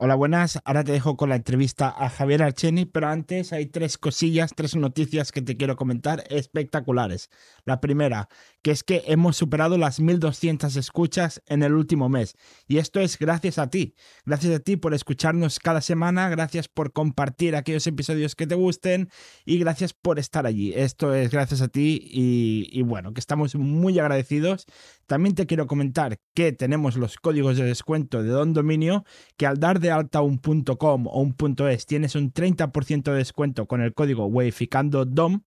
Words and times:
Hola, 0.00 0.14
buenas. 0.14 0.60
Ahora 0.64 0.84
te 0.84 0.92
dejo 0.92 1.16
con 1.16 1.28
la 1.28 1.34
entrevista 1.34 1.88
a 1.88 2.08
Javier 2.08 2.44
Archeni, 2.44 2.84
pero 2.86 3.08
antes 3.08 3.52
hay 3.52 3.66
tres 3.66 3.98
cosillas, 3.98 4.52
tres 4.54 4.76
noticias 4.76 5.32
que 5.32 5.42
te 5.42 5.56
quiero 5.56 5.74
comentar 5.74 6.22
espectaculares. 6.30 7.30
La 7.64 7.80
primera, 7.80 8.28
que 8.62 8.70
es 8.70 8.84
que 8.84 9.02
hemos 9.08 9.36
superado 9.36 9.76
las 9.76 9.98
1200 9.98 10.76
escuchas 10.76 11.42
en 11.46 11.64
el 11.64 11.74
último 11.74 12.08
mes. 12.08 12.36
Y 12.68 12.78
esto 12.78 13.00
es 13.00 13.18
gracias 13.18 13.58
a 13.58 13.70
ti. 13.70 13.96
Gracias 14.24 14.54
a 14.54 14.60
ti 14.60 14.76
por 14.76 14.94
escucharnos 14.94 15.58
cada 15.58 15.80
semana, 15.80 16.28
gracias 16.28 16.68
por 16.68 16.92
compartir 16.92 17.56
aquellos 17.56 17.84
episodios 17.88 18.36
que 18.36 18.46
te 18.46 18.54
gusten 18.54 19.10
y 19.44 19.58
gracias 19.58 19.94
por 19.94 20.20
estar 20.20 20.46
allí. 20.46 20.72
Esto 20.76 21.12
es 21.12 21.28
gracias 21.32 21.60
a 21.60 21.66
ti 21.66 22.00
y, 22.04 22.68
y 22.70 22.82
bueno, 22.82 23.14
que 23.14 23.18
estamos 23.18 23.56
muy 23.56 23.98
agradecidos. 23.98 24.66
También 25.08 25.34
te 25.34 25.46
quiero 25.46 25.66
comentar 25.66 26.20
que 26.34 26.52
tenemos 26.52 26.96
los 26.96 27.16
códigos 27.16 27.56
de 27.56 27.64
descuento 27.64 28.22
de 28.22 28.28
Don 28.28 28.52
Dominio, 28.52 29.04
que 29.36 29.46
al 29.46 29.58
dar 29.58 29.80
de 29.80 29.87
alta 29.90 30.20
un 30.22 30.38
.com 30.38 31.06
o 31.06 31.20
un 31.20 31.34
.es 31.68 31.86
tienes 31.86 32.14
un 32.14 32.32
30% 32.32 33.02
de 33.02 33.16
descuento 33.16 33.66
con 33.66 33.80
el 33.80 33.94
código 33.94 34.26
Weificando 34.26 35.04
DOM 35.04 35.42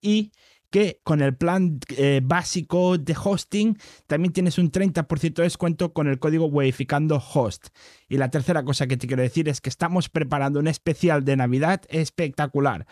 y 0.00 0.32
que 0.70 1.00
con 1.02 1.22
el 1.22 1.36
plan 1.36 1.78
eh, 1.96 2.20
básico 2.22 2.98
de 2.98 3.16
hosting 3.22 3.78
también 4.06 4.32
tienes 4.32 4.58
un 4.58 4.70
30% 4.70 5.34
de 5.34 5.42
descuento 5.42 5.92
con 5.92 6.08
el 6.08 6.18
código 6.18 6.46
Weificando 6.46 7.16
Host. 7.16 7.68
Y 8.08 8.18
la 8.18 8.30
tercera 8.30 8.64
cosa 8.64 8.86
que 8.86 8.96
te 8.96 9.06
quiero 9.06 9.22
decir 9.22 9.48
es 9.48 9.60
que 9.60 9.70
estamos 9.70 10.08
preparando 10.08 10.60
un 10.60 10.68
especial 10.68 11.24
de 11.24 11.36
Navidad 11.36 11.82
espectacular. 11.88 12.86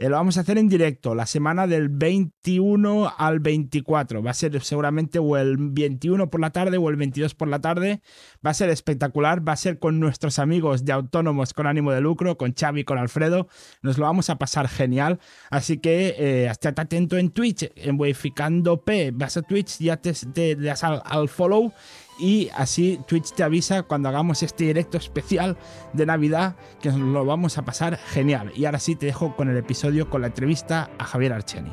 Eh, 0.00 0.08
lo 0.08 0.16
vamos 0.16 0.38
a 0.38 0.40
hacer 0.40 0.56
en 0.56 0.70
directo, 0.70 1.14
la 1.14 1.26
semana 1.26 1.66
del 1.66 1.90
21 1.90 3.12
al 3.18 3.38
24. 3.38 4.22
Va 4.22 4.30
a 4.30 4.34
ser 4.34 4.58
seguramente 4.62 5.18
o 5.18 5.36
el 5.36 5.58
21 5.58 6.30
por 6.30 6.40
la 6.40 6.48
tarde 6.52 6.78
o 6.78 6.88
el 6.88 6.96
22 6.96 7.34
por 7.34 7.48
la 7.48 7.60
tarde. 7.60 8.00
Va 8.44 8.48
a 8.48 8.54
ser 8.54 8.70
espectacular. 8.70 9.46
Va 9.46 9.52
a 9.52 9.56
ser 9.56 9.78
con 9.78 10.00
nuestros 10.00 10.38
amigos 10.38 10.86
de 10.86 10.92
Autónomos 10.92 11.52
con 11.52 11.66
ánimo 11.66 11.92
de 11.92 12.00
lucro, 12.00 12.38
con 12.38 12.54
Xavi, 12.54 12.84
con 12.84 12.96
Alfredo. 12.96 13.48
Nos 13.82 13.98
lo 13.98 14.06
vamos 14.06 14.30
a 14.30 14.38
pasar 14.38 14.68
genial. 14.68 15.20
Así 15.50 15.76
que 15.76 16.14
eh, 16.16 16.46
estate 16.46 16.80
atento 16.80 17.18
en 17.18 17.28
Twitch, 17.28 17.70
en 17.76 17.98
P. 17.98 19.10
Vas 19.12 19.36
a 19.36 19.42
Twitch, 19.42 19.80
ya 19.80 19.98
te, 19.98 20.56
das 20.56 20.82
al 20.82 21.28
follow 21.28 21.74
y 22.20 22.50
así 22.54 23.00
Twitch 23.06 23.32
te 23.32 23.42
avisa 23.42 23.82
cuando 23.82 24.08
hagamos 24.08 24.42
este 24.42 24.64
directo 24.64 24.98
especial 24.98 25.56
de 25.92 26.06
Navidad 26.06 26.54
que 26.80 26.90
nos 26.90 26.98
lo 27.00 27.24
vamos 27.24 27.56
a 27.56 27.64
pasar 27.64 27.96
genial. 27.96 28.52
Y 28.54 28.66
ahora 28.66 28.78
sí 28.78 28.94
te 28.94 29.06
dejo 29.06 29.34
con 29.34 29.48
el 29.48 29.56
episodio 29.56 30.10
con 30.10 30.20
la 30.20 30.26
entrevista 30.26 30.90
a 30.98 31.04
Javier 31.04 31.32
Archeni. 31.32 31.72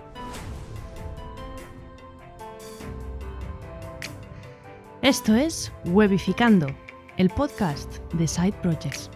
Esto 5.01 5.35
es 5.35 5.71
Webificando, 5.85 6.67
el 7.17 7.29
podcast 7.29 7.97
de 8.13 8.27
Side 8.27 8.55
Projects. 8.61 9.09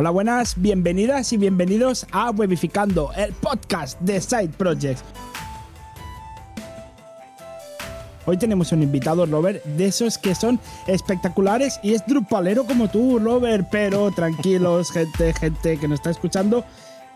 Hola, 0.00 0.10
buenas, 0.10 0.54
bienvenidas 0.56 1.32
y 1.32 1.38
bienvenidos 1.38 2.06
a 2.12 2.30
Webificando, 2.30 3.10
el 3.16 3.32
podcast 3.32 4.00
de 4.00 4.20
Side 4.20 4.50
Projects. 4.56 5.02
Hoy 8.24 8.36
tenemos 8.36 8.70
un 8.70 8.84
invitado, 8.84 9.26
Robert, 9.26 9.60
de 9.64 9.86
esos 9.86 10.16
que 10.16 10.36
son 10.36 10.60
espectaculares 10.86 11.80
y 11.82 11.94
es 11.94 12.06
drupalero 12.06 12.64
como 12.64 12.88
tú, 12.88 13.18
Robert, 13.18 13.66
pero 13.72 14.12
tranquilos, 14.12 14.88
gente, 14.92 15.34
gente 15.34 15.78
que 15.78 15.88
nos 15.88 15.98
está 15.98 16.10
escuchando, 16.10 16.64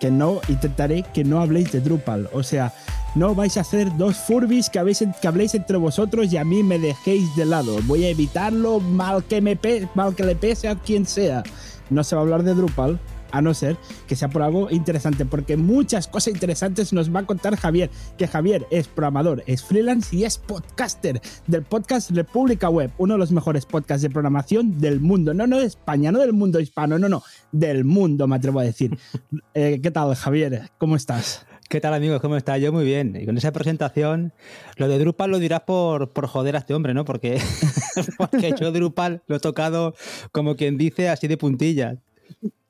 que 0.01 0.11
no 0.11 0.41
intentaré 0.49 1.05
que 1.15 1.23
no 1.23 1.41
habléis 1.41 1.71
de 1.71 1.81
Drupal. 1.81 2.29
O 2.33 2.43
sea, 2.43 2.75
no 3.15 3.33
vais 3.37 3.57
a 3.59 3.61
hacer 3.61 3.97
dos 3.97 4.17
furbis 4.17 4.69
que, 4.69 4.81
habléis 4.81 5.55
entre 5.55 5.77
vosotros 5.77 6.33
y 6.33 6.37
a 6.37 6.43
mí 6.43 6.65
me 6.65 6.81
dejéis 6.81 7.37
de 7.37 7.45
lado. 7.45 7.79
Voy 7.85 8.07
a 8.07 8.09
evitarlo 8.09 8.81
mal 8.81 9.23
que, 9.23 9.41
me 9.41 9.57
mal 9.95 10.17
que 10.17 10.25
le 10.25 10.35
pese 10.35 10.67
a 10.67 10.75
quien 10.75 11.07
sea 11.07 11.45
no 11.93 12.05
se 12.05 12.17
va 12.17 12.23
a 12.23 12.25
hablar 12.25 12.43
de 12.43 12.55
Drupal, 12.55 12.99
a 13.33 13.41
no 13.43 13.55
ser 13.55 13.77
que 14.07 14.15
sea 14.15 14.29
por 14.29 14.43
algo 14.43 14.71
interesante, 14.71 15.25
porque 15.25 15.57
muchas 15.57 16.07
cosas 16.07 16.35
interesantes 16.35 16.93
nos 16.93 17.15
va 17.15 17.21
a 17.21 17.27
contar 17.27 17.57
Javier, 17.57 17.91
que 18.17 18.29
Javier 18.29 18.67
es 18.71 18.87
programador, 18.87 19.43
es 19.47 19.63
freelance 19.65 20.15
y 20.15 20.25
es 20.25 20.39
podcaster 20.39 21.21
del 21.47 21.63
podcast 21.63 22.11
República 22.11 22.69
Web, 22.69 22.93
uno 22.99 23.15
de 23.15 23.19
los 23.19 23.33
mejores 23.33 23.67
podcasts 23.67 24.03
de 24.03 24.11
programación 24.11 24.81
del 24.81 25.01
mundo, 25.01 25.35
no, 25.35 25.47
no 25.47 25.59
de 25.59 25.67
España, 25.67 26.13
no 26.13 26.21
del 26.21 26.33
mundo 26.33 26.61
hispano, 26.61 26.99
no, 26.99 27.09
no, 27.09 27.23
del 27.51 27.85
mundo 27.85 28.29
me 28.29 28.37
atrevo 28.37 28.61
a 28.61 28.65
decir. 28.65 28.97
Eh, 29.55 29.81
¿Qué 29.83 29.91
tal 29.91 30.15
Javier? 30.15 30.71
¿Cómo 30.79 30.97
estás? 30.97 31.45
¿Qué 31.73 31.81
tal 31.81 31.95
amigos? 31.95 32.21
¿Cómo 32.21 32.37
está? 32.37 32.59
Yo 32.59 32.71
muy 32.71 32.85
bien. 32.85 33.17
Y 33.19 33.25
con 33.25 33.39
esa 33.39 33.51
presentación, 33.51 34.35
lo 34.77 34.89
de 34.89 34.99
Drupal 34.99 35.31
lo 35.31 35.39
dirás 35.39 35.63
por, 35.63 36.11
por 36.11 36.27
joder 36.27 36.55
a 36.55 36.59
este 36.59 36.75
hombre, 36.75 36.93
¿no? 36.93 37.07
Porque, 37.07 37.41
porque 38.19 38.53
yo 38.61 38.73
Drupal 38.73 39.23
lo 39.27 39.37
he 39.37 39.41
tocado 39.41 39.95
como 40.33 40.55
quien 40.55 40.77
dice 40.77 41.09
así 41.09 41.29
de 41.29 41.39
puntillas. 41.39 41.97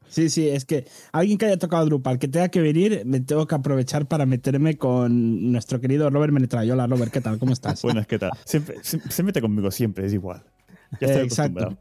Sí, 0.07 0.31
sí, 0.31 0.49
es 0.49 0.65
que 0.65 0.87
alguien 1.11 1.37
que 1.37 1.47
haya 1.47 1.57
tocado 1.57 1.85
Drupal, 1.87 2.21
que 2.21 2.29
tenga 2.29 2.49
que 2.49 2.61
venir, 2.61 3.03
me 3.05 3.19
tengo 3.19 3.45
que 3.49 3.57
aprovechar 3.57 4.07
para 4.07 4.25
meterme 4.25 4.77
con 4.77 5.51
nuestro 5.51 5.81
querido 5.81 6.09
Robert 6.09 6.33
Menetrayo. 6.33 6.75
Hola 6.75 6.87
Robert, 6.87 7.11
¿qué 7.11 7.21
tal? 7.21 7.41
¿Cómo 7.41 7.55
estás? 7.55 7.83
Buenas, 7.83 8.07
¿qué 8.07 8.21
tal? 8.21 8.31
Siempre, 8.45 8.77
se, 8.83 9.23
mete 9.25 9.41
conmigo 9.41 9.73
siempre, 9.73 10.07
es 10.07 10.13
igual. 10.13 10.45
Ya 11.01 11.09
estoy 11.09 11.25
exacto, 11.25 11.77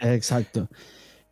exacto. 0.00 0.68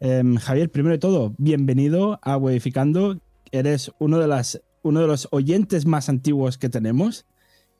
Em, 0.00 0.36
Javier, 0.36 0.70
primero 0.70 0.94
de 0.94 1.00
todo, 1.00 1.34
bienvenido 1.36 2.18
a 2.22 2.38
Wedificando. 2.38 3.20
Eres 3.52 3.92
uno 3.98 4.18
de 4.18 4.26
las 4.26 4.62
uno 4.84 5.00
de 5.00 5.06
los 5.08 5.28
oyentes 5.32 5.86
más 5.86 6.08
antiguos 6.08 6.58
que 6.58 6.68
tenemos 6.68 7.26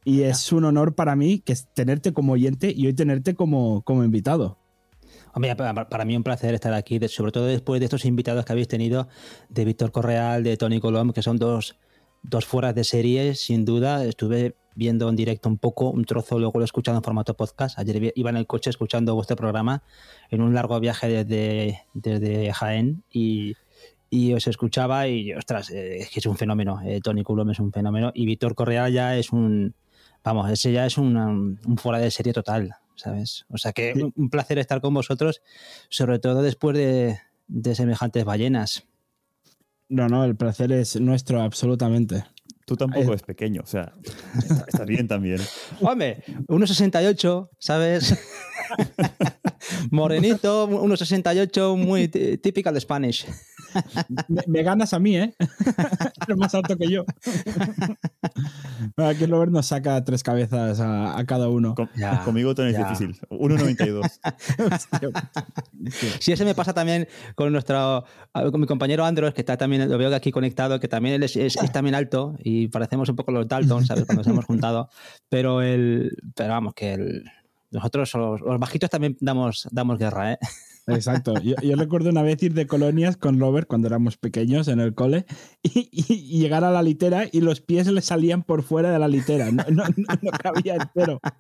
y 0.05 0.23
es 0.23 0.53
un 0.53 0.65
honor 0.65 0.95
para 0.95 1.15
mí 1.17 1.39
que 1.39 1.55
tenerte 1.75 2.13
como 2.13 2.33
oyente 2.33 2.73
y 2.75 2.87
hoy 2.87 2.95
tenerte 2.95 3.35
como, 3.35 3.83
como 3.83 4.05
invitado. 4.05 4.59
Hombre, 5.35 5.55
para 5.55 6.05
mí 6.05 6.17
un 6.17 6.23
placer 6.23 6.55
estar 6.55 6.73
aquí, 6.75 6.99
sobre 7.09 7.33
todo 7.33 7.47
después 7.47 7.81
de 7.81 7.87
estos 7.87 8.05
invitados 8.05 8.45
que 8.45 8.53
habéis 8.53 8.69
tenido, 8.69 9.09
de 9.49 9.65
Víctor 9.65 9.93
Correal, 9.93 10.45
de 10.45 10.57
Tony 10.57 10.81
Colom, 10.81 11.13
que 11.13 11.23
son 11.23 11.39
dos, 11.39 11.77
dos 12.23 12.47
fueras 12.47 12.75
de 12.75 12.85
serie, 12.85 13.35
sin 13.35 13.65
duda. 13.65 14.05
Estuve 14.05 14.57
viendo 14.75 15.09
en 15.09 15.17
directo 15.17 15.49
un 15.49 15.59
poco, 15.59 15.91
un 15.91 16.05
trozo, 16.05 16.39
luego 16.39 16.59
lo 16.59 16.65
he 16.65 16.67
escuchado 16.67 16.97
en 16.97 17.03
formato 17.03 17.35
podcast. 17.35 17.79
Ayer 17.79 18.13
iba 18.15 18.31
en 18.31 18.37
el 18.37 18.47
coche 18.47 18.71
escuchando 18.71 19.15
vuestro 19.15 19.37
programa 19.37 19.83
en 20.31 20.41
un 20.41 20.55
largo 20.55 20.79
viaje 20.81 21.09
desde, 21.09 21.83
desde 21.95 22.53
Jaén 22.53 23.05
y 23.11 23.57
y 24.15 24.33
os 24.33 24.47
escuchaba 24.47 25.09
y, 25.09 25.33
ostras, 25.33 25.71
eh, 25.71 25.97
es 25.99 26.11
que 26.11 26.21
es 26.21 26.27
un 26.27 26.37
fenómeno. 26.37 26.81
Eh, 26.85 27.01
Tony 27.03 27.25
Coulomb 27.25 27.51
es 27.51 27.59
un 27.59 27.73
fenómeno 27.73 28.13
y 28.15 28.27
Víctor 28.27 28.55
Correa 28.55 28.89
ya 28.89 29.17
es 29.17 29.33
un, 29.33 29.75
vamos, 30.23 30.49
ese 30.53 30.71
ya 30.71 30.87
es 30.87 30.99
un, 30.99 31.59
fuera 31.79 31.99
de 31.99 32.13
serie 32.13 32.33
total, 32.33 32.77
¿sabes? 32.95 33.45
O 33.49 33.59
sea 33.59 33.73
que 33.73 34.13
un, 34.15 34.31
placer 34.31 34.61
estar 34.61 34.81
con 34.81 34.95
vosotros, 34.95 35.43
sobre 35.89 36.21
todo 36.21 36.43
después 36.43 36.77
de, 36.77 37.19
semejantes 37.75 38.25
ballenas. 38.25 38.85
No, 39.89 40.07
no, 40.07 40.25
el 40.25 40.37
placer 40.37 40.71
es 40.71 41.01
nuestro, 41.01 41.43
absolutamente. 41.43 42.25
Tú 42.67 42.77
tampoco 42.77 43.15
es 43.15 43.23
pequeño, 43.23 43.63
o 43.65 43.67
sea, 43.67 43.95
está, 44.69 44.85
bien 44.85 45.09
también. 45.09 45.41
Hombre, 45.81 46.23
1,68, 46.47 47.51
¿sabes? 47.59 48.17
Morenito, 49.91 50.69
1,68, 50.69 51.77
muy 51.77 52.09
típica 52.09 52.73
de 52.73 52.81
Spanish. 52.81 53.27
Me, 54.47 54.63
ganas 54.63 54.93
a 54.95 54.99
mí, 54.99 55.17
¿eh? 55.17 55.35
Eres 56.27 56.37
más 56.37 56.55
alto 56.55 56.77
que 56.77 56.89
yo. 56.89 57.05
Aquí 58.97 59.27
Robert 59.27 59.53
nos 59.53 59.67
saca 59.67 60.05
tres 60.05 60.23
cabezas 60.23 60.81
a, 60.81 61.23
cada 61.27 61.49
uno. 61.49 61.75
conmigo 62.25 62.55
también 62.55 62.81
es 62.81 62.89
difícil. 62.89 63.17
1,92. 63.31 64.21
sí, 66.21 66.33
ese 66.33 66.45
me 66.45 66.55
pasa 66.55 66.73
también 66.73 67.09
con 67.35 67.53
nuestro 67.53 68.05
con 68.33 68.61
mi 68.61 68.67
compañero 68.67 69.05
Andros, 69.05 69.35
que 69.35 69.41
está 69.41 69.57
también, 69.57 69.89
lo 69.89 69.99
veo 69.99 70.15
aquí 70.15 70.31
conectado, 70.31 70.81
que 70.81 70.89
también 70.89 71.17
él 71.17 71.23
es, 71.23 71.57
también 71.73 71.95
alto 71.95 72.37
y 72.43 72.69
parecemos 72.69 73.09
un 73.09 73.17
poco 73.17 73.33
los 73.33 73.49
Dalton, 73.49 73.85
¿sabes? 73.87 74.05
Cuando 74.05 74.23
nos 74.23 74.27
hemos 74.29 74.45
juntado. 74.45 74.89
Pero 75.29 75.63
el, 75.63 76.17
pero 76.35 76.51
vamos, 76.51 76.75
que 76.75 76.95
el, 76.95 77.25
nosotros 77.75 78.15
los, 78.15 78.41
los, 78.41 78.59
bajitos 78.59 78.89
también 78.89 79.17
damos, 79.21 79.69
damos 79.71 79.99
guerra, 79.99 80.33
¿eh? 80.33 80.39
Exacto. 80.87 81.35
Yo, 81.41 81.77
recuerdo 81.77 82.11
una 82.11 82.23
vez 82.23 82.43
ir 82.43 82.53
de 82.53 82.67
colonias 82.67 83.17
con 83.17 83.41
Robert 83.41 83.67
cuando 83.67 83.89
éramos 83.89 84.17
pequeños 84.17 84.69
en 84.69 84.81
el 84.81 84.95
cole 84.95 85.25
y, 85.63 86.39
llegar 86.39 86.65
a 86.65 86.71
la 86.71 86.83
litera 86.83 87.27
y 87.31 87.41
los 87.41 87.61
pies 87.61 87.87
le 87.87 88.03
salían 88.03 88.43
por 88.43 88.63
fuera 88.63 88.91
de 88.91 88.99
la 88.99 89.09
litera. 89.09 89.51
No, 89.51 89.65
no, 89.71 89.85
no, 90.23 90.31
cabía 90.31 90.77
entero. 90.77 91.21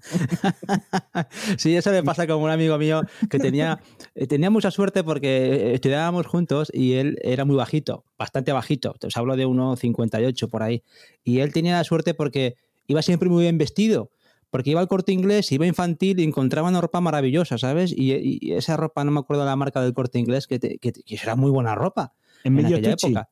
Sí, 1.59 1.77
eso 1.77 1.91
me 1.91 2.03
pasa 2.03 2.27
con 2.27 2.43
un 2.43 2.51
amigo 2.51 2.79
mío 2.79 3.03
que 3.29 3.39
tenía, 3.39 3.81
eh, 4.15 4.27
tenía 4.27 4.51
mucha 4.51 4.71
suerte 4.71 5.05
porque 5.05 5.75
estudiábamos 5.75 6.27
juntos 6.27 6.71
y 6.73 6.95
él 6.95 7.19
era 7.23 7.45
muy 7.45 7.57
bajito, 7.57 8.05
bastante 8.19 8.53
bajito. 8.53 8.95
Os 9.05 9.17
hablo 9.17 9.37
de 9.37 9.47
1,58 9.47 10.49
por 10.49 10.63
ahí. 10.63 10.83
Y 11.23 11.41
él 11.41 11.53
tenía 11.53 11.77
la 11.77 11.85
suerte 11.85 12.15
porque 12.15 12.55
iba 12.87 13.03
siempre 13.03 13.29
muy 13.29 13.43
bien 13.43 13.59
vestido 13.59 14.11
porque 14.55 14.71
iba 14.71 14.81
al 14.81 14.87
corte 14.87 15.11
inglés, 15.11 15.51
iba 15.51 15.67
infantil 15.67 16.21
y 16.21 16.23
encontraba 16.23 16.69
una 16.69 16.81
ropa 16.81 17.01
maravillosa, 17.01 17.59
¿sabes? 17.59 17.93
Y, 17.93 18.53
esa 18.53 18.77
ropa, 18.77 19.03
no 19.03 19.11
me 19.11 19.19
acuerdo 19.19 19.45
la 19.45 19.57
marca 19.57 19.83
del 19.83 19.93
corte 19.95 20.21
inglés, 20.21 20.47
que, 20.47 20.79
era 21.09 21.35
muy 21.35 21.51
buena 21.51 21.75
ropa 21.75 22.13
en, 22.45 22.55
medio 22.55 22.77
aquella 22.77 22.93
época. 22.93 23.29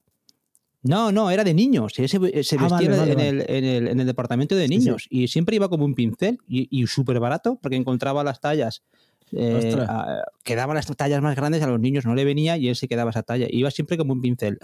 No, 0.83 1.13
no, 1.13 1.31
era 1.31 1.45
de 1.45 1.55
niños. 1.55 1.93
Se, 1.95 2.09
se 2.09 2.17
ah, 2.17 2.19
vestía 2.19 3.05
en, 3.07 3.97
El, 4.01 4.05
departamento 4.05 4.57
de 4.57 4.67
niños 4.67 5.07
y 5.11 5.29
siempre 5.29 5.55
iba 5.55 5.69
como 5.69 5.85
un 5.85 5.95
pincel 5.95 6.41
y, 6.49 6.85
súper 6.89 7.21
barato 7.21 7.57
porque 7.63 7.77
encontraba 7.77 8.25
las 8.25 8.41
tallas. 8.41 8.83
Eh, 9.31 9.77
quedaban 10.43 10.75
las 10.75 10.87
tallas 10.87 11.23
más 11.23 11.37
grandes 11.37 11.63
a 11.63 11.69
los 11.69 11.79
niños, 11.79 12.05
no 12.05 12.17
le 12.17 12.25
venía 12.25 12.57
y 12.57 12.67
él 12.67 12.75
se 12.75 12.89
quedaba 12.89 13.11
esa 13.11 13.23
talla. 13.23 13.47
Iba 13.49 13.71
siempre 13.71 13.97
como 13.97 14.13
un 14.13 14.23
pincel. 14.23 14.59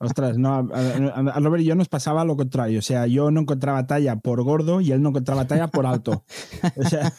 Ostras, 0.00 0.38
no, 0.38 0.68
a, 0.72 1.40
Robert 1.40 1.62
y 1.62 1.66
yo 1.66 1.74
nos 1.74 1.88
pasaba 1.88 2.24
lo 2.24 2.36
contrario. 2.36 2.78
O 2.78 2.82
sea, 2.82 3.06
yo 3.06 3.30
no 3.30 3.40
encontraba 3.40 3.86
talla 3.86 4.16
por 4.16 4.42
gordo 4.42 4.80
y 4.80 4.92
él 4.92 5.02
no 5.02 5.10
encontraba 5.10 5.46
talla 5.46 5.68
por 5.68 5.86
alto. 5.86 6.24
O 6.76 6.84
sea. 6.84 7.12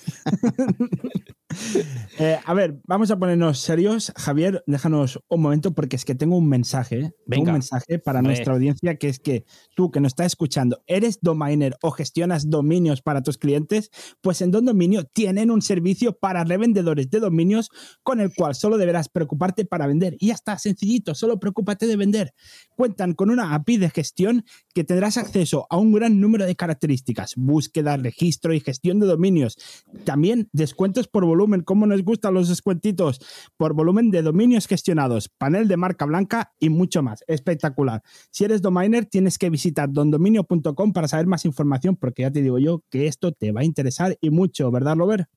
Eh, 2.19 2.37
a 2.45 2.53
ver, 2.53 2.79
vamos 2.85 3.09
a 3.09 3.17
ponernos 3.17 3.59
serios. 3.59 4.13
Javier, 4.15 4.63
déjanos 4.67 5.19
un 5.29 5.41
momento 5.41 5.73
porque 5.73 5.95
es 5.95 6.05
que 6.05 6.13
tengo 6.13 6.37
un 6.37 6.47
mensaje. 6.47 7.11
un 7.25 7.45
mensaje 7.45 7.97
para 7.97 8.21
nuestra 8.21 8.53
audiencia 8.53 8.97
que 8.97 9.09
es 9.09 9.17
que 9.17 9.45
tú 9.75 9.89
que 9.89 9.99
nos 9.99 10.11
estás 10.11 10.27
escuchando, 10.27 10.83
¿eres 10.85 11.19
domainer 11.21 11.75
o 11.81 11.89
gestionas 11.89 12.51
dominios 12.51 13.01
para 13.01 13.23
tus 13.23 13.39
clientes? 13.39 13.89
Pues 14.21 14.41
en 14.41 14.51
Don 14.51 14.65
Dominio 14.65 15.05
tienen 15.05 15.49
un 15.49 15.63
servicio 15.63 16.15
para 16.19 16.43
revendedores 16.43 17.09
de 17.09 17.19
dominios 17.19 17.71
con 18.03 18.19
el 18.19 18.31
cual 18.31 18.53
solo 18.53 18.77
deberás 18.77 19.09
preocuparte 19.09 19.65
para 19.65 19.87
vender. 19.87 20.15
Y 20.19 20.27
ya 20.27 20.35
está, 20.35 20.59
sencillito, 20.59 21.15
solo 21.15 21.39
preocúpate 21.39 21.87
de 21.87 21.95
vender. 21.95 22.35
Cuentan 22.75 23.13
con 23.13 23.31
una 23.31 23.55
API 23.55 23.77
de 23.77 23.89
gestión 23.89 24.45
que 24.75 24.83
tendrás 24.83 25.17
acceso 25.17 25.65
a 25.71 25.77
un 25.77 25.91
gran 25.91 26.21
número 26.21 26.45
de 26.45 26.55
características, 26.55 27.33
búsqueda, 27.35 27.97
registro 27.97 28.53
y 28.53 28.59
gestión 28.59 28.99
de 28.99 29.07
dominios. 29.07 29.57
También 30.05 30.47
descuentos 30.51 31.07
por 31.07 31.25
volumen 31.25 31.42
volumen, 31.43 31.61
cómo 31.61 31.85
nos 31.85 32.01
gustan 32.03 32.33
los 32.33 32.47
descuentitos 32.47 33.19
por 33.57 33.73
volumen 33.73 34.11
de 34.11 34.21
dominios 34.21 34.65
gestionados, 34.65 35.29
panel 35.29 35.67
de 35.67 35.75
marca 35.77 36.05
blanca 36.05 36.53
y 36.59 36.69
mucho 36.69 37.03
más. 37.03 37.23
Espectacular. 37.27 38.01
Si 38.31 38.45
eres 38.45 38.61
domainer, 38.61 39.05
tienes 39.05 39.37
que 39.37 39.49
visitar 39.49 39.91
dondominio.com 39.91 40.93
para 40.93 41.07
saber 41.07 41.27
más 41.27 41.43
información, 41.43 41.97
porque 41.97 42.21
ya 42.21 42.31
te 42.31 42.41
digo 42.41 42.59
yo 42.59 42.81
que 42.89 43.07
esto 43.07 43.33
te 43.33 43.51
va 43.51 43.61
a 43.61 43.65
interesar 43.65 44.17
y 44.21 44.29
mucho, 44.29 44.71
¿verdad, 44.71 44.95
Robert? 44.95 45.27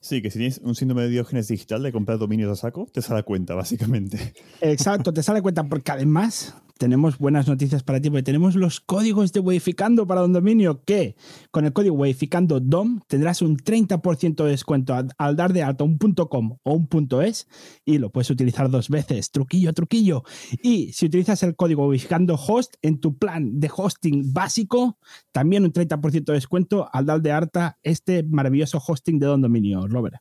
Sí, 0.00 0.20
que 0.20 0.30
si 0.30 0.38
tienes 0.38 0.58
un 0.58 0.74
síndrome 0.74 1.02
de 1.02 1.08
diógenes 1.08 1.48
digital 1.48 1.82
de 1.82 1.90
comprar 1.90 2.18
dominios 2.18 2.52
a 2.52 2.56
saco, 2.56 2.86
te 2.92 3.00
sale 3.00 3.22
cuenta, 3.22 3.54
básicamente. 3.54 4.34
Exacto, 4.60 5.12
te 5.12 5.22
sale 5.22 5.40
cuenta, 5.40 5.64
porque 5.64 5.90
además 5.90 6.54
tenemos 6.78 7.18
buenas 7.18 7.46
noticias 7.46 7.82
para 7.82 8.00
ti, 8.00 8.10
porque 8.10 8.22
tenemos 8.22 8.56
los 8.56 8.80
códigos 8.80 9.32
de 9.32 9.40
Wayficando 9.40 10.06
para 10.06 10.24
un 10.24 10.32
dominio 10.32 10.82
que 10.84 11.16
con 11.50 11.64
el 11.64 11.72
código 11.72 11.94
Wayficando 11.96 12.60
DOM 12.60 13.00
tendrás 13.06 13.42
un 13.42 13.56
30% 13.56 14.44
de 14.44 14.50
descuento 14.50 14.94
al, 15.16 15.36
dar 15.36 15.52
de 15.52 15.62
alta 15.62 15.84
un 15.84 15.98
.com 15.98 16.58
o 16.62 16.72
un 16.74 16.88
.es 17.22 17.46
y 17.84 17.98
lo 17.98 18.10
puedes 18.10 18.30
utilizar 18.30 18.70
dos 18.70 18.88
veces. 18.88 19.30
Truquillo, 19.30 19.72
truquillo. 19.72 20.24
Y 20.62 20.92
si 20.92 21.06
utilizas 21.06 21.42
el 21.42 21.54
código 21.54 21.86
Wayficando 21.88 22.34
Host 22.34 22.74
en 22.82 22.98
tu 22.98 23.16
plan 23.16 23.60
de 23.60 23.70
hosting 23.74 24.32
básico, 24.32 24.98
también 25.32 25.64
un 25.64 25.72
30% 25.72 26.24
de 26.24 26.32
descuento 26.32 26.88
al 26.92 27.06
dar 27.06 27.22
de 27.22 27.32
alta 27.32 27.78
este 27.82 28.22
maravilloso 28.24 28.82
hosting 28.84 29.18
de 29.18 29.26
Don 29.26 29.42
Dominio, 29.42 29.86
Robert. 29.86 30.16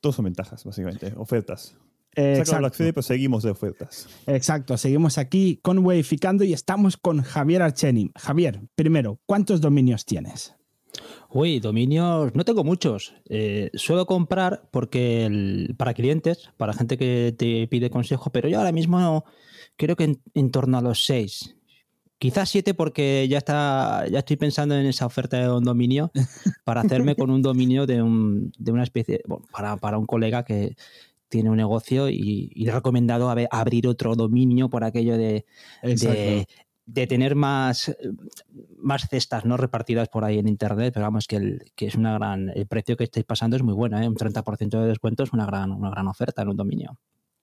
Todos 0.00 0.16
son 0.16 0.26
ventajas, 0.26 0.64
básicamente, 0.64 1.12
ofertas. 1.16 1.76
Exacto. 2.18 2.84
pues 2.92 3.06
seguimos 3.06 3.42
de 3.44 3.50
ofertas. 3.50 4.08
Exacto, 4.26 4.76
seguimos 4.76 5.18
aquí 5.18 5.60
con 5.62 5.78
Wayficando 5.78 6.44
y 6.44 6.52
estamos 6.52 6.96
con 6.96 7.22
Javier 7.22 7.62
Archeni. 7.62 8.10
Javier, 8.16 8.60
primero, 8.74 9.20
¿cuántos 9.26 9.60
dominios 9.60 10.04
tienes? 10.04 10.54
Uy, 11.30 11.60
dominios, 11.60 12.34
no 12.34 12.44
tengo 12.44 12.64
muchos. 12.64 13.14
Eh, 13.28 13.70
suelo 13.74 14.06
comprar 14.06 14.68
porque 14.70 15.74
para 15.76 15.94
clientes, 15.94 16.50
para 16.56 16.72
gente 16.72 16.96
que 16.96 17.34
te 17.36 17.68
pide 17.68 17.90
consejo, 17.90 18.30
pero 18.30 18.48
yo 18.48 18.58
ahora 18.58 18.72
mismo 18.72 19.24
creo 19.76 19.94
que 19.94 20.18
en, 20.34 20.50
torno 20.50 20.78
a 20.78 20.82
los 20.82 21.04
seis. 21.04 21.54
Quizás 22.18 22.48
siete 22.48 22.74
porque 22.74 23.28
ya 23.28 23.38
está, 23.38 24.04
ya 24.10 24.18
estoy 24.18 24.36
pensando 24.36 24.74
en 24.74 24.86
esa 24.86 25.06
oferta 25.06 25.38
de 25.38 25.52
un 25.52 25.62
dominio 25.62 26.10
para 26.64 26.80
hacerme 26.80 27.14
con 27.14 27.30
un 27.30 27.42
dominio 27.42 27.86
de, 27.86 28.02
un, 28.02 28.52
de 28.58 28.72
una 28.72 28.82
especie, 28.82 29.22
para, 29.52 29.76
para 29.76 29.98
un 29.98 30.06
colega 30.06 30.44
que, 30.44 30.74
tiene 31.28 31.50
un 31.50 31.56
negocio 31.56 32.08
y, 32.08 32.50
y 32.54 32.68
he 32.68 32.72
recomendado 32.72 33.32
abrir 33.50 33.86
otro 33.86 34.14
dominio 34.14 34.68
por 34.68 34.84
aquello 34.84 35.16
de, 35.16 35.44
de, 35.82 37.06
tener 37.06 37.34
más, 37.34 37.94
más 38.78 39.08
cestas 39.08 39.44
no 39.44 39.56
repartidas 39.56 40.08
por 40.08 40.24
ahí 40.24 40.38
en 40.38 40.48
internet, 40.48 40.92
pero 40.94 41.06
vamos, 41.06 41.26
que, 41.26 41.36
el, 41.36 41.72
que 41.74 41.86
es 41.86 41.94
una 41.94 42.14
gran, 42.14 42.50
el 42.54 42.66
precio 42.66 42.96
que 42.96 43.04
estáis 43.04 43.26
pasando 43.26 43.56
es 43.56 43.62
muy 43.62 43.74
bueno, 43.74 44.00
¿eh? 44.00 44.08
un 44.08 44.16
30% 44.16 44.80
de 44.80 44.88
descuento 44.88 45.22
es 45.22 45.32
una 45.32 45.46
gran, 45.46 45.70
una 45.70 45.90
gran 45.90 46.08
oferta 46.08 46.42
en 46.42 46.48
un 46.48 46.56
dominio. 46.56 46.98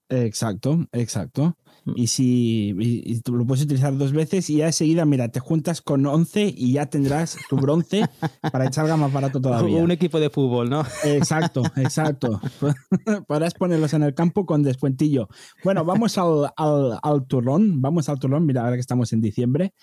Exacto, 0.10 0.86
exacto. 0.92 1.58
Mm. 1.86 1.94
Y 1.96 2.08
si 2.08 3.22
tú 3.24 3.36
lo 3.36 3.46
puedes 3.46 3.64
utilizar 3.64 3.98
dos 3.98 4.12
veces 4.12 4.50
y 4.50 4.58
ya 4.58 4.68
enseguida, 4.68 5.06
mira, 5.06 5.30
te 5.30 5.40
juntas 5.40 5.82
con 5.82 6.06
11 6.06 6.54
y 6.56 6.74
ya 6.74 6.86
tendrás 6.88 7.38
tu 7.50 7.56
bronce 7.56 8.06
para 8.52 8.72
salga 8.72 8.98
más 8.98 9.12
barato 9.12 9.42
todavía. 9.42 9.84
Un 9.84 9.92
equipo 9.92 10.20
de 10.20 10.30
fútbol, 10.30 10.70
¿no? 10.70 10.84
Exacto, 11.04 11.64
exacto. 11.78 12.40
Podrás 13.28 13.54
ponerlos 13.54 13.94
en 13.94 14.04
el 14.04 14.14
campo 14.14 14.46
con 14.46 14.64
descuentillo. 14.64 15.28
Bueno, 15.64 15.84
vamos 15.86 16.18
al, 16.18 16.52
al, 16.56 17.26
turrón. 17.28 17.82
Vamos 17.82 18.10
al 18.10 18.20
turrón. 18.20 18.46
Mira, 18.46 18.62
ahora 18.62 18.76
que 18.76 18.82
estamos 18.82 19.12
en 19.14 19.22
diciembre. 19.22 19.74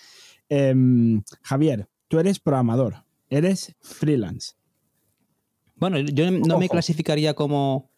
Em, 0.49 1.23
Javier, 1.43 1.89
tú 2.09 2.19
eres 2.19 2.39
programador, 2.39 3.05
eres 3.31 3.75
freelance. 3.81 4.53
Bueno, 5.77 5.99
yo 5.99 6.31
no 6.31 6.59
me 6.59 6.69
clasificaría 6.69 7.35
como 7.35 7.92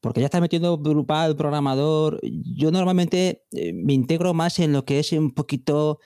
porque 0.00 0.20
ya 0.20 0.26
está 0.26 0.40
metiendo 0.40 0.78
grupal, 0.78 1.36
programador. 1.36 2.20
Yo 2.22 2.70
normalmente 2.70 3.44
eh, 3.52 3.72
me 3.72 3.92
integro 3.92 4.34
más 4.34 4.58
en 4.58 4.72
lo 4.72 4.84
que 4.84 4.98
es 4.98 5.12
un 5.12 5.32
poquito, 5.32 6.00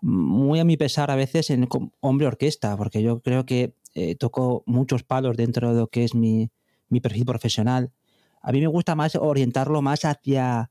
muy 0.00 0.60
a 0.60 0.64
mi 0.64 0.76
pesar 0.76 1.10
a 1.10 1.16
veces, 1.16 1.50
en 1.50 1.68
hombre 2.00 2.26
orquesta, 2.26 2.76
porque 2.76 3.02
yo 3.02 3.20
creo 3.20 3.44
que 3.44 3.74
eh, 3.94 4.14
toco 4.14 4.62
muchos 4.66 5.02
palos 5.02 5.36
dentro 5.36 5.74
de 5.74 5.80
lo 5.80 5.88
que 5.88 6.04
es 6.04 6.14
mi, 6.14 6.50
mi, 6.88 7.00
perfil 7.00 7.24
profesional. 7.24 7.92
A 8.40 8.52
mí 8.52 8.60
me 8.60 8.68
gusta 8.68 8.94
más 8.94 9.16
orientarlo 9.16 9.82
más 9.82 10.04
hacia 10.04 10.70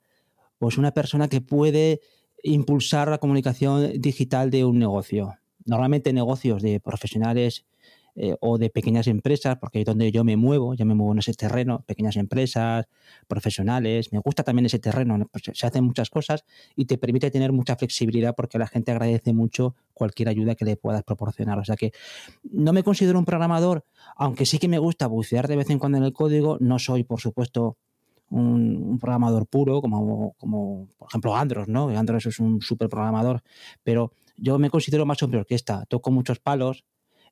pues, 0.57 0.77
una 0.77 0.91
persona 0.91 1.27
que 1.27 1.41
puede 1.41 1.99
impulsar 2.43 3.09
la 3.09 3.17
comunicación 3.17 3.91
digital 3.99 4.49
de 4.49 4.63
un 4.63 4.79
negocio. 4.79 5.35
Normalmente 5.65 6.13
negocios 6.13 6.61
de 6.61 6.79
profesionales 6.79 7.65
eh, 8.21 8.35
o 8.41 8.57
de 8.57 8.69
pequeñas 8.69 9.07
empresas, 9.07 9.57
porque 9.61 9.79
es 9.79 9.85
donde 9.85 10.11
yo 10.11 10.25
me 10.25 10.35
muevo, 10.35 10.73
ya 10.73 10.83
me 10.83 10.93
muevo 10.93 11.13
en 11.13 11.19
ese 11.19 11.33
terreno, 11.33 11.85
pequeñas 11.87 12.17
empresas, 12.17 12.85
profesionales, 13.29 14.11
me 14.11 14.19
gusta 14.19 14.43
también 14.43 14.65
ese 14.65 14.77
terreno, 14.77 15.25
pues, 15.31 15.43
se 15.53 15.65
hacen 15.65 15.85
muchas 15.85 16.09
cosas 16.09 16.43
y 16.75 16.83
te 16.83 16.97
permite 16.97 17.31
tener 17.31 17.53
mucha 17.53 17.77
flexibilidad 17.77 18.35
porque 18.35 18.57
la 18.57 18.67
gente 18.67 18.91
agradece 18.91 19.31
mucho 19.31 19.73
cualquier 19.93 20.27
ayuda 20.27 20.55
que 20.55 20.65
le 20.65 20.75
puedas 20.75 21.01
proporcionar. 21.03 21.59
O 21.59 21.63
sea 21.63 21.77
que 21.77 21.93
no 22.43 22.73
me 22.73 22.83
considero 22.83 23.19
un 23.19 23.23
programador, 23.23 23.85
aunque 24.17 24.45
sí 24.45 24.59
que 24.59 24.67
me 24.67 24.79
gusta 24.79 25.07
bucear 25.07 25.47
de 25.47 25.55
vez 25.55 25.69
en 25.69 25.79
cuando 25.79 25.97
en 25.97 26.03
el 26.03 26.11
código, 26.11 26.57
no 26.59 26.77
soy, 26.77 27.05
por 27.05 27.21
supuesto, 27.21 27.77
un, 28.29 28.99
programador 28.99 29.47
puro, 29.47 29.81
como, 29.81 30.33
como 30.37 30.89
por 30.97 31.07
ejemplo 31.07 31.37
Andros, 31.37 31.69
¿no? 31.69 31.87
Andros 31.87 32.25
es 32.25 32.39
un 32.39 32.59
súper 32.61 32.89
programador, 32.89 33.43
pero 33.81 34.11
yo 34.35 34.59
me 34.59 34.69
considero 34.69 35.05
más 35.05 35.23
hombre 35.23 35.39
orquesta, 35.39 35.85
toco 35.85 36.11
muchos 36.11 36.39
palos, 36.39 36.83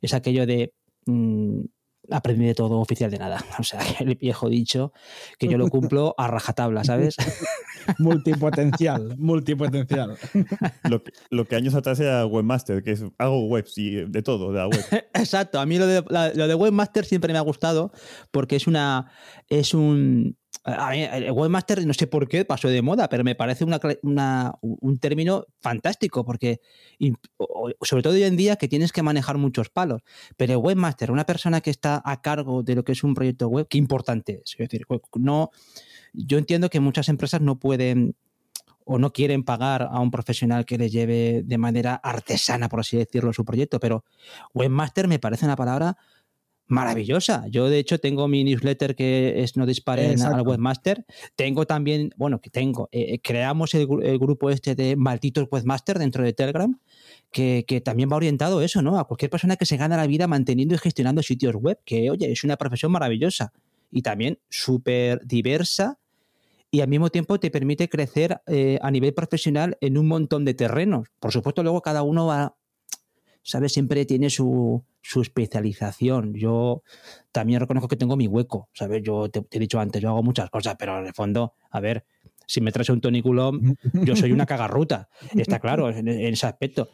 es 0.01 0.13
aquello 0.13 0.45
de 0.45 0.73
mmm, 1.07 1.61
aprendí 2.09 2.45
de 2.45 2.55
todo, 2.55 2.79
oficial 2.79 3.11
de 3.11 3.19
nada. 3.19 3.43
O 3.59 3.63
sea, 3.63 3.79
el 3.99 4.15
viejo 4.15 4.49
dicho 4.49 4.93
que 5.39 5.47
yo 5.47 5.57
lo 5.57 5.69
cumplo 5.69 6.13
a 6.17 6.27
rajatabla, 6.27 6.83
¿sabes? 6.83 7.15
multipotencial, 7.99 9.17
multipotencial. 9.17 10.17
Lo 10.89 11.03
que, 11.03 11.11
lo 11.29 11.45
que, 11.45 11.55
años 11.55 11.73
atrás 11.73 11.99
era 11.99 12.25
webmaster, 12.25 12.83
que 12.83 12.91
es 12.91 13.03
hago 13.17 13.45
webs 13.47 13.77
y 13.77 13.91
de 13.91 14.21
todo, 14.21 14.51
de 14.51 14.59
la 14.59 14.67
web. 14.67 14.85
Exacto, 15.13 15.59
a 15.59 15.65
mí 15.65 15.77
lo 15.77 15.87
de, 15.87 16.03
lo 16.35 16.47
de 16.47 16.55
webmaster 16.55 17.05
siempre 17.05 17.33
me 17.33 17.39
ha 17.39 17.41
gustado 17.41 17.91
porque 18.31 18.55
es 18.55 18.67
una 18.67 19.11
es 19.49 19.73
un 19.73 20.37
el 20.67 21.31
webmaster, 21.31 21.85
no 21.85 21.93
sé 21.93 22.07
por 22.07 22.27
qué 22.27 22.43
pasó 22.43 22.67
de 22.67 22.81
moda, 22.81 23.07
pero 23.07 23.23
me 23.23 23.35
parece 23.35 23.63
un 23.63 24.99
término 24.99 25.45
fantástico, 25.61 26.25
porque 26.25 26.59
sobre 27.81 28.03
todo 28.03 28.13
hoy 28.13 28.23
en 28.23 28.35
día 28.35 28.57
que 28.57 28.67
tienes 28.67 28.91
que 28.91 29.01
manejar 29.01 29.37
muchos 29.37 29.69
palos. 29.69 30.01
Pero 30.35 30.53
el 30.53 30.59
webmaster, 30.59 31.11
una 31.11 31.25
persona 31.25 31.61
que 31.61 31.69
está 31.69 32.01
a 32.03 32.21
cargo 32.21 32.63
de 32.63 32.75
lo 32.75 32.83
que 32.83 32.91
es 32.91 33.03
un 33.03 33.13
proyecto 33.13 33.47
web, 33.47 33.67
qué 33.69 33.77
importante 33.77 34.41
es. 34.43 34.55
decir, 34.57 34.85
no, 35.15 35.51
yo 36.13 36.37
entiendo 36.37 36.69
que 36.69 36.81
muchas 36.81 37.07
empresas 37.07 37.39
no 37.39 37.57
pueden 37.59 38.15
o 38.83 38.99
no 38.99 39.11
quieren 39.11 39.43
pagar 39.43 39.83
a 39.83 39.99
un 39.99 40.11
profesional 40.11 40.65
que 40.65 40.77
les 40.77 40.91
lleve 40.91 41.43
de 41.45 41.57
manera 41.57 41.95
artesana, 41.95 42.69
por 42.69 42.79
así 42.79 42.97
decirlo, 42.97 43.33
su 43.33 43.43
proyecto, 43.43 43.79
pero 43.79 44.05
webmaster 44.53 45.07
me 45.07 45.19
parece 45.19 45.45
una 45.45 45.57
palabra 45.57 45.97
maravillosa. 46.67 47.45
Yo, 47.49 47.69
de 47.69 47.79
hecho, 47.79 47.99
tengo 47.99 48.27
mi 48.27 48.43
newsletter 48.43 48.95
que 48.95 49.41
es 49.43 49.57
No 49.57 49.65
Disparen 49.65 50.21
al 50.21 50.41
Webmaster. 50.41 51.05
Tengo 51.35 51.65
también, 51.65 52.11
bueno, 52.17 52.41
que 52.41 52.49
tengo, 52.49 52.89
eh, 52.91 53.13
eh, 53.13 53.19
creamos 53.21 53.73
el, 53.73 53.87
grupo 53.87 54.49
este 54.49 54.75
de 54.75 54.95
malditos 54.95 55.47
Webmaster 55.51 55.99
dentro 55.99 56.23
de 56.23 56.33
Telegram, 56.33 56.79
que, 57.31 57.65
que, 57.67 57.81
también 57.81 58.09
va 58.11 58.17
orientado 58.17 58.59
a 58.59 58.65
eso, 58.65 58.81
¿no? 58.81 58.99
A 58.99 59.05
cualquier 59.05 59.31
persona 59.31 59.55
que 59.55 59.65
se 59.65 59.77
gana 59.77 59.97
la 59.97 60.07
vida 60.07 60.27
manteniendo 60.27 60.75
y 60.75 60.77
gestionando 60.77 61.23
sitios 61.23 61.55
web, 61.55 61.79
que, 61.85 62.09
oye, 62.09 62.31
es 62.31 62.43
una 62.43 62.57
profesión 62.57 62.91
maravillosa 62.91 63.53
y 63.91 64.01
también 64.01 64.39
súper 64.49 65.25
diversa 65.25 65.99
y 66.69 66.81
al 66.81 66.89
mismo 66.89 67.09
tiempo 67.09 67.39
te 67.39 67.49
permite 67.49 67.89
crecer 67.89 68.41
eh, 68.47 68.77
a 68.81 68.91
nivel 68.91 69.13
profesional 69.13 69.77
en 69.81 69.97
un 69.97 70.07
montón 70.07 70.43
de 70.45 70.53
terrenos. 70.53 71.07
Por 71.19 71.31
supuesto, 71.31 71.63
luego 71.63 71.81
cada 71.81 72.03
uno 72.03 72.27
va, 72.27 72.55
¿sabes? 73.47 73.71
Siempre 73.71 74.05
tiene 74.05 74.29
su, 74.29 74.83
su 75.01 75.21
especialización. 75.21 76.33
Yo 76.33 76.83
también 77.31 77.61
reconozco 77.61 77.87
que 77.87 77.95
tengo 77.95 78.17
mi 78.17 78.27
hueco, 78.27 78.69
¿sabes? 78.73 79.01
Yo 79.03 79.29
te, 79.29 79.41
he 79.49 79.59
dicho 79.59 79.79
antes, 79.79 80.01
yo 80.01 80.09
hago 80.09 80.21
muchas 80.21 80.49
cosas, 80.49 80.75
pero 80.77 80.99
en 80.99 81.07
el 81.07 81.13
fondo, 81.13 81.53
a 81.71 81.79
ver, 81.79 82.05
si 82.45 82.59
me 82.59 82.73
traes 82.73 82.89
un 82.89 82.99
toniculum, 82.99 83.75
yo 83.93 84.15
soy 84.17 84.33
una 84.33 84.45
cagarruta, 84.45 85.07
está 85.35 85.59
claro, 85.59 85.89
en, 85.89 86.07
ese 86.07 86.45
aspecto. 86.45 86.89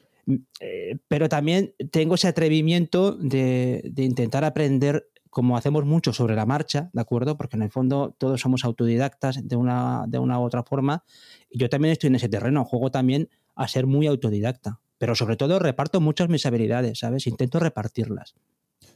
Eh, 0.59 0.97
pero 1.07 1.27
también 1.27 1.73
tengo 1.91 2.15
ese 2.15 2.27
atrevimiento 2.27 3.13
de, 3.13 3.81
de 3.91 4.03
intentar 4.03 4.45
aprender 4.45 5.09
como 5.31 5.57
hacemos 5.57 5.83
mucho 5.83 6.13
sobre 6.13 6.35
la 6.35 6.45
marcha, 6.45 6.91
¿de 6.93 7.01
acuerdo? 7.01 7.35
Porque 7.35 7.55
en 7.55 7.63
el 7.63 7.71
fondo 7.71 8.15
todos 8.19 8.39
somos 8.39 8.63
autodidactas 8.63 9.47
de 9.47 9.55
una, 9.55 10.05
de 10.07 10.19
una 10.19 10.39
u 10.39 10.43
otra 10.43 10.61
forma. 10.61 11.03
Y 11.49 11.57
yo 11.57 11.69
también 11.69 11.93
estoy 11.93 12.09
en 12.09 12.15
ese 12.15 12.29
terreno, 12.29 12.63
juego 12.63 12.91
también 12.91 13.27
a 13.55 13.67
ser 13.67 13.87
muy 13.87 14.05
autodidacta. 14.05 14.79
Pero 15.03 15.15
sobre 15.15 15.35
todo 15.35 15.59
reparto 15.59 15.99
muchas 15.99 16.29
mis 16.29 16.45
habilidades, 16.45 16.99
¿sabes? 16.99 17.27
Intento 17.27 17.59
repartirlas. 17.59 18.35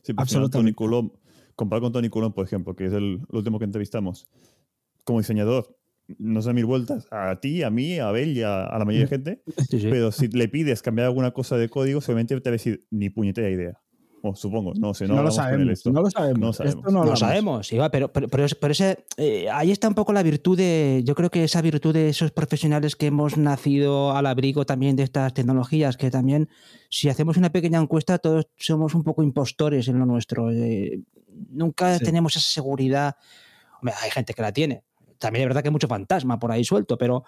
Sí, 0.03 0.13
Absolutamente. 0.15 0.73
Tony 0.73 1.11
comparado 1.53 1.81
con 1.81 1.91
Tony 1.91 2.07
Coulomb, 2.07 2.33
por 2.33 2.45
ejemplo, 2.45 2.77
que 2.77 2.85
es 2.85 2.93
el, 2.93 3.19
último 3.27 3.59
que 3.59 3.65
entrevistamos, 3.65 4.25
como 5.03 5.19
diseñador, 5.19 5.77
no 6.17 6.41
sé 6.41 6.53
mil 6.53 6.65
vueltas 6.65 7.09
a 7.11 7.37
ti, 7.41 7.61
a 7.61 7.69
mí, 7.69 7.99
a 7.99 8.07
Abel 8.07 8.37
y 8.37 8.41
a, 8.41 8.69
la 8.71 8.85
mayoría 8.85 9.01
de 9.01 9.07
gente, 9.09 9.43
pero 9.89 10.13
si 10.13 10.29
le 10.29 10.47
pides 10.47 10.81
cambiar 10.81 11.07
alguna 11.07 11.31
cosa 11.31 11.57
de 11.57 11.67
código, 11.67 11.99
seguramente 11.99 12.39
te 12.39 12.49
va 12.49 12.51
a 12.51 12.53
decir 12.53 12.87
ni 12.89 13.09
puñetera 13.09 13.49
idea 13.49 13.81
supongo, 14.35 14.73
no 14.75 14.93
sé, 14.93 15.07
no, 15.07 15.21
lo 15.21 15.31
sabemos, 15.31 15.85
no 15.85 16.01
lo 16.01 16.09
sabemos. 16.09 16.39
No 16.39 16.53
sabemos. 16.53 16.91
no 16.91 17.03
lo 17.03 17.15
sabemos, 17.15 17.69
pero, 17.91 18.11
pero, 18.11 18.27
pero, 18.27 18.71
ese, 18.71 19.05
eh, 19.17 19.49
ahí 19.49 19.71
está 19.71 19.87
un 19.87 19.95
poco 19.95 20.13
la 20.13 20.23
virtud 20.23 20.57
de, 20.57 21.01
yo 21.05 21.15
creo 21.15 21.29
que 21.29 21.43
esa 21.43 21.61
virtud 21.61 21.93
de 21.93 22.09
esos 22.09 22.31
profesionales 22.31 22.95
que 22.95 23.07
hemos 23.07 23.37
nacido 23.37 24.11
al 24.11 24.25
abrigo 24.25 24.65
también 24.65 24.95
de 24.95 25.03
estas 25.03 25.33
tecnologías, 25.33 25.97
que 25.97 26.11
también, 26.11 26.49
si 26.89 27.09
hacemos 27.09 27.37
una 27.37 27.51
pequeña 27.51 27.79
encuesta, 27.79 28.17
todos 28.17 28.47
somos 28.57 28.95
un 28.95 29.03
poco 29.03 29.23
impostores 29.23 29.87
en 29.87 29.99
lo 29.99 30.05
nuestro. 30.05 30.51
Eh, 30.51 31.01
nunca 31.49 31.97
tenemos 31.99 32.35
esa 32.35 32.49
seguridad. 32.49 33.15
hay 33.81 34.11
gente 34.11 34.33
que 34.33 34.41
la 34.41 34.51
tiene. 34.51 34.83
También 35.19 35.43
es 35.43 35.49
verdad 35.49 35.61
que 35.61 35.69
hay 35.69 35.73
mucho 35.73 35.87
fantasma 35.87 36.39
por 36.39 36.51
ahí 36.51 36.63
suelto, 36.63 36.97
pero 36.97 37.23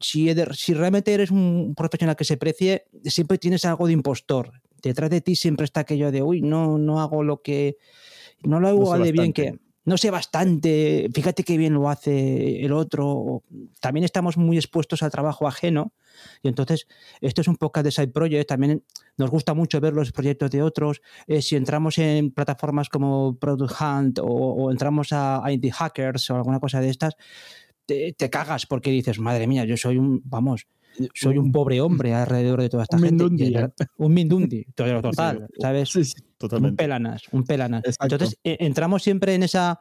si, 0.00 0.34
si 0.52 0.74
realmente 0.74 1.14
eres 1.14 1.30
un 1.30 1.74
profesional 1.76 2.16
que 2.16 2.24
se 2.24 2.36
precie, 2.36 2.86
siempre 3.04 3.38
tienes 3.38 3.64
algo 3.64 3.86
de 3.86 3.92
impostor 3.92 4.52
detrás 4.82 5.10
de 5.10 5.20
ti 5.20 5.36
siempre 5.36 5.64
está 5.64 5.80
aquello 5.80 6.10
de, 6.10 6.22
uy, 6.22 6.42
no, 6.42 6.78
no 6.78 7.00
hago 7.00 7.22
lo 7.22 7.42
que, 7.42 7.76
no 8.42 8.60
lo 8.60 8.68
hago 8.68 8.98
de 8.98 9.12
bien 9.12 9.32
que, 9.32 9.58
no 9.88 9.96
sé 9.96 10.10
bastante, 10.10 11.08
fíjate 11.14 11.44
qué 11.44 11.56
bien 11.56 11.72
lo 11.72 11.88
hace 11.88 12.62
el 12.62 12.72
otro. 12.72 13.42
También 13.80 14.04
estamos 14.04 14.36
muy 14.36 14.58
expuestos 14.58 15.02
al 15.02 15.10
trabajo 15.10 15.48
ajeno 15.48 15.94
y 16.42 16.48
entonces 16.48 16.86
esto 17.22 17.40
es 17.40 17.48
un 17.48 17.56
poco 17.56 17.82
de 17.82 17.90
side 17.90 18.08
project. 18.08 18.48
También 18.48 18.84
nos 19.16 19.30
gusta 19.30 19.54
mucho 19.54 19.80
ver 19.80 19.94
los 19.94 20.12
proyectos 20.12 20.50
de 20.50 20.62
otros. 20.62 21.00
Eh, 21.26 21.40
si 21.40 21.56
entramos 21.56 21.96
en 21.96 22.32
plataformas 22.32 22.90
como 22.90 23.38
Product 23.38 23.80
Hunt 23.80 24.18
o, 24.22 24.70
entramos 24.70 25.08
a, 25.12 25.42
Indie 25.50 25.72
Hackers 25.72 26.28
o 26.30 26.36
alguna 26.36 26.60
cosa 26.60 26.82
de 26.82 26.90
estas, 26.90 27.16
te, 27.86 28.12
te, 28.12 28.28
cagas 28.28 28.66
porque 28.66 28.90
dices, 28.90 29.18
madre 29.18 29.46
mía, 29.46 29.64
yo 29.64 29.78
soy 29.78 29.96
un, 29.96 30.20
vamos, 30.26 30.66
soy 31.14 31.38
un 31.38 31.52
pobre 31.52 31.80
hombre 31.80 32.14
alrededor 32.14 32.62
de 32.62 32.68
toda 32.68 32.84
esta 32.84 32.98
gente. 32.98 33.24
un 33.96 34.14
mindundi, 34.14 34.64
total, 34.74 35.48
¿sabes? 35.58 35.94
Un 36.50 36.76
pelanas, 36.76 37.22
un 37.32 37.44
pelanas. 37.44 37.82
Entonces 38.00 38.38
e, 38.44 38.56
entramos 38.60 39.02
siempre 39.02 39.34
en 39.34 39.42
esa, 39.42 39.80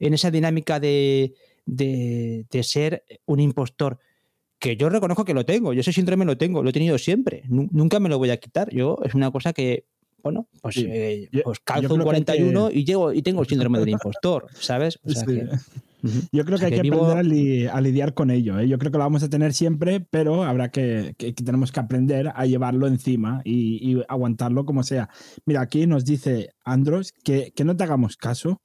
en 0.00 0.14
esa 0.14 0.30
dinámica 0.30 0.80
de, 0.80 1.34
de, 1.66 2.62
ser 2.62 3.04
un 3.26 3.40
impostor 3.40 3.98
que 4.58 4.76
yo 4.76 4.88
reconozco 4.88 5.24
que 5.24 5.34
lo 5.34 5.44
tengo, 5.44 5.72
yo 5.72 5.80
ese 5.80 5.92
síndrome 5.92 6.24
lo 6.24 6.38
tengo, 6.38 6.62
lo 6.62 6.70
he 6.70 6.72
tenido 6.72 6.96
siempre, 6.98 7.42
nunca 7.48 8.00
me 8.00 8.08
lo 8.08 8.18
voy 8.18 8.30
a 8.30 8.38
quitar. 8.38 8.72
Yo 8.72 8.98
es 9.04 9.14
una 9.14 9.30
cosa 9.30 9.52
que, 9.52 9.86
bueno, 10.22 10.48
pues, 10.62 10.76
eh, 10.78 11.28
pues 11.42 11.60
calzo 11.60 11.94
un 11.94 12.02
41 12.02 12.70
y 12.70 12.84
llego 12.84 13.12
y 13.12 13.22
tengo 13.22 13.42
el 13.42 13.48
síndrome 13.48 13.78
del 13.80 13.90
impostor, 13.90 14.46
¿sabes? 14.54 14.98
O 15.04 15.10
sea 15.10 15.26
que, 15.26 15.48
yo 16.32 16.44
creo 16.44 16.58
que 16.58 16.66
hay 16.66 16.72
que, 16.72 16.88
aprender 16.88 17.68
a, 17.70 17.80
lidiar 17.80 18.14
con 18.14 18.30
ello. 18.30 18.58
¿eh? 18.58 18.68
Yo 18.68 18.78
creo 18.78 18.92
que 18.92 18.98
lo 18.98 19.04
vamos 19.04 19.22
a 19.22 19.28
tener 19.28 19.52
siempre, 19.54 20.00
pero 20.00 20.44
habrá 20.44 20.70
que, 20.70 21.14
que, 21.16 21.32
tenemos 21.32 21.72
que 21.72 21.80
aprender 21.80 22.32
a 22.34 22.46
llevarlo 22.46 22.86
encima 22.86 23.40
y, 23.44 24.02
aguantarlo 24.08 24.64
como 24.64 24.82
sea. 24.82 25.08
Mira, 25.46 25.60
aquí 25.60 25.86
nos 25.86 26.04
dice 26.04 26.50
Andros 26.64 27.12
que, 27.12 27.52
que 27.54 27.64
no 27.64 27.76
te 27.76 27.84
hagamos 27.84 28.16
caso, 28.16 28.60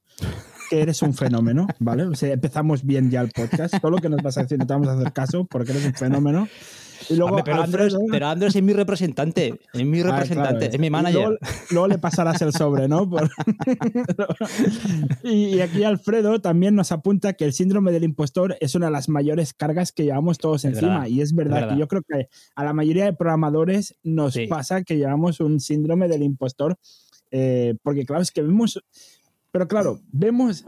que 0.70 0.82
eres 0.82 1.02
un 1.02 1.14
fenómeno, 1.14 1.66
¿vale? 1.78 2.04
O 2.04 2.14
sea, 2.14 2.32
empezamos 2.32 2.84
bien 2.84 3.10
ya 3.10 3.20
el 3.20 3.30
podcast. 3.30 3.74
Todo 3.80 3.92
lo 3.92 3.98
que 3.98 4.08
nos 4.08 4.22
vas 4.22 4.38
a 4.38 4.42
decir 4.42 4.58
no 4.58 4.66
te 4.66 4.72
vamos 4.72 4.88
a 4.88 4.94
hacer 4.94 5.12
caso 5.12 5.44
porque 5.44 5.72
eres 5.72 5.86
un 5.86 5.94
fenómeno 5.94 6.48
pero, 7.44 8.26
Andrés, 8.26 8.54
es 8.54 8.62
mi 8.62 8.72
representante, 8.72 9.60
es 9.72 9.84
mi 9.84 10.00
ah, 10.00 10.04
representante, 10.04 10.66
es 10.66 10.78
mi 10.78 10.90
manager. 10.90 11.38
Luego, 11.70 11.88
le 11.88 11.98
pasarás 11.98 12.40
el 12.42 12.52
sobre, 12.52 12.88
¿no? 12.88 13.08
y, 15.24 15.60
aquí 15.60 15.84
Alfredo 15.84 16.40
también 16.40 16.74
nos 16.74 16.92
apunta 16.92 17.32
que 17.32 17.44
el 17.44 17.52
síndrome 17.52 17.92
del 17.92 18.04
impostor 18.04 18.56
es 18.60 18.74
una 18.74 18.86
de 18.86 18.92
las 18.92 19.08
mayores 19.08 19.54
cargas 19.54 19.92
que 19.92 20.04
llevamos 20.04 20.38
todos 20.38 20.64
encima. 20.64 21.08
y 21.08 21.20
es 21.20 21.34
verdad, 21.34 21.70
que 21.70 21.78
yo 21.78 21.88
creo 21.88 22.02
que 22.02 22.28
a 22.54 22.64
la 22.64 22.72
mayoría 22.72 23.04
de 23.04 23.12
programadores 23.12 23.96
nos 24.02 24.36
pasa 24.48 24.82
que 24.82 24.96
llevamos 24.96 25.40
un 25.40 25.60
síndrome 25.60 26.08
del 26.08 26.22
impostor. 26.22 26.78
Eh, 27.32 27.76
porque 27.82 28.04
claro, 28.04 28.22
es 28.22 28.32
que 28.32 28.42
vemos, 28.42 28.82
pero 29.52 29.68
claro, 29.68 30.00
vemos 30.10 30.64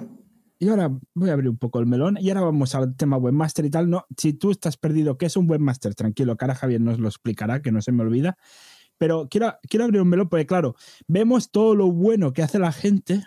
y 0.63 0.69
ahora 0.69 0.97
voy 1.15 1.29
a 1.29 1.33
abrir 1.33 1.51
un 1.51 1.59
poco 1.59 1.81
el 1.81 1.87
melón 1.87 2.17
y 2.21 2.29
ahora 2.29 2.43
vamos 2.43 2.77
al 2.77 2.95
tema 2.95 3.17
webmaster 3.17 3.65
y 3.65 3.71
tal. 3.71 3.91
No, 3.91 4.07
si 4.17 4.33
tú 4.33 4.53
estás 4.53 4.77
perdido, 4.77 5.19
¿qué 5.19 5.27
es 5.27 5.37
un 5.37 5.51
webmaster? 5.51 5.97
Tranquilo, 5.97 6.37
cara 6.37 6.55
Javier 6.55 6.81
nos 6.81 7.01
lo 7.01 7.09
explicará, 7.09 7.61
que 7.63 7.73
no 7.73 7.83
se 7.83 7.91
me 7.91 8.03
olvida. 8.05 8.37
Pero 8.97 9.27
quiero, 9.29 9.57
quiero 9.69 9.87
abrir 9.87 10.01
un 10.01 10.09
melón 10.09 10.29
porque, 10.29 10.47
claro, 10.47 10.77
vemos 11.09 11.51
todo 11.51 11.75
lo 11.75 11.91
bueno 11.91 12.33
que 12.33 12.45
hace 12.45 12.61
la 12.61 12.71
gente, 12.71 13.25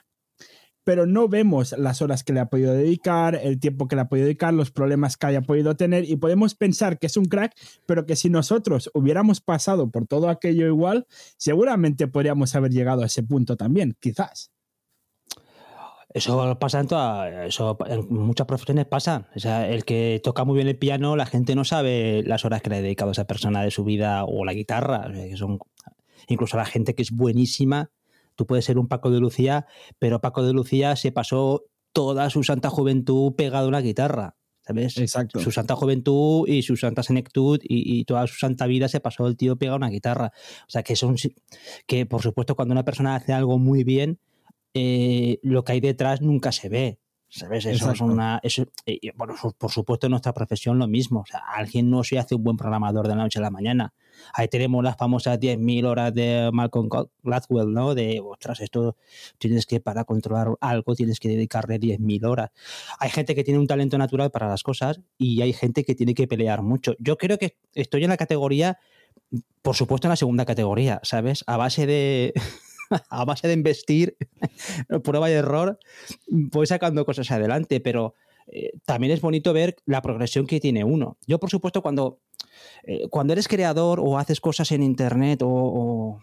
pero 0.85 1.07
no 1.07 1.27
vemos 1.27 1.75
las 1.77 2.01
horas 2.01 2.23
que 2.23 2.31
le 2.31 2.39
ha 2.39 2.45
podido 2.45 2.71
dedicar, 2.71 3.35
el 3.35 3.59
tiempo 3.59 3.89
que 3.89 3.97
le 3.97 4.03
ha 4.03 4.07
podido 4.07 4.27
dedicar, 4.27 4.53
los 4.53 4.71
problemas 4.71 5.17
que 5.17 5.27
haya 5.27 5.41
podido 5.41 5.75
tener 5.75 6.09
y 6.09 6.15
podemos 6.15 6.55
pensar 6.55 6.99
que 6.99 7.07
es 7.07 7.17
un 7.17 7.25
crack, 7.25 7.51
pero 7.85 8.05
que 8.05 8.15
si 8.15 8.29
nosotros 8.29 8.89
hubiéramos 8.93 9.41
pasado 9.41 9.91
por 9.91 10.07
todo 10.07 10.29
aquello 10.29 10.67
igual, 10.67 11.05
seguramente 11.35 12.07
podríamos 12.07 12.55
haber 12.55 12.71
llegado 12.71 13.03
a 13.03 13.07
ese 13.07 13.23
punto 13.23 13.57
también, 13.57 13.97
quizás. 13.99 14.54
Eso 16.15 16.57
pasa 16.59 16.79
en, 16.79 16.87
eso 17.43 17.77
en 17.87 18.07
muchas 18.07 18.47
profesiones 18.47 18.85
pasa. 18.85 19.27
O 19.35 19.39
sea, 19.39 19.67
el 19.69 19.83
que 19.83 20.21
toca 20.23 20.45
muy 20.45 20.55
bien 20.55 20.69
el 20.69 20.77
piano, 20.77 21.17
la 21.17 21.25
gente 21.25 21.55
no 21.55 21.65
sabe 21.65 22.23
las 22.25 22.45
horas 22.45 22.61
que 22.61 22.69
le 22.69 22.77
ha 22.77 22.81
dedicado 22.81 23.09
a 23.09 23.11
esa 23.11 23.27
persona 23.27 23.61
de 23.61 23.69
su 23.69 23.83
vida 23.83 24.23
o 24.23 24.45
la 24.45 24.53
guitarra. 24.53 25.11
que 25.11 25.35
son, 25.35 25.59
incluso 26.29 26.55
la 26.55 26.63
gente 26.63 26.95
que 26.95 27.01
es 27.01 27.11
buenísima, 27.11 27.91
tú 28.35 28.45
puedes 28.45 28.63
ser 28.63 28.79
un 28.79 28.87
Paco 28.87 29.11
de 29.11 29.19
Lucía, 29.19 29.65
pero 29.99 30.21
Paco 30.21 30.41
de 30.43 30.53
Lucía 30.53 30.95
se 30.95 31.11
pasó 31.11 31.65
toda 31.91 32.29
su 32.29 32.43
santa 32.43 32.69
juventud 32.69 33.33
pegado 33.35 33.65
a 33.65 33.67
una 33.67 33.81
guitarra. 33.81 34.37
¿Sabes? 34.61 34.97
Exacto. 34.97 35.41
Su 35.41 35.51
santa 35.51 35.75
juventud 35.75 36.47
y 36.47 36.61
su 36.61 36.77
santa 36.77 37.03
senectud 37.03 37.59
y, 37.61 37.99
y, 37.99 38.05
toda 38.05 38.25
su 38.25 38.35
santa 38.35 38.67
vida 38.67 38.87
se 38.87 39.01
pasó 39.01 39.27
el 39.27 39.35
tío 39.35 39.57
pegado 39.57 39.75
a 39.75 39.77
una 39.79 39.89
guitarra. 39.89 40.31
O 40.61 40.69
sea, 40.69 40.81
que 40.81 40.95
son 40.95 41.17
que 41.85 42.05
por 42.05 42.21
supuesto 42.21 42.55
cuando 42.55 42.71
una 42.71 42.85
persona 42.85 43.15
hace 43.15 43.33
algo 43.33 43.59
muy 43.59 43.83
bien, 43.83 44.17
eh, 44.75 45.39
lo 45.41 45.63
que 45.63 45.71
hay 45.71 45.79
detrás 45.79 46.21
nunca 46.21 46.51
se 46.51 46.69
ve. 46.69 46.99
¿Sabes? 47.27 47.65
Eso 47.65 47.91
es 47.91 47.99
una. 47.99 48.39
bueno, 49.15 49.35
por 49.57 49.71
supuesto, 49.71 50.07
en 50.07 50.11
nuestra 50.11 50.33
profesión 50.33 50.79
lo 50.79 50.87
mismo. 50.87 51.21
O 51.21 51.25
sea, 51.25 51.39
alguien 51.53 51.89
no 51.89 52.03
se 52.03 52.17
hace 52.17 52.35
un 52.35 52.43
buen 52.43 52.55
programador 52.55 53.07
de 53.07 53.15
la 53.15 53.23
noche 53.23 53.39
a 53.39 53.41
la 53.41 53.49
mañana. 53.49 53.93
Ahí 54.33 54.47
tenemos 54.47 54.81
las 54.83 54.95
famosas 54.95 55.37
10.000 55.39 55.85
horas 55.85 56.13
de 56.13 56.49
Malcolm 56.53 56.87
Gladwell, 57.23 57.73
¿no? 57.73 57.93
De, 57.93 58.21
ostras, 58.23 58.61
esto 58.61 58.95
tienes 59.37 59.65
que, 59.65 59.81
para 59.81 60.05
controlar 60.05 60.55
algo, 60.61 60.95
tienes 60.95 61.19
que 61.19 61.27
dedicarle 61.27 61.77
10.000 61.79 62.25
horas. 62.25 62.51
Hay 62.99 63.09
gente 63.09 63.35
que 63.35 63.43
tiene 63.43 63.59
un 63.59 63.67
talento 63.67 63.97
natural 63.97 64.31
para 64.31 64.47
las 64.47 64.63
cosas 64.63 65.01
y 65.17 65.41
hay 65.41 65.51
gente 65.51 65.83
que 65.83 65.95
tiene 65.95 66.13
que 66.13 66.27
pelear 66.27 66.61
mucho. 66.61 66.95
Yo 66.99 67.17
creo 67.17 67.37
que 67.37 67.57
estoy 67.73 68.03
en 68.03 68.11
la 68.11 68.17
categoría, 68.17 68.77
por 69.61 69.75
supuesto, 69.75 70.07
en 70.07 70.11
la 70.11 70.15
segunda 70.15 70.45
categoría, 70.45 71.01
¿sabes? 71.03 71.43
A 71.47 71.57
base 71.57 71.85
de. 71.85 72.33
a 73.09 73.25
base 73.25 73.47
de 73.47 73.53
investir, 73.53 74.17
prueba 75.03 75.29
y 75.29 75.33
error, 75.33 75.79
voy 76.27 76.67
sacando 76.67 77.05
cosas 77.05 77.31
adelante, 77.31 77.79
pero 77.79 78.13
eh, 78.47 78.71
también 78.85 79.11
es 79.11 79.21
bonito 79.21 79.53
ver 79.53 79.75
la 79.85 80.01
progresión 80.01 80.45
que 80.45 80.59
tiene 80.59 80.83
uno. 80.83 81.17
Yo, 81.25 81.39
por 81.39 81.49
supuesto, 81.49 81.81
cuando, 81.81 82.19
eh, 82.83 83.07
cuando 83.09 83.33
eres 83.33 83.47
creador 83.47 83.99
o 83.99 84.19
haces 84.19 84.39
cosas 84.39 84.71
en 84.71 84.83
Internet 84.83 85.41
o, 85.43 86.19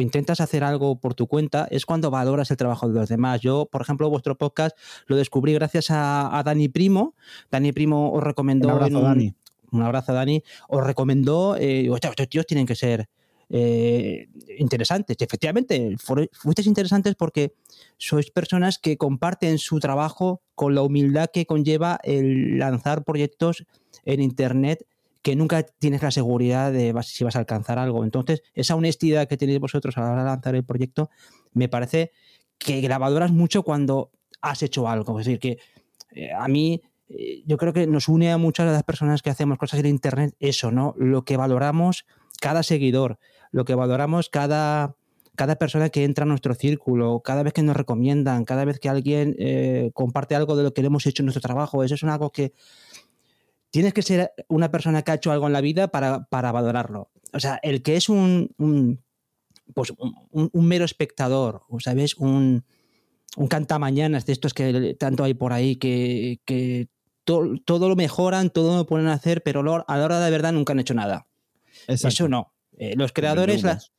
intentas 0.00 0.40
hacer 0.40 0.64
algo 0.64 1.00
por 1.00 1.14
tu 1.14 1.26
cuenta, 1.26 1.66
es 1.70 1.86
cuando 1.86 2.10
valoras 2.10 2.50
el 2.50 2.56
trabajo 2.56 2.88
de 2.88 2.94
los 3.00 3.08
demás. 3.08 3.40
Yo, 3.40 3.66
por 3.70 3.82
ejemplo, 3.82 4.10
vuestro 4.10 4.36
podcast 4.36 4.76
lo 5.06 5.16
descubrí 5.16 5.54
gracias 5.54 5.86
a, 5.90 6.42
Dani 6.44 6.68
Primo. 6.68 7.14
Dani 7.50 7.72
Primo 7.72 8.12
os 8.12 8.22
recomendó... 8.22 8.78
Dani 8.78 9.34
un 9.72 9.80
abrazo 9.80 10.12
Dani, 10.12 10.42
os 10.68 10.86
recomendó, 10.86 11.56
eh, 11.56 11.88
estos 11.90 12.28
tíos 12.28 12.46
tienen 12.46 12.66
que 12.66 12.74
ser 12.74 13.08
eh, 13.54 14.28
interesantes. 14.58 15.14
efectivamente, 15.20 15.94
fuisteis 15.98 16.66
interesantes 16.66 17.14
porque 17.14 17.52
sois 17.98 18.30
personas 18.30 18.78
que 18.78 18.96
comparten 18.96 19.58
su 19.58 19.78
trabajo 19.78 20.40
con 20.54 20.74
la 20.74 20.80
humildad 20.80 21.28
que 21.30 21.44
conlleva 21.44 22.00
el 22.02 22.58
lanzar 22.58 23.04
proyectos 23.04 23.66
en 24.06 24.22
Internet 24.22 24.86
que 25.20 25.36
nunca 25.36 25.62
tienes 25.62 26.02
la 26.02 26.10
seguridad 26.10 26.72
de 26.72 26.94
si 27.02 27.24
vas 27.24 27.36
a 27.36 27.40
alcanzar 27.40 27.78
algo. 27.78 28.04
Entonces, 28.04 28.42
esa 28.54 28.74
honestidad 28.74 29.28
que 29.28 29.36
tenéis 29.36 29.60
vosotros 29.60 29.98
a 29.98 30.00
la 30.00 30.12
hora 30.12 30.24
de 30.24 30.30
lanzar 30.30 30.54
el 30.54 30.64
proyecto, 30.64 31.10
me 31.52 31.68
parece 31.68 32.10
que 32.58 32.80
grabadoras 32.80 33.32
mucho 33.32 33.62
cuando 33.62 34.10
has 34.40 34.62
hecho 34.62 34.88
algo. 34.88 35.20
Es 35.20 35.26
decir, 35.26 35.38
que 35.38 35.58
eh, 36.10 36.32
a 36.32 36.48
mí 36.48 36.80
eh, 37.10 37.42
yo 37.44 37.58
creo 37.58 37.74
que 37.74 37.86
nos 37.86 38.08
une 38.08 38.32
a 38.32 38.38
muchas 38.38 38.66
de 38.66 38.72
las 38.72 38.82
personas 38.82 39.20
que 39.20 39.28
hacemos 39.28 39.58
cosas 39.58 39.80
en 39.80 39.86
Internet 39.86 40.34
eso, 40.40 40.70
¿no? 40.70 40.94
Lo 40.96 41.24
que 41.24 41.36
valoramos 41.36 42.06
cada 42.40 42.64
seguidor, 42.64 43.18
lo 43.52 43.64
que 43.64 43.74
valoramos 43.76 44.28
cada, 44.28 44.96
cada 45.36 45.56
persona 45.56 45.90
que 45.90 46.04
entra 46.04 46.24
a 46.24 46.26
nuestro 46.26 46.54
círculo, 46.54 47.20
cada 47.20 47.42
vez 47.42 47.52
que 47.52 47.62
nos 47.62 47.76
recomiendan, 47.76 48.44
cada 48.44 48.64
vez 48.64 48.80
que 48.80 48.88
alguien 48.88 49.36
eh, 49.38 49.90
comparte 49.94 50.34
algo 50.34 50.56
de 50.56 50.64
lo 50.64 50.74
que 50.74 50.80
hemos 50.80 51.06
hecho 51.06 51.22
en 51.22 51.26
nuestro 51.26 51.42
trabajo. 51.42 51.84
Eso 51.84 51.94
es 51.94 52.04
algo 52.04 52.30
que 52.30 52.52
tienes 53.70 53.94
que 53.94 54.02
ser 54.02 54.32
una 54.48 54.70
persona 54.70 55.02
que 55.02 55.12
ha 55.12 55.14
hecho 55.14 55.32
algo 55.32 55.46
en 55.46 55.52
la 55.52 55.60
vida 55.60 55.88
para, 55.88 56.26
valorarlo. 56.30 57.10
O 57.32 57.40
sea, 57.40 57.58
el 57.62 57.82
que 57.82 57.96
es 57.96 58.08
un, 58.08 58.50
pues 59.74 59.92
un, 59.98 60.66
mero 60.66 60.84
espectador, 60.84 61.62
o 61.68 61.80
sabes, 61.80 62.16
un, 62.16 62.64
un 63.36 63.46
cantamañanas 63.48 64.26
de 64.26 64.32
estos 64.34 64.52
que 64.52 64.94
tanto 64.98 65.24
hay 65.24 65.34
por 65.34 65.52
ahí 65.52 65.76
que, 65.76 66.88
todo 67.24 67.88
lo 67.88 67.96
mejoran, 67.96 68.50
todo 68.50 68.76
lo 68.76 68.86
ponen 68.86 69.06
a 69.06 69.14
hacer, 69.14 69.42
pero 69.42 69.60
a 69.60 69.96
la 69.96 70.04
hora 70.04 70.20
de 70.20 70.30
verdad 70.30 70.52
nunca 70.52 70.72
han 70.72 70.80
hecho 70.80 70.94
nada. 70.94 71.26
Eso 71.86 72.28
no. 72.28 72.51
Eh, 72.78 72.94
los 72.96 73.12
creadores. 73.12 73.62
Las... 73.62 73.92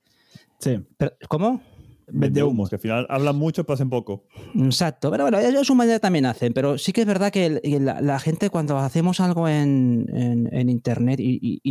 Sí. 0.60 0.80
¿Cómo? 1.28 1.62
Vende 2.08 2.44
humos, 2.44 2.70
que 2.70 2.76
al 2.76 2.82
final 2.82 3.08
hablan 3.10 3.36
mucho, 3.36 3.64
pero 3.64 3.76
hacen 3.76 3.90
poco. 3.90 4.26
Exacto, 4.56 5.10
pero 5.10 5.24
bueno, 5.24 5.40
ellos 5.40 5.66
su 5.66 5.76
manera 5.76 6.00
también 6.00 6.26
hacen, 6.26 6.54
pero 6.54 6.78
sí 6.78 6.92
que 6.92 7.02
es 7.02 7.08
verdad 7.08 7.32
que 7.32 7.62
la, 7.80 8.20
gente 8.20 8.50
cuando 8.50 8.78
hacemos 8.78 9.20
algo 9.20 9.48
en, 9.48 10.70
Internet 10.70 11.20
y, 11.22 11.62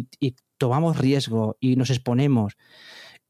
tomamos 0.57 0.97
riesgo 0.97 1.57
y 1.61 1.77
nos 1.77 1.91
exponemos 1.91 2.57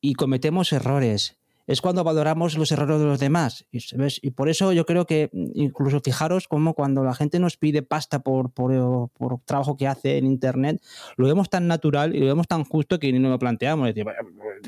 y 0.01 0.15
cometemos 0.15 0.73
errores 0.73 1.39
es 1.67 1.81
cuando 1.81 2.05
valoramos 2.05 2.57
los 2.57 2.73
errores 2.73 2.99
de 2.99 3.07
los 3.07 3.21
demás. 3.21 3.67
Y, 3.71 4.31
por 4.31 4.49
eso 4.49 4.73
yo 4.73 4.85
creo 4.87 5.07
que 5.07 5.31
mm, 5.33 5.51
incluso 5.55 6.01
fijaros 6.01 6.49
como 6.49 6.75
cuando 6.75 7.05
la 7.05 7.15
gente 7.15 7.39
nos 7.39 7.57
pide 7.57 7.83
pasta 7.83 8.21
por, 8.21 8.51
por, 8.51 9.11
por, 9.11 9.41
trabajo 9.45 9.77
que 9.77 9.87
hace 9.87 10.19
en 10.19 10.27
Internet, 10.27 10.83
lo 11.17 11.27
vemos 11.27 11.51
tan 11.51 11.67
natural 11.67 12.15
y 12.15 12.21
lo 12.21 12.27
vemos 12.27 12.49
tan 12.49 12.65
justo 12.65 12.99
que 12.99 13.13
ni 13.13 13.19
nos 13.19 13.31
lo 13.31 13.39
planteamos. 13.39 13.89
Es 13.89 13.95
decir, 13.95 14.13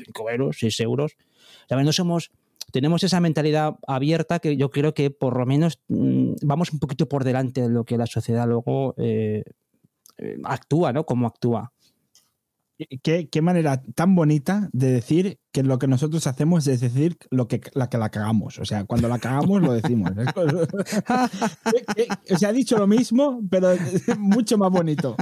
5 0.07 0.31
euros, 0.31 0.57
6 0.59 0.81
euros. 0.81 1.17
No 1.71 1.93
somos, 1.93 2.31
tenemos 2.73 3.03
esa 3.03 3.21
mentalidad 3.21 3.77
abierta 3.87 4.39
que 4.39 4.57
yo 4.57 4.71
creo 4.71 4.95
que 4.95 5.11
por 5.11 5.39
lo 5.39 5.47
menos 5.47 5.81
mm, 5.89 6.35
vamos 6.43 6.73
un 6.73 6.79
poquito 6.79 7.09
por 7.09 7.25
delante 7.25 7.63
de 7.63 7.69
lo 7.69 7.85
que 7.85 7.99
la 7.99 8.07
sociedad 8.07 8.47
luego 8.47 8.95
eh, 8.99 9.45
eh, 10.19 10.39
actúa, 10.45 10.93
¿no? 10.93 11.05
Como 11.05 11.27
actúa. 11.27 11.74
Qué, 13.02 13.28
qué, 13.31 13.40
manera 13.40 13.81
tan 13.95 14.16
bonita 14.16 14.69
de 14.73 14.90
decir 14.90 15.38
que 15.52 15.62
lo 15.62 15.78
que 15.78 15.87
nosotros 15.87 16.26
hacemos 16.26 16.66
es 16.66 16.81
decir 16.81 17.16
lo 17.31 17.47
que 17.47 17.61
la 17.75 17.88
que 17.88 17.99
la 17.99 18.09
cagamos. 18.09 18.59
O 18.59 18.64
sea, 18.64 18.85
cuando 18.85 19.09
la 19.09 19.21
cagamos 19.21 19.62
lo 19.62 19.75
decimos. 19.75 20.11
Se 22.37 22.47
ha 22.47 22.52
dicho 22.52 22.76
lo 22.76 22.88
mismo, 22.88 23.40
pero 23.49 23.76
mucho 24.19 24.59
más 24.59 24.73
bonito. 24.73 25.14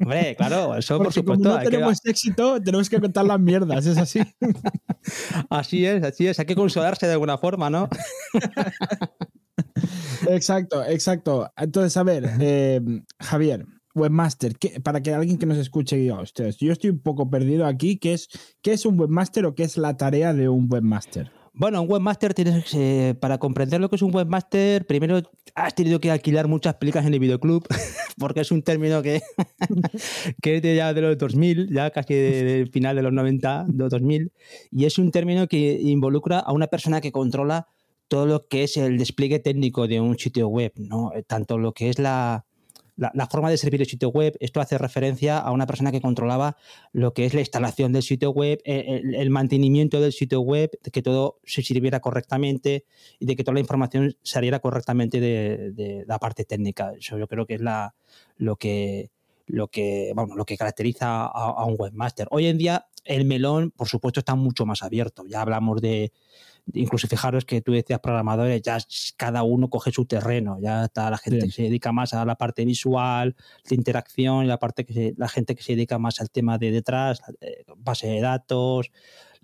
Hombre, 0.00 0.36
claro, 0.36 0.76
eso 0.76 0.98
por 0.98 1.12
supuesto. 1.12 1.42
Como 1.42 1.56
no 1.56 1.64
tenemos 1.64 1.98
éxito, 2.04 2.62
tenemos 2.62 2.88
que 2.88 3.00
contar 3.00 3.24
las 3.24 3.40
mierdas, 3.40 3.86
es 3.86 3.98
así. 3.98 4.20
Así 5.50 5.86
es, 5.86 6.04
así 6.04 6.26
es. 6.26 6.38
Hay 6.38 6.46
que 6.46 6.54
consolarse 6.54 7.06
de 7.06 7.12
alguna 7.12 7.38
forma, 7.38 7.70
¿no? 7.70 7.88
Exacto, 10.28 10.84
exacto. 10.84 11.50
Entonces, 11.56 11.96
a 11.96 12.02
ver, 12.02 12.30
eh, 12.38 12.80
Javier, 13.18 13.64
webmaster, 13.94 14.56
para 14.82 15.02
que 15.02 15.12
alguien 15.12 15.38
que 15.38 15.46
nos 15.46 15.58
escuche 15.58 15.96
diga, 15.96 16.20
ustedes, 16.20 16.58
yo 16.58 16.72
estoy 16.72 16.90
un 16.90 17.00
poco 17.00 17.28
perdido 17.28 17.66
aquí, 17.66 17.98
¿qué 17.98 18.12
es, 18.14 18.28
¿qué 18.62 18.72
es 18.72 18.86
un 18.86 18.98
webmaster 18.98 19.46
o 19.46 19.54
qué 19.54 19.64
es 19.64 19.76
la 19.76 19.96
tarea 19.96 20.32
de 20.32 20.48
un 20.48 20.68
webmaster? 20.70 21.30
Bueno, 21.52 21.82
un 21.82 21.90
webmaster 21.90 22.32
tienes 22.32 22.72
eh, 22.74 23.16
para 23.20 23.38
comprender 23.38 23.80
lo 23.80 23.90
que 23.90 23.96
es 23.96 24.02
un 24.02 24.14
webmaster, 24.14 24.86
primero 24.86 25.20
has 25.56 25.74
tenido 25.74 25.98
que 25.98 26.10
alquilar 26.10 26.46
muchas 26.46 26.76
películas 26.76 27.06
en 27.06 27.14
el 27.14 27.20
videoclub, 27.20 27.66
porque 28.18 28.40
es 28.40 28.52
un 28.52 28.62
término 28.62 29.02
que, 29.02 29.20
que 30.42 30.56
es 30.56 30.62
de 30.62 30.76
ya 30.76 30.94
de 30.94 31.00
los 31.00 31.18
2000, 31.18 31.72
ya 31.74 31.90
casi 31.90 32.14
del 32.14 32.70
final 32.70 32.94
de 32.94 33.02
los 33.02 33.12
90, 33.12 33.64
de 33.68 33.78
los 33.78 33.90
2000, 33.90 34.32
y 34.70 34.84
es 34.84 34.98
un 34.98 35.10
término 35.10 35.48
que 35.48 35.80
involucra 35.82 36.38
a 36.38 36.52
una 36.52 36.68
persona 36.68 37.00
que 37.00 37.10
controla 37.10 37.66
todo 38.06 38.26
lo 38.26 38.46
que 38.46 38.64
es 38.64 38.76
el 38.76 38.98
despliegue 38.98 39.40
técnico 39.40 39.86
de 39.86 40.00
un 40.00 40.18
sitio 40.18 40.48
web, 40.48 40.72
¿no? 40.76 41.12
tanto 41.26 41.58
lo 41.58 41.72
que 41.72 41.90
es 41.90 41.98
la, 41.98 42.44
la, 42.96 43.26
forma 43.26 43.50
de 43.50 43.56
servir 43.56 43.80
el 43.80 43.86
sitio 43.86 44.08
web, 44.10 44.36
esto 44.40 44.60
hace 44.60 44.78
referencia 44.78 45.38
a 45.38 45.50
una 45.52 45.66
persona 45.66 45.92
que 45.92 46.00
controlaba 46.00 46.56
lo 46.92 47.12
que 47.12 47.26
es 47.26 47.34
la 47.34 47.40
instalación 47.40 47.92
del 47.92 48.02
sitio 48.02 48.30
web, 48.30 48.60
eh, 48.64 49.02
el, 49.02 49.30
mantenimiento 49.30 50.00
del 50.00 50.12
sitio 50.12 50.40
web, 50.40 50.70
de 50.82 50.90
que 50.90 51.02
todo 51.02 51.40
se 51.44 51.62
sirviera 51.62 52.00
correctamente 52.00 52.84
y 53.18 53.26
de 53.26 53.36
que 53.36 53.44
toda 53.44 53.54
la 53.54 53.60
información 53.60 54.16
saliera 54.22 54.60
correctamente 54.60 55.20
de, 55.20 56.04
la 56.06 56.18
parte 56.18 56.44
técnica. 56.44 56.92
Eso 56.98 57.18
yo 57.18 57.26
creo 57.26 57.46
que 57.46 57.54
es 57.54 57.60
la, 57.60 57.94
lo 58.36 58.56
que 58.56 59.10
lo 59.52 59.68
que, 59.68 60.12
bueno, 60.14 60.34
lo 60.36 60.44
que 60.44 60.56
caracteriza 60.56 61.26
a, 61.26 61.64
un 61.64 61.76
webmaster. 61.78 62.28
Hoy 62.30 62.46
en 62.46 62.58
día 62.58 62.86
el 63.04 63.24
melón, 63.24 63.70
por 63.70 63.88
supuesto, 63.88 64.20
está 64.20 64.34
mucho 64.34 64.66
más 64.66 64.82
abierto. 64.82 65.24
Ya 65.26 65.40
hablamos 65.40 65.80
de, 65.80 66.12
incluso 66.74 67.08
fijaros 67.08 67.44
que 67.44 67.60
tú 67.60 67.72
decías 67.72 68.00
programadores, 68.00 68.62
ya 68.62 68.78
cada 69.16 69.42
uno 69.42 69.70
coge 69.70 69.90
su 69.90 70.04
terreno, 70.04 70.58
ya 70.60 70.84
está 70.84 71.10
la 71.10 71.18
gente 71.18 71.46
que 71.46 71.52
se 71.52 71.62
dedica 71.62 71.92
más 71.92 72.14
a 72.14 72.24
la 72.24 72.36
parte 72.36 72.64
visual, 72.64 73.36
de 73.68 73.74
interacción, 73.74 74.44
y 74.44 74.48
la 74.48 74.58
parte 74.58 74.84
que 74.84 75.14
la 75.16 75.28
gente 75.28 75.54
que 75.54 75.62
se 75.62 75.72
dedica 75.72 75.98
más 75.98 76.20
al 76.20 76.30
tema 76.30 76.58
de 76.58 76.70
detrás, 76.70 77.22
base 77.76 78.06
de 78.08 78.20
datos, 78.20 78.90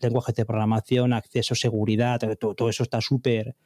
lenguajes 0.01 0.35
de 0.35 0.45
programación, 0.45 1.13
acceso, 1.13 1.55
seguridad, 1.55 2.21
todo, 2.39 2.69
eso 2.69 2.83
está 2.83 3.01
súper 3.01 3.57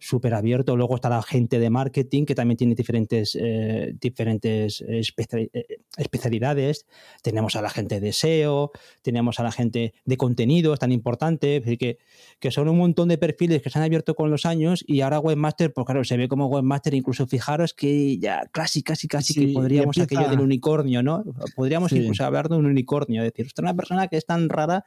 súper 0.00 0.34
abierto. 0.34 0.76
Luego 0.76 0.96
está 0.96 1.08
la 1.08 1.22
gente 1.22 1.58
de 1.58 1.70
marketing 1.70 2.24
que 2.24 2.34
también 2.34 2.56
tiene 2.56 2.74
diferentes, 2.74 3.36
eh, 3.38 3.94
diferentes 4.00 4.82
eh, 4.88 5.02
especialidades. 5.96 6.86
Tenemos 7.22 7.54
a 7.54 7.62
la 7.62 7.70
gente 7.70 8.00
de 8.00 8.12
SEO, 8.12 8.72
tenemos 9.02 9.38
a 9.38 9.42
la 9.42 9.52
gente 9.52 9.92
de 10.04 10.16
contenidos 10.16 10.78
tan 10.78 10.90
importante, 10.90 11.62
que, 11.78 11.98
que 12.38 12.50
son 12.50 12.68
un 12.68 12.78
montón 12.78 13.08
de 13.08 13.18
perfiles 13.18 13.62
que 13.62 13.70
se 13.70 13.78
han 13.78 13.84
abierto 13.84 14.14
con 14.14 14.30
los 14.30 14.46
años 14.46 14.82
y 14.86 15.02
ahora 15.02 15.20
Webmaster, 15.20 15.72
pues 15.72 15.84
claro, 15.84 16.02
se 16.04 16.16
ve 16.16 16.28
como 16.28 16.46
Webmaster, 16.46 16.94
incluso 16.94 17.26
fijaros 17.26 17.74
que 17.74 18.18
ya 18.18 18.48
casi, 18.52 18.82
casi, 18.82 19.06
casi 19.06 19.34
que 19.34 19.52
podríamos 19.52 19.98
aquello 19.98 20.28
del 20.28 20.40
unicornio, 20.40 21.02
¿no? 21.02 21.24
Podríamos 21.54 21.92
incluso 21.92 22.24
hablar 22.24 22.48
de 22.48 22.56
un 22.56 22.66
unicornio, 22.66 23.22
es 23.22 23.32
decir, 23.32 23.46
usted 23.46 23.62
es 23.62 23.64
una 23.64 23.76
persona 23.76 24.08
que 24.08 24.16
es 24.16 24.24
tan 24.24 24.48
rara 24.48 24.84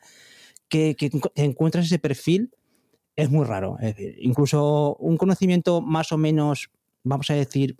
que, 0.73 1.11
encuentras 1.35 1.85
ese 1.85 1.99
perfil 1.99 2.51
es 3.15 3.29
muy 3.29 3.45
raro. 3.45 3.77
incluso 4.19 4.95
un 4.95 5.17
conocimiento 5.17 5.81
más 5.81 6.11
o 6.11 6.17
menos, 6.17 6.71
vamos 7.03 7.29
a 7.29 7.35
decir, 7.35 7.77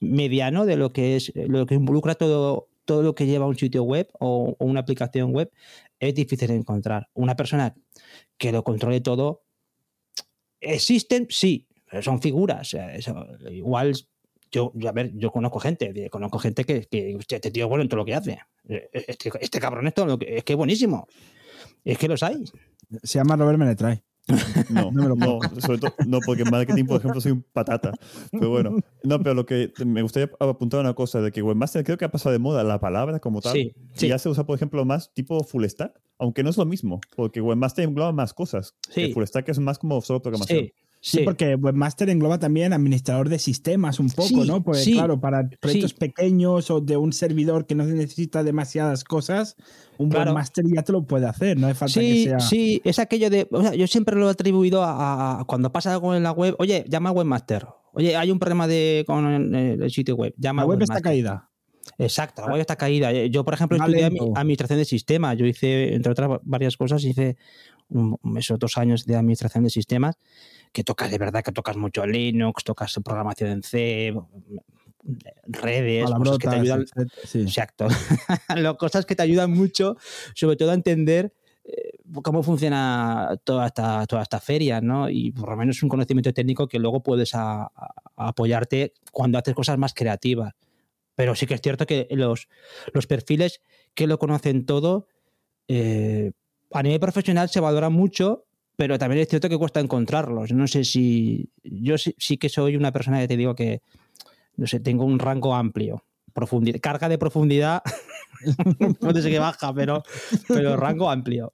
mediano 0.00 0.64
de 0.64 0.76
lo 0.76 0.92
que 0.92 1.16
es 1.16 1.32
lo 1.34 1.66
que 1.66 1.74
involucra 1.74 2.14
todo, 2.14 2.68
todo 2.86 3.02
lo 3.02 3.14
que 3.14 3.26
lleva 3.26 3.46
un 3.46 3.58
sitio 3.58 3.82
web 3.82 4.08
o, 4.18 4.56
una 4.58 4.80
aplicación 4.80 5.32
web 5.32 5.50
es 6.00 6.14
difícil 6.14 6.48
de 6.48 6.56
encontrar. 6.56 7.08
Una 7.12 7.36
persona 7.36 7.74
que 8.38 8.52
lo 8.52 8.64
controle 8.64 9.00
todo, 9.02 9.42
existen, 10.60 11.26
sí, 11.28 11.68
son 12.00 12.22
figuras. 12.22 12.74
igual, 13.50 13.94
yo, 14.50 14.72
a 14.88 14.92
ver, 14.92 15.12
yo 15.14 15.30
conozco 15.30 15.60
gente, 15.60 16.08
conozco 16.10 16.38
gente 16.38 16.64
que, 16.64 16.86
que 16.86 17.18
este 17.18 17.50
tío 17.50 17.64
es 17.64 17.68
bueno 17.68 17.82
en 17.82 17.88
todo 17.88 17.98
lo 17.98 18.06
que 18.06 18.14
hace. 18.14 18.38
Este, 18.66 19.30
este 19.40 19.60
cabrón 19.60 19.92
que, 20.18 20.36
es 20.38 20.44
que 20.44 20.54
es 20.54 20.56
buenísimo. 20.56 21.06
Es 21.84 21.98
que 21.98 22.08
los 22.08 22.22
hay. 22.22 22.44
Se 23.02 23.18
llama 23.18 23.36
Robert 23.36 23.58
Menetray. 23.58 24.02
No, 24.70 24.90
no, 24.90 25.14
no, 25.14 25.38
sobre 25.60 25.78
todo, 25.78 25.92
no, 26.06 26.18
porque 26.24 26.42
en 26.42 26.50
marketing, 26.50 26.86
por 26.86 26.98
ejemplo, 26.98 27.20
soy 27.20 27.32
un 27.32 27.42
patata. 27.42 27.92
Pero 28.30 28.48
bueno, 28.48 28.78
no, 29.02 29.18
pero 29.18 29.34
lo 29.34 29.44
que 29.44 29.72
me 29.84 30.00
gustaría 30.00 30.30
apuntar 30.40 30.80
una 30.80 30.94
cosa 30.94 31.20
de 31.20 31.30
que 31.30 31.42
Webmaster 31.42 31.84
creo 31.84 31.98
que 31.98 32.06
ha 32.06 32.10
pasado 32.10 32.32
de 32.32 32.38
moda 32.38 32.64
la 32.64 32.80
palabra 32.80 33.20
como 33.20 33.42
tal. 33.42 33.52
Sí, 33.52 33.74
Y 34.00 34.08
ya 34.08 34.18
se 34.18 34.30
usa, 34.30 34.46
por 34.46 34.56
ejemplo, 34.56 34.82
más 34.86 35.12
tipo 35.12 35.44
full 35.44 35.64
stack, 35.66 36.00
aunque 36.18 36.42
no 36.42 36.50
es 36.50 36.56
lo 36.56 36.64
mismo, 36.64 37.00
porque 37.16 37.42
Webmaster 37.42 37.84
engloba 37.84 38.12
más 38.12 38.32
cosas. 38.32 38.74
Sí. 38.88 39.12
full 39.12 39.24
stack 39.24 39.50
es 39.50 39.58
más 39.58 39.78
como 39.78 40.00
solo 40.00 40.22
programación. 40.22 40.60
Sí. 40.60 40.72
Sí, 41.06 41.20
porque 41.22 41.54
Webmaster 41.54 42.08
engloba 42.08 42.38
también 42.38 42.72
administrador 42.72 43.28
de 43.28 43.38
sistemas 43.38 44.00
un 44.00 44.08
poco, 44.08 44.46
¿no? 44.46 44.64
Pues 44.64 44.84
claro, 44.86 45.20
para 45.20 45.46
proyectos 45.60 45.92
pequeños 45.92 46.70
o 46.70 46.80
de 46.80 46.96
un 46.96 47.12
servidor 47.12 47.66
que 47.66 47.74
no 47.74 47.84
necesita 47.84 48.42
demasiadas 48.42 49.04
cosas, 49.04 49.56
un 49.98 50.10
Webmaster 50.10 50.64
ya 50.74 50.82
te 50.82 50.92
lo 50.92 51.06
puede 51.06 51.26
hacer, 51.26 51.58
no 51.58 51.66
hace 51.66 51.74
falta 51.74 52.00
que 52.00 52.24
sea. 52.24 52.40
Sí, 52.40 52.80
es 52.84 52.98
aquello 52.98 53.28
de. 53.28 53.46
O 53.50 53.60
sea, 53.60 53.74
yo 53.74 53.86
siempre 53.86 54.16
lo 54.16 54.28
he 54.28 54.30
atribuido 54.30 54.82
a, 54.82 55.44
cuando 55.46 55.70
pasa 55.70 55.92
algo 55.92 56.14
en 56.14 56.22
la 56.22 56.32
web, 56.32 56.56
oye, 56.58 56.86
llama 56.88 57.10
a 57.10 57.12
Webmaster. 57.12 57.66
Oye, 57.92 58.16
hay 58.16 58.30
un 58.30 58.38
problema 58.38 58.66
de, 58.66 59.04
con 59.06 59.54
el, 59.54 59.90
sitio 59.90 60.16
web. 60.16 60.32
Llama 60.38 60.62
la 60.62 60.68
web 60.68 60.82
está 60.82 61.02
caída. 61.02 61.50
Exacto, 61.98 62.46
la 62.46 62.52
web 62.52 62.62
está 62.62 62.76
caída. 62.76 63.12
Yo, 63.12 63.44
por 63.44 63.52
ejemplo, 63.52 63.76
estudié 63.76 64.10
administración 64.34 64.78
de 64.78 64.86
sistemas. 64.86 65.36
Yo 65.36 65.44
hice, 65.44 65.94
entre 65.94 66.12
otras 66.12 66.40
varias 66.44 66.78
cosas, 66.78 67.04
hice 67.04 67.36
esos 68.36 68.58
dos 68.58 68.78
años 68.78 69.06
de 69.06 69.16
administración 69.16 69.64
de 69.64 69.70
sistemas, 69.70 70.16
que 70.72 70.84
tocas 70.84 71.10
de 71.10 71.18
verdad, 71.18 71.42
que 71.42 71.52
tocas 71.52 71.76
mucho 71.76 72.06
Linux, 72.06 72.64
tocas 72.64 72.98
programación 73.04 73.50
en 73.50 73.62
C, 73.62 74.14
redes, 75.44 76.10
cosas 76.10 76.38
que 76.38 76.48
te 76.48 76.56
ayudan. 76.56 76.84
Exacto. 77.34 77.88
cosas 78.78 79.06
que 79.06 79.14
te 79.14 79.22
ayudan 79.22 79.50
mucho, 79.52 79.96
sobre 80.34 80.56
todo 80.56 80.70
a 80.70 80.74
entender 80.74 81.32
eh, 81.64 81.98
cómo 82.22 82.42
funciona 82.42 83.40
toda 83.44 83.66
esta, 83.66 84.06
toda 84.06 84.22
esta 84.22 84.40
feria, 84.40 84.80
¿no? 84.80 85.08
Y 85.08 85.32
por 85.32 85.50
lo 85.50 85.56
menos 85.56 85.82
un 85.82 85.88
conocimiento 85.88 86.32
técnico 86.32 86.68
que 86.68 86.78
luego 86.78 87.02
puedes 87.02 87.32
apoyarte 88.16 88.92
cuando 89.12 89.38
haces 89.38 89.54
cosas 89.54 89.78
más 89.78 89.94
creativas. 89.94 90.52
Pero 91.14 91.34
sí 91.34 91.46
que 91.46 91.54
es 91.54 91.60
cierto 91.60 91.86
que 91.86 92.08
los, 92.10 92.48
los 92.92 93.06
perfiles 93.06 93.60
que 93.94 94.06
lo 94.06 94.18
conocen 94.18 94.66
todo, 94.66 95.06
eh, 95.68 96.32
a 96.74 96.82
nivel 96.82 97.00
profesional 97.00 97.48
se 97.48 97.60
valora 97.60 97.88
mucho, 97.88 98.46
pero 98.76 98.98
también 98.98 99.22
es 99.22 99.28
cierto 99.28 99.48
que 99.48 99.56
cuesta 99.56 99.80
encontrarlos. 99.80 100.52
No 100.52 100.66
sé 100.66 100.84
si. 100.84 101.50
Yo 101.62 101.96
sí, 101.98 102.36
que 102.36 102.48
soy 102.48 102.76
una 102.76 102.92
persona 102.92 103.20
que 103.20 103.28
te 103.28 103.36
digo 103.36 103.54
que. 103.54 103.80
No 104.56 104.66
sé, 104.66 104.80
tengo 104.80 105.04
un 105.04 105.18
rango 105.18 105.54
amplio. 105.54 106.04
Profundidad, 106.32 106.80
carga 106.80 107.08
de 107.08 107.16
profundidad 107.16 107.82
puede 109.00 109.22
ser 109.22 109.30
que 109.30 109.38
baja, 109.38 109.72
pero, 109.72 110.02
pero 110.48 110.76
rango 110.76 111.08
amplio. 111.08 111.52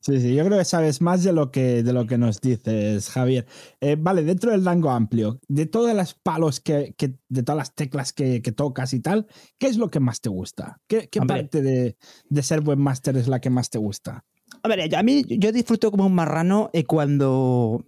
Sí, 0.00 0.18
sí, 0.20 0.34
yo 0.34 0.44
creo 0.46 0.58
que 0.58 0.64
sabes 0.64 1.02
más 1.02 1.22
de 1.24 1.32
lo 1.32 1.50
que, 1.50 1.82
de 1.82 1.92
lo 1.92 2.06
que 2.06 2.16
nos 2.16 2.40
dices, 2.40 3.10
Javier. 3.10 3.46
Eh, 3.80 3.96
vale, 3.98 4.22
dentro 4.22 4.50
del 4.50 4.64
rango 4.64 4.90
amplio, 4.90 5.40
de 5.48 5.66
todas 5.66 5.94
las 5.94 6.14
palos 6.14 6.60
que, 6.60 6.94
de 7.28 7.42
todas 7.42 7.56
las 7.56 7.74
teclas 7.74 8.12
que, 8.12 8.40
tocas 8.56 8.94
y 8.94 9.00
tal, 9.00 9.26
¿qué 9.58 9.66
es 9.66 9.76
lo 9.76 9.90
que 9.90 10.00
más 10.00 10.20
te 10.20 10.30
gusta? 10.30 10.80
¿Qué, 10.86 11.08
parte 11.26 11.60
de, 11.60 11.96
de, 12.28 12.42
ser 12.42 12.60
webmaster 12.60 13.16
es 13.16 13.28
la 13.28 13.40
que 13.40 13.50
más 13.50 13.68
te 13.68 13.78
gusta? 13.78 14.24
A 14.62 14.68
ver, 14.68 14.94
a 14.94 15.02
mí 15.02 15.24
yo 15.28 15.52
disfruto 15.52 15.90
como 15.90 16.06
un 16.06 16.14
marrano 16.14 16.70
eh, 16.72 16.84
cuando, 16.84 17.84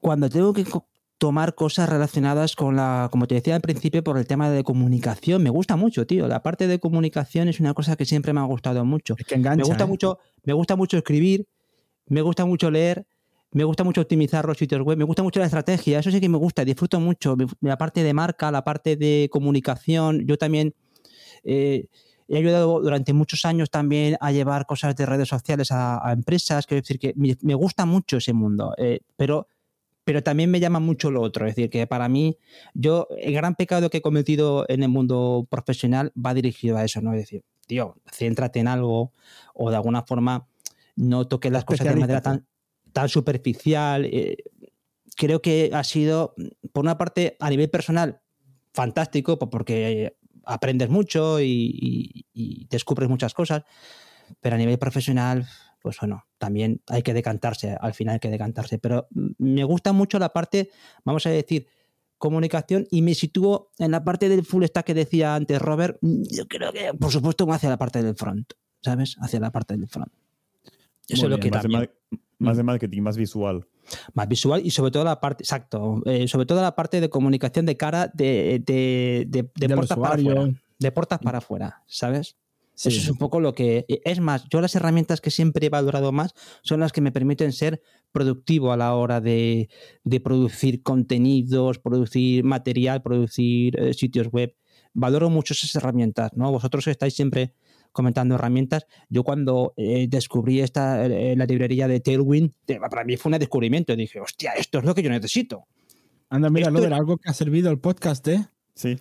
cuando 0.00 0.28
tengo 0.30 0.52
que 0.52 0.64
tomar 1.18 1.54
cosas 1.54 1.88
relacionadas 1.88 2.56
con 2.56 2.74
la, 2.74 3.08
como 3.12 3.28
te 3.28 3.36
decía 3.36 3.54
al 3.54 3.60
principio, 3.60 4.02
por 4.02 4.18
el 4.18 4.26
tema 4.26 4.50
de 4.50 4.64
comunicación. 4.64 5.42
Me 5.42 5.50
gusta 5.50 5.76
mucho, 5.76 6.06
tío. 6.06 6.26
La 6.26 6.42
parte 6.42 6.66
de 6.66 6.80
comunicación 6.80 7.48
es 7.48 7.60
una 7.60 7.74
cosa 7.74 7.94
que 7.94 8.04
siempre 8.04 8.32
me 8.32 8.40
ha 8.40 8.44
gustado 8.44 8.84
mucho. 8.84 9.14
Es 9.16 9.26
que 9.26 9.36
engancha, 9.36 9.62
me 9.62 9.68
gusta 9.68 9.84
¿eh? 9.84 9.86
mucho, 9.86 10.18
me 10.42 10.52
gusta 10.52 10.74
mucho 10.74 10.96
escribir, 10.96 11.46
me 12.08 12.22
gusta 12.22 12.44
mucho 12.44 12.70
leer, 12.70 13.06
me 13.52 13.64
gusta 13.64 13.84
mucho 13.84 14.00
optimizar 14.00 14.44
los 14.46 14.58
sitios 14.58 14.80
web, 14.82 14.98
me 14.98 15.04
gusta 15.04 15.22
mucho 15.22 15.38
la 15.38 15.46
estrategia, 15.46 16.00
eso 16.00 16.10
sí 16.10 16.20
que 16.20 16.28
me 16.28 16.38
gusta, 16.38 16.64
disfruto 16.64 16.98
mucho. 16.98 17.36
La 17.60 17.78
parte 17.78 18.02
de 18.02 18.12
marca, 18.14 18.50
la 18.50 18.64
parte 18.64 18.96
de 18.96 19.28
comunicación, 19.30 20.26
yo 20.26 20.36
también. 20.36 20.74
Eh, 21.44 21.86
he 22.32 22.38
ayudado 22.38 22.80
durante 22.80 23.12
muchos 23.12 23.44
años 23.44 23.70
también 23.70 24.16
a 24.20 24.32
llevar 24.32 24.64
cosas 24.64 24.96
de 24.96 25.04
redes 25.04 25.28
sociales 25.28 25.68
a, 25.70 26.00
empresas. 26.12 26.66
Quiero 26.66 26.80
decir 26.80 26.98
que 26.98 27.12
me, 27.14 27.54
gusta 27.54 27.84
mucho 27.84 28.16
ese 28.16 28.32
mundo, 28.32 28.74
eh, 28.78 29.00
pero, 29.16 29.48
pero 30.02 30.22
también 30.22 30.50
me 30.50 30.58
llama 30.58 30.80
mucho 30.80 31.10
lo 31.10 31.20
otro. 31.20 31.46
Es 31.46 31.54
decir, 31.54 31.68
que 31.68 31.86
para 31.86 32.08
mí, 32.08 32.38
yo, 32.72 33.06
el 33.18 33.34
gran 33.34 33.54
pecado 33.54 33.90
que 33.90 33.98
he 33.98 34.02
cometido 34.02 34.64
en 34.68 34.82
el 34.82 34.88
mundo 34.88 35.46
profesional 35.50 36.10
va 36.14 36.32
dirigido 36.32 36.78
a 36.78 36.84
eso, 36.84 37.02
¿no? 37.02 37.12
Es 37.12 37.20
decir, 37.20 37.44
tío, 37.66 37.96
céntrate 38.10 38.60
en 38.60 38.68
algo 38.68 39.12
o 39.52 39.68
de 39.68 39.76
alguna 39.76 40.02
forma 40.02 40.48
no 40.96 41.28
toques 41.28 41.52
las 41.52 41.64
cosas 41.64 41.86
de 41.86 41.96
manera 41.96 42.22
tan, 42.22 42.46
tan 42.94 43.10
superficial. 43.10 44.06
Eh, 44.06 44.38
creo 45.16 45.42
que 45.42 45.70
ha 45.74 45.84
sido, 45.84 46.34
por 46.72 46.82
una 46.82 46.96
parte, 46.96 47.36
a 47.40 47.50
nivel 47.50 47.68
personal, 47.68 48.22
fantástico, 48.72 49.38
porque 49.38 50.16
aprendes 50.44 50.88
mucho 50.88 51.40
y, 51.40 52.26
descubres 52.70 53.08
muchas 53.08 53.34
cosas, 53.34 53.64
pero 54.40 54.56
a 54.56 54.58
nivel 54.58 54.78
profesional, 54.78 55.46
pues 55.80 55.98
bueno, 56.00 56.24
también 56.38 56.80
hay 56.88 57.02
que 57.02 57.12
decantarse, 57.12 57.76
al 57.80 57.94
final 57.94 58.14
hay 58.14 58.20
que 58.20 58.30
decantarse. 58.30 58.78
Pero 58.78 59.08
me 59.38 59.64
gusta 59.64 59.92
mucho 59.92 60.18
la 60.18 60.32
parte, 60.32 60.70
vamos 61.04 61.26
a 61.26 61.30
decir, 61.30 61.66
comunicación 62.18 62.86
y 62.90 63.02
me 63.02 63.14
sitúo 63.14 63.70
en 63.78 63.90
la 63.90 64.04
parte 64.04 64.28
del 64.28 64.44
full 64.44 64.64
stack 64.64 64.86
que 64.86 64.94
decía 64.94 65.34
antes 65.34 65.60
Robert, 65.60 65.98
yo 66.00 66.46
creo 66.46 66.72
que 66.72 66.94
por 66.94 67.10
supuesto 67.10 67.50
hacia 67.52 67.68
la 67.68 67.78
parte 67.78 68.02
del 68.02 68.14
front, 68.14 68.52
¿sabes? 68.80 69.16
Hacia 69.20 69.40
la 69.40 69.50
parte 69.50 69.76
del 69.76 69.88
front. 69.88 70.12
Eso 71.08 71.24
es 71.24 71.30
lo 71.30 71.38
que 71.38 71.50
también... 71.50 71.90
de, 72.42 72.46
más 72.46 72.56
de 72.56 72.62
marketing, 72.62 73.02
más 73.02 73.16
visual 73.16 73.66
más 74.14 74.28
visual 74.28 74.60
y 74.64 74.70
sobre 74.70 74.90
todo 74.90 75.04
la 75.04 75.20
parte, 75.20 75.42
exacto, 75.42 76.02
eh, 76.06 76.28
sobre 76.28 76.46
todo 76.46 76.62
la 76.62 76.74
parte 76.74 77.00
de 77.00 77.10
comunicación 77.10 77.66
de 77.66 77.76
cara 77.76 78.10
de, 78.12 78.62
de, 78.64 79.26
de, 79.28 79.74
puertas 79.74 79.98
para 79.98 80.14
afuera. 80.14 80.50
De 80.78 80.92
puertas 80.92 81.18
para 81.20 81.38
afuera, 81.38 81.82
¿sabes? 81.86 82.36
Eso 82.74 82.88
es 82.88 83.08
un 83.08 83.18
poco 83.18 83.38
lo 83.38 83.54
que... 83.54 83.84
Es 84.04 84.18
más, 84.18 84.48
yo 84.48 84.60
las 84.60 84.74
herramientas 84.74 85.20
que 85.20 85.30
siempre 85.30 85.66
he 85.66 85.70
valorado 85.70 86.10
más 86.10 86.34
son 86.62 86.80
las 86.80 86.90
que 86.90 87.00
me 87.00 87.12
permiten 87.12 87.52
ser 87.52 87.80
productivo 88.10 88.72
a 88.72 88.76
la 88.76 88.94
hora 88.94 89.20
de, 89.20 89.68
producir 90.24 90.82
contenidos, 90.82 91.78
producir 91.78 92.42
material, 92.44 93.02
producir 93.02 93.78
eh, 93.78 93.94
sitios 93.94 94.28
web. 94.28 94.56
Valoro 94.94 95.30
mucho 95.30 95.54
esas 95.54 95.74
herramientas, 95.76 96.32
¿no? 96.34 96.50
Vosotros 96.50 96.86
estáis 96.88 97.14
siempre 97.14 97.54
comentando 97.92 98.34
herramientas. 98.34 98.86
Yo 99.08 99.22
cuando 99.22 99.74
eh, 99.76 100.06
descubrí 100.08 100.60
esta, 100.60 101.06
eh, 101.06 101.36
la 101.36 101.46
librería 101.46 101.88
de 101.88 102.00
Tailwind, 102.00 102.52
para 102.90 103.04
mí 103.04 103.16
fue 103.16 103.32
un 103.32 103.38
descubrimiento. 103.38 103.94
Dije, 103.94 104.20
hostia, 104.20 104.52
esto 104.52 104.78
es 104.78 104.84
lo 104.84 104.94
que 104.94 105.02
yo 105.02 105.10
necesito. 105.10 105.66
Anda, 106.28 106.50
mira, 106.50 106.70
lo 106.70 106.80
de 106.80 106.92
algo 106.92 107.18
que 107.18 107.30
ha 107.30 107.34
servido 107.34 107.70
el 107.70 107.78
podcast, 107.78 108.26
¿eh? 108.28 108.46
Sí. 108.74 108.98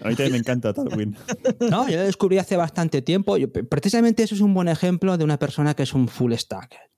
A 0.00 0.08
mí 0.08 0.14
también 0.14 0.32
me 0.32 0.38
encanta 0.38 0.72
Tailwind. 0.72 1.16
no, 1.70 1.88
yo 1.88 1.96
lo 1.96 2.02
descubrí 2.04 2.38
hace 2.38 2.56
bastante 2.56 3.02
tiempo. 3.02 3.36
precisamente 3.68 4.22
eso 4.22 4.34
es 4.34 4.40
un 4.40 4.54
buen 4.54 4.68
ejemplo 4.68 5.16
de 5.16 5.24
una 5.24 5.38
persona 5.38 5.74
que 5.74 5.84
es 5.84 5.92
un 5.94 6.08
full 6.08 6.32
stack 6.34 6.91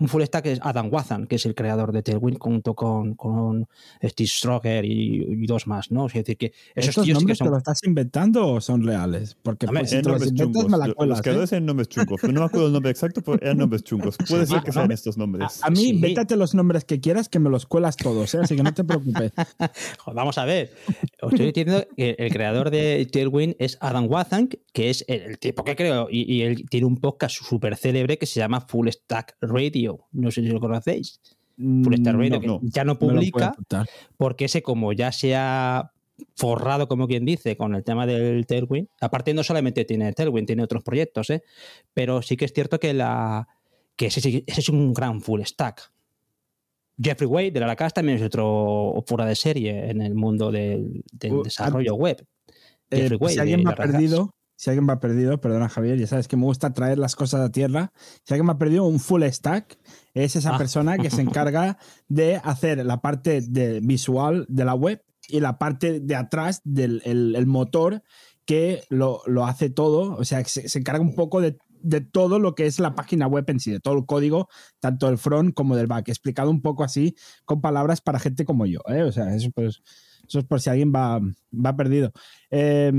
un 0.00 0.08
full 0.08 0.22
stack 0.22 0.46
es 0.46 0.60
Adam 0.62 0.88
Wathan, 0.90 1.26
que 1.26 1.36
es 1.36 1.44
el 1.44 1.54
creador 1.54 1.92
de 1.92 2.02
Tailwind, 2.02 2.38
junto 2.38 2.74
con, 2.74 3.14
con 3.14 3.68
Steve 4.02 4.26
Stroger 4.26 4.84
y, 4.84 5.46
dos 5.46 5.66
más, 5.66 5.90
¿no? 5.90 6.06
Es 6.06 6.14
decir, 6.14 6.38
que 6.38 6.52
esos 6.74 6.88
¿Estos 6.88 7.08
nombres 7.08 7.38
que 7.38 7.44
te 7.44 7.50
lo 7.50 7.58
estás 7.58 7.80
inventando 7.84 8.48
o 8.48 8.60
son 8.60 8.82
reales? 8.82 9.36
Porque 9.42 9.66
pues, 9.66 9.90
si 9.90 10.00
te 10.00 10.08
los 10.08 10.26
inventas 10.26 10.68
me 10.68 10.78
la 10.78 10.92
cuelas, 10.94 11.18
Los 11.18 11.22
creadores 11.22 11.52
¿eh? 11.52 11.60
nombres 11.60 11.88
chungos. 11.88 12.22
No 12.22 12.40
me 12.40 12.46
acuerdo 12.46 12.68
el 12.68 12.72
nombre 12.72 12.90
exacto, 12.90 13.20
pero 13.20 13.38
eran 13.42 13.58
nombres 13.58 13.84
chungos. 13.84 14.16
Puede 14.28 14.46
ser 14.46 14.62
que 14.62 14.72
sean 14.72 14.90
estos 14.90 15.18
nombres. 15.18 15.60
A, 15.62 15.70
mí, 15.70 15.76
sí. 15.76 15.88
invéntate 15.90 16.34
los 16.36 16.54
nombres 16.54 16.84
que 16.84 17.00
quieras, 17.00 17.28
que 17.28 17.38
me 17.38 17.50
los 17.50 17.66
cuelas 17.66 17.96
todos, 17.96 18.34
¿eh? 18.34 18.38
así 18.42 18.56
que 18.56 18.62
no 18.62 18.72
te 18.72 18.84
preocupes. 18.84 19.32
Vamos 20.14 20.38
a 20.38 20.46
ver. 20.46 20.72
Os 21.20 21.32
estoy 21.32 21.46
diciendo 21.46 21.84
que 21.94 22.16
el 22.18 22.32
creador 22.32 22.70
de 22.70 23.06
Tailwind 23.12 23.56
es 23.58 23.76
Adam 23.80 24.06
Wathan, 24.10 24.48
que 24.72 24.88
es 24.88 25.04
el, 25.08 25.38
tipo 25.38 25.62
que 25.62 25.76
creo, 25.76 26.08
y, 26.10 26.32
y 26.32 26.42
él 26.42 26.64
tiene 26.70 26.86
un 26.86 26.96
podcast 26.96 27.36
súper 27.36 27.76
célebre 27.76 28.16
que 28.16 28.26
se 28.26 28.40
llama 28.40 28.62
Full 28.62 28.88
Stack 28.88 29.36
Radio 29.42 29.89
no 30.12 30.30
sé 30.30 30.42
si 30.42 30.48
lo 30.48 30.60
conocéis. 30.60 31.20
Full 31.56 31.94
Star 31.94 32.16
Radio, 32.16 32.60
ya 32.62 32.84
no 32.84 32.98
publica, 32.98 33.54
porque 34.16 34.46
ese 34.46 34.62
como 34.62 34.92
ya 34.94 35.12
se 35.12 35.36
ha 35.36 35.92
forrado, 36.36 36.88
como 36.88 37.06
quien 37.06 37.24
dice, 37.24 37.56
con 37.56 37.74
el 37.74 37.84
tema 37.84 38.06
del 38.06 38.46
Tailwind. 38.46 38.88
Aparte, 39.00 39.34
no 39.34 39.42
solamente 39.42 39.84
tiene 39.84 40.12
Tailwind, 40.12 40.46
tiene 40.46 40.62
otros 40.62 40.82
proyectos, 40.82 41.30
¿eh? 41.30 41.42
pero 41.92 42.22
sí 42.22 42.36
que 42.36 42.46
es 42.46 42.52
cierto 42.52 42.78
que, 42.80 42.94
la, 42.94 43.48
que 43.96 44.06
ese, 44.06 44.44
es 44.46 44.68
un 44.68 44.92
gran 44.94 45.20
full 45.20 45.42
stack. 45.42 45.92
Jeffrey 47.02 47.28
Wade 47.28 47.50
de 47.52 47.60
la 47.60 47.66
Lacas 47.66 47.94
también 47.94 48.18
es 48.18 48.24
otro 48.24 49.02
fuera 49.06 49.24
de 49.24 49.34
serie 49.34 49.90
en 49.90 50.02
el 50.02 50.14
mundo 50.14 50.50
del, 50.50 51.02
uh, 51.30 51.42
desarrollo 51.42 51.94
web. 51.94 52.26
Eh, 52.90 52.96
Jeffrey 53.02 53.18
Wade, 53.18 53.34
si 53.34 53.40
alguien 53.40 53.64
me 53.64 53.70
ha 53.70 53.74
perdido, 53.74 54.34
si 54.60 54.68
alguien 54.68 54.86
va 54.86 55.00
perdido, 55.00 55.40
perdona 55.40 55.70
Javier, 55.70 55.98
ya 55.98 56.06
sabes 56.06 56.28
que 56.28 56.36
me 56.36 56.44
gusta 56.44 56.74
traer 56.74 56.98
las 56.98 57.16
cosas 57.16 57.40
a 57.40 57.50
tierra. 57.50 57.94
Si 58.24 58.34
alguien 58.34 58.44
me 58.44 58.52
ha 58.52 58.58
perdido 58.58 58.84
un 58.84 59.00
full 59.00 59.22
stack, 59.22 59.78
es 60.12 60.36
esa 60.36 60.54
ah. 60.54 60.58
persona 60.58 60.98
que 60.98 61.08
se 61.08 61.22
encarga 61.22 61.78
de 62.08 62.36
hacer 62.36 62.84
la 62.84 63.00
parte 63.00 63.40
de 63.40 63.80
visual 63.80 64.44
de 64.50 64.66
la 64.66 64.74
web 64.74 65.02
y 65.28 65.40
la 65.40 65.56
parte 65.56 66.00
de 66.00 66.14
atrás 66.14 66.60
del 66.64 67.00
el, 67.06 67.46
motor 67.46 68.02
que 68.44 68.84
lo, 68.90 69.22
hace 69.46 69.70
todo. 69.70 70.14
O 70.16 70.26
sea, 70.26 70.44
se, 70.44 70.68
se 70.68 70.78
encarga 70.78 71.00
un 71.00 71.14
poco 71.14 71.40
de, 71.40 71.56
todo 72.12 72.38
lo 72.38 72.54
que 72.54 72.66
es 72.66 72.80
la 72.80 72.94
página 72.94 73.26
web 73.26 73.46
en 73.48 73.60
sí, 73.60 73.70
de 73.70 73.80
todo 73.80 73.94
el 73.94 74.04
código, 74.04 74.50
tanto 74.78 75.06
del 75.06 75.16
front 75.16 75.54
como 75.54 75.74
del 75.74 75.86
back. 75.86 76.10
Explicado 76.10 76.50
un 76.50 76.60
poco 76.60 76.84
así, 76.84 77.16
con 77.46 77.62
palabras 77.62 78.02
para 78.02 78.18
gente 78.18 78.44
como 78.44 78.66
yo. 78.66 78.80
¿eh? 78.88 79.04
O 79.04 79.12
sea, 79.12 79.34
eso, 79.34 79.50
pues, 79.54 79.80
eso 80.28 80.38
es 80.38 80.44
por 80.44 80.60
si 80.60 80.68
alguien 80.68 80.92
va, 80.94 81.18
va 81.50 81.76
perdido. 81.76 82.12
Eh, 82.50 82.92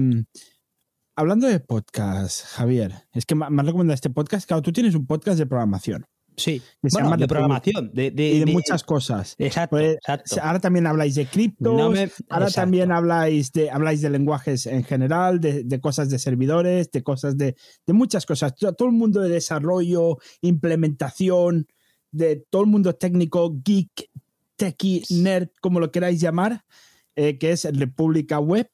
hablando 1.21 1.47
de 1.47 1.59
podcast, 1.59 2.45
Javier, 2.47 2.93
es 3.13 3.27
que 3.27 3.35
me 3.35 3.45
han 3.45 3.65
recomendado 3.65 3.93
este 3.93 4.09
podcast. 4.09 4.47
Claro, 4.47 4.63
tú 4.63 4.73
tienes 4.73 4.95
un 4.95 5.05
podcast 5.05 5.37
de 5.37 5.45
programación. 5.45 6.07
Sí, 6.35 6.61
de, 6.81 7.27
programación. 7.27 7.91
De, 7.93 8.07
y 8.07 8.39
de, 8.39 8.45
muchas 8.47 8.83
cosas. 8.83 9.35
Exacto, 9.37 9.77
pues, 9.77 9.99
Ahora 10.41 10.59
también 10.59 10.87
habláis 10.87 11.13
de 11.13 11.27
cripto, 11.27 11.93
ahora 12.29 12.49
también 12.49 12.91
habláis 12.91 13.51
de, 13.51 13.69
habláis 13.69 14.01
de 14.01 14.09
lenguajes 14.09 14.65
en 14.65 14.83
general, 14.83 15.39
de, 15.39 15.79
cosas 15.79 16.09
de 16.09 16.17
servidores, 16.17 16.89
de 16.91 17.03
cosas 17.03 17.37
de, 17.37 17.55
muchas 17.87 18.25
cosas. 18.25 18.55
Todo 18.55 18.87
el 18.87 18.95
mundo 18.95 19.21
de 19.21 19.29
desarrollo, 19.29 20.17
implementación, 20.41 21.67
de 22.11 22.43
todo 22.49 22.63
el 22.63 22.69
mundo 22.69 22.95
técnico, 22.95 23.53
geek, 23.63 24.09
techie, 24.55 25.03
nerd, 25.11 25.49
como 25.61 25.79
lo 25.79 25.91
queráis 25.91 26.19
llamar, 26.19 26.65
eh, 27.15 27.37
que 27.37 27.51
es 27.51 27.65
República 27.77 28.39
Web. 28.39 28.71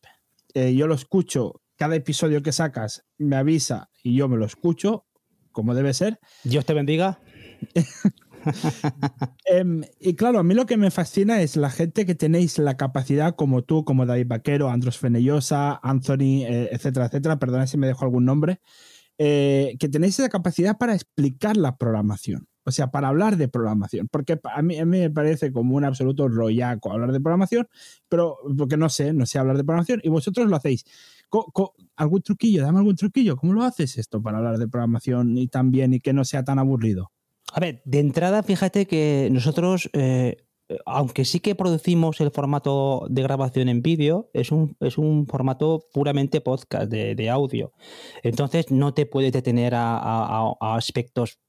Eh, 0.54 0.74
yo 0.76 0.88
lo 0.88 0.96
escucho 0.96 1.62
cada 1.78 1.96
episodio 1.96 2.44
que 2.44 2.52
sacas 2.52 3.06
me 3.18 3.36
avisa 3.36 3.90
y 4.04 4.16
yo 4.16 4.28
me 4.28 4.38
lo 4.38 4.46
escucho, 4.46 5.06
como 5.52 5.74
debe 5.74 5.94
ser. 5.94 6.20
Dios 6.44 6.66
te 6.66 6.74
bendiga. 6.74 7.20
Em, 9.46 9.84
y 10.00 10.16
claro, 10.16 10.40
a 10.40 10.44
mí 10.44 10.54
lo 10.54 10.66
que 10.66 10.78
me 10.78 10.90
fascina 10.90 11.42
es 11.42 11.58
la 11.58 11.70
gente 11.70 12.06
que 12.06 12.16
tenéis 12.16 12.60
la 12.60 12.78
capacidad, 12.78 13.36
como 13.36 13.63
tú, 13.63 13.84
como 13.84 14.06
David 14.06 14.28
Vaquero, 14.28 14.70
Andros 14.70 14.98
Fenellosa, 14.98 15.80
Anthony, 15.84 16.46
eh, 16.46 16.70
etcétera, 16.72 17.08
etcétera, 17.08 17.40
perdona 17.40 17.68
si 17.68 17.78
me 17.78 17.88
dejo 17.88 18.06
algún 18.06 18.24
nombre, 18.24 18.62
eh, 19.18 19.76
que 19.80 19.90
tenéis 19.90 20.20
esa 20.20 20.30
capacidad 20.30 20.78
para 20.78 20.94
explicar 20.94 21.58
la 21.58 21.76
programación. 21.78 22.48
O 22.63 22.72
sea, 22.72 22.92
para 22.92 23.08
hablar 23.08 23.38
de 23.38 23.48
programación. 23.48 24.10
Porque 24.12 24.40
a 24.44 24.62
mí, 24.62 24.78
a 24.78 24.86
mí 24.86 25.00
me 25.00 25.10
parece 25.10 25.54
como 25.54 25.76
un 25.76 25.86
absoluto 25.86 26.28
rollaco 26.28 26.92
hablar 26.92 27.13
de 27.13 27.22
programación, 27.22 27.68
pero 28.10 28.38
porque 28.58 28.76
no 28.76 28.90
sé, 28.90 29.13
no 29.13 29.26
sé 29.26 29.40
hablar 29.40 29.56
de 29.56 29.63
programación 29.63 30.02
y 30.04 30.10
vosotros 30.10 30.50
lo 30.50 30.58
hacéis. 30.58 30.84
Algún 31.96 32.22
truquillo? 32.22 32.63
Dame 32.63 32.80
algún 32.80 32.96
truquillo. 32.96 33.36
¿Cómo 33.36 33.54
lo 33.54 33.63
haces 33.63 33.98
esto 33.98 34.22
para 34.22 34.38
hablar 34.38 34.58
de 34.58 34.68
programación 34.68 35.38
y 35.38 35.48
tan 35.48 35.72
bien 35.72 35.94
y 35.94 36.00
que 36.00 36.13
no 36.13 36.24
sea 36.24 36.44
tan 36.44 36.60
aburrido? 36.60 37.12
A 37.54 37.60
ver, 37.60 37.82
de 37.86 38.00
entrada, 38.00 38.44
fíjate 38.44 38.88
que 38.88 39.30
nosotros, 39.32 39.90
eh, 39.94 40.36
aunque 40.86 41.24
sí 41.24 41.40
que 41.40 41.56
producimos 41.56 42.20
el 42.20 42.32
formato 42.32 43.08
de 43.10 43.24
grabación 43.24 43.70
en 43.70 43.82
vídeo, 43.82 44.30
es 44.34 44.52
un, 44.52 44.76
es 44.82 44.98
un 44.98 45.28
formato 45.28 45.86
puramente 45.94 46.42
podcast 46.42 46.92
de, 46.92 47.30
audio. 47.30 47.72
Entonces 48.24 48.70
no 48.70 48.94
te 48.94 49.06
puedes 49.06 49.32
detener 49.32 49.74
a, 49.76 50.52
aspectos 50.60 51.40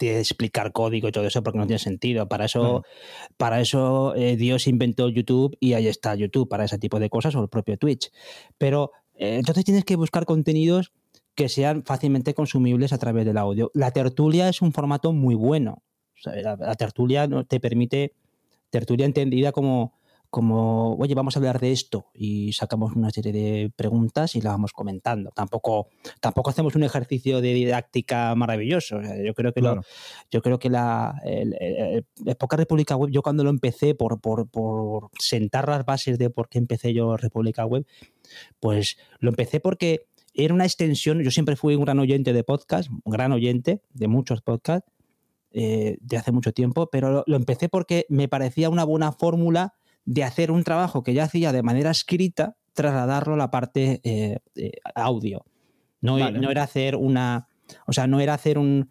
de 0.00 0.18
explicar 0.18 0.72
código 0.72 1.06
y 1.06 1.12
todo 1.12 1.24
eso 1.26 1.44
porque 1.44 1.60
no 1.60 1.66
tiene 1.66 1.78
sentido. 1.78 2.28
Para 2.28 2.46
eso, 2.46 2.82
para 3.36 3.60
eso 3.60 4.16
eh, 4.16 4.36
Dios 4.36 4.66
inventó 4.66 5.08
YouTube 5.08 5.56
y 5.60 5.74
ahí 5.74 5.86
está 5.86 6.16
YouTube 6.16 6.48
para 6.48 6.64
ese 6.64 6.78
tipo 6.78 6.98
de 6.98 7.08
cosas 7.08 7.36
o 7.36 7.42
el 7.42 7.48
propio 7.48 7.78
Twitch. 7.78 8.10
Pero 8.58 8.90
entonces 9.18 9.64
tienes 9.64 9.84
que 9.84 9.96
buscar 9.96 10.26
contenidos 10.26 10.92
que 11.34 11.48
sean 11.48 11.84
fácilmente 11.84 12.34
consumibles 12.34 12.92
a 12.92 12.98
través 12.98 13.26
del 13.26 13.36
audio. 13.36 13.70
La 13.74 13.90
tertulia 13.90 14.48
es 14.48 14.62
un 14.62 14.72
formato 14.72 15.12
muy 15.12 15.34
bueno. 15.34 15.82
la, 16.24 16.74
tertulia 16.76 17.28
te 17.46 17.60
permite, 17.60 18.14
tertulia 18.70 19.04
entendida 19.04 19.52
como, 19.52 19.92
como, 20.36 20.96
oye, 20.96 21.14
vamos 21.14 21.34
a 21.34 21.38
hablar 21.38 21.58
de 21.60 21.72
esto 21.72 22.10
y 22.12 22.52
sacamos 22.52 22.94
una 22.94 23.08
serie 23.08 23.32
de 23.32 23.72
preguntas 23.74 24.36
y 24.36 24.42
la 24.42 24.50
vamos 24.50 24.74
comentando. 24.74 25.30
Tampoco, 25.30 25.88
tampoco 26.20 26.50
hacemos 26.50 26.74
un 26.74 26.82
ejercicio 26.82 27.40
de 27.40 27.54
didáctica 27.54 28.34
maravilloso. 28.34 29.00
yo 29.00 29.32
creo 29.32 29.54
que, 29.54 29.62
yo 30.30 30.42
creo 30.42 30.58
que 30.58 30.68
la 30.68 31.14
Poca 32.38 32.58
República 32.58 32.96
Web, 32.96 33.12
yo 33.12 33.22
cuando 33.22 33.44
lo 33.44 33.48
empecé 33.48 33.94
por, 33.94 34.20
por, 34.20 34.46
por 34.50 35.08
sentar 35.18 35.70
las 35.70 35.86
bases 35.86 36.18
de 36.18 36.28
por 36.28 36.50
qué 36.50 36.58
empecé 36.58 36.92
yo 36.92 37.16
República 37.16 37.64
Web, 37.64 37.86
pues 38.60 38.98
lo 39.20 39.30
empecé 39.30 39.58
porque 39.58 40.06
era 40.34 40.52
una 40.52 40.66
extensión, 40.66 41.22
yo 41.22 41.30
siempre 41.30 41.56
fui 41.56 41.76
un 41.76 41.84
gran 41.86 41.98
oyente 41.98 42.34
de 42.34 42.44
podcast, 42.44 42.90
un 42.90 43.10
gran 43.10 43.32
oyente 43.32 43.80
de 43.94 44.06
muchos 44.06 44.42
podcasts 44.42 44.86
eh, 45.50 45.96
de 46.02 46.18
hace 46.18 46.30
mucho 46.30 46.52
tiempo, 46.52 46.90
pero 46.90 47.24
lo, 47.26 47.36
empecé 47.36 47.70
porque 47.70 48.04
me 48.10 48.28
parecía 48.28 48.68
una 48.68 48.84
buena 48.84 49.12
fórmula 49.12 49.72
de 50.06 50.24
hacer 50.24 50.50
un 50.50 50.64
trabajo 50.64 51.02
que 51.02 51.12
ya 51.12 51.24
hacía 51.24 51.52
de 51.52 51.62
manera 51.62 51.90
escrita, 51.90 52.56
trasladarlo 52.72 53.34
a 53.34 53.36
la 53.36 53.50
parte 53.50 54.00
eh, 54.04 54.38
audio. 54.94 55.44
No, 56.00 56.30
no 56.30 56.50
era 56.50 56.62
hacer 56.62 56.96
una, 56.96 57.48
o 57.86 57.92
sea, 57.92 58.06
no 58.06 58.20
era 58.20 58.34
hacer 58.34 58.58
un, 58.58 58.88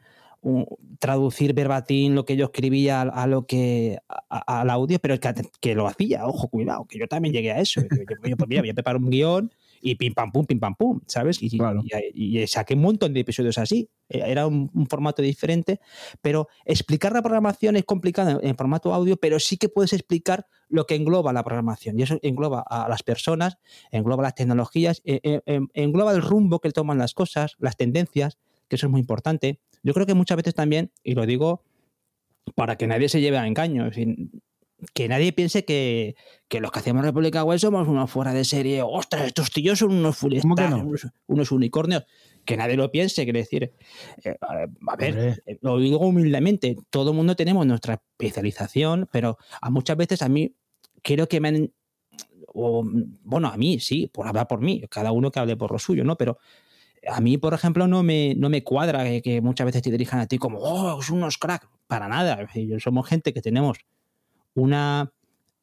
traducir 0.99 1.53
verbatim 1.53 2.13
lo 2.13 2.25
que 2.25 2.35
yo 2.35 2.45
escribía 2.45 3.01
a, 3.01 3.27
lo 3.27 3.45
que 3.45 3.97
al 4.29 4.69
audio, 4.69 4.99
pero 4.99 5.19
que, 5.19 5.33
que, 5.59 5.75
lo 5.75 5.87
hacía, 5.87 6.27
ojo, 6.27 6.49
cuidado, 6.49 6.85
que 6.85 6.99
yo 6.99 7.07
también 7.07 7.33
llegué 7.33 7.51
a 7.51 7.59
eso. 7.59 7.81
Yo, 7.81 8.37
pues 8.37 8.49
mira, 8.49 8.61
voy 8.61 8.69
a 8.69 8.73
preparar 8.73 9.01
un 9.01 9.09
guion 9.09 9.51
y 9.85 9.93
pim 9.95 10.15
pam 10.15 10.31
pum, 10.31 10.47
pim 10.47 10.59
pam 10.59 10.73
pum, 10.73 10.99
¿sabes? 11.05 11.37
Y, 11.43 11.59
y, 12.15 12.47
saqué 12.47 12.73
un 12.73 12.81
montón 12.81 13.13
de 13.13 13.19
episodios 13.19 13.59
así. 13.59 13.87
Eh, 14.09 14.23
era 14.25 14.47
un, 14.47 14.87
formato 14.89 15.21
diferente, 15.21 15.79
pero 16.23 16.47
explicar 16.65 17.13
la 17.13 17.21
programación 17.21 17.75
es 17.75 17.85
complicado 17.85 18.39
en, 18.41 18.57
formato 18.57 18.95
audio, 18.95 19.15
pero 19.17 19.39
sí 19.39 19.57
que 19.57 19.69
puedes 19.69 19.93
explicar 19.93 20.47
lo 20.69 20.87
que 20.87 20.95
engloba 20.95 21.33
la 21.33 21.43
programación. 21.43 21.99
Y 21.99 22.01
eso 22.01 22.17
engloba 22.23 22.65
a 22.67 22.89
las 22.89 23.03
personas, 23.03 23.59
engloba 23.91 24.23
las 24.23 24.33
tecnologías, 24.33 25.03
eh, 25.05 25.19
eh, 25.21 25.41
em, 25.45 25.67
engloba 25.75 26.13
el 26.13 26.23
rumbo 26.23 26.59
que 26.59 26.71
toman 26.71 26.97
las 26.97 27.13
cosas, 27.13 27.55
las 27.59 27.77
tendencias, 27.77 28.39
que 28.67 28.77
eso 28.77 28.87
es 28.87 28.91
muy 28.91 29.01
importante. 29.01 29.59
Yo 29.83 29.93
creo 29.93 30.07
que 30.07 30.15
muchas 30.15 30.37
veces 30.37 30.55
también, 30.55 30.91
y 31.03 31.13
lo 31.13 31.27
digo 31.27 31.61
para 32.55 32.75
que 32.75 32.87
nadie 32.87 33.07
se 33.07 33.21
lleve 33.21 33.37
a 33.37 33.45
engaño, 33.45 33.89
que 34.93 35.07
nadie 35.07 35.33
piense 35.33 35.65
que, 35.65 36.15
los 36.49 36.71
que 36.71 36.79
hacemos 36.79 37.03
República 37.03 37.43
Web 37.43 37.59
somos 37.59 37.87
unos 37.87 38.09
fuera 38.09 38.33
de 38.33 38.43
serie. 38.45 38.81
¡Ostras, 38.81 39.27
estos 39.27 39.51
tíos 39.51 39.79
son 39.79 39.93
unos 39.93 40.17
full 40.17 40.33
unos, 41.27 41.51
unicornios! 41.51 42.05
Que 42.45 42.57
nadie 42.57 42.75
lo 42.75 42.91
piense, 42.91 43.23
quiere 43.23 43.39
decir. 43.39 43.73
Eh, 44.23 44.35
a 44.41 44.95
ver, 44.95 45.41
eh, 45.45 45.57
lo 45.61 45.79
digo 45.79 45.97
humildemente, 45.99 46.75
todo 46.89 47.11
el 47.11 47.17
mundo 47.17 47.35
tenemos 47.35 47.65
nuestra 47.65 47.95
especialización, 47.95 49.09
pero 49.11 49.37
a 49.61 49.69
muchas 49.69 49.97
veces 49.97 50.21
a 50.21 50.29
mí 50.29 50.55
creo 51.01 51.27
que 51.27 51.39
me 51.39 51.47
han. 51.47 51.73
bueno, 52.53 53.47
a 53.47 53.57
mí 53.57 53.79
sí, 53.79 54.07
por 54.13 54.27
hablar 54.27 54.47
por 54.47 54.61
mí, 54.61 54.83
cada 54.89 55.11
uno 55.11 55.31
que 55.31 55.39
hable 55.39 55.57
por 55.57 55.71
lo 55.71 55.79
suyo, 55.79 56.03
¿no? 56.03 56.17
Pero 56.17 56.37
a 57.07 57.21
mí, 57.21 57.37
por 57.37 57.53
ejemplo, 57.53 57.87
no 57.87 58.03
me, 58.03 58.35
no 58.35 58.49
me 58.49 58.63
cuadra 58.63 59.03
que, 59.21 59.41
muchas 59.41 59.65
veces 59.65 59.81
te 59.81 59.91
dirijan 59.91 60.19
a 60.19 60.27
ti 60.27 60.37
como, 60.37 60.59
oh, 60.59 61.01
son 61.01 61.17
unos 61.17 61.37
cracks. 61.37 61.67
Para 61.87 62.07
nada. 62.07 62.47
Somos 62.79 63.07
gente 63.07 63.31
que 63.31 63.41
tenemos 63.41 63.77
una, 64.55 65.13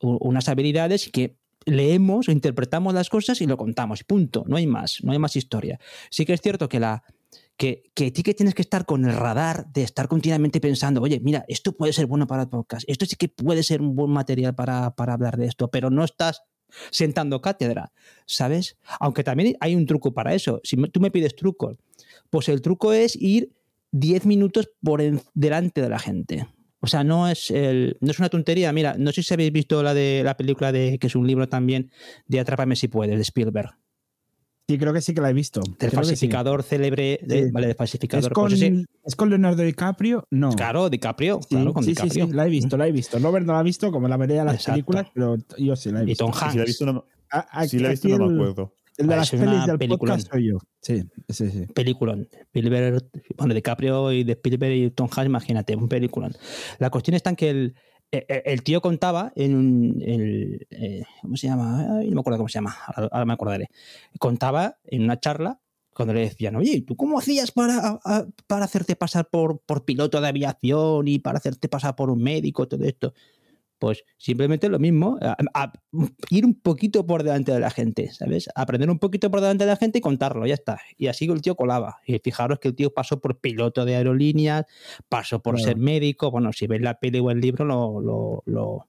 unas 0.01 0.49
habilidades 0.49 1.11
que 1.13 1.37
leemos 1.65 2.29
interpretamos 2.29 2.95
las 2.95 3.09
cosas 3.09 3.41
y 3.41 3.47
lo 3.47 3.57
contamos. 3.57 4.05
Punto. 4.05 4.45
No 4.47 4.57
hay 4.57 4.67
más, 4.67 4.99
no 5.03 5.13
hay 5.13 5.19
más 5.19 5.37
historia. 5.37 5.79
Sí 6.11 6.25
que 6.25 6.33
es 6.33 6.41
cierto 6.41 6.69
que 6.69 6.81
la 6.81 7.03
que, 7.57 7.85
que 7.95 8.11
ti 8.11 8.23
que 8.23 8.35
tienes 8.35 8.55
que 8.55 8.63
estar 8.63 8.87
con 8.87 9.05
el 9.05 9.15
radar 9.15 9.67
de 9.73 9.83
estar 9.83 10.09
continuamente 10.09 10.61
pensando, 10.61 11.01
oye, 11.01 11.21
mira, 11.21 11.45
esto 11.49 11.73
puede 11.73 11.93
ser 11.93 12.07
bueno 12.07 12.27
para 12.27 12.43
el 12.43 12.49
podcast, 12.49 12.85
esto 12.89 13.07
sí 13.07 13.17
que 13.17 13.29
puede 13.29 13.63
ser 13.63 13.81
un 13.81 13.95
buen 13.95 14.11
material 14.11 14.55
para, 14.55 14.95
para 14.95 15.13
hablar 15.15 15.37
de 15.37 15.47
esto, 15.47 15.71
pero 15.71 15.91
no 15.91 16.03
estás 16.03 16.43
sentando 16.91 17.41
cátedra, 17.41 17.93
¿sabes? 18.27 18.77
Aunque 18.99 19.23
también 19.23 19.57
hay 19.61 19.75
un 19.75 19.87
truco 19.87 20.13
para 20.13 20.35
eso. 20.35 20.61
Si 20.65 20.77
tú 20.89 21.01
me 21.01 21.11
pides 21.11 21.37
truco, 21.37 21.77
pues 22.31 22.49
el 22.49 22.63
truco 22.63 22.93
es 22.93 23.15
ir 23.17 23.53
10 23.93 24.27
minutos 24.27 24.71
por 24.83 25.03
delante 25.35 25.83
de 25.83 25.89
la 25.89 25.99
gente. 25.99 26.49
O 26.85 26.89
sea, 26.89 27.05
no 27.05 27.29
es, 27.29 27.51
el, 27.53 27.97
no 28.01 28.11
es 28.11 28.19
una 28.19 28.29
tontería. 28.29 28.73
Mira, 28.73 28.97
no 28.99 29.13
sé 29.13 29.23
si 29.23 29.33
habéis 29.33 29.53
visto 29.53 29.85
la 29.85 29.95
de 29.95 30.23
la 30.25 30.37
película 30.37 30.73
de 30.73 30.99
que 30.99 31.07
es 31.07 31.15
un 31.15 31.29
libro 31.29 31.49
también 31.49 31.93
de 32.27 32.41
Atrápame 32.41 32.75
si 32.75 32.89
puedes, 32.89 33.15
de 33.15 33.23
Spielberg. 33.23 33.71
Sí, 34.69 34.79
creo 34.79 34.93
que 34.93 35.01
sí 35.01 35.15
que 35.15 35.21
la 35.21 35.31
he 35.31 35.33
visto. 35.33 35.61
Del 35.79 35.93
falsificador 35.93 36.65
célebre, 36.65 37.21
vale, 37.53 37.69
del 37.69 37.77
falsificador. 37.77 38.33
Pues 38.33 38.61
¿Es 39.05 39.15
con, 39.15 39.31
Leonardo 39.31 39.63
DiCaprio? 39.63 40.27
No. 40.31 40.51
Claro, 40.51 40.91
DiCaprio. 40.91 41.39
claro, 41.41 41.73
con 41.73 41.87
DiCaprio. 41.87 42.27
Sí, 42.27 42.33
la 42.33 42.47
he 42.47 42.51
visto, 42.51 42.77
la 42.77 42.89
he 42.89 42.93
visto. 42.93 43.19
Robert 43.21 43.47
no 43.47 43.53
la 43.53 43.61
ha 43.61 43.63
visto, 43.63 43.93
como 43.93 44.09
la 44.09 44.17
veré 44.17 44.41
a 44.41 44.45
las 44.45 44.65
películas, 44.65 45.07
pero 45.15 45.37
yo 45.59 45.77
sí 45.77 45.93
la 45.93 46.03
he 46.03 46.05
visto. 46.05 46.25
Y 46.25 46.31
Tom 46.31 46.37
Hanks. 46.37 46.53
Si 46.53 46.59
la 46.59 46.63
he 46.63 46.67
visto, 46.67 46.87
no, 46.87 47.07
si 47.69 47.79
la 47.79 47.89
he 47.89 47.91
visto, 47.93 48.09
no 48.09 48.29
me 48.29 48.35
acuerdo. 48.35 48.75
El 48.97 49.07
de 49.07 49.17
las 49.17 49.31
pelis 49.31 49.67
del 49.67 49.89
podcast 49.89 50.31
soy 50.31 50.49
yo. 50.49 50.59
Sí, 50.81 51.03
sí, 51.29 51.51
sí. 51.51 51.67
Peliculón. 51.75 52.29
Spielberg, 52.31 53.03
bueno, 53.37 53.55
DiCaprio 53.55 54.13
y 54.13 54.25
de 54.25 54.33
Spielberg 54.33 54.75
y 54.75 54.91
Tom 54.91 55.09
Hanks, 55.11 55.27
imagínate, 55.27 55.75
un 55.77 55.89
peliculón. 55.89 56.33
La 56.79 56.91
cuestión 56.91 57.15
está 57.15 57.31
en 57.31 57.37
que 57.37 57.51
el, 57.51 57.75
e, 58.11 58.27
e, 58.29 58.43
el, 58.47 58.63
tío 58.63 58.83
contaba 58.83 59.33
en 59.35 59.57
un. 59.57 60.03
El, 60.03 60.67
eh, 60.71 61.03
¿Cómo 61.23 61.37
se 61.37 61.47
llama? 61.47 61.83
no 61.83 62.11
me 62.11 62.21
acuerdo 62.21 62.37
cómo 62.37 62.49
se 62.49 62.55
llama, 62.55 62.77
ahora, 62.87 63.25
me 63.25 63.33
acordaré. 63.33 63.71
Contaba 64.19 64.79
en 64.85 65.05
una 65.05 65.19
charla 65.19 65.61
cuando 65.95 66.13
le 66.13 66.21
decían, 66.21 66.57
oye, 66.57 66.83
¿tú 66.83 66.95
cómo 66.95 67.19
hacías 67.19 67.51
para, 67.53 67.99
para 68.47 68.65
hacerte 68.65 68.97
pasar 68.97 69.29
por, 69.31 69.61
por 69.61 69.85
piloto 69.85 70.21
de 70.21 70.29
aviación 70.29 71.09
y 71.09 71.19
para 71.19 71.39
hacerte 71.39 71.69
pasar 71.69 71.97
por 71.97 72.11
un 72.11 72.23
médico, 72.23 72.69
todo 72.69 72.85
esto? 72.85 73.15
Pues 73.83 74.05
simplemente 74.17 74.69
lo 74.69 74.79
mismo, 74.79 75.19
ir 76.31 76.47
un 76.47 76.55
poquito 76.55 77.05
por 77.05 77.25
delante 77.25 77.51
de 77.51 77.59
la 77.59 77.69
gente, 77.69 78.13
¿sabes? 78.13 78.49
Aprender 78.55 78.89
un 78.89 79.01
poquito 79.01 79.29
por 79.29 79.41
delante 79.41 79.65
de 79.65 79.71
la 79.71 79.77
gente 79.77 79.99
y 79.99 80.01
contarlo, 80.01 80.47
ya 80.47 80.55
está. 80.55 80.79
Y 80.97 81.09
así 81.09 81.25
el 81.25 81.43
tío 81.43 81.57
colaba. 81.57 81.99
Y 82.07 82.17
fijaros 82.21 82.61
que 82.61 82.69
el 82.69 82.77
tío 82.77 82.95
pasó 82.95 83.21
por 83.21 83.41
piloto 83.41 83.85
de 83.85 83.97
aerolíneas, 83.97 84.67
pasó 85.09 85.43
por 85.43 85.61
ser 85.61 85.79
médico. 85.79 86.31
Bueno, 86.31 86.53
si 86.53 86.69
veis 86.69 86.81
la 86.81 87.01
peli 87.01 87.19
o 87.19 87.33
el 87.33 87.41
libro, 87.41 87.65
lo, 87.65 88.01
lo 88.01 88.45
lo 88.47 88.87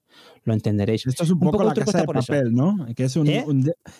entenderéis. 0.52 1.06
Esto 1.06 1.24
es 1.24 1.30
un, 1.30 1.40
poco, 1.40 1.64
la 1.64 1.72
casa 1.72 2.00
de 2.00 2.06
papel, 2.06 2.52
¿no? 2.52 2.86
Que 2.94 3.04
es 3.04 3.16
¿Eh? 3.16 3.44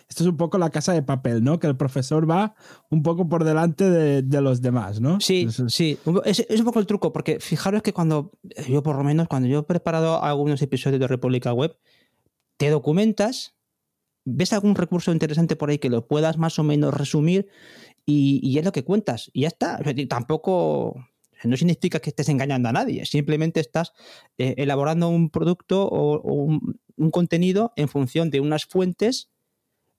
esto 0.08 0.24
es 0.24 0.28
un 0.28 0.36
poco 0.36 0.58
la 0.58 0.70
casa 0.70 0.92
de 0.92 1.02
papel, 1.02 1.42
¿no? 1.42 1.58
Que 1.58 1.66
el 1.66 1.76
profesor 1.76 2.28
va 2.28 2.54
un 2.90 3.02
poco 3.02 3.28
por 3.28 3.44
delante 3.44 3.88
de, 3.90 4.40
los 4.40 4.60
demás, 4.60 5.00
¿no? 5.00 5.20
Sí, 5.20 5.48
sí. 5.68 5.98
Es, 6.24 6.60
un 6.60 6.64
poco 6.64 6.80
el 6.80 6.86
truco, 6.86 7.12
porque 7.12 7.40
fijaros 7.40 7.82
que 7.82 7.92
cuando, 7.92 8.32
yo 8.68 8.82
por 8.82 8.96
lo 8.96 9.04
menos, 9.04 9.28
cuando 9.28 9.48
yo 9.48 9.60
he 9.60 9.62
preparado 9.62 10.22
algunos 10.22 10.60
episodios 10.60 11.00
de 11.00 11.08
República 11.08 11.52
Web, 11.52 11.76
te 12.56 12.68
documentas, 12.68 13.54
ves 14.24 14.52
algún 14.52 14.74
recurso 14.74 15.12
interesante 15.12 15.56
por 15.56 15.70
ahí 15.70 15.78
que 15.78 15.90
lo 15.90 16.06
puedas 16.06 16.36
más 16.36 16.58
o 16.58 16.62
menos 16.62 16.92
resumir 16.92 17.48
y, 18.04 18.40
y 18.42 18.58
es 18.58 18.64
lo 18.64 18.72
que 18.72 18.84
cuentas. 18.84 19.30
Y 19.32 19.42
ya 19.42 19.48
está. 19.48 19.80
tampoco 20.08 20.94
no 21.42 21.56
significa 21.56 22.00
que 22.00 22.10
estés 22.10 22.28
engañando 22.28 22.68
a 22.68 22.72
nadie, 22.72 23.04
simplemente 23.06 23.60
estás 23.60 23.92
eh, 24.38 24.54
elaborando 24.58 25.08
un 25.08 25.30
producto 25.30 25.86
o, 25.88 26.20
un, 26.22 26.76
contenido 27.10 27.72
en 27.76 27.88
función 27.88 28.30
de 28.30 28.40
unas 28.40 28.66
fuentes 28.66 29.30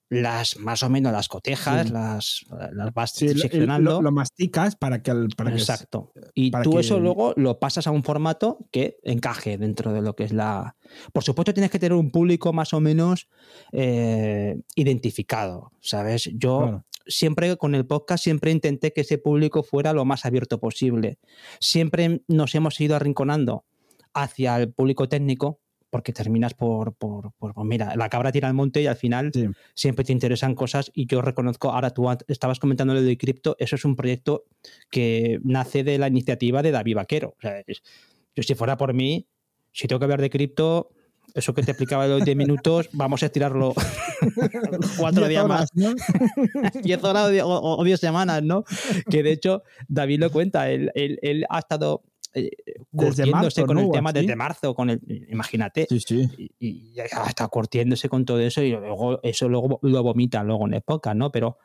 las 0.08 0.56
más 0.58 0.82
o 0.84 0.88
menos 0.88 1.12
las 1.12 1.28
cotejas, 1.28 1.90
las, 1.90 2.46
las 2.72 2.94
vas 2.94 3.12
seccionando. 3.12 4.00
Lo, 4.00 4.12
masticas 4.12 4.76
para 4.76 5.02
que 5.02 5.10
el. 5.10 5.28
Para 5.36 5.50
Exacto. 5.50 6.12
y 6.32 6.52
tú 6.62 6.78
eso 6.78 7.00
luego 7.00 7.34
lo 7.36 7.58
pasas 7.58 7.88
a 7.88 7.90
un 7.90 8.04
formato 8.04 8.68
que 8.70 8.98
encaje 9.02 9.58
dentro 9.58 9.92
de 9.92 10.02
lo 10.02 10.14
que 10.14 10.24
es 10.24 10.32
la. 10.32 10.76
Por 11.12 11.24
supuesto, 11.24 11.52
tienes 11.52 11.72
que 11.72 11.80
tener 11.80 11.94
un 11.94 12.10
público 12.10 12.52
más 12.52 12.72
o 12.72 12.80
menos 12.80 13.28
eh, 13.72 14.60
identificado, 14.76 15.72
¿sabes? 15.80 16.30
Yo. 16.34 16.84
Siempre 17.06 17.56
con 17.56 17.74
el 17.74 17.86
podcast, 17.86 18.24
siempre 18.24 18.50
intenté 18.50 18.92
que 18.92 19.02
ese 19.02 19.18
público 19.18 19.62
fuera 19.62 19.92
lo 19.92 20.04
más 20.04 20.26
abierto 20.26 20.58
posible. 20.60 21.18
Siempre 21.60 22.22
nos 22.28 22.54
hemos 22.54 22.80
ido 22.80 22.96
arrinconando 22.96 23.64
hacia 24.12 24.56
el 24.56 24.72
público 24.72 25.08
técnico, 25.08 25.60
porque 25.90 26.12
terminas 26.12 26.54
por, 26.54 26.94
por, 26.94 27.32
por, 27.38 27.54
pues 27.54 27.66
mira, 27.66 27.94
la 27.96 28.08
cabra 28.08 28.32
tira 28.32 28.48
al 28.48 28.54
monte 28.54 28.82
y 28.82 28.86
al 28.86 28.96
final 28.96 29.30
siempre 29.74 30.04
te 30.04 30.12
interesan 30.12 30.54
cosas 30.54 30.90
y 30.94 31.06
yo 31.06 31.22
reconozco, 31.22 31.70
ahora 31.70 31.90
tú 31.90 32.08
estabas 32.28 32.58
comentando 32.58 32.94
lo 32.94 33.02
de 33.02 33.16
cripto, 33.16 33.56
eso 33.58 33.76
es 33.76 33.84
un 33.84 33.96
proyecto 33.96 34.44
que 34.90 35.38
nace 35.42 35.84
de 35.84 35.98
la 35.98 36.08
iniciativa 36.08 36.62
de 36.62 36.70
David 36.70 36.96
Vaquero. 36.96 37.34
O 37.38 37.40
sea, 37.40 37.62
yo 37.66 38.42
si 38.42 38.54
fuera 38.54 38.76
por 38.76 38.94
mí, 38.94 39.26
si 39.72 39.86
tengo 39.86 40.00
que 40.00 40.04
hablar 40.04 40.20
de 40.20 40.30
cripto, 40.30 40.90
eso 41.34 41.54
que 41.54 41.62
te 41.62 41.72
explicaba 41.72 42.04
de 42.04 42.14
los 42.14 42.24
10 42.24 42.36
minutos, 42.36 42.88
vamos 42.92 43.22
a 43.22 43.26
estirarlo 43.26 43.74
cuatro 44.98 45.28
días 45.28 45.46
más. 45.46 45.68
¿no? 45.74 45.94
10 46.82 47.04
horas 47.04 47.30
o 47.44 47.84
10 47.84 48.00
semanas, 48.00 48.42
¿no? 48.42 48.64
Que 49.10 49.22
de 49.22 49.32
hecho, 49.32 49.62
David 49.88 50.20
lo 50.20 50.30
cuenta, 50.30 50.70
él, 50.70 50.90
él, 50.94 51.18
él 51.22 51.46
ha 51.48 51.58
estado 51.58 52.02
eh, 52.38 52.50
curtiéndose 52.94 53.64
con 53.64 53.78
el 53.78 53.90
tema 53.90 54.12
desde 54.12 54.36
marzo, 54.36 54.74
con 54.74 54.90
el, 54.90 55.00
imagínate, 55.30 55.86
y, 55.88 56.92
ya 56.92 57.04
está 57.04 57.48
curtiéndose 57.48 58.10
con 58.10 58.26
todo 58.26 58.40
eso 58.40 58.62
y 58.62 58.72
luego 58.72 59.22
eso 59.22 59.48
luego 59.48 59.78
lo 59.80 60.02
vomita 60.02 60.42
luego 60.44 60.66
en 60.66 60.74
época, 60.74 61.14
¿no? 61.14 61.32
Pero, 61.32 61.56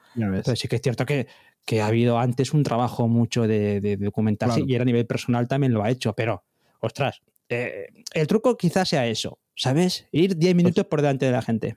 sí 0.56 0.70
que 0.70 0.78
es 0.78 0.82
cierto 0.82 1.06
que, 1.06 1.28
que, 1.66 1.82
ha 1.82 1.88
habido 1.88 2.18
antes 2.20 2.54
un 2.54 2.64
trabajo 2.64 3.10
mucho 3.10 3.48
de, 3.48 3.82
de 3.82 3.98
documentarse 3.98 4.64
y 4.66 4.76
a 4.78 4.86
nivel 4.86 5.06
personal 5.06 5.46
también 5.46 5.74
lo 5.74 5.84
ha 5.84 5.90
hecho, 5.90 6.14
pero, 6.14 6.46
ostras, 6.80 7.22
eh, 7.50 7.88
el 8.14 8.28
truco 8.28 8.56
quizás 8.56 8.88
sea 8.88 9.06
eso, 9.08 9.40
¿sabes? 9.62 10.08
Ir 10.12 10.38
10 10.38 10.56
minutos 10.56 10.86
por 10.86 11.02
delante 11.02 11.28
de 11.28 11.32
la 11.32 11.44
gente. 11.44 11.76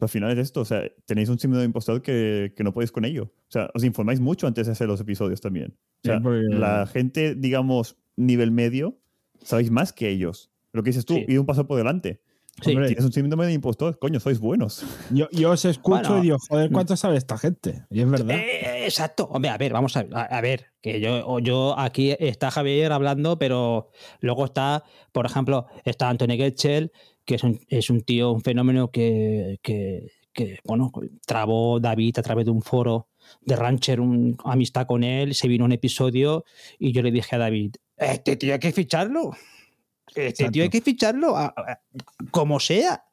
al 0.00 0.08
final 0.08 0.30
es 0.32 0.38
esto, 0.38 0.62
o 0.62 0.64
sea, 0.64 0.82
tenéis 1.04 1.28
un 1.28 1.38
símbolo 1.38 1.60
de 1.60 1.66
impostor 1.66 2.00
que, 2.00 2.54
que, 2.56 2.64
no 2.64 2.72
podéis 2.72 2.90
con 2.90 3.04
ello. 3.04 3.24
O 3.24 3.50
sea, 3.50 3.70
os 3.74 3.84
informáis 3.84 4.20
mucho 4.20 4.46
antes 4.46 4.66
de 4.66 4.72
hacer 4.72 4.88
los 4.88 5.00
episodios 5.00 5.42
también. 5.42 5.76
O 6.02 6.06
sea, 6.06 6.20
la 6.20 6.86
gente, 6.86 7.34
digamos, 7.34 7.98
nivel 8.16 8.52
medio, 8.52 8.98
sabéis 9.42 9.70
más 9.70 9.92
que 9.92 10.08
ellos. 10.08 10.50
Lo 10.72 10.82
que 10.82 10.90
dices 10.90 11.04
tú, 11.04 11.18
y 11.28 11.36
un 11.36 11.44
paso 11.44 11.66
por 11.66 11.76
delante. 11.76 12.22
Sí. 12.62 12.70
tienes 12.70 13.04
un 13.04 13.12
síndrome 13.12 13.44
de 13.44 13.52
impostor, 13.52 13.98
coño, 13.98 14.18
sois 14.18 14.38
buenos. 14.38 14.82
Yo, 15.10 15.28
yo 15.30 15.50
os 15.50 15.62
escucho 15.66 16.16
y 16.18 16.20
digo, 16.22 16.38
joder, 16.48 16.70
¿cuánto 16.70 16.96
sabe 16.96 17.18
esta 17.18 17.36
gente? 17.36 17.84
Y 17.90 18.00
es 18.00 18.10
verdad. 18.10 18.34
Eh, 18.34 18.84
exacto. 18.84 19.28
Hombre, 19.30 19.50
a 19.50 19.58
ver, 19.58 19.74
vamos 19.74 19.94
a, 19.98 20.00
a, 20.00 20.40
ver, 20.40 20.68
que 20.80 20.98
yo, 20.98 21.38
yo 21.40 21.78
aquí 21.78 22.16
está 22.18 22.50
Javier 22.50 22.92
hablando, 22.92 23.38
pero 23.38 23.90
luego 24.20 24.46
está, 24.46 24.84
por 25.12 25.26
ejemplo, 25.26 25.66
está 25.84 26.08
Antonio 26.08 26.36
Getchel, 26.38 26.92
que 27.26 27.34
es 27.34 27.44
un, 27.44 27.60
es 27.68 27.90
un 27.90 28.02
tío, 28.02 28.32
un 28.32 28.40
fenómeno 28.40 28.90
que, 28.90 29.58
que, 29.62 30.12
que, 30.32 30.60
bueno, 30.64 30.90
trabó 31.26 31.80
David 31.80 32.18
a 32.18 32.22
través 32.22 32.46
de 32.46 32.52
un 32.52 32.62
foro 32.62 33.08
de 33.42 33.56
Rancher, 33.56 34.00
un, 34.00 34.38
amistad 34.44 34.86
con 34.86 35.04
él, 35.04 35.34
se 35.34 35.48
vino 35.48 35.64
un 35.64 35.72
episodio 35.72 36.44
y 36.78 36.92
yo 36.92 37.02
le 37.02 37.10
dije 37.10 37.36
a 37.36 37.38
David, 37.38 37.76
este 37.96 38.36
tío 38.36 38.52
hay 38.52 38.60
que 38.60 38.72
ficharlo. 38.72 39.32
Este 40.14 40.50
tío 40.50 40.62
hay 40.62 40.68
que 40.68 40.80
ficharlo 40.80 41.34
como 42.30 42.60
sea. 42.60 43.04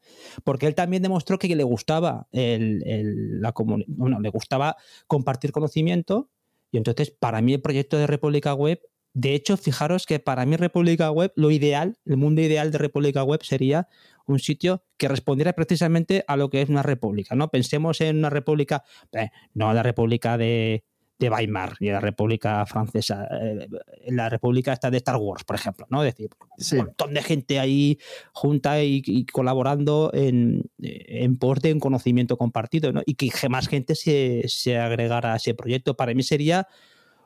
Porque 0.43 0.67
él 0.67 0.75
también 0.75 1.03
demostró 1.03 1.37
que 1.37 1.53
le 1.53 1.63
gustaba 1.63 2.27
el, 2.31 3.41
la 3.41 3.53
bueno, 3.55 4.19
le 4.19 4.29
gustaba 4.29 4.77
compartir 5.07 5.51
conocimiento. 5.51 6.29
Y 6.71 6.77
entonces, 6.77 7.11
para 7.11 7.41
mí, 7.41 7.53
el 7.53 7.61
proyecto 7.61 7.97
de 7.97 8.07
República 8.07 8.53
Web, 8.53 8.81
de 9.13 9.35
hecho, 9.35 9.57
fijaros 9.57 10.05
que 10.05 10.19
para 10.19 10.45
mí 10.45 10.55
República 10.55 11.11
Web, 11.11 11.33
lo 11.35 11.51
ideal, 11.51 11.97
el 12.05 12.17
mundo 12.17 12.41
ideal 12.41 12.71
de 12.71 12.79
República 12.79 13.23
Web 13.23 13.43
sería 13.43 13.87
un 14.25 14.39
sitio 14.39 14.83
que 14.97 15.07
respondiera 15.07 15.53
precisamente 15.53 16.23
a 16.27 16.35
lo 16.35 16.49
que 16.49 16.61
es 16.61 16.69
una 16.69 16.81
república. 16.81 17.35
¿no? 17.35 17.49
Pensemos 17.49 18.01
en 18.01 18.17
una 18.17 18.31
república, 18.31 18.83
eh, 19.11 19.29
no 19.53 19.71
la 19.71 19.83
república 19.83 20.37
de, 20.37 20.83
de 21.19 21.29
Weimar 21.29 21.75
y 21.79 21.89
la 21.89 21.99
República 21.99 22.65
Francesa, 22.65 23.27
eh, 23.39 23.67
la 24.07 24.29
República 24.29 24.73
está 24.73 24.89
de 24.89 24.97
Star 24.97 25.17
Wars, 25.17 25.43
por 25.43 25.55
ejemplo, 25.57 25.85
¿no? 25.89 26.03
Es 26.03 26.15
decir, 26.15 26.29
un 26.71 26.85
montón 26.85 27.13
de 27.13 27.21
gente 27.21 27.59
ahí 27.59 27.99
junta 28.33 28.81
y, 28.83 29.25
colaborando 29.27 30.09
en, 30.13 30.63
en 30.79 31.37
pos 31.37 31.59
de 31.61 31.73
un 31.73 31.79
conocimiento 31.79 32.37
compartido, 32.37 32.91
¿no? 32.91 33.03
Y 33.05 33.13
que 33.13 33.31
más 33.49 33.67
gente 33.67 33.93
se, 33.95 34.43
se 34.47 34.77
agregara 34.77 35.33
a 35.33 35.35
ese 35.37 35.53
proyecto. 35.53 35.95
Para 35.95 36.13
mí 36.13 36.23
sería 36.23 36.67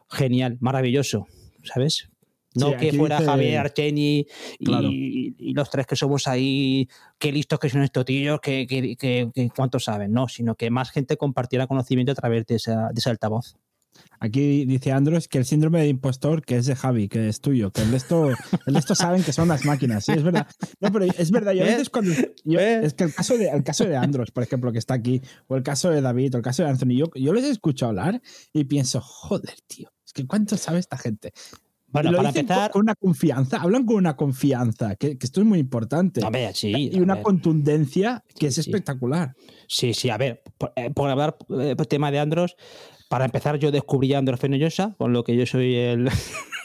genial, 0.09 0.57
maravilloso, 0.59 1.27
¿sabes? 1.67 2.09
No 2.55 2.75
que 2.75 2.91
fuera 2.91 3.21
Javier 3.21 3.59
Archeni 3.59 4.25
y, 4.59 5.53
los 5.53 5.69
tres 5.69 5.85
que 5.85 5.95
somos 5.95 6.27
ahí, 6.27 6.87
qué 7.19 7.31
listos 7.31 7.59
que 7.59 7.69
son 7.69 7.83
estos 7.83 8.05
tíos, 8.05 8.39
que, 8.41 8.65
que, 8.67 8.95
que, 8.95 9.49
cuánto 9.55 9.79
saben, 9.79 10.11
no, 10.11 10.27
sino 10.27 10.55
que 10.55 10.69
más 10.69 10.91
gente 10.91 11.17
compartiera 11.17 11.67
conocimiento 11.67 12.11
a 12.11 12.15
través 12.15 12.45
de, 12.45 12.55
esa, 12.55 12.89
de 12.89 12.99
ese 12.99 13.09
altavoz. 13.09 13.55
Aquí 14.19 14.65
dice 14.65 14.91
Andros 14.91 15.27
que 15.27 15.37
el 15.37 15.45
síndrome 15.45 15.79
de 15.79 15.87
impostor, 15.87 16.43
que 16.43 16.57
es 16.57 16.65
de 16.65 16.75
Javi, 16.75 17.07
que 17.07 17.29
es 17.29 17.41
tuyo, 17.41 17.71
que 17.71 17.81
el 17.81 17.91
de 17.91 17.97
esto, 17.97 18.29
el 18.65 18.73
de 18.73 18.79
esto 18.79 18.95
saben 18.95 19.23
que 19.23 19.33
son 19.33 19.47
las 19.47 19.65
máquinas, 19.65 20.05
sí, 20.05 20.13
es 20.13 20.23
verdad. 20.23 20.47
No, 20.79 20.91
pero 20.91 21.05
es 21.05 21.31
verdad, 21.31 21.53
yo 21.53 21.63
a 21.63 21.67
veces 21.67 21.89
cuando. 21.89 22.11
es 22.11 22.93
que 22.93 23.03
el 23.03 23.13
caso, 23.13 23.37
de, 23.37 23.49
el 23.49 23.63
caso 23.63 23.85
de 23.85 23.95
Andros, 23.95 24.31
por 24.31 24.43
ejemplo, 24.43 24.71
que 24.71 24.79
está 24.79 24.95
aquí, 24.95 25.21
o 25.47 25.55
el 25.55 25.63
caso 25.63 25.89
de 25.89 26.01
David, 26.01 26.35
o 26.35 26.37
el 26.37 26.43
caso 26.43 26.63
de 26.63 26.69
Anthony, 26.69 26.97
yo, 26.97 27.11
yo 27.15 27.33
les 27.33 27.45
escucho 27.45 27.87
hablar 27.87 28.21
y 28.53 28.65
pienso, 28.65 29.01
joder, 29.01 29.55
tío, 29.67 29.89
es 30.07 30.13
que 30.13 30.25
cuánto 30.25 30.57
sabe 30.57 30.79
esta 30.79 30.97
gente. 30.97 31.33
Bueno, 31.89 32.11
para 32.13 32.29
empezar. 32.29 32.71
Con 32.71 32.81
una 32.81 32.95
confianza, 32.95 33.57
hablan 33.57 33.85
con 33.85 33.95
una 33.97 34.15
confianza, 34.15 34.95
que, 34.95 35.17
que 35.17 35.25
esto 35.25 35.41
es 35.41 35.47
muy 35.47 35.59
importante. 35.59 36.25
A 36.25 36.29
ver, 36.29 36.53
sí, 36.53 36.89
y 36.91 36.99
una 36.99 37.21
contundencia 37.21 38.23
que 38.37 38.47
es 38.47 38.57
espectacular. 38.57 39.35
Sí, 39.67 39.93
sí, 39.93 40.09
a 40.09 40.17
ver, 40.17 40.43
por, 40.57 40.73
eh, 40.75 40.91
por 40.91 41.09
hablar 41.09 41.37
eh, 41.61 41.75
por 41.77 41.85
tema 41.85 42.11
de 42.11 42.19
Andros, 42.19 42.57
para 43.09 43.23
empezar, 43.23 43.57
yo 43.57 43.71
descubrí 43.71 44.13
a 44.13 44.17
Andros 44.17 44.39
Fenollosa, 44.39 44.95
con 44.97 45.13
lo 45.13 45.23
que 45.23 45.35
yo 45.37 45.45
soy 45.45 45.75
el. 45.75 46.09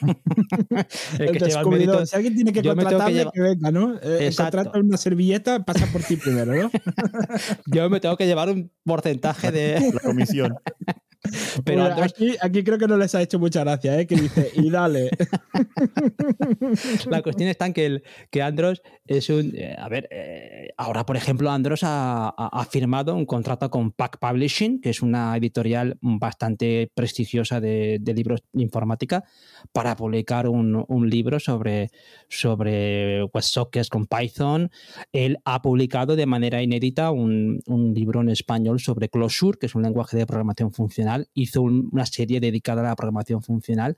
el, 1.19 1.33
que 1.33 1.39
lleva 1.39 1.61
el 1.61 2.07
Si 2.07 2.17
alguien 2.17 2.35
tiene 2.35 2.53
que 2.53 2.63
contratarle, 2.63 3.27
que, 3.33 3.41
venga, 3.41 3.71
¿no? 3.71 3.95
Eh, 4.03 4.33
contrata 4.37 4.79
una 4.79 4.97
servilleta, 4.97 5.65
pasa 5.65 5.87
por 5.93 6.03
ti 6.03 6.17
primero, 6.17 6.53
¿no? 6.53 6.71
yo 7.67 7.89
me 7.89 8.01
tengo 8.01 8.17
que 8.17 8.27
llevar 8.27 8.49
un 8.49 8.73
porcentaje 8.85 9.53
de. 9.53 9.93
La 9.95 10.01
comisión. 10.01 10.57
Pero 11.65 11.85
aquí, 11.85 12.35
aquí, 12.41 12.65
creo 12.65 12.79
que 12.79 12.89
no 12.89 12.97
les 12.97 13.15
ha 13.15 13.23
hecho 13.23 13.39
mucha 13.39 13.61
gracia, 13.61 14.01
¿eh? 14.01 14.07
que 14.07 14.17
dice, 14.17 14.51
y 14.55 14.71
dale. 14.71 15.11
La 17.09 17.23
cuestión 17.23 17.49
está 17.49 17.67
en 17.67 17.73
que, 17.73 17.87
el, 17.87 18.03
que 18.31 18.43
Andros 18.43 18.83
es 19.07 19.31
un... 19.31 19.53
Eh, 19.55 19.77
a 19.79 19.89
ver, 19.89 20.09
eh, 20.11 20.71
ahora 20.77 21.07
por 21.07 21.17
ejemplo 21.17 21.51
Andros 21.51 21.81
ha, 21.85 22.33
firmado 22.71 23.15
un 23.15 23.27
contrato 23.27 23.71
con 23.71 23.93
Pack 23.93 24.19
Publishing, 24.19 24.81
que 24.81 24.91
es 24.91 25.03
una 25.03 25.37
editorial 25.37 25.99
bastante 26.01 26.91
prestigiosa 26.95 27.61
de, 27.61 28.01
libros 28.15 28.43
de 28.53 28.63
informática, 28.63 29.25
para 29.73 29.95
publicar 29.97 30.49
un, 30.49 30.85
un 30.89 31.09
libro 31.09 31.39
sobre, 31.39 31.91
sobre 32.29 33.25
WebSockets 33.25 33.89
con 33.91 34.07
Python. 34.07 34.71
Él 35.13 35.39
ha 35.45 35.63
publicado 35.63 36.17
de 36.17 36.27
manera 36.27 36.63
inédita 36.63 37.11
un, 37.11 37.61
un 37.67 37.95
libro 37.95 38.23
en 38.23 38.31
español 38.31 38.81
sobre 38.81 39.09
Closure, 39.09 39.59
que 39.59 39.67
es 39.67 39.75
un 39.75 39.83
lenguaje 39.83 40.17
de 40.17 40.27
programación 40.27 40.73
funcional 40.73 41.12
hizo 41.35 41.63
una 41.63 42.07
serie 42.07 42.41
dedicada 42.41 42.83
a 42.83 42.85
la 42.85 42.97
programación 42.97 43.43
funcional. 43.43 43.97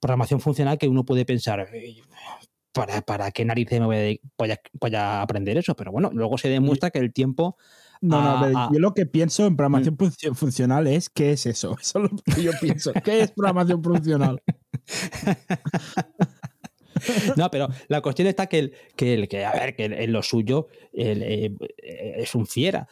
Programación 0.00 0.40
funcional 0.40 0.78
que 0.78 0.88
uno 0.88 1.04
puede 1.04 1.24
pensar, 1.24 1.68
¿para, 2.72 3.00
para 3.02 3.30
qué 3.30 3.44
narices 3.44 3.80
me 3.80 4.20
voy 4.36 4.94
a, 4.94 5.22
aprender 5.22 5.56
eso? 5.56 5.74
Pero 5.76 5.92
bueno, 5.92 6.10
luego 6.12 6.38
se 6.38 6.48
demuestra 6.48 6.90
que 6.90 6.98
el 6.98 7.12
tiempo... 7.12 7.56
No, 8.00 8.50
no, 8.50 8.70
yo 8.70 8.80
lo 8.80 8.92
que 8.92 9.06
pienso 9.06 9.46
en 9.46 9.56
programación 9.56 9.96
mm. 9.98 10.34
funcional 10.34 10.86
es 10.86 11.08
¿qué 11.08 11.32
es 11.32 11.46
eso? 11.46 11.74
Eso 11.80 12.04
es 12.04 12.12
lo 12.12 12.34
que 12.34 12.42
yo 12.42 12.52
pienso. 12.60 12.92
¿Qué 12.92 13.20
es 13.20 13.30
programación 13.30 13.82
funcional? 13.82 14.42
No, 17.36 17.50
pero 17.50 17.68
la 17.88 18.00
cuestión 18.00 18.28
está 18.28 18.46
que, 18.46 18.58
el, 18.58 18.72
que, 18.96 19.14
el, 19.14 19.28
que 19.28 19.44
a 19.44 19.52
ver, 19.52 19.76
que 19.76 19.84
en 19.84 20.12
lo 20.12 20.22
suyo 20.22 20.68
eh, 20.92 21.54
es 22.16 22.34
un 22.34 22.46
fiera. 22.46 22.88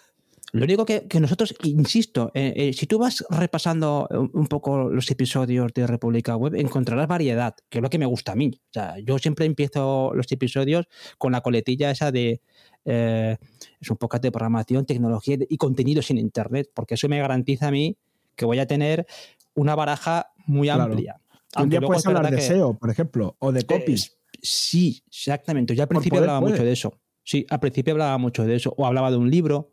Lo 0.53 0.65
único 0.65 0.85
que, 0.85 1.07
nosotros, 1.19 1.55
insisto, 1.65 2.31
eh, 2.35 2.53
eh, 2.55 2.73
si 2.75 2.87
tú 2.87 2.99
vas 2.99 3.25
repasando 3.31 4.07
un 4.35 4.47
poco 4.49 4.91
los 4.91 5.11
episodios 5.11 5.73
de 5.73 5.87
República 5.87 6.37
Web, 6.37 6.57
encontrarás 6.57 7.09
variedad, 7.09 7.57
que 7.71 7.79
es 7.79 7.83
lo 7.83 7.89
que 7.89 7.99
me 7.99 8.05
gusta 8.05 8.33
a 8.33 8.35
mí. 8.35 8.51
O 8.55 8.73
sea, 8.73 8.99
yo 8.99 9.19
siempre 9.19 9.47
empiezo 9.47 10.13
los 10.15 10.31
episodios 10.31 10.87
con 11.17 11.33
la 11.33 11.41
coletilla 11.41 11.91
esa 11.91 12.13
de 12.13 12.43
eh, 12.85 13.37
es 13.81 13.91
un 13.91 13.97
poco 13.97 14.19
de 14.19 14.31
programación, 14.31 14.85
tecnología 14.85 15.39
y 15.49 15.57
contenidos 15.57 16.11
en 16.11 16.19
Internet, 16.19 16.71
porque 16.75 16.95
eso 16.95 17.09
me 17.09 17.19
garantiza 17.19 17.69
a 17.69 17.71
mí 17.71 17.97
que 18.37 18.45
voy 18.45 18.59
a 18.59 18.67
tener 18.67 19.07
una 19.55 19.75
baraja 19.75 20.33
muy 20.47 20.69
amplia. 20.69 21.21
Un 21.57 21.69
día 21.69 21.81
puedes 21.81 22.07
hablar 22.07 22.31
de 22.31 22.41
SEO, 22.41 22.79
por 22.79 22.91
ejemplo, 22.91 23.37
o 23.39 23.53
de 23.53 23.65
copies. 23.65 24.19
sí, 24.43 25.03
exactamente. 25.07 25.75
Yo 25.75 25.83
al 25.83 25.89
principio 25.89 26.21
hablaba 26.21 26.41
mucho 26.41 26.65
de 26.65 26.73
eso. 26.73 26.99
Sí, 27.25 27.47
al 27.51 27.61
principio 27.61 27.95
hablaba 27.95 28.19
mucho 28.19 28.45
de 28.45 28.57
eso. 28.57 28.75
O 28.77 28.87
hablaba 28.87 29.11
de 29.11 29.17
un 29.17 29.31
libro, 29.31 29.71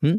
¿Mm? 0.00 0.18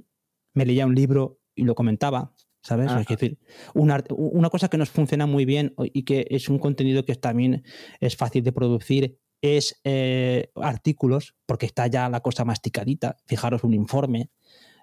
me 0.54 0.66
leía 0.66 0.86
un 0.86 0.96
libro 0.96 1.40
y 1.56 1.64
lo 1.64 1.76
comentaba, 1.76 2.34
¿sabes? 2.62 2.92
Es 2.92 3.08
decir, 3.08 3.38
una, 3.74 4.04
una, 4.10 4.50
cosa 4.50 4.68
que 4.68 4.78
nos 4.78 4.90
funciona 4.90 5.26
muy 5.26 5.46
bien 5.46 5.74
y 5.78 6.04
que 6.04 6.28
es 6.30 6.50
un 6.50 6.60
contenido 6.60 7.06
que 7.06 7.16
también 7.16 7.64
es 8.00 8.16
fácil 8.16 8.44
de 8.44 8.52
producir 8.52 9.20
es 9.42 9.80
eh, 9.86 10.52
artículos, 10.56 11.36
porque 11.46 11.66
está 11.66 11.88
ya 11.88 12.10
la 12.10 12.20
cosa 12.20 12.44
masticadita, 12.44 13.18
fijaros 13.26 13.64
un 13.64 13.74
informe, 13.74 14.32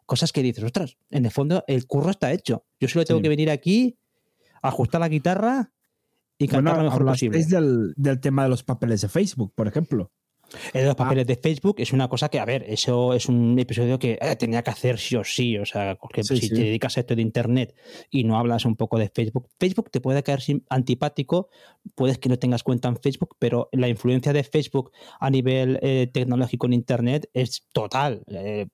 cosas 0.06 0.32
que 0.32 0.42
dices, 0.42 0.64
ostras, 0.64 0.96
en 1.10 1.26
el 1.26 1.30
fondo 1.30 1.62
el 1.66 1.86
curro 1.86 2.10
está 2.10 2.32
hecho. 2.32 2.64
Yo 2.80 2.88
solo 2.88 3.04
tengo 3.04 3.20
que 3.20 3.28
venir 3.28 3.50
aquí, 3.50 3.98
ajustar 4.62 5.00
la 5.00 5.08
guitarra 5.08 5.72
y 6.38 6.48
cantar 6.48 6.78
lo 6.78 6.84
mejor 6.84 7.04
posible. 7.04 7.44
Del, 7.44 7.92
del 7.96 8.20
tema 8.20 8.44
de 8.44 8.48
los 8.48 8.62
papeles 8.62 9.02
de 9.02 9.08
Facebook, 9.08 9.52
por 9.54 9.68
ejemplo. 9.68 10.10
El 10.72 10.82
de 10.82 10.86
los 10.86 10.92
ah. 10.92 10.96
papeles 10.96 11.26
de 11.26 11.36
Facebook 11.36 11.76
es 11.78 11.92
una 11.92 12.08
cosa 12.08 12.28
que, 12.28 12.38
a 12.38 12.44
ver, 12.44 12.64
eso 12.68 13.14
es 13.14 13.28
un 13.28 13.58
episodio 13.58 13.98
que 13.98 14.18
eh, 14.20 14.36
tenía 14.36 14.62
que 14.62 14.70
hacer 14.70 14.98
sí 14.98 15.16
o 15.16 15.24
sí. 15.24 15.58
O 15.58 15.66
sea, 15.66 15.96
porque 15.96 16.22
si 16.22 16.48
te 16.48 16.54
dedicas 16.54 16.96
a 16.96 17.00
esto 17.00 17.14
de 17.14 17.22
Internet 17.22 17.74
y 18.10 18.24
no 18.24 18.38
hablas 18.38 18.64
un 18.64 18.76
poco 18.76 18.98
de 18.98 19.08
Facebook, 19.08 19.48
Facebook 19.58 19.90
te 19.90 20.00
puede 20.00 20.22
caer 20.22 20.40
antipático, 20.68 21.48
puedes 21.94 22.18
que 22.18 22.28
no 22.28 22.38
tengas 22.38 22.62
cuenta 22.62 22.88
en 22.88 22.96
Facebook, 22.96 23.36
pero 23.38 23.68
la 23.72 23.88
influencia 23.88 24.32
de 24.32 24.44
Facebook 24.44 24.92
a 25.20 25.30
nivel 25.30 25.78
eh, 25.82 26.08
tecnológico 26.12 26.66
en 26.66 26.72
Internet 26.74 27.28
es 27.32 27.66
total. 27.72 28.22
Eh, 28.28 28.66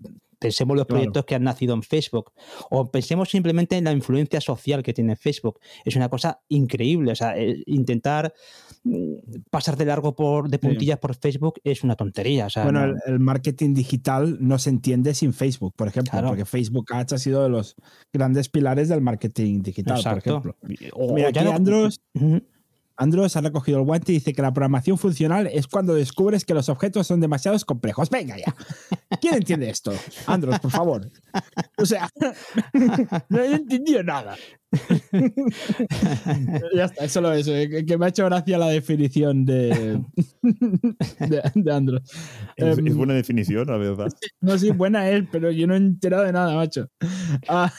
Pensemos 0.43 0.77
los 0.77 0.87
proyectos 0.87 1.25
que 1.25 1.37
han 1.37 1.45
nacido 1.45 1.73
en 1.75 1.83
Facebook 1.83 2.33
o 2.69 2.91
pensemos 2.91 3.31
simplemente 3.31 3.77
en 3.77 3.85
la 3.85 3.93
influencia 3.93 4.41
social 4.41 4.83
que 4.83 4.93
tiene 4.93 5.15
Facebook. 5.15 5.61
Es 5.85 5.95
una 5.95 6.09
cosa 6.09 6.41
increíble. 6.49 7.13
O 7.13 7.15
sea, 7.15 7.39
eh, 7.39 7.63
intentar 7.67 8.35
mm, 8.83 9.15
pasar 9.51 9.77
de 9.77 9.85
largo 9.85 10.17
por, 10.17 10.49
de 10.49 10.59
puntillas 10.59 10.99
por 10.99 11.15
Facebook 11.15 11.61
es 11.63 11.85
una 11.85 11.95
tontería. 11.95 12.49
bueno, 12.65 12.95
el, 13.07 13.21
marketing 13.21 13.73
digital 13.73 14.39
no 14.41 14.59
se 14.59 14.71
entiende 14.71 15.15
sin 15.15 15.33
Facebook, 15.33 15.75
por 15.77 15.87
ejemplo, 15.87 16.21
porque 16.27 16.45
Facebook 16.45 16.87
Ads 16.93 17.13
ha 17.13 17.19
sido 17.19 17.45
de 17.45 17.49
los 17.49 17.77
grandes 18.13 18.49
pilares 18.49 18.89
del 18.89 19.01
marketing 19.01 19.63
digital, 19.63 20.03
por 20.03 20.19
ejemplo. 20.19 20.57
Mira, 21.15 21.29
aquí 21.29 21.39
Andros, 21.39 22.01
Andros 23.03 23.37
ha 23.37 23.41
recogido 23.41 23.79
el 23.79 23.85
guante 23.85 24.13
y 24.13 24.17
dice 24.17 24.33
que 24.33 24.43
la 24.43 24.53
programación 24.53 24.97
funcional 24.97 25.49
es 25.49 25.67
cuando 25.67 25.95
descubres 25.95 26.45
que 26.45 26.55
los 26.55 26.69
objetos 26.69 27.09
son 27.09 27.21
demasiado 27.21 27.59
complejos. 27.67 28.11
Venga 28.11 28.37
ya. 28.39 28.55
¿Quién 29.21 29.35
entiende 29.35 29.69
esto? 29.69 29.93
Andros, 30.27 30.61
por 30.61 30.71
favor. 30.71 31.11
O 31.79 31.85
sea, 31.85 32.09
no 33.29 33.41
he 33.41 33.55
entendido 33.55 34.05
nada. 34.05 34.37
ya 36.75 36.85
está, 36.85 37.05
es 37.05 37.13
solo 37.13 37.33
eso. 37.33 37.55
Eh, 37.55 37.85
que 37.85 37.99
me 37.99 38.07
ha 38.07 38.11
hecho 38.11 38.25
gracia 38.25 38.57
la 38.57 38.69
definición 38.69 39.45
de, 39.45 40.01
de, 41.55 41.73
Andros. 41.73 42.03
Es, 42.57 42.79
em, 42.79 42.97
buena 42.97 43.15
definición, 43.15 43.67
la 43.67 43.79
verdad. 43.79 44.13
No, 44.41 44.57
sí, 44.59 44.71
buena 44.71 45.11
es, 45.11 45.25
pero 45.31 45.51
yo 45.51 45.67
no 45.67 45.75
he 45.75 45.79
enterado 45.79 46.25
de 46.25 46.33
nada, 46.33 46.55
macho. 46.55 46.89
Ah, 47.49 47.73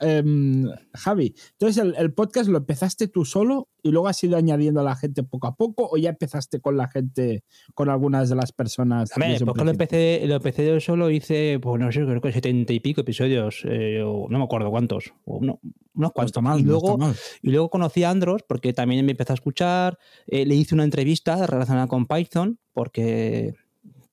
Em, 0.00 0.64
Javi, 0.94 1.34
entonces 1.52 1.92
el, 1.96 2.12
podcast 2.12 2.48
lo 2.48 2.58
empezaste 2.58 3.08
tú 3.08 3.24
solo 3.24 3.68
y 3.82 3.90
luego 3.90 4.06
has 4.06 4.22
ido 4.22 4.36
añadiendo 4.36 4.80
a 4.80 4.84
la 4.84 4.94
gente 4.94 5.24
poco 5.24 5.48
a 5.48 5.56
poco 5.56 5.88
o 5.90 5.96
ya 5.96 6.10
empezaste 6.10 6.60
con 6.60 6.76
la 6.76 6.88
gente, 6.88 7.42
con 7.74 7.88
algunas 7.88 8.28
de 8.28 8.36
las 8.36 8.52
personas. 8.52 9.10
A 9.16 9.20
ver, 9.20 9.44
porque 9.44 9.64
lo 9.64 9.70
empecé, 9.70 10.22
lo 10.26 10.36
empecé 10.36 10.66
yo 10.66 10.78
solo, 10.78 11.10
hice, 11.10 11.58
pues 11.60 11.80
no 11.80 11.90
sé, 11.90 12.04
creo 12.04 12.20
que 12.20 12.32
setenta 12.32 12.72
y 12.72 12.78
pico 12.78 13.00
episodios, 13.00 13.62
eh, 13.64 14.00
no 14.00 14.38
me 14.38 14.44
acuerdo 14.44 14.70
cuántos, 14.70 15.12
unos 15.24 15.58
cuantos. 16.14 16.42
más, 16.44 16.60
y, 16.60 16.62
luego, 16.62 16.96
y 17.42 17.50
luego 17.50 17.68
conocí 17.68 18.04
a 18.04 18.10
Andros 18.10 18.44
porque 18.46 18.72
también 18.72 19.04
me 19.04 19.12
empezó 19.12 19.32
a 19.32 19.34
escuchar, 19.34 19.98
eh, 20.28 20.46
le 20.46 20.54
hice 20.54 20.76
una 20.76 20.84
entrevista 20.84 21.44
relacionada 21.44 21.88
con 21.88 22.06
Python 22.06 22.60
porque, 22.72 23.54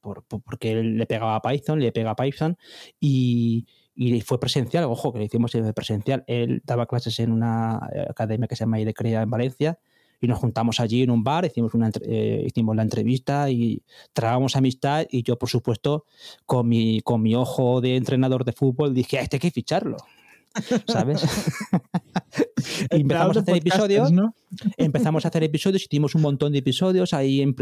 porque 0.01 0.71
él 0.71 0.97
le 0.97 1.05
pegaba 1.05 1.35
a 1.35 1.41
Python, 1.43 1.79
le 1.79 1.91
pega 1.91 2.11
a 2.11 2.15
Python 2.15 2.57
y 2.99 3.67
y 3.95 4.21
fue 4.21 4.39
presencial, 4.39 4.83
ojo, 4.85 5.13
que 5.13 5.19
lo 5.19 5.25
hicimos 5.25 5.51
presencial. 5.73 6.23
Él 6.27 6.61
daba 6.65 6.85
clases 6.85 7.19
en 7.19 7.31
una 7.31 7.79
eh, 7.93 8.05
academia 8.09 8.47
que 8.47 8.55
se 8.55 8.63
llama 8.63 8.79
Idecrea 8.79 9.21
en 9.21 9.29
Valencia 9.29 9.79
y 10.19 10.27
nos 10.27 10.39
juntamos 10.39 10.79
allí 10.79 11.03
en 11.03 11.11
un 11.11 11.23
bar, 11.23 11.45
hicimos, 11.45 11.73
una, 11.73 11.91
eh, 12.01 12.43
hicimos 12.45 12.75
la 12.75 12.83
entrevista 12.83 13.49
y 13.49 13.83
trabamos 14.13 14.55
amistad 14.55 15.05
y 15.09 15.23
yo, 15.23 15.37
por 15.37 15.49
supuesto, 15.49 16.05
con 16.45 16.67
mi, 16.67 17.01
con 17.01 17.21
mi 17.21 17.35
ojo 17.35 17.81
de 17.81 17.95
entrenador 17.95 18.43
de 18.43 18.53
fútbol 18.53 18.93
dije, 18.93 19.19
este 19.19 19.37
hay 19.37 19.39
que 19.39 19.51
ficharlo. 19.51 19.97
¿Sabes? 20.87 21.21
y 22.91 22.95
empezamos 23.01 23.37
a 23.37 23.39
hacer 23.41 23.57
episodios. 23.57 24.11
Empezamos 24.77 25.25
a 25.25 25.27
hacer 25.27 25.43
episodios, 25.43 25.83
hicimos 25.83 26.15
un 26.15 26.21
montón 26.21 26.51
de 26.51 26.59
episodios 26.59 27.13
ahí 27.13 27.41
en, 27.41 27.55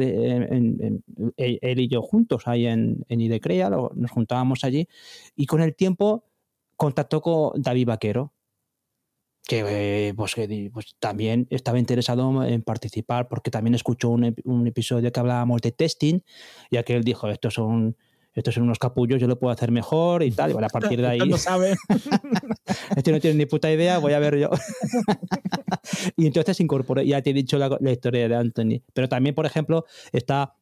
él 1.37 1.79
y 1.79 1.87
yo 1.87 2.01
juntos, 2.01 2.43
ahí 2.45 2.67
en, 2.67 3.05
en 3.09 3.21
Idecrea, 3.21 3.69
nos 3.69 4.11
juntábamos 4.11 4.63
allí. 4.63 4.87
Y 5.35 5.45
con 5.45 5.61
el 5.61 5.75
tiempo 5.75 6.25
contactó 6.75 7.21
con 7.21 7.61
David 7.61 7.87
Vaquero, 7.87 8.33
que, 9.45 10.13
pues, 10.15 10.35
pues, 10.71 10.95
también 10.99 11.47
estaba 11.49 11.77
interesado 11.77 12.43
en 12.45 12.61
participar 12.61 13.27
porque 13.27 13.51
también 13.51 13.75
escuchó 13.75 14.09
un, 14.09 14.33
un, 14.45 14.67
episodio 14.67 15.11
que 15.11 15.19
hablábamos 15.19 15.61
de 15.61 15.73
testing, 15.73 16.19
ya 16.71 16.83
que 16.83 16.95
él 16.95 17.03
dijo, 17.03 17.27
estos 17.27 17.55
son 17.55 17.97
estos 18.33 18.55
son 18.55 18.63
unos 18.63 18.79
capullos, 18.79 19.21
yo 19.21 19.27
lo 19.27 19.37
puedo 19.37 19.51
hacer 19.51 19.71
mejor 19.71 20.23
y 20.23 20.31
tal. 20.31 20.49
Y 20.49 20.53
bueno, 20.53 20.67
a 20.67 20.69
partir 20.69 21.01
de 21.01 21.07
ahí. 21.07 21.19
no 21.19 21.37
sabe. 21.37 21.75
este 22.95 23.11
no 23.11 23.19
tiene 23.19 23.37
ni 23.37 23.45
puta 23.45 23.71
idea, 23.71 23.99
voy 23.99 24.13
a 24.13 24.19
ver 24.19 24.37
yo. 24.37 24.49
y 26.17 26.27
entonces 26.27 26.59
incorporé, 26.59 27.05
ya 27.05 27.21
te 27.21 27.29
he 27.29 27.33
dicho 27.33 27.57
la, 27.57 27.77
historia 27.91 28.27
de 28.27 28.35
Anthony. 28.35 28.81
Pero 28.93 29.07
también, 29.07 29.35
por 29.35 29.45
ejemplo, 29.45 29.85
está 30.11 30.55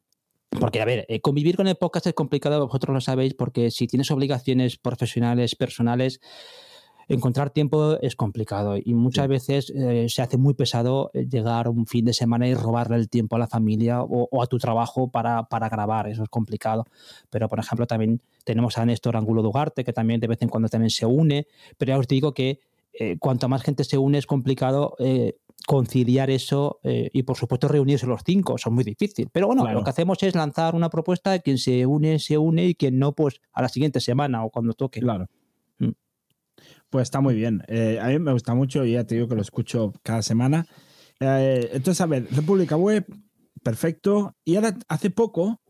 porque, 0.60 0.82
a 0.82 0.84
ver, 0.84 1.06
eh, 1.08 1.22
convivir 1.22 1.56
con 1.56 1.66
el 1.66 1.76
podcast 1.76 2.06
es 2.08 2.12
complicado, 2.12 2.66
vosotros 2.66 2.92
lo 2.92 3.00
sabéis, 3.00 3.32
porque 3.32 3.70
si 3.70 3.86
tienes 3.86 4.10
obligaciones 4.10 4.76
profesionales, 4.76 5.56
personales, 5.56 6.20
encontrar 7.08 7.50
tiempo 7.50 7.98
es 8.00 8.16
complicado 8.16 8.76
y 8.76 8.94
muchas 8.94 9.28
veces 9.28 9.72
eh, 9.74 10.06
se 10.08 10.22
hace 10.22 10.36
muy 10.36 10.54
pesado 10.54 11.10
eh, 11.14 11.26
llegar 11.28 11.68
un 11.68 11.86
fin 11.86 12.04
de 12.04 12.14
semana 12.14 12.48
y 12.48 12.54
robarle 12.54 12.96
el 12.96 13.08
tiempo 13.08 13.36
a 13.36 13.38
la 13.38 13.46
familia 13.46 14.02
o, 14.02 14.42
a 14.42 14.46
tu 14.46 14.58
trabajo 14.58 15.08
para, 15.08 15.44
para, 15.44 15.68
grabar, 15.68 16.08
eso 16.08 16.22
es 16.22 16.28
complicado. 16.28 16.86
Pero, 17.30 17.48
por 17.48 17.58
ejemplo, 17.58 17.86
también 17.86 18.20
tenemos 18.44 18.78
a 18.78 18.86
Néstor 18.86 19.16
Angulo 19.16 19.42
Dugarte, 19.42 19.84
que 19.84 19.92
también 19.92 20.20
de 20.20 20.26
vez 20.26 20.42
en 20.42 20.48
cuando 20.48 20.68
también 20.68 20.90
se 20.90 21.06
une, 21.06 21.46
pero 21.78 21.90
ya 21.90 21.98
os 21.98 22.08
digo 22.08 22.34
que 22.34 22.60
eh, 22.94 23.16
cuanto 23.18 23.48
más 23.48 23.62
gente 23.62 23.84
se 23.84 23.98
une 23.98 24.18
es 24.18 24.26
complicado 24.26 24.96
conciliar 25.64 26.28
eso 26.28 26.80
y 26.82 27.22
por 27.22 27.36
supuesto 27.36 27.68
reunirse 27.68 28.04
los 28.04 28.22
cinco, 28.26 28.58
son 28.58 28.74
muy 28.74 28.82
difícil. 28.82 29.28
Pero 29.32 29.46
bueno, 29.46 29.70
lo 29.72 29.84
que 29.84 29.90
hacemos 29.90 30.20
es 30.22 30.34
lanzar 30.34 30.74
una 30.74 30.90
propuesta, 30.90 31.38
quien 31.38 31.56
se 31.56 31.86
une, 31.86 32.18
se 32.18 32.36
une 32.36 32.66
y 32.66 32.74
quien 32.74 32.98
no, 32.98 33.12
pues 33.12 33.40
a 33.52 33.62
la 33.62 33.68
siguiente 33.68 34.00
semana 34.00 34.44
o 34.44 34.50
cuando 34.50 34.72
toque. 34.72 34.98
Claro. 35.00 35.28
Pues 36.92 37.04
está 37.04 37.22
muy 37.22 37.34
bien. 37.34 37.62
Eh, 37.68 37.98
a 38.02 38.08
mí 38.08 38.18
me 38.18 38.34
gusta 38.34 38.54
mucho 38.54 38.84
y 38.84 38.92
ya 38.92 39.04
te 39.04 39.14
digo 39.14 39.26
que 39.26 39.34
lo 39.34 39.40
escucho 39.40 39.94
cada 40.02 40.20
semana. 40.20 40.66
Eh, 41.20 41.70
entonces, 41.72 42.02
a 42.02 42.06
ver, 42.06 42.28
República 42.30 42.76
Web, 42.76 43.06
perfecto. 43.62 44.36
Y 44.44 44.56
ahora, 44.56 44.76
hace 44.88 45.08
poco, 45.08 45.62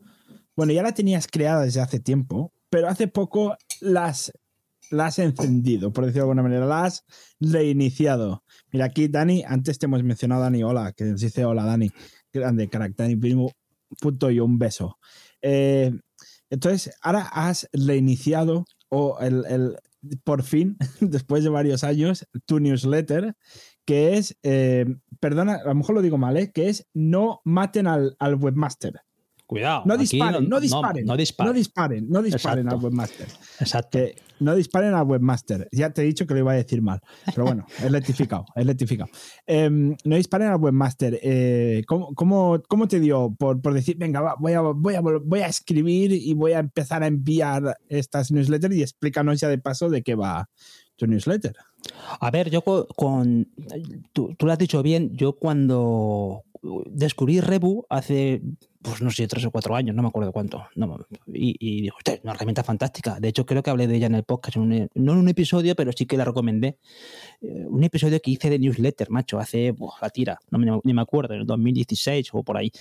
bueno, 0.57 0.73
ya 0.73 0.83
la 0.83 0.93
tenías 0.93 1.27
creada 1.27 1.63
desde 1.63 1.79
hace 1.79 2.01
tiempo, 2.01 2.51
pero 2.69 2.89
hace 2.89 3.07
poco 3.07 3.55
las, 3.79 4.33
has 4.91 5.19
encendido, 5.19 5.93
por 5.93 6.05
decirlo 6.05 6.25
de 6.25 6.31
alguna 6.31 6.43
manera, 6.43 6.65
las 6.65 6.83
has 6.83 7.05
reiniciado. 7.39 8.43
Mira, 8.73 8.83
aquí 8.83 9.07
Dani, 9.07 9.45
antes 9.47 9.79
te 9.79 9.85
hemos 9.85 10.03
mencionado 10.03 10.41
a 10.41 10.43
Dani, 10.43 10.61
hola, 10.61 10.91
que 10.91 11.05
nos 11.05 11.21
dice 11.21 11.45
hola 11.45 11.63
Dani, 11.63 11.89
grande 12.33 12.67
crack, 12.67 12.97
Dani 12.97 13.15
primo, 13.15 13.49
punto 14.01 14.29
y 14.29 14.41
un 14.41 14.59
beso. 14.59 14.97
Eh, 15.41 15.89
entonces, 16.49 16.93
ahora 17.01 17.29
has 17.31 17.69
reiniciado 17.71 18.65
o 18.89 19.17
el, 19.21 19.77
por 20.23 20.43
fin, 20.43 20.77
después 21.01 21.43
de 21.43 21.49
varios 21.49 21.83
años, 21.83 22.27
tu 22.45 22.59
newsletter, 22.59 23.35
que 23.85 24.17
es, 24.17 24.37
eh, 24.43 24.85
perdona, 25.19 25.55
a 25.55 25.67
lo 25.67 25.75
mejor 25.75 25.95
lo 25.95 26.01
digo 26.01 26.17
mal, 26.17 26.37
¿eh? 26.37 26.51
que 26.51 26.69
es 26.69 26.87
no 26.93 27.41
maten 27.43 27.87
al, 27.87 28.15
al 28.19 28.35
webmaster. 28.35 29.01
Cuidado. 29.53 29.83
No 29.85 29.97
disparen, 29.97 30.49
no, 30.49 30.59
disparen, 30.59 31.05
no, 31.05 31.15
disparen. 31.15 31.47
No 31.47 31.53
disparen, 31.53 32.09
no 32.09 32.21
disparen 32.21 32.69
al 32.69 32.77
webmaster. 32.77 33.27
Exacto. 33.59 33.99
no 34.39 34.55
disparen 34.55 34.93
al 34.93 35.05
webmaster. 35.05 35.69
Ya 35.71 35.91
te 35.91 36.01
he 36.01 36.05
dicho 36.05 36.25
que 36.25 36.33
lo 36.33 36.39
iba 36.39 36.51
a 36.53 36.55
decir 36.55 36.81
mal. 36.81 36.99
Pero 37.25 37.45
bueno, 37.45 37.65
es 37.83 37.91
rectificado. 37.91 38.45
Es 38.55 38.65
rectificado. 38.65 39.09
Em, 39.45 39.95
no 40.03 40.15
disparen 40.15 40.47
al 40.49 40.59
webmaster. 40.59 41.19
Eh, 41.21 41.83
¿cómo, 41.87 42.13
cómo, 42.15 42.87
te 42.87 42.99
dio 42.99 43.33
por, 43.37 43.61
por 43.61 43.73
decir, 43.73 43.95
venga, 43.97 44.35
voy, 44.39 44.53
a, 44.53 44.61
voy, 44.61 44.95
a, 44.95 45.01
voy 45.01 45.39
a 45.39 45.47
escribir 45.47 46.11
y 46.11 46.33
voy 46.33 46.53
a 46.53 46.59
empezar 46.59 47.03
a 47.03 47.07
enviar 47.07 47.77
estas 47.89 48.31
newsletters 48.31 48.75
y 48.75 48.81
explícanos 48.81 49.39
ya 49.39 49.49
de 49.49 49.59
paso 49.59 49.89
de 49.89 50.01
qué 50.01 50.15
va 50.15 50.49
tu 50.95 51.07
newsletter? 51.07 51.55
A 52.19 52.31
ver, 52.31 52.49
yo 52.49 52.63
con. 52.63 53.47
tú, 54.13 54.35
tú, 54.37 54.45
lo 54.45 54.51
has 54.51 54.57
dicho 54.57 54.81
bien. 54.83 55.15
Yo 55.15 55.33
cuando 55.33 56.43
descubrí 56.85 57.41
Rebu 57.41 57.85
hace 57.89 58.41
pues 58.83 59.01
no 59.01 59.09
sé, 59.09 59.27
tres 59.27 59.45
o 59.45 59.51
cuatro 59.51 59.75
años, 59.75 59.95
no 59.95 60.01
me 60.01 60.09
acuerdo 60.09 60.31
cuánto. 60.33 60.67
y, 61.33 61.55
y 61.57 61.81
digo, 61.83 61.95
usted, 61.97 62.19
una 62.23 62.33
herramienta 62.33 62.63
fantástica. 62.63 63.17
De 63.19 63.29
hecho, 63.29 63.45
creo 63.45 63.63
que 63.63 63.69
hablé 63.69 63.87
de 63.87 63.95
ella 63.95 64.07
en 64.07 64.15
el 64.15 64.23
podcast, 64.23 64.57
no 64.57 64.73
en 64.75 64.89
un 64.93 65.29
episodio, 65.29 65.73
pero 65.75 65.91
sí 65.93 66.05
que 66.05 66.17
la 66.17 66.25
recomendé. 66.25 66.77
Eh, 67.41 67.65
un 67.67 67.83
episodio 67.83 68.19
que 68.19 68.31
hice 68.31 68.49
de 68.49 68.59
newsletter, 68.59 69.09
macho, 69.09 69.39
hace 69.39 69.73
la 70.01 70.09
tira, 70.09 70.39
no 70.51 70.59
me, 70.59 70.79
ni 70.83 70.93
me 70.93 71.01
acuerdo, 71.01 71.33
en 71.33 71.41
el 71.41 71.47
2016 71.47 72.29
o 72.33 72.43
por 72.43 72.57
ahí. 72.57 72.71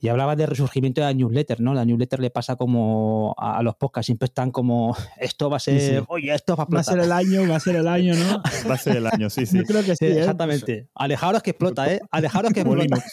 Y 0.00 0.08
hablaba 0.08 0.36
del 0.36 0.46
resurgimiento 0.46 1.00
de 1.00 1.08
la 1.08 1.12
newsletter, 1.12 1.60
¿no? 1.60 1.74
La 1.74 1.84
newsletter 1.84 2.20
le 2.20 2.30
pasa 2.30 2.54
como 2.54 3.34
a, 3.36 3.62
los 3.64 3.74
podcasts, 3.74 4.06
siempre 4.06 4.26
están 4.26 4.52
como, 4.52 4.96
esto 5.20 5.50
va 5.50 5.56
a 5.56 5.60
ser, 5.60 6.04
oye, 6.06 6.32
esto 6.32 6.54
va 6.54 6.64
a, 6.64 6.66
va 6.66 6.80
a 6.80 6.84
ser 6.84 7.00
el 7.00 7.10
año, 7.10 7.48
va 7.48 7.56
a 7.56 7.60
ser 7.60 7.76
el 7.76 7.88
año, 7.88 8.14
¿no? 8.14 8.31
va 8.70 8.74
a 8.74 8.78
ser 8.78 8.96
el 8.96 9.06
año, 9.06 9.30
sí, 9.30 9.46
sí. 9.46 9.58
Yo 9.58 9.64
creo 9.64 9.84
que 9.84 9.96
sí, 9.96 10.06
¿eh? 10.06 10.20
Exactamente. 10.20 10.88
Alejaros 10.94 11.42
que 11.42 11.50
explota, 11.50 11.92
¿eh? 11.92 12.00
Alejaros 12.10 12.52
que 12.52 12.60
explota. 12.60 13.04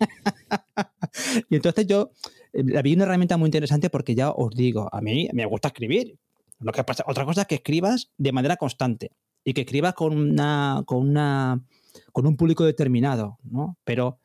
y 1.50 1.56
entonces 1.56 1.86
yo 1.86 2.10
eh, 2.52 2.82
vi 2.82 2.94
una 2.94 3.04
herramienta 3.04 3.36
muy 3.36 3.46
interesante 3.46 3.90
porque 3.90 4.14
ya 4.14 4.30
os 4.30 4.54
digo, 4.54 4.88
a 4.92 5.00
mí 5.00 5.28
me 5.32 5.46
gusta 5.46 5.68
escribir. 5.68 6.18
Lo 6.58 6.72
que 6.72 6.84
pasa, 6.84 7.04
otra 7.06 7.24
cosa 7.24 7.42
es 7.42 7.46
que 7.46 7.54
escribas 7.56 8.10
de 8.18 8.32
manera 8.32 8.56
constante 8.56 9.12
y 9.44 9.54
que 9.54 9.62
escribas 9.62 9.94
con 9.94 10.16
una, 10.16 10.82
con 10.84 10.98
una, 11.08 11.62
con 12.12 12.26
un 12.26 12.36
público 12.36 12.64
determinado, 12.64 13.38
¿no? 13.42 13.78
Pero 13.84 14.18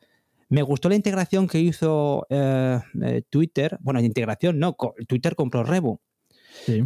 me 0.48 0.62
gustó 0.62 0.88
la 0.88 0.94
integración 0.94 1.48
que 1.48 1.58
hizo 1.58 2.26
eh, 2.30 2.78
eh, 3.02 3.22
Twitter. 3.30 3.78
Bueno, 3.80 4.00
la 4.00 4.06
integración 4.06 4.58
no, 4.58 4.76
Twitter 5.08 5.34
compró 5.34 5.64
Rebu. 5.64 5.98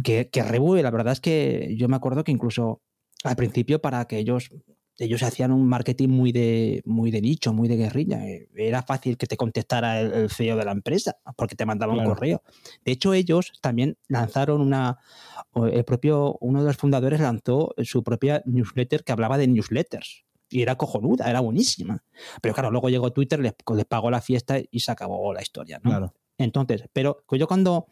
Que, 0.03 0.29
que 0.29 0.43
Rebu, 0.43 0.75
la 0.75 0.91
verdad 0.91 1.13
es 1.13 1.21
que 1.21 1.75
yo 1.77 1.87
me 1.87 1.95
acuerdo 1.95 2.23
que 2.23 2.31
incluso 2.31 2.81
al 3.23 3.35
principio 3.35 3.81
para 3.81 4.05
que 4.05 4.17
ellos 4.17 4.49
ellos 5.01 5.23
hacían 5.23 5.51
un 5.51 5.67
marketing 5.67 6.09
muy 6.09 6.31
de, 6.31 6.81
muy 6.85 7.11
de 7.11 7.21
nicho, 7.21 7.53
muy 7.53 7.67
de 7.67 7.75
guerrilla. 7.75 8.23
Eh, 8.27 8.49
era 8.55 8.83
fácil 8.83 9.17
que 9.17 9.25
te 9.25 9.35
contestara 9.35 9.99
el, 9.99 10.29
CEO 10.29 10.57
de 10.57 10.65
la 10.65 10.71
empresa 10.71 11.17
porque 11.35 11.55
te 11.55 11.65
mandaba 11.65 11.93
un 11.93 12.03
correo. 12.03 12.43
De 12.85 12.91
hecho, 12.91 13.13
ellos 13.13 13.53
también 13.61 13.97
lanzaron 14.07 14.61
una. 14.61 14.99
El 15.55 15.83
propio, 15.85 16.37
uno 16.39 16.59
de 16.59 16.67
los 16.67 16.77
fundadores 16.77 17.19
lanzó 17.19 17.73
su 17.83 18.03
propia 18.03 18.43
newsletter 18.45 19.03
que 19.03 19.11
hablaba 19.11 19.37
de 19.37 19.47
newsletters. 19.47 20.23
Y 20.49 20.61
era 20.61 20.75
cojonuda, 20.75 21.29
era 21.29 21.39
buenísima. 21.39 22.03
Pero 22.41 22.53
claro, 22.53 22.71
luego 22.71 22.89
llegó 22.89 23.11
Twitter, 23.11 23.39
les, 23.39 23.53
les 23.73 23.85
pagó 23.85 24.11
la 24.11 24.21
fiesta 24.21 24.59
y 24.69 24.81
se 24.81 24.91
acabó 24.91 25.33
la 25.33 25.41
historia. 25.41 25.79
Claro. 25.79 26.13
Entonces, 26.37 26.83
pero 26.93 27.23
yo 27.31 27.47
cuando 27.47 27.87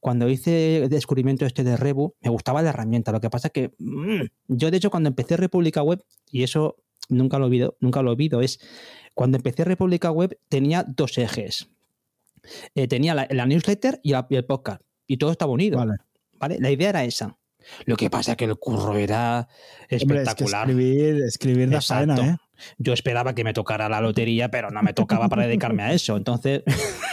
cuando 0.00 0.28
hice 0.28 0.84
el 0.84 0.88
descubrimiento 0.88 1.46
este 1.46 1.64
de 1.64 1.76
Rebu, 1.76 2.14
me 2.20 2.30
gustaba 2.30 2.62
la 2.62 2.70
herramienta. 2.70 3.12
Lo 3.12 3.20
que 3.20 3.30
pasa 3.30 3.48
es 3.48 3.52
que 3.52 3.72
mm, 3.78 4.22
yo, 4.48 4.70
de 4.70 4.76
hecho, 4.76 4.90
cuando 4.90 5.08
empecé 5.08 5.36
República 5.36 5.82
Web, 5.82 6.02
y 6.30 6.42
eso 6.42 6.76
nunca 7.08 7.38
lo 7.38 7.46
olvido, 7.46 7.76
nunca 7.80 8.02
lo 8.02 8.10
olvido, 8.10 8.40
es 8.40 8.60
cuando 9.14 9.36
empecé 9.36 9.64
República 9.64 10.10
Web 10.10 10.38
tenía 10.48 10.84
dos 10.84 11.18
ejes. 11.18 11.68
Eh, 12.74 12.88
tenía 12.88 13.14
la, 13.14 13.46
newsletter 13.46 14.00
y, 14.02 14.14
el 14.14 14.44
podcast. 14.44 14.82
Y 15.06 15.18
todo 15.18 15.32
estaba 15.32 15.52
unido. 15.52 15.84
Vale. 16.38 16.58
La 16.58 16.70
idea 16.70 16.88
era 16.90 17.04
esa. 17.04 17.36
Lo 17.84 17.96
que 17.96 18.08
pasa 18.08 18.32
es 18.32 18.36
que 18.38 18.46
el 18.46 18.56
curro 18.56 18.96
era 18.96 19.48
espectacular. 19.88 20.70
escribir, 20.70 21.22
escribir 21.22 21.68
de 21.68 21.80
faena, 21.82 22.16
¿eh? 22.16 22.36
Yo 22.78 22.92
esperaba 22.92 23.34
que 23.34 23.44
me 23.44 23.52
tocara 23.52 23.88
la 23.88 24.00
lotería, 24.00 24.50
pero 24.50 24.70
no 24.70 24.82
me 24.82 24.92
tocaba 24.92 25.28
para 25.28 25.46
dedicarme 25.46 25.82
a 25.82 25.92
eso. 25.92 26.16
Entonces. 26.16 26.62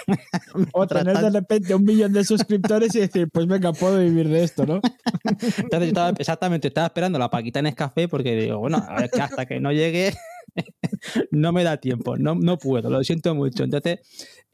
o 0.74 0.88
tener 0.88 1.18
de 1.18 1.30
repente 1.30 1.76
un 1.76 1.84
millón 1.84 2.14
de 2.14 2.24
suscriptores 2.24 2.96
y 2.96 3.00
decir, 3.00 3.30
pues 3.32 3.48
venga, 3.48 3.74
puedo 3.74 4.00
vivir 4.00 4.30
de 4.30 4.44
esto, 4.44 4.66
¿no? 4.66 4.82
Entonces 5.24 5.80
yo 5.80 5.86
estaba, 5.86 6.10
exactamente, 6.18 6.68
estaba 6.70 6.88
esperando 6.88 7.20
la 7.20 7.30
paquita 7.30 7.60
en 7.60 7.72
café 7.74 8.08
porque 8.08 8.36
digo, 8.36 8.60
bueno, 8.60 8.84
a 8.88 9.02
ver, 9.02 9.10
que 9.10 9.22
hasta 9.22 9.46
que 9.46 9.60
no 9.60 9.72
llegue 9.72 10.14
no 11.32 11.52
me 11.52 11.64
da 11.64 11.78
tiempo, 11.78 12.18
no, 12.18 12.36
no 12.36 12.58
puedo, 12.58 12.90
lo 12.90 13.04
siento 13.04 13.36
mucho. 13.36 13.64
Entonces, 13.64 14.00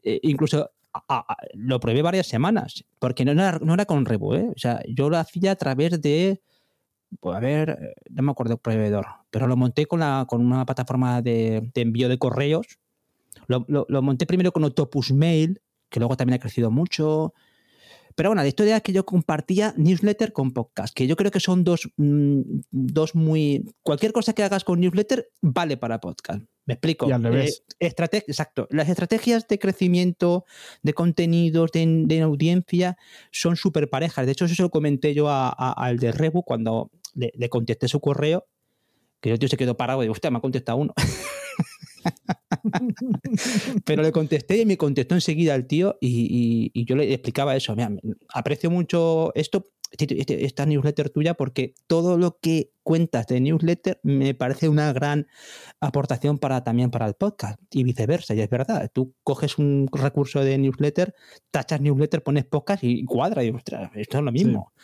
eh, 0.02 0.20
incluso 0.22 0.70
lo 1.54 1.80
probé 1.80 2.02
varias 2.02 2.26
semanas, 2.26 2.84
porque 2.98 3.24
no 3.24 3.32
era, 3.32 3.58
no 3.60 3.74
era 3.74 3.84
con 3.84 4.04
Revo, 4.04 4.36
¿eh? 4.36 4.48
O 4.54 4.58
sea, 4.58 4.80
yo 4.88 5.10
lo 5.10 5.18
hacía 5.18 5.52
a 5.52 5.56
través 5.56 6.00
de 6.00 6.40
pues 7.20 7.36
a 7.36 7.40
ver, 7.40 7.70
eh, 7.70 7.94
no 8.10 8.22
me 8.22 8.32
acuerdo 8.32 8.54
el 8.54 8.58
proveedor, 8.58 9.06
pero 9.34 9.48
lo 9.48 9.56
monté 9.56 9.86
con, 9.86 9.98
la, 9.98 10.26
con 10.28 10.40
una 10.46 10.64
plataforma 10.64 11.20
de, 11.20 11.68
envío 11.74 12.08
de 12.08 12.18
correos. 12.18 12.78
Lo, 13.48 13.66
lo, 13.66 14.00
monté 14.00 14.26
primero 14.26 14.52
con 14.52 14.62
Octopus 14.62 15.10
Mail, 15.10 15.60
que 15.90 15.98
luego 15.98 16.16
también 16.16 16.36
ha 16.36 16.38
crecido 16.38 16.70
mucho. 16.70 17.34
Pero 18.14 18.28
bueno, 18.28 18.42
la 18.42 18.46
historia 18.46 18.76
es 18.76 18.82
que 18.82 18.92
yo 18.92 19.04
compartía 19.04 19.74
newsletter 19.76 20.32
con 20.32 20.52
podcast, 20.52 20.94
que 20.94 21.08
yo 21.08 21.16
creo 21.16 21.32
que 21.32 21.40
son 21.40 21.64
dos, 21.64 21.90
mm, 21.96 22.42
dos 22.70 23.16
muy... 23.16 23.64
Cualquier 23.82 24.12
cosa 24.12 24.34
que 24.34 24.44
hagas 24.44 24.62
con 24.62 24.78
newsletter 24.78 25.28
vale 25.42 25.76
para 25.78 25.98
podcast. 25.98 26.42
Me 26.64 26.74
explico. 26.74 27.08
Y 27.08 27.10
al 27.10 27.24
revés. 27.24 27.64
Eh, 27.80 27.92
exacto. 28.28 28.68
Las 28.70 28.88
estrategias 28.88 29.48
de 29.48 29.58
crecimiento, 29.58 30.44
de 30.84 30.94
contenidos, 30.94 31.72
de, 31.72 32.20
audiencia, 32.22 32.98
son 33.32 33.56
súper 33.56 33.90
parejas. 33.90 34.26
De 34.26 34.30
hecho, 34.30 34.44
eso 34.44 34.54
se 34.54 34.62
lo 34.62 34.70
comenté 34.70 35.12
yo 35.12 35.26
al 35.28 35.98
de 35.98 36.12
Rebu 36.12 36.44
cuando 36.44 36.92
le, 37.14 37.48
contesté 37.48 37.88
su 37.88 38.00
correo, 38.00 38.46
que 39.24 39.32
el 39.32 39.38
tío 39.38 39.48
se 39.48 39.56
quedó 39.56 39.74
parado 39.74 40.02
y 40.02 40.04
digo, 40.04 40.12
usted 40.12 40.30
me 40.30 40.36
ha 40.36 40.42
contestado 40.42 40.76
uno. 40.76 40.92
Pero 43.86 44.02
le 44.02 44.12
contesté 44.12 44.58
y 44.58 44.66
me 44.66 44.76
contestó 44.76 45.14
enseguida 45.14 45.54
el 45.54 45.66
tío 45.66 45.96
y, 45.98 46.84
yo 46.84 46.94
le 46.94 47.10
explicaba 47.10 47.56
eso. 47.56 47.74
aprecio 48.28 48.70
mucho 48.70 49.32
esto, 49.34 49.70
este, 49.92 50.20
este, 50.20 50.44
esta 50.44 50.66
newsletter 50.66 51.08
tuya, 51.08 51.32
porque 51.32 51.72
todo 51.86 52.18
lo 52.18 52.38
que 52.38 52.72
cuentas 52.82 53.26
de 53.26 53.40
newsletter 53.40 53.98
me 54.02 54.34
parece 54.34 54.68
una 54.68 54.92
gran 54.92 55.26
aportación 55.80 56.38
para 56.38 56.62
también 56.62 56.90
para 56.90 57.06
el 57.06 57.14
podcast 57.14 57.58
y 57.70 57.82
viceversa. 57.82 58.34
Y 58.34 58.42
es 58.42 58.50
verdad, 58.50 58.90
tú 58.92 59.14
coges 59.22 59.56
un 59.56 59.88
recurso 59.90 60.44
de 60.44 60.58
newsletter, 60.58 61.14
tachas 61.50 61.80
newsletter, 61.80 62.22
pones 62.22 62.44
podcast 62.44 62.84
y 62.84 63.06
cuadra 63.06 63.42
y 63.42 63.48
ostras, 63.48 63.90
esto 63.94 64.18
es 64.18 64.24
lo 64.24 64.32
mismo. 64.32 64.74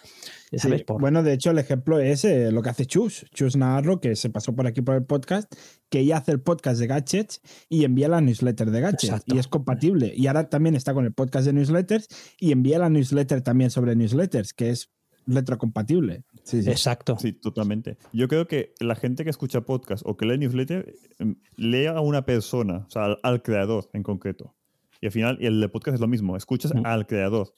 Bueno, 0.98 1.22
de 1.22 1.32
hecho, 1.32 1.50
el 1.50 1.58
ejemplo 1.58 2.00
es 2.00 2.24
eh, 2.24 2.50
lo 2.50 2.62
que 2.62 2.70
hace 2.70 2.86
Chus, 2.86 3.26
Chus 3.32 3.56
Navarro, 3.56 4.00
que 4.00 4.16
se 4.16 4.30
pasó 4.30 4.54
por 4.54 4.66
aquí 4.66 4.82
por 4.82 4.96
el 4.96 5.04
podcast, 5.04 5.52
que 5.88 6.00
ella 6.00 6.18
hace 6.18 6.32
el 6.32 6.40
podcast 6.40 6.80
de 6.80 6.88
gadgets 6.88 7.40
y 7.68 7.84
envía 7.84 8.08
la 8.08 8.20
newsletter 8.20 8.70
de 8.70 8.80
gadgets 8.80 9.22
y 9.26 9.38
es 9.38 9.46
compatible. 9.46 10.12
Y 10.14 10.26
ahora 10.26 10.48
también 10.48 10.74
está 10.74 10.92
con 10.92 11.04
el 11.04 11.12
podcast 11.12 11.46
de 11.46 11.52
newsletters 11.52 12.08
y 12.38 12.52
envía 12.52 12.78
la 12.78 12.90
newsletter 12.90 13.42
también 13.42 13.70
sobre 13.70 13.94
newsletters, 13.94 14.52
que 14.52 14.70
es 14.70 14.90
retrocompatible. 15.26 16.24
Sí, 16.42 16.62
sí. 16.62 16.70
Exacto. 16.70 17.16
Sí, 17.18 17.32
totalmente. 17.32 17.96
Yo 18.12 18.28
creo 18.28 18.46
que 18.46 18.74
la 18.80 18.96
gente 18.96 19.24
que 19.24 19.30
escucha 19.30 19.62
podcast 19.62 20.02
o 20.06 20.16
que 20.16 20.26
lee 20.26 20.38
newsletter, 20.38 20.92
em, 21.18 21.36
lea 21.56 21.92
a 21.92 22.00
una 22.00 22.24
persona, 22.24 22.86
o 22.88 22.90
sea, 22.90 23.16
al, 23.22 23.42
creador 23.42 23.88
en 23.92 24.02
concreto. 24.02 24.54
Y 25.00 25.06
al 25.06 25.12
final, 25.12 25.38
y 25.40 25.46
el 25.46 25.60
de 25.60 25.68
podcast 25.68 25.94
es 25.94 26.00
lo 26.00 26.08
mismo, 26.08 26.36
escuchas 26.36 26.74
mm. 26.74 26.84
al 26.84 27.06
creador. 27.06 27.54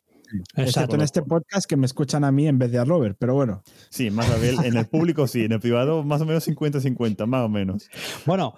Excepto 0.57 0.97
en 0.97 1.03
este 1.03 1.23
podcast 1.23 1.67
que 1.69 1.77
me 1.77 1.87
escuchan 1.87 2.25
a 2.25 2.33
mí 2.33 2.47
en 2.47 2.59
vez 2.59 2.71
de 2.73 2.79
a 2.79 2.85
Robert, 2.85 3.17
pero 3.19 3.35
bueno. 3.35 3.63
Sí, 3.91 4.11
más 4.11 4.31
a 4.31 4.37
ver, 4.37 4.55
en 4.65 4.77
el 4.77 4.87
público 4.87 5.27
sí, 5.27 5.45
en 5.45 5.53
el 5.53 5.61
privado 5.61 6.03
más 6.03 6.21
o 6.21 6.27
menos 6.27 6.47
50-50, 6.47 7.27
más 7.27 7.45
o 7.45 7.49
menos. 7.49 7.89
Bueno, 8.27 8.55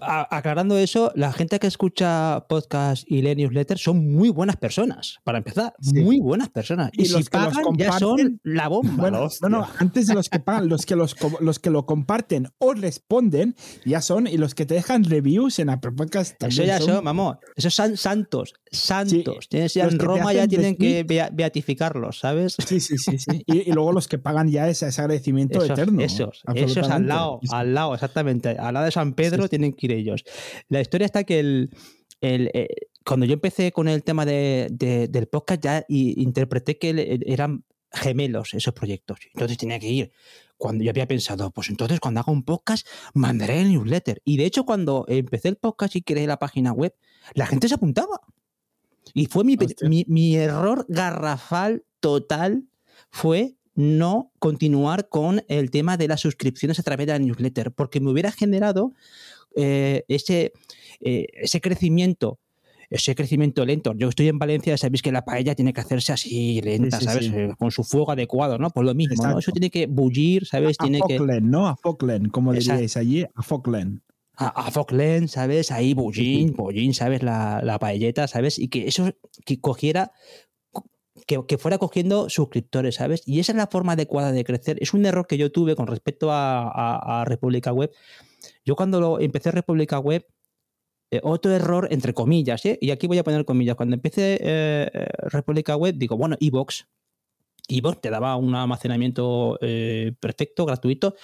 aclarando 0.00 0.78
eso, 0.78 1.12
la 1.14 1.32
gente 1.32 1.58
que 1.58 1.66
escucha 1.66 2.46
podcast 2.48 3.04
y 3.06 3.22
lee 3.22 3.34
newsletters 3.34 3.82
son 3.82 4.12
muy 4.12 4.28
buenas 4.30 4.56
personas, 4.56 5.18
para 5.24 5.38
empezar. 5.38 5.74
Muy 5.94 6.20
buenas 6.20 6.48
personas. 6.48 6.90
Y, 6.92 7.08
los 7.08 7.24
si 7.24 7.30
pagan, 7.30 7.64
ya 7.76 7.92
son 7.98 8.40
la 8.42 8.68
bomba. 8.68 8.94
Bueno, 8.96 9.28
no, 9.48 9.66
antes 9.78 10.06
de 10.06 10.14
los 10.14 10.28
que 10.28 10.40
pagan, 10.40 10.68
los 10.68 10.86
que, 10.86 10.96
los, 10.96 11.16
los 11.40 11.58
que 11.58 11.70
lo 11.70 11.86
comparten 11.86 12.48
o 12.58 12.74
responden, 12.74 13.54
ya 13.84 14.00
son, 14.00 14.26
y 14.26 14.36
los 14.36 14.54
que 14.54 14.66
te 14.66 14.74
dejan 14.74 15.04
reviews 15.04 15.58
en 15.58 15.70
Apple 15.70 15.92
Podcast 15.92 16.38
también. 16.38 16.62
Eso 16.62 16.66
ya 16.66 16.80
son, 16.80 17.04
vamos, 17.04 17.38
esos 17.56 17.74
son 17.74 17.96
santos, 17.96 18.54
santos. 18.70 19.48
en 19.50 19.98
Roma 19.98 20.32
ya 20.32 20.46
tienen 20.46 20.76
que 20.76 21.04
beatificarlos, 21.32 22.18
¿sabes? 22.20 22.56
Sí, 22.66 22.80
sí, 22.80 22.98
sí. 22.98 23.18
sí. 23.18 23.42
Y, 23.46 23.72
luego 23.72 23.92
los 23.92 24.08
que 24.08 24.18
pagan 24.18 24.48
ya 24.50 24.68
ese, 24.68 24.86
agradecimiento 24.86 25.62
eterno. 25.64 26.02
Esos, 26.02 26.42
esos 26.54 26.88
al 26.88 27.06
lado, 27.06 27.40
al 27.50 27.74
lado, 27.74 27.94
exactamente. 27.94 28.50
Al 28.50 28.74
lado 28.74 28.86
de 28.86 28.92
San 28.92 29.14
Pedro 29.14 29.48
tienen 29.48 29.72
que 29.78 29.94
ellos. 29.94 30.24
La 30.68 30.80
historia 30.80 31.06
está 31.06 31.24
que 31.24 31.40
el, 31.40 31.70
eh, 32.20 32.68
cuando 33.04 33.26
yo 33.26 33.34
empecé 33.34 33.72
con 33.72 33.88
el 33.88 34.02
tema 34.02 34.26
de, 34.26 34.68
del 34.70 35.26
podcast 35.28 35.62
ya 35.62 35.84
interpreté 35.88 36.78
que 36.78 37.20
eran 37.26 37.64
gemelos 37.92 38.54
esos 38.54 38.74
proyectos. 38.74 39.18
Entonces 39.32 39.56
tenía 39.56 39.78
que 39.78 39.88
ir. 39.88 40.12
Cuando 40.56 40.82
yo 40.84 40.90
había 40.90 41.06
pensado, 41.06 41.50
pues 41.52 41.70
entonces 41.70 42.00
cuando 42.00 42.20
haga 42.20 42.32
un 42.32 42.42
podcast 42.42 42.86
mandaré 43.14 43.60
el 43.60 43.70
newsletter. 43.70 44.20
Y 44.24 44.36
de 44.36 44.44
hecho 44.44 44.64
cuando 44.64 45.04
empecé 45.08 45.48
el 45.48 45.56
podcast 45.56 45.96
y 45.96 46.02
creé 46.02 46.26
la 46.26 46.38
página 46.38 46.72
web, 46.72 46.94
la 47.34 47.46
gente 47.46 47.68
se 47.68 47.74
apuntaba. 47.74 48.20
Y 49.14 49.26
fue 49.26 49.44
mi, 49.44 49.56
mi, 49.82 50.04
mi 50.08 50.36
error 50.36 50.84
garrafal 50.88 51.84
total 52.00 52.64
fue 53.10 53.56
no 53.78 54.32
continuar 54.40 55.08
con 55.08 55.44
el 55.48 55.70
tema 55.70 55.96
de 55.96 56.08
las 56.08 56.20
suscripciones 56.20 56.80
a 56.80 56.82
través 56.82 57.06
de 57.06 57.12
la 57.12 57.20
newsletter, 57.20 57.72
porque 57.72 58.00
me 58.00 58.10
hubiera 58.10 58.32
generado 58.32 58.92
eh, 59.56 60.04
ese, 60.08 60.52
eh, 61.00 61.26
ese 61.34 61.60
crecimiento 61.60 62.38
ese 62.90 63.14
crecimiento 63.14 63.66
lento. 63.66 63.92
Yo 63.94 64.08
estoy 64.08 64.28
en 64.28 64.38
Valencia, 64.38 64.76
sabéis 64.78 65.02
que 65.02 65.12
la 65.12 65.22
paella 65.22 65.54
tiene 65.54 65.74
que 65.74 65.80
hacerse 65.82 66.12
así 66.12 66.62
lenta, 66.62 66.98
¿sabes? 66.98 67.30
Eh, 67.34 67.50
con 67.58 67.70
su 67.70 67.84
fuego 67.84 68.12
adecuado, 68.12 68.56
¿no? 68.56 68.70
Por 68.70 68.86
lo 68.86 68.94
mismo, 68.94 69.26
¿no? 69.26 69.38
Eso 69.38 69.52
tiene 69.52 69.70
que 69.70 69.86
bullir, 69.86 70.46
¿sabes? 70.46 70.76
A, 70.78 70.84
tiene 70.84 71.00
que... 71.06 71.18
¿no? 71.42 71.68
A 71.68 71.76
Falkland, 71.76 72.30
como 72.30 72.54
diríais 72.54 72.96
allí, 72.96 73.26
a 73.34 73.42
Falkland. 73.42 74.00
a, 74.36 74.68
a 74.68 75.28
¿sabes? 75.28 75.70
Ahí 75.70 75.92
Bullín, 75.92 76.54
Bullín, 76.54 76.94
¿sabes? 76.94 77.22
La, 77.22 77.60
la 77.62 77.78
paelleta, 77.78 78.26
¿sabes? 78.26 78.58
Y 78.58 78.68
que 78.68 78.88
eso 78.88 79.10
que 79.44 79.60
cogiera 79.60 80.12
que, 81.26 81.58
fuera 81.58 81.78
cogiendo 81.78 82.28
suscriptores, 82.28 82.96
¿sabes? 82.96 83.22
Y 83.26 83.40
esa 83.40 83.52
es 83.52 83.56
la 83.56 83.66
forma 83.66 83.92
adecuada 83.92 84.32
de 84.32 84.44
crecer. 84.44 84.78
Es 84.80 84.94
un 84.94 85.04
error 85.04 85.26
que 85.26 85.38
yo 85.38 85.52
tuve 85.52 85.76
con 85.76 85.86
respecto 85.86 86.32
a, 86.32 87.20
a, 87.20 87.24
República 87.24 87.72
Web. 87.72 87.90
Yo 88.68 88.76
cuando 88.76 89.00
lo, 89.00 89.18
empecé 89.18 89.50
República 89.50 89.98
Web, 89.98 90.26
eh, 91.10 91.20
otro 91.22 91.52
error 91.52 91.88
entre 91.90 92.12
comillas, 92.12 92.66
¿eh? 92.66 92.76
y 92.82 92.90
aquí 92.90 93.06
voy 93.06 93.16
a 93.16 93.24
poner 93.24 93.46
comillas, 93.46 93.76
cuando 93.76 93.94
empecé 93.94 94.38
eh, 94.42 95.06
República 95.30 95.74
Web, 95.74 95.94
digo, 95.96 96.18
bueno, 96.18 96.36
Evox, 96.38 96.86
Evox 97.66 98.02
te 98.02 98.10
daba 98.10 98.36
un 98.36 98.54
almacenamiento 98.54 99.58
perfecto, 100.20 100.66
gratuito. 100.66 101.14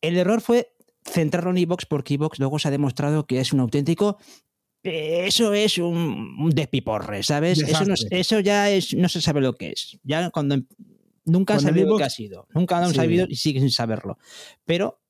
El 0.00 0.16
error 0.16 0.40
fue 0.40 0.72
centrarlo 1.04 1.50
en 1.50 1.58
Evox 1.58 1.84
porque 1.84 2.14
Evox 2.14 2.38
luego 2.38 2.60
se 2.60 2.68
ha 2.68 2.70
demostrado 2.70 3.26
que 3.26 3.40
es 3.40 3.52
un 3.52 3.58
auténtico 3.58 4.18
eso 4.84 5.52
es 5.52 5.78
un, 5.78 6.50
despiporre, 6.54 7.24
¿sabes? 7.24 7.58
Eso, 8.10 8.38
ya 8.38 8.70
es, 8.70 8.94
no 8.94 9.08
se 9.08 9.20
sabe 9.20 9.40
lo 9.40 9.54
que 9.54 9.70
es. 9.70 9.98
Ya 10.04 10.30
cuando 10.30 10.54
em, 10.54 10.66
nunca 11.24 11.54
han 11.54 11.60
sabido 11.60 11.88
lo 11.88 11.96
que 11.96 12.04
ha 12.04 12.10
sido, 12.10 12.46
nunca 12.54 12.78
han 12.78 12.94
sabido 12.94 13.26
y 13.28 13.34
siguen 13.34 13.62
sin 13.62 13.72
saberlo. 13.72 14.16
Pero 14.64 15.00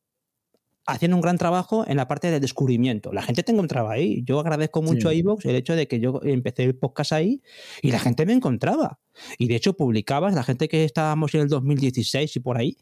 haciendo 0.87 1.16
un 1.16 1.20
gran 1.20 1.39
trabajo 1.39 1.84
en 1.87 1.97
la 1.97 2.09
parte 2.09 2.30
de 2.30 2.41
descubrimiento. 2.41 3.12
La 3.12 3.22
gente 3.22 3.43
te 3.43 3.53
encontraba 3.53 3.93
ahí. 3.93 4.22
Yo 4.24 4.41
agradezco 4.41 4.82
mucho 4.82 5.09
a 5.09 5.14
Evox 5.14 5.45
el 5.45 5.57
hecho 5.57 5.74
de 5.74 5.89
que 5.89 6.01
yo 6.01 6.20
empecé 6.22 6.64
el 6.64 6.76
podcast 6.76 7.12
ahí 7.12 7.43
y 7.82 7.91
la 7.91 7.99
gente 7.99 8.24
me 8.24 8.32
encontraba. 8.32 9.01
Y 9.39 9.49
de 9.49 9.57
hecho 9.57 9.76
publicabas, 9.76 10.34
la 10.34 10.43
gente 10.43 10.68
que 10.68 10.84
estábamos 10.84 11.34
en 11.34 11.43
el 11.43 11.49
2016 11.49 12.37
y 12.37 12.41
por 12.41 12.57
ahí, 12.57 12.76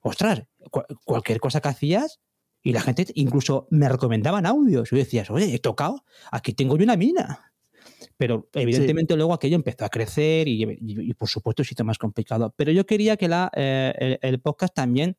ostras, 0.00 0.44
cualquier 1.04 1.40
cosa 1.40 1.60
que 1.60 1.68
hacías, 1.68 2.20
y 2.64 2.72
la 2.72 2.80
gente 2.80 3.06
incluso 3.14 3.68
me 3.70 3.88
recomendaban 3.88 4.46
audios. 4.46 4.90
Y 4.90 4.96
decías, 4.96 5.30
oye, 5.30 5.54
he 5.54 5.58
tocado, 5.58 6.02
aquí 6.32 6.54
tengo 6.54 6.76
yo 6.78 6.84
una 6.84 6.96
mina. 6.96 7.52
Pero 8.16 8.48
evidentemente 8.54 9.16
luego 9.16 9.34
aquello 9.34 9.56
empezó 9.56 9.84
a 9.84 9.90
crecer 9.90 10.48
y, 10.48 11.12
por 11.14 11.28
supuesto 11.28 11.62
se 11.62 11.74
hizo 11.74 11.84
más 11.84 11.98
complicado. 11.98 12.54
Pero 12.56 12.72
yo 12.72 12.86
quería 12.86 13.16
que 13.16 13.28
la, 13.28 13.50
eh, 13.54 14.18
el, 14.22 14.40
podcast 14.40 14.74
también 14.74 15.16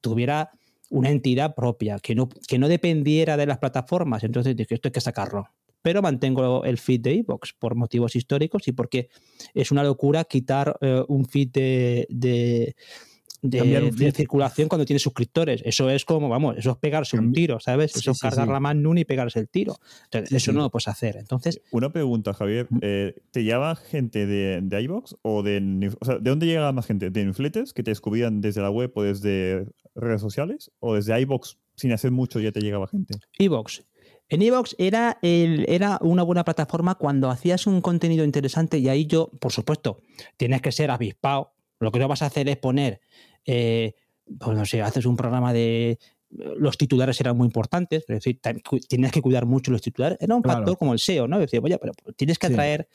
tuviera 0.00 0.50
una 0.90 1.10
entidad 1.10 1.54
propia, 1.54 1.98
que 1.98 2.14
no, 2.14 2.28
que 2.28 2.58
no 2.58 2.68
dependiera 2.68 3.36
de 3.36 3.46
las 3.46 3.58
plataformas. 3.58 4.22
Entonces 4.24 4.54
dije, 4.54 4.74
esto 4.74 4.88
hay 4.88 4.92
que 4.92 5.00
sacarlo. 5.00 5.48
Pero 5.82 6.02
mantengo 6.02 6.64
el 6.64 6.76
feed 6.76 7.00
de 7.00 7.14
iVoox 7.14 7.54
por 7.58 7.74
motivos 7.74 8.14
históricos 8.14 8.68
y 8.68 8.72
porque 8.72 9.08
es 9.54 9.70
una 9.70 9.82
locura 9.82 10.24
quitar 10.24 10.76
eh, 10.82 11.02
un 11.08 11.24
feed 11.24 11.48
de, 11.50 12.76
circulación 14.12 14.68
cuando 14.68 14.84
tiene 14.84 14.98
suscriptores. 14.98 15.62
Eso 15.64 15.88
es 15.90 16.04
como, 16.04 16.28
vamos, 16.28 16.56
eso 16.58 16.72
es 16.72 16.76
pegarse 16.76 17.18
un 17.18 17.32
tiro, 17.32 17.60
¿sabes? 17.60 17.94
Eso 17.96 18.12
es 18.12 18.20
cargar 18.20 18.48
la 18.48 19.00
y 19.00 19.04
pegarse 19.04 19.40
el 19.40 19.48
tiro. 19.48 19.76
Entonces, 20.04 20.32
eso 20.32 20.52
no 20.52 20.60
lo 20.60 20.70
puedes 20.70 20.88
hacer. 20.88 21.16
Entonces. 21.16 21.60
Una 21.70 21.90
pregunta, 21.92 22.34
Javier. 22.34 22.68
Eh, 22.80 23.14
¿Te 23.30 23.44
llama 23.44 23.76
gente 23.76 24.26
de, 24.26 24.60
de 24.62 24.82
iVox 24.82 25.16
o 25.22 25.42
de. 25.42 25.90
O 26.00 26.04
sea, 26.04 26.18
¿de 26.18 26.30
dónde 26.30 26.46
llega 26.46 26.70
más 26.72 26.86
gente? 26.86 27.10
¿De 27.10 27.24
newsletters 27.24 27.72
que 27.72 27.82
te 27.82 27.90
descubrían 27.90 28.40
desde 28.40 28.60
la 28.60 28.70
web 28.70 28.92
o 28.94 29.02
desde 29.02 29.66
redes 29.94 30.20
sociales? 30.20 30.70
¿O 30.80 30.94
desde 30.94 31.18
iVox 31.20 31.58
sin 31.76 31.92
hacer 31.92 32.10
mucho 32.10 32.40
ya 32.40 32.52
te 32.52 32.60
llegaba 32.60 32.86
gente? 32.86 33.14
iVox. 33.38 33.82
En 34.30 34.42
Evox 34.42 34.76
era, 34.78 35.18
era 35.22 35.98
una 36.02 36.22
buena 36.22 36.44
plataforma 36.44 36.94
cuando 36.94 37.30
hacías 37.30 37.66
un 37.66 37.80
contenido 37.80 38.24
interesante 38.24 38.78
y 38.78 38.88
ahí 38.88 39.06
yo, 39.06 39.28
por 39.40 39.50
supuesto, 39.50 40.02
tienes 40.36 40.62
que 40.62 40.70
ser 40.70 40.92
avispado. 40.92 41.52
Lo 41.80 41.90
que 41.90 41.98
no 41.98 42.06
vas 42.06 42.22
a 42.22 42.26
hacer 42.26 42.48
es 42.48 42.56
poner 42.56 43.00
eh, 43.44 43.94
pues 44.38 44.56
no 44.56 44.64
sé, 44.64 44.82
haces 44.82 45.06
un 45.06 45.16
programa 45.16 45.52
de... 45.52 45.98
Los 46.30 46.78
titulares 46.78 47.20
eran 47.20 47.36
muy 47.36 47.46
importantes, 47.46 48.04
es 48.06 48.06
decir, 48.06 48.40
tienes 48.88 49.10
que 49.10 49.20
cuidar 49.20 49.46
mucho 49.46 49.72
los 49.72 49.82
titulares. 49.82 50.16
Era 50.20 50.36
un 50.36 50.44
factor 50.44 50.78
como 50.78 50.92
el 50.92 51.00
SEO, 51.00 51.26
¿no? 51.26 51.40
Decir, 51.40 51.60
oye, 51.60 51.76
pero 51.76 51.92
tienes 52.16 52.38
que 52.38 52.46
atraer, 52.46 52.88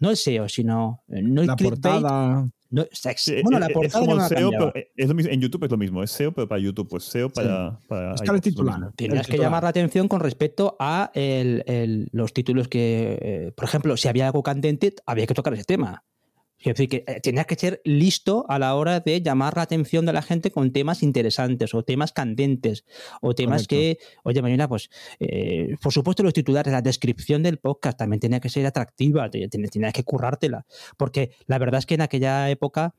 no 0.00 0.10
el 0.10 0.16
SEO, 0.16 0.48
sino 0.48 1.04
eh, 1.08 1.22
no 1.22 1.42
el 1.42 1.46
la 1.46 1.54
portada. 1.54 2.44
bueno, 2.70 3.58
la 3.60 3.66
eh, 3.66 3.72
portada 3.72 4.26
es, 4.26 4.28
SEO, 4.30 4.72
es 4.96 5.08
lo 5.08 5.14
mismo, 5.14 5.30
en 5.30 5.40
YouTube 5.40 5.62
es 5.62 5.70
lo 5.70 5.76
mismo, 5.76 6.02
es 6.02 6.10
SEO 6.10 6.32
pero 6.32 6.48
para 6.48 6.60
YouTube, 6.60 6.88
pues 6.88 7.04
SEO 7.04 7.30
para, 7.30 7.78
para 7.86 8.14
es 8.14 8.20
el 8.20 8.40
titular. 8.40 8.92
Tienes 8.96 9.28
que 9.28 9.38
llamar 9.38 9.62
la 9.62 9.68
atención 9.68 10.08
con 10.08 10.18
respecto 10.18 10.76
a 10.80 11.12
el, 11.14 11.62
el, 11.68 12.08
los 12.10 12.32
títulos 12.32 12.66
que, 12.66 13.52
por 13.54 13.64
ejemplo, 13.64 13.96
si 13.96 14.08
había 14.08 14.26
algo 14.26 14.42
candente, 14.42 14.92
había 15.06 15.28
que 15.28 15.34
tocar 15.34 15.54
ese 15.54 15.62
tema. 15.62 16.02
Es 16.62 16.74
decir, 16.74 16.88
que 16.88 17.04
eh, 17.06 17.20
tenías 17.20 17.46
que 17.46 17.56
ser 17.56 17.80
listo 17.84 18.46
a 18.48 18.58
la 18.58 18.76
hora 18.76 19.00
de 19.00 19.20
llamar 19.20 19.56
la 19.56 19.62
atención 19.62 20.06
de 20.06 20.12
la 20.12 20.22
gente 20.22 20.52
con 20.52 20.72
temas 20.72 21.02
interesantes 21.02 21.74
o 21.74 21.82
temas 21.82 22.12
candentes 22.12 22.84
o 23.20 23.34
temas 23.34 23.66
que, 23.66 23.98
oye, 24.22 24.40
mañana, 24.42 24.68
pues, 24.68 24.88
eh, 25.18 25.74
por 25.82 25.92
supuesto, 25.92 26.22
los 26.22 26.32
titulares, 26.32 26.72
la 26.72 26.80
descripción 26.80 27.42
del 27.42 27.58
podcast 27.58 27.98
también 27.98 28.20
tenía 28.20 28.38
que 28.38 28.48
ser 28.48 28.64
atractiva, 28.64 29.28
tenías 29.28 29.92
que 29.92 30.04
currártela, 30.04 30.64
porque 30.96 31.32
la 31.46 31.58
verdad 31.58 31.80
es 31.80 31.86
que 31.86 31.94
en 31.94 32.02
aquella 32.02 32.48
época, 32.48 32.94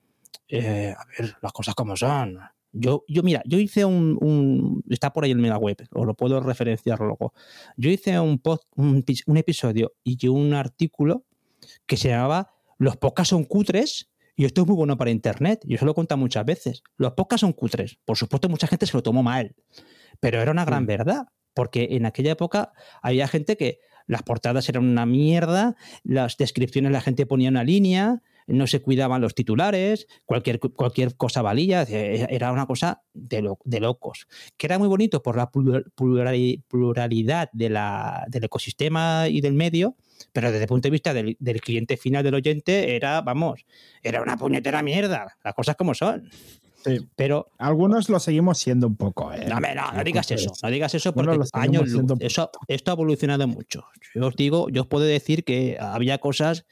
eh, 0.49 0.93
a 0.97 1.05
ver, 1.17 1.35
las 1.41 1.53
cosas 1.53 1.73
como 1.73 1.95
son. 1.95 2.39
Yo, 2.73 3.05
yo, 3.07 3.23
mira, 3.23 3.43
yo 3.45 3.59
hice 3.59 3.85
un, 3.85 4.83
está 4.89 5.13
por 5.13 5.23
ahí 5.23 5.31
en 5.31 5.39
mi 5.39 5.49
web, 5.49 5.77
o 5.93 6.05
lo 6.05 6.15
puedo 6.15 6.41
referenciar 6.41 6.99
luego. 6.99 7.33
Yo 7.77 7.89
hice 7.91 8.19
un, 8.19 8.41
un, 8.75 9.05
un 9.27 9.37
episodio 9.37 9.93
y 10.03 10.27
un 10.27 10.53
artículo 10.53 11.23
que 11.85 11.97
se 11.97 12.09
llamaba 12.09 12.52
los 12.77 12.97
podcasts 12.97 13.29
son 13.29 13.43
cutres 13.43 14.11
y 14.35 14.45
esto 14.45 14.61
es 14.61 14.67
muy 14.67 14.75
bueno 14.75 14.97
para 14.97 15.11
Internet. 15.11 15.61
Yo 15.65 15.77
se 15.77 15.85
lo 15.85 15.91
he 15.91 15.95
contado 15.95 16.19
muchas 16.19 16.45
veces. 16.45 16.83
Los 16.97 17.13
podcasts 17.13 17.41
son 17.41 17.53
cutres. 17.53 17.97
Por 18.05 18.17
supuesto, 18.17 18.49
mucha 18.49 18.67
gente 18.67 18.85
se 18.85 18.97
lo 18.97 19.03
tomó 19.03 19.23
mal, 19.23 19.55
pero 20.19 20.41
era 20.41 20.51
una 20.51 20.65
gran 20.65 20.85
verdad, 20.85 21.27
porque 21.53 21.89
en 21.91 22.05
aquella 22.05 22.31
época 22.31 22.73
había 23.01 23.27
gente 23.27 23.57
que 23.57 23.79
las 24.07 24.23
portadas 24.23 24.67
eran 24.69 24.85
una 24.85 25.05
mierda, 25.05 25.75
las 26.03 26.37
descripciones 26.37 26.91
la 26.91 27.01
gente 27.01 27.25
ponía 27.25 27.49
una 27.49 27.63
línea, 27.63 28.21
no 28.47 28.67
se 28.67 28.81
cuidaban 28.81 29.21
los 29.21 29.35
titulares, 29.35 30.07
cualquier, 30.25 30.59
cualquier 30.59 31.15
cosa 31.15 31.41
valía, 31.41 31.83
era 31.83 32.51
una 32.51 32.65
cosa 32.65 33.03
de, 33.13 33.49
de 33.63 33.79
locos. 33.79 34.27
Que 34.57 34.67
era 34.67 34.79
muy 34.79 34.87
bonito 34.87 35.21
por 35.21 35.37
la 35.37 35.49
pluralidad 35.51 37.49
de 37.53 37.69
la, 37.69 38.25
del 38.27 38.43
ecosistema 38.43 39.27
y 39.29 39.41
del 39.41 39.53
medio, 39.53 39.95
pero 40.31 40.51
desde 40.51 40.63
el 40.63 40.67
punto 40.67 40.87
de 40.87 40.91
vista 40.91 41.13
del, 41.13 41.37
cliente 41.61 41.97
final 41.97 42.23
del 42.23 42.35
oyente 42.35 42.95
era, 42.95 43.21
vamos, 43.21 43.65
era 44.01 44.21
una 44.21 44.37
puñetera 44.37 44.81
mierda, 44.81 45.37
las 45.43 45.53
cosas 45.53 45.75
como 45.75 45.93
son. 45.93 46.29
Sí. 46.83 46.99
Pero 47.15 47.47
algunos 47.57 48.09
lo 48.09 48.19
seguimos 48.19 48.57
siendo 48.57 48.87
un 48.87 48.97
poco. 48.97 49.31
¿eh? 49.33 49.45
No, 49.47 49.59
no, 49.61 49.91
no 49.93 50.03
digas 50.03 50.29
eso, 50.31 50.51
no 50.61 50.69
digas 50.69 50.93
eso 50.93 51.13
porque 51.13 51.39
años 51.53 51.89
eso, 52.19 52.51
esto 52.67 52.91
ha 52.91 52.93
evolucionado 52.93 53.47
mucho. 53.47 53.85
Yo 54.13 54.27
os 54.27 54.35
digo, 54.35 54.67
yo 54.69 54.81
os 54.81 54.87
puedo 54.87 55.05
decir 55.05 55.45
que 55.45 55.77
había 55.79 56.17
cosas, 56.17 56.65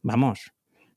vamos, 0.00 0.52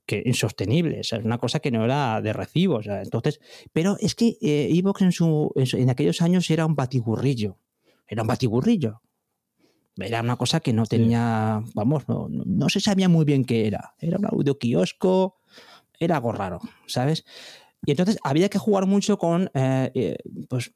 que 0.06 0.22
insostenibles, 0.26 1.14
es 1.14 1.24
una 1.24 1.38
cosa 1.38 1.60
que 1.60 1.72
no 1.72 1.84
era 1.84 2.22
de 2.22 2.34
recibo. 2.34 2.82
entonces, 2.82 3.40
pero 3.74 3.98
es 4.00 4.16
que 4.16 4.38
eh, 4.42 4.70
Evox 4.72 5.02
en, 5.02 5.12
su, 5.12 5.52
en, 5.56 5.90
aquellos 5.90 6.22
años 6.22 6.50
era 6.50 6.66
un 6.66 6.76
batiburrillo, 6.76 7.58
era 8.08 8.22
un 8.22 8.28
batiburrillo. 8.28 9.02
Era 9.98 10.20
una 10.20 10.36
cosa 10.36 10.60
que 10.60 10.74
no 10.74 10.86
tenía, 10.86 11.64
vamos, 11.74 12.10
no, 12.10 12.28
no, 12.30 12.68
se 12.68 12.82
sabía 12.82 13.08
muy 13.08 13.24
bien 13.24 13.46
qué 13.46 13.66
era. 13.66 13.96
Era 14.00 14.18
un 14.18 14.26
audio 14.26 14.60
kiosco, 14.60 15.38
era 15.98 16.18
algo 16.18 16.34
raro, 16.34 16.60
¿sabes? 16.86 17.24
Y 17.86 17.92
entonces 17.92 18.18
había 18.24 18.50
que 18.50 18.58
jugar 18.58 18.86
mucho 18.86 19.18
con, 19.18 19.50
eh, 19.54 19.92
eh, 19.94 20.18
pues, 20.50 20.72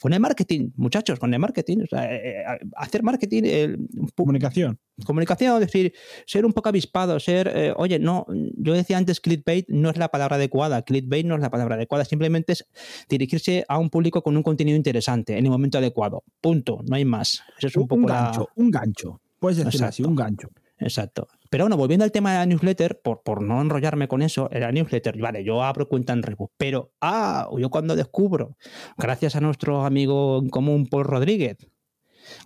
con 0.00 0.12
el 0.12 0.20
marketing, 0.20 0.70
muchachos, 0.76 1.18
con 1.18 1.32
el 1.32 1.40
marketing. 1.40 1.78
O 1.84 1.86
sea, 1.86 2.12
eh, 2.14 2.44
hacer 2.76 3.02
marketing. 3.02 3.76
comunicación. 4.14 4.78
Comunicación, 5.04 5.54
es 5.54 5.72
decir, 5.72 5.92
ser 6.26 6.46
un 6.46 6.52
poco 6.52 6.68
avispado, 6.68 7.18
ser, 7.18 7.74
oye, 7.76 7.98
no, 7.98 8.26
yo 8.56 8.74
decía 8.74 8.96
antes 8.96 9.20
clickbait 9.20 9.66
no 9.68 9.90
es 9.90 9.96
la 9.96 10.08
palabra 10.08 10.36
adecuada, 10.36 10.82
clickbait 10.82 11.26
no 11.26 11.34
es 11.34 11.40
la 11.40 11.50
palabra 11.50 11.74
adecuada, 11.74 12.04
simplemente 12.04 12.52
es 12.52 12.66
dirigirse 13.08 13.64
a 13.68 13.78
un 13.78 13.90
público 13.90 14.22
con 14.22 14.36
un 14.36 14.44
contenido 14.44 14.76
interesante 14.76 15.36
en 15.36 15.46
el 15.46 15.50
momento 15.50 15.78
adecuado. 15.78 16.22
Punto, 16.40 16.80
no 16.88 16.94
hay 16.94 17.04
más. 17.04 17.42
Eso 17.58 17.66
es 17.66 17.76
un, 17.76 17.88
poco 17.88 18.06
gancho, 18.06 18.48
un 18.54 18.70
gancho. 18.70 19.20
Puedes 19.40 19.64
decir 19.64 19.82
así, 19.82 20.04
un 20.04 20.14
gancho. 20.14 20.50
Exacto. 20.78 21.28
Pero 21.54 21.66
bueno, 21.66 21.76
volviendo 21.76 22.04
al 22.04 22.10
tema 22.10 22.32
de 22.32 22.38
la 22.38 22.46
newsletter, 22.46 23.00
por, 23.00 23.22
por 23.22 23.40
no 23.40 23.60
enrollarme 23.62 24.08
con 24.08 24.22
eso, 24.22 24.48
la 24.50 24.72
newsletter, 24.72 25.16
vale, 25.20 25.44
yo 25.44 25.62
abro 25.62 25.86
cuenta 25.86 26.12
en 26.12 26.24
Reboot, 26.24 26.50
pero 26.56 26.90
ah, 27.00 27.48
yo 27.56 27.70
cuando 27.70 27.94
descubro, 27.94 28.56
gracias 28.98 29.36
a 29.36 29.40
nuestro 29.40 29.84
amigo 29.84 30.40
en 30.42 30.48
común 30.48 30.88
Paul 30.88 31.04
Rodríguez, 31.04 31.58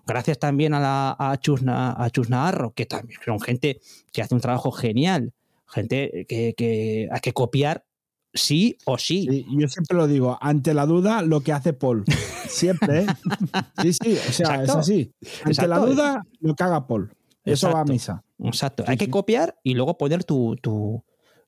gracias 0.07 0.39
también 0.39 0.75
a, 0.75 0.81
la, 0.81 1.17
a, 1.19 1.39
Chusna, 1.39 1.95
a 1.97 2.11
Chusna 2.11 2.49
Arro, 2.49 2.75
que 2.75 2.85
también 2.85 3.19
son 3.25 3.41
gente 3.41 3.81
que 4.13 4.21
hace 4.21 4.35
un 4.35 4.43
trabajo 4.43 4.73
genial, 4.73 5.33
gente 5.67 6.27
que, 6.29 6.53
que 6.55 7.09
hay 7.11 7.21
que 7.21 7.33
copiar 7.33 7.87
sí 8.35 8.77
o 8.85 8.99
sí. 8.99 9.47
Yo 9.59 9.69
siempre 9.69 9.97
lo 9.97 10.07
digo, 10.07 10.37
ante 10.39 10.75
la 10.75 10.85
duda, 10.85 11.23
lo 11.23 11.41
que 11.41 11.55
hace 11.55 11.73
Paul. 11.73 12.05
Siempre, 12.47 13.05
¿eh? 13.05 13.07
Sí, 13.81 13.95
sí, 13.95 14.19
o 14.29 14.33
sea, 14.33 14.63
es 14.63 14.69
así. 14.69 15.15
Ante 15.45 15.67
la 15.67 15.79
duda, 15.79 16.27
lo 16.41 16.55
que 16.55 16.63
haga 16.63 16.87
Paul. 16.87 17.11
Eso 17.43 17.73
va 17.73 17.81
a 17.81 17.85
misa. 17.87 18.23
Exacto. 18.45 18.85
Hay 18.87 18.97
que 18.97 19.11
copiar 19.11 19.59
y 19.63 19.75
luego 19.75 19.99
poner 19.99 20.25
tu, 20.25 20.57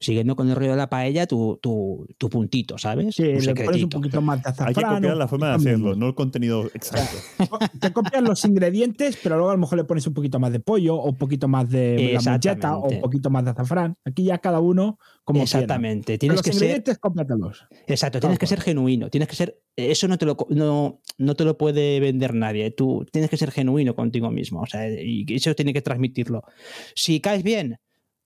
siguiendo 0.01 0.35
con 0.35 0.49
el 0.49 0.57
rollo 0.57 0.71
de 0.71 0.77
la 0.77 0.89
paella, 0.89 1.27
tu, 1.27 1.59
tu, 1.63 2.07
tu 2.17 2.31
puntito, 2.31 2.79
¿sabes? 2.79 3.15
Sí, 3.15 3.23
le 3.23 3.55
pones 3.55 3.83
un 3.83 3.91
poquito 3.91 4.23
más 4.23 4.43
de 4.43 4.49
azafrán. 4.49 4.69
Hay 4.69 4.75
que 4.75 4.83
copiar 4.83 5.17
la 5.17 5.29
forma 5.29 5.49
de 5.51 5.55
hacerlo, 5.55 5.95
no 5.95 6.09
el 6.09 6.15
contenido 6.15 6.65
exacto. 6.73 7.19
te 7.79 7.93
copias 7.93 8.23
los 8.23 8.45
ingredientes, 8.45 9.19
pero 9.23 9.37
luego 9.37 9.51
a 9.51 9.55
lo 9.55 9.61
mejor 9.61 9.79
le 9.79 9.85
pones 9.85 10.07
un 10.07 10.15
poquito 10.15 10.41
más 10.41 10.53
de 10.53 10.61
pollo, 10.61 10.97
o 10.97 11.11
un 11.11 11.17
poquito 11.17 11.49
más 11.49 11.69
de 11.69 12.19
la 12.25 12.79
o 12.79 12.89
un 12.89 13.01
poquito 13.01 13.31
más 13.31 13.45
de 13.45 13.51
azafrán. 13.51 13.97
Aquí 14.05 14.25
ya 14.25 14.39
cada 14.39 14.61
uno 14.61 14.99
como 15.25 15.43
Exactamente. 15.43 16.19
Tienes 16.19 16.39
los 16.39 16.43
que 16.43 16.51
ingredientes, 16.51 16.95
ser... 16.95 17.01
cómpratelos. 17.01 17.67
Exacto, 17.87 18.21
tienes 18.21 18.39
que 18.39 18.47
ser 18.47 18.61
genuino. 18.61 19.11
Tienes 19.11 19.29
que 19.29 19.37
ser. 19.37 19.61
Eso 19.77 20.09
no 20.09 20.19
te 20.19 20.27
lo, 20.27 20.37
no, 20.49 21.01
no 21.19 21.37
te 21.37 21.45
lo 21.45 21.57
puede 21.57 22.01
vender 22.01 22.35
nadie. 22.35 22.71
Tú 22.71 23.07
tienes 23.13 23.31
que 23.31 23.37
ser 23.37 23.51
genuino 23.51 23.95
contigo 23.95 24.31
mismo. 24.31 24.63
O 24.63 24.67
sea, 24.67 24.89
y 24.89 25.27
eso 25.29 25.55
tiene 25.55 25.73
que 25.73 25.83
transmitirlo. 25.83 26.43
Si 26.95 27.21
caes 27.21 27.43
bien, 27.43 27.79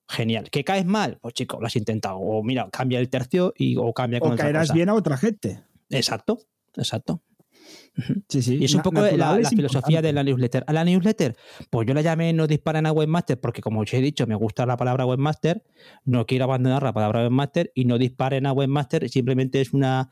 genial. 0.09 0.51
¿Que 0.51 0.65
caes 0.65 0.87
mal? 0.87 1.19
Pues 1.21 1.35
chico, 1.35 1.61
lo 1.61 1.67
has 1.67 1.77
intentado. 1.77 2.19
O 2.19 2.43
mira, 2.43 2.69
cambia 2.71 2.99
el 2.99 3.09
tercio 3.09 3.53
y, 3.57 3.77
o 3.77 3.93
cambia 3.93 4.21
con 4.21 4.33
O 4.33 4.37
caerás 4.37 4.73
bien 4.73 4.89
a 4.89 4.95
otra 4.95 5.17
gente. 5.17 5.63
Exacto, 5.91 6.41
exacto. 6.77 7.23
Sí, 8.29 8.43
sí. 8.43 8.59
Y 8.61 8.65
es 8.65 8.75
un 8.75 8.83
poco 8.83 9.01
la, 9.01 9.39
filosofía 9.49 10.03
de 10.03 10.13
la 10.13 10.25
newsletter. 10.25 10.65
A 10.67 10.73
la 10.73 10.85
newsletter, 10.85 11.37
pues 11.71 11.87
yo 11.87 11.95
la 11.95 12.01
llamé 12.01 12.33
No 12.33 12.47
disparen 12.47 12.87
a 12.87 12.93
webmaster 12.93 13.41
porque, 13.41 13.63
como 13.63 13.81
os 13.81 13.95
he 13.95 14.01
dicho, 14.01 14.27
me 14.27 14.35
gusta 14.35 14.67
la 14.67 14.77
palabra 14.77 15.07
webmaster, 15.07 15.63
no 16.05 16.27
quiero 16.27 16.45
abandonar 16.45 16.83
la 16.83 16.93
palabra 16.93 17.23
webmaster 17.23 17.71
y 17.75 17.85
no 17.85 17.97
disparen 17.99 18.47
a 18.47 18.53
webmaster, 18.53 19.09
simplemente 19.09 19.61
es 19.61 19.73
una, 19.73 20.11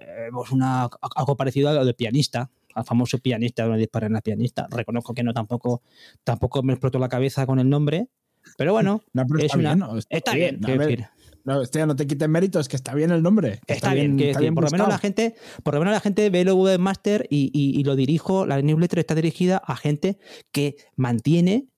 eh, 0.00 0.28
pues 0.32 0.50
una 0.52 0.88
algo 1.14 1.36
parecido 1.36 1.68
a 1.68 1.74
lo 1.74 1.84
de 1.84 1.94
pianista, 1.94 2.50
al 2.74 2.84
famoso 2.84 3.18
pianista, 3.18 3.66
no 3.66 3.76
disparen 3.76 4.16
a 4.16 4.20
pianista. 4.20 4.66
Reconozco 4.70 5.12
que 5.12 5.22
no 5.22 5.34
tampoco, 5.34 5.82
tampoco 6.24 6.62
me 6.62 6.72
explotó 6.72 6.98
la 6.98 7.08
cabeza 7.08 7.46
con 7.46 7.58
el 7.58 7.68
nombre, 7.68 8.08
pero 8.56 8.72
bueno, 8.72 9.02
es 9.38 9.44
está 9.44 9.58
una, 9.58 9.74
bien, 9.74 9.98
está, 10.08 10.32
bien, 10.32 11.06
No, 11.44 11.62
este, 11.62 11.84
no 11.86 11.96
te 11.96 12.06
quites 12.06 12.28
méritos, 12.28 12.68
que 12.68 12.76
está 12.76 12.94
bien 12.94 13.10
el 13.10 13.22
nombre. 13.22 13.60
Está, 13.66 13.94
bien, 13.94 14.16
que, 14.16 14.32
por 14.52 14.64
lo 14.64 14.70
menos 14.70 14.88
la 14.88 14.98
gente, 14.98 15.34
por 15.62 15.74
lo 15.74 15.80
menos 15.80 15.94
la 15.94 16.00
gente 16.00 16.28
ve 16.30 16.40
el 16.40 16.52
webmaster 16.52 17.26
y, 17.30 17.50
y, 17.52 17.84
lo 17.84 17.96
dirijo, 17.96 18.46
la 18.46 18.60
newsletter 18.62 19.00
está 19.00 19.14
dirigida 19.14 19.58
a 19.58 19.76
gente 19.76 20.18
que 20.52 20.76
mantiene 20.96 21.68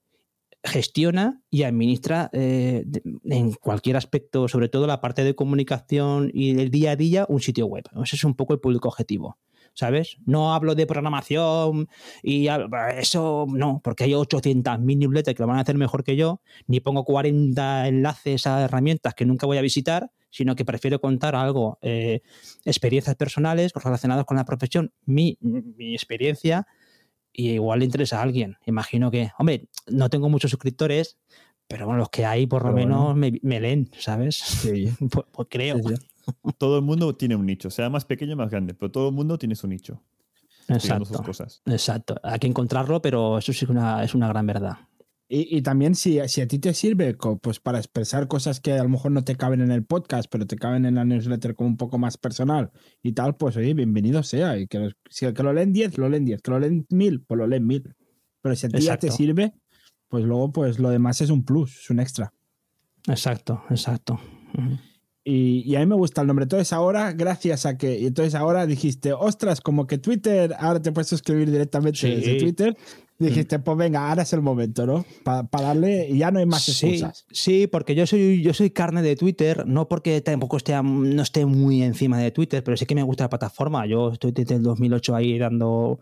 gestiona 0.62 1.42
y 1.50 1.62
administra 1.62 2.28
eh, 2.32 2.84
en 3.24 3.52
cualquier 3.52 3.96
aspecto, 3.96 4.48
sobre 4.48 4.68
todo 4.68 4.86
la 4.86 5.00
parte 5.00 5.24
de 5.24 5.34
comunicación 5.34 6.30
y 6.34 6.52
del 6.52 6.70
día 6.70 6.92
a 6.92 6.96
día, 6.96 7.26
un 7.28 7.40
sitio 7.40 7.66
web. 7.66 7.84
Ese 8.02 8.16
es 8.16 8.24
un 8.24 8.34
poco 8.34 8.52
el 8.52 8.60
público 8.60 8.88
objetivo. 8.88 9.38
¿Sabes? 9.74 10.16
No 10.26 10.54
hablo 10.54 10.74
de 10.74 10.86
programación 10.86 11.88
y 12.22 12.48
eso 12.98 13.46
no, 13.48 13.80
porque 13.82 14.04
hay 14.04 14.12
800.000 14.12 14.98
newsletters 14.98 15.36
que 15.36 15.42
lo 15.42 15.46
van 15.46 15.58
a 15.58 15.62
hacer 15.62 15.76
mejor 15.76 16.04
que 16.04 16.16
yo, 16.16 16.40
ni 16.66 16.80
pongo 16.80 17.04
40 17.04 17.88
enlaces 17.88 18.46
a 18.46 18.62
herramientas 18.62 19.14
que 19.14 19.24
nunca 19.24 19.46
voy 19.46 19.58
a 19.58 19.62
visitar, 19.62 20.10
sino 20.30 20.54
que 20.54 20.64
prefiero 20.64 21.00
contar 21.00 21.34
algo, 21.34 21.78
eh, 21.82 22.20
experiencias 22.64 23.16
personales 23.16 23.72
relacionadas 23.74 24.24
con 24.24 24.36
la 24.36 24.44
profesión, 24.44 24.92
mi, 25.04 25.38
experiencia, 25.78 26.66
y 27.32 27.50
igual 27.50 27.80
le 27.80 27.84
interesa 27.84 28.18
a 28.18 28.22
alguien. 28.22 28.56
Imagino 28.66 29.10
que, 29.10 29.30
hombre, 29.38 29.68
no 29.86 30.08
tengo 30.10 30.28
muchos 30.28 30.50
suscriptores, 30.50 31.18
pero 31.68 31.86
bueno, 31.86 32.00
los 32.00 32.10
que 32.10 32.26
hay 32.26 32.46
por 32.46 32.64
lo 32.64 32.72
menos 32.72 33.16
me, 33.16 33.60
leen, 33.60 33.90
¿sabes? 33.98 34.36
Sí. 34.36 34.90
pues, 35.10 35.26
pues, 35.32 35.48
creo 35.50 35.78
todo 36.58 36.76
el 36.76 36.82
mundo 36.82 37.14
tiene 37.16 37.36
un 37.36 37.46
nicho, 37.46 37.70
sea 37.70 37.90
más 37.90 38.04
pequeño 38.04 38.34
o 38.34 38.36
más 38.36 38.50
grande, 38.50 38.74
pero 38.74 38.90
todo 38.90 39.08
el 39.08 39.14
mundo 39.14 39.38
tiene 39.38 39.54
su 39.54 39.66
nicho. 39.66 40.02
Exacto. 40.68 41.22
Exacto. 41.66 42.14
Hay 42.22 42.38
que 42.38 42.46
encontrarlo, 42.46 43.02
pero 43.02 43.38
eso 43.38 43.52
sí 43.52 43.64
es 43.64 43.70
una, 43.70 44.04
es 44.04 44.14
una 44.14 44.28
gran 44.28 44.46
verdad. 44.46 44.76
Y, 45.32 45.62
también 45.62 45.94
si, 45.94 46.18
si, 46.26 46.40
a 46.40 46.48
ti 46.48 46.58
te 46.58 46.74
sirve 46.74 47.16
pues 47.40 47.60
para 47.60 47.78
expresar 47.78 48.26
cosas 48.26 48.58
que 48.58 48.72
a 48.72 48.82
lo 48.82 48.88
mejor 48.88 49.12
no 49.12 49.22
te 49.22 49.36
caben 49.36 49.60
en 49.60 49.70
el 49.70 49.84
podcast, 49.84 50.28
pero 50.28 50.44
te 50.44 50.56
caben 50.56 50.84
en 50.86 50.96
la 50.96 51.04
newsletter 51.04 51.54
como 51.54 51.68
un 51.68 51.76
poco 51.76 51.98
más 51.98 52.18
personal 52.18 52.72
y 53.00 53.12
tal, 53.12 53.36
pues 53.36 53.56
oye, 53.56 53.72
bienvenido 53.72 54.24
sea. 54.24 54.58
Y 54.58 54.66
que, 54.66 54.90
si 55.08 55.32
que 55.32 55.42
lo 55.44 55.52
leen 55.52 55.72
10, 55.72 55.98
lo 55.98 56.08
leen 56.08 56.24
10. 56.24 56.42
Que 56.42 56.50
lo 56.50 56.58
leen 56.58 56.84
1000, 56.90 57.22
pues 57.22 57.38
lo 57.38 57.46
leen 57.46 57.64
1000. 57.64 57.94
Pero 58.42 58.56
si 58.56 58.66
a 58.66 58.70
ti 58.70 58.80
ya 58.80 58.96
te 58.96 59.12
sirve, 59.12 59.54
pues 60.08 60.24
luego 60.24 60.50
pues 60.50 60.80
lo 60.80 60.90
demás 60.90 61.20
es 61.20 61.30
un 61.30 61.44
plus, 61.44 61.78
es 61.78 61.90
un 61.90 62.00
extra. 62.00 62.34
Exacto, 63.06 63.62
exacto. 63.70 64.18
Y, 65.22 65.74
a 65.76 65.80
mí 65.80 65.86
me 65.86 65.96
gusta 65.96 66.22
el 66.22 66.26
nombre. 66.26 66.44
Entonces 66.44 66.72
ahora, 66.72 67.12
gracias 67.12 67.66
a 67.66 67.76
que, 67.76 68.06
entonces 68.06 68.34
ahora 68.34 68.66
dijiste, 68.66 69.12
ostras, 69.12 69.60
como 69.60 69.86
que 69.86 69.98
Twitter, 69.98 70.54
ahora 70.58 70.80
te 70.80 70.92
puedes 70.92 71.08
suscribir 71.08 71.50
directamente 71.50 72.08
desde 72.08 72.38
Twitter. 72.38 72.76
Dijiste, 73.18 73.58
pues 73.58 73.76
venga, 73.76 74.08
ahora 74.08 74.22
es 74.22 74.32
el 74.32 74.40
momento, 74.40 74.86
¿no? 74.86 75.04
Para 75.24 75.46
darle, 75.52 76.08
y 76.08 76.18
ya 76.18 76.30
no 76.30 76.38
hay 76.38 76.46
más 76.46 76.66
excusas. 76.66 77.26
Sí, 77.30 77.66
porque 77.66 77.94
yo 77.94 78.06
soy, 78.06 78.40
yo 78.42 78.54
soy 78.54 78.70
carne 78.70 79.02
de 79.02 79.14
Twitter, 79.14 79.66
no 79.66 79.88
porque 79.88 80.22
tampoco 80.22 80.56
esté, 80.56 80.72
no 80.82 81.22
esté 81.22 81.44
muy 81.44 81.82
encima 81.82 82.18
de 82.18 82.30
Twitter, 82.30 82.64
pero 82.64 82.78
sí 82.78 82.86
que 82.86 82.94
me 82.94 83.02
gusta 83.02 83.24
la 83.24 83.28
plataforma. 83.28 83.84
Yo 83.84 84.12
estoy 84.12 84.32
desde 84.32 84.54
el 84.54 84.62
2008 84.62 85.14
ahí 85.14 85.38
dando, 85.38 86.00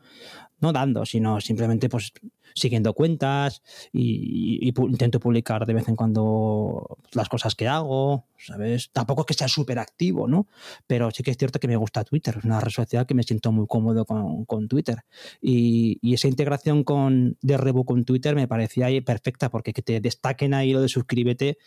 no 0.61 0.73
dando, 0.73 1.05
sino 1.05 1.41
simplemente 1.41 1.89
pues 1.89 2.13
siguiendo 2.55 2.95
cuentas 2.95 3.63
y, 3.93 4.69
intento 4.69 5.21
publicar 5.21 5.67
de 5.67 5.75
vez 5.75 5.89
en 5.89 5.97
cuando 5.97 6.99
las 7.13 7.29
cosas 7.29 7.55
que 7.55 7.69
hago, 7.69 8.27
¿sabes? 8.39 8.91
Tampoco 8.93 9.23
es 9.23 9.27
que 9.27 9.35
sea 9.35 9.49
súper 9.49 9.79
activo, 9.79 10.29
¿no? 10.29 10.47
Pero 10.87 11.11
sí 11.11 11.23
que 11.23 11.31
es 11.31 11.37
cierto 11.37 11.59
que 11.59 11.69
me 11.69 11.77
gusta 11.77 12.05
Twitter, 12.05 12.37
es 12.39 12.45
una 12.45 12.61
red 12.61 12.71
social 12.71 13.07
que 13.07 13.15
me 13.15 13.23
siento 13.23 13.53
muy 13.53 13.67
cómodo 13.67 14.05
con, 14.05 14.69
Twitter. 14.69 15.05
Y, 15.41 15.99
esa 16.15 16.29
integración 16.29 16.85
con, 16.85 17.37
de 17.43 17.57
Rebu 17.57 17.85
con 17.85 18.05
Twitter 18.05 18.35
me 18.35 18.49
parecía 18.49 18.87
ahí 18.87 19.01
perfecta, 19.01 19.51
porque 19.51 19.73
que 19.73 19.83
te 19.83 20.01
destaquen 20.01 20.55
ahí 20.55 20.73
lo 20.73 20.81
de 20.81 20.89
suscríbete, 20.89 21.59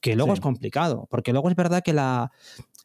que 0.00 0.16
luego 0.16 0.32
es 0.32 0.40
complicado, 0.40 1.06
porque 1.10 1.32
luego 1.32 1.48
es 1.48 1.56
verdad 1.56 1.82
que 1.82 1.92
la, 1.92 2.32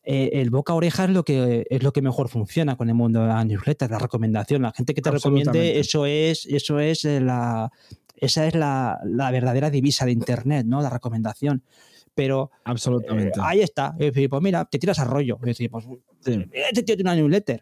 eh, 0.09 0.39
el 0.39 0.51
boca 0.51 0.71
a 0.71 0.77
oreja 0.77 1.03
es 1.03 1.09
lo 1.09 1.25
que 1.25 1.67
es 1.69 1.83
lo 1.83 1.91
que 1.91 2.01
mejor 2.01 2.29
funciona 2.29 2.77
con 2.77 2.87
el 2.87 2.95
mundo 2.95 3.19
de 3.23 3.27
la 3.27 3.43
newsletter, 3.43 3.91
la 3.91 3.99
recomendación. 3.99 4.61
La 4.61 4.71
gente 4.71 4.93
que 4.93 5.01
te 5.01 5.11
recomiende, 5.11 5.79
eso 5.79 6.05
es, 6.05 6.45
eso 6.45 6.79
es 6.79 7.03
eh, 7.03 7.19
la, 7.19 7.69
esa 8.15 8.47
es 8.47 8.55
la, 8.55 9.01
verdadera 9.03 9.69
divisa 9.69 10.05
de 10.05 10.13
internet, 10.13 10.65
¿no? 10.65 10.81
La 10.81 10.89
recomendación. 10.89 11.61
Pero 12.15 12.51
Absolutamente. 12.63 13.37
Eh, 13.37 13.43
ahí 13.43 13.59
está. 13.59 13.97
pues 13.97 14.41
mira, 14.41 14.63
te 14.63 14.79
tiras 14.79 14.97
a 14.99 15.03
rollo. 15.03 15.39
Es 15.41 15.47
decir, 15.47 15.69
pues, 15.69 15.85
este 16.23 16.83
tío 16.83 16.95
tiene 16.95 17.01
una 17.01 17.15
newsletter. 17.15 17.61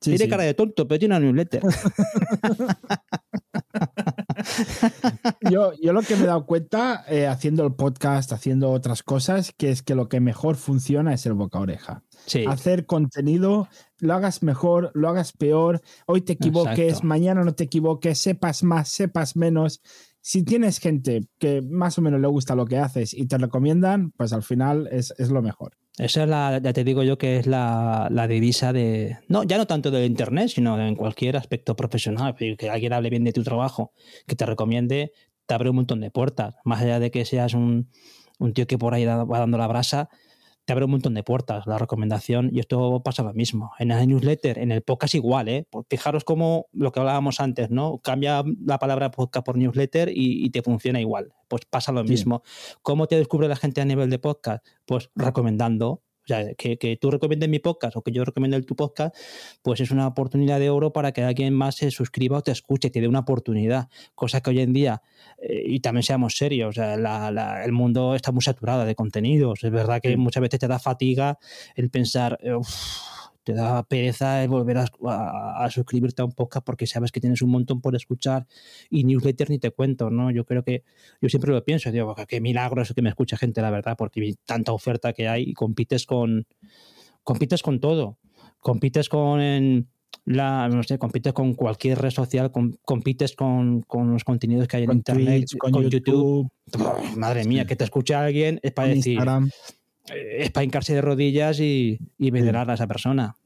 Tiene 0.00 0.28
cara 0.28 0.44
de 0.44 0.54
tonto, 0.54 0.88
pero 0.88 0.98
tiene 0.98 1.16
una 1.16 1.26
newsletter. 1.26 1.62
yo, 5.50 5.72
yo 5.80 5.92
lo 5.92 6.02
que 6.02 6.16
me 6.16 6.24
he 6.24 6.26
dado 6.26 6.46
cuenta 6.46 7.04
eh, 7.08 7.26
haciendo 7.26 7.66
el 7.66 7.74
podcast, 7.74 8.32
haciendo 8.32 8.70
otras 8.70 9.02
cosas, 9.02 9.52
que 9.56 9.70
es 9.70 9.82
que 9.82 9.94
lo 9.94 10.08
que 10.08 10.20
mejor 10.20 10.56
funciona 10.56 11.12
es 11.12 11.26
el 11.26 11.34
boca 11.34 11.58
a 11.58 11.62
oreja. 11.62 12.02
Hacer 12.48 12.86
contenido, 12.86 13.68
lo 13.98 14.14
hagas 14.14 14.42
mejor, 14.42 14.90
lo 14.94 15.08
hagas 15.08 15.32
peor, 15.32 15.80
hoy 16.06 16.20
te 16.20 16.34
equivoques, 16.34 17.02
mañana 17.02 17.44
no 17.44 17.54
te 17.54 17.64
equivoques, 17.64 18.18
sepas 18.18 18.62
más, 18.62 18.88
sepas 18.88 19.36
menos. 19.36 19.82
Si 20.22 20.44
tienes 20.44 20.78
gente 20.78 21.22
que 21.38 21.62
más 21.62 21.98
o 21.98 22.02
menos 22.02 22.20
le 22.20 22.28
gusta 22.28 22.54
lo 22.54 22.66
que 22.66 22.78
haces 22.78 23.14
y 23.14 23.26
te 23.26 23.38
recomiendan, 23.38 24.12
pues 24.12 24.32
al 24.32 24.42
final 24.42 24.88
es, 24.92 25.14
es 25.18 25.30
lo 25.30 25.40
mejor. 25.40 25.72
Esa 25.98 26.22
es 26.22 26.28
la, 26.28 26.60
ya 26.62 26.72
te 26.72 26.84
digo 26.84 27.02
yo 27.02 27.18
que 27.18 27.38
es 27.38 27.46
la, 27.46 28.08
la, 28.10 28.26
divisa 28.26 28.72
de, 28.72 29.18
no, 29.28 29.42
ya 29.44 29.58
no 29.58 29.66
tanto 29.66 29.90
del 29.90 30.04
Internet, 30.04 30.48
sino 30.48 30.80
en 30.80 30.94
cualquier 30.94 31.36
aspecto 31.36 31.76
profesional, 31.76 32.34
que 32.36 32.70
alguien 32.70 32.92
hable 32.92 33.10
bien 33.10 33.24
de 33.24 33.32
tu 33.32 33.42
trabajo, 33.42 33.92
que 34.26 34.36
te 34.36 34.46
recomiende, 34.46 35.12
te 35.46 35.54
abre 35.54 35.70
un 35.70 35.76
montón 35.76 36.00
de 36.00 36.10
puertas, 36.10 36.54
más 36.64 36.80
allá 36.80 37.00
de 37.00 37.10
que 37.10 37.24
seas 37.24 37.54
un, 37.54 37.90
un 38.38 38.54
tío 38.54 38.66
que 38.66 38.78
por 38.78 38.94
ahí 38.94 39.04
va 39.04 39.38
dando 39.38 39.58
la 39.58 39.66
brasa, 39.66 40.08
te 40.70 40.74
abre 40.74 40.84
un 40.84 40.92
montón 40.92 41.14
de 41.14 41.24
puertas 41.24 41.66
la 41.66 41.78
recomendación 41.78 42.48
y 42.52 42.60
esto 42.60 43.02
pasa 43.02 43.24
lo 43.24 43.34
mismo. 43.34 43.72
En 43.80 43.90
el 43.90 44.06
newsletter, 44.06 44.56
en 44.56 44.70
el 44.70 44.82
podcast 44.82 45.16
igual, 45.16 45.48
¿eh? 45.48 45.66
Fijaros 45.88 46.22
cómo 46.22 46.68
lo 46.72 46.92
que 46.92 47.00
hablábamos 47.00 47.40
antes, 47.40 47.70
¿no? 47.70 47.98
Cambia 47.98 48.44
la 48.64 48.78
palabra 48.78 49.10
podcast 49.10 49.44
por 49.44 49.56
newsletter 49.56 50.12
y, 50.14 50.48
te 50.50 50.62
funciona 50.62 51.00
igual. 51.00 51.32
Pues 51.48 51.64
pasa 51.68 51.90
lo 51.90 52.04
mismo. 52.04 52.44
¿Cómo 52.82 53.08
te 53.08 53.16
descubre 53.16 53.48
la 53.48 53.56
gente 53.56 53.80
a 53.80 53.84
nivel 53.84 54.10
de 54.10 54.20
podcast? 54.20 54.64
Pues 54.86 55.10
recomendando 55.16 56.04
sea, 56.26 56.54
que, 56.54 56.98
tú 57.00 57.10
recomiendes 57.10 57.48
mi 57.48 57.58
podcast 57.58 57.96
o 57.96 58.02
que 58.02 58.12
yo 58.12 58.24
recomiende 58.24 58.60
tu 58.62 58.76
podcast, 58.76 59.16
pues 59.62 59.80
es 59.80 59.90
una 59.90 60.06
oportunidad 60.06 60.60
de 60.60 60.70
oro 60.70 60.92
para 60.92 61.12
que 61.12 61.22
alguien 61.22 61.54
más 61.54 61.76
se 61.76 61.90
suscriba 61.90 62.38
o 62.38 62.42
te 62.42 62.52
escuche, 62.52 62.90
te 62.90 63.00
dé 63.00 63.08
una 63.08 63.20
oportunidad. 63.20 63.88
Cosa 64.14 64.40
que 64.40 64.50
hoy 64.50 64.60
en 64.60 64.72
día, 64.72 65.02
eh, 65.42 65.62
y 65.66 65.80
también 65.80 66.02
seamos 66.02 66.36
serios, 66.36 66.76
el 66.78 67.72
mundo 67.72 68.14
está 68.14 68.32
muy 68.32 68.42
saturado 68.42 68.84
de 68.84 68.94
contenidos. 68.94 69.64
Es 69.64 69.70
verdad 69.70 70.00
que 70.00 70.16
muchas 70.16 70.42
veces 70.42 70.60
te 70.60 70.68
da 70.68 70.78
fatiga 70.78 71.38
el 71.74 71.90
pensar, 71.90 72.38
te 73.44 73.54
da 73.54 73.82
pereza 73.82 74.46
volver 74.46 74.78
a, 74.78 75.70
suscribirte 75.70 76.22
a 76.22 76.24
un 76.24 76.32
podcast 76.32 76.64
porque 76.64 76.86
sabes 76.86 77.12
que 77.12 77.20
tienes 77.20 77.42
un 77.42 77.50
montón 77.50 77.80
por 77.80 77.94
escuchar 77.96 78.46
y 78.90 79.04
newsletter 79.04 79.50
ni 79.50 79.58
te 79.58 79.70
cuento, 79.70 80.10
¿no? 80.10 80.30
Yo 80.30 80.44
creo 80.44 80.62
que, 80.62 80.84
yo 81.20 81.28
siempre 81.28 81.52
lo 81.52 81.64
pienso, 81.64 81.90
digo, 81.90 82.14
qué 82.28 82.40
milagro 82.40 82.82
es 82.82 82.92
que 82.92 83.02
me 83.02 83.08
escucha 83.08 83.36
gente, 83.36 83.62
la 83.62 83.70
verdad, 83.70 83.96
porque 83.96 84.20
hay 84.20 84.34
tanta 84.44 84.72
oferta 84.72 85.12
que 85.12 85.28
hay 85.28 85.44
y 85.44 85.54
compites 85.54 86.06
con, 86.06 86.46
compites 87.22 87.62
con 87.62 87.80
todo. 87.80 88.18
Compites 88.58 89.08
con 89.08 89.88
la, 90.26 90.68
no 90.68 90.82
sé, 90.82 90.98
compites 90.98 91.32
con 91.32 91.54
cualquier 91.54 91.98
red 91.98 92.10
social, 92.10 92.52
compites 92.84 93.34
con, 93.34 93.84
los 93.90 94.24
contenidos 94.24 94.68
que 94.68 94.76
hay 94.76 94.84
en 94.84 94.92
Internet, 94.92 95.44
con, 95.58 95.72
YouTube. 95.88 96.50
madre 97.16 97.44
mía, 97.44 97.66
que 97.66 97.76
te 97.76 97.84
escuche 97.84 98.14
alguien 98.14 98.60
es 98.62 98.72
para 98.72 98.88
decir, 98.88 99.18
es 100.14 100.50
para 100.50 100.64
hincarse 100.64 100.94
de 100.94 101.00
rodillas 101.00 101.60
y, 101.60 101.98
venerar 102.18 102.70
a 102.70 102.74
esa 102.74 102.86
persona. 102.86 103.36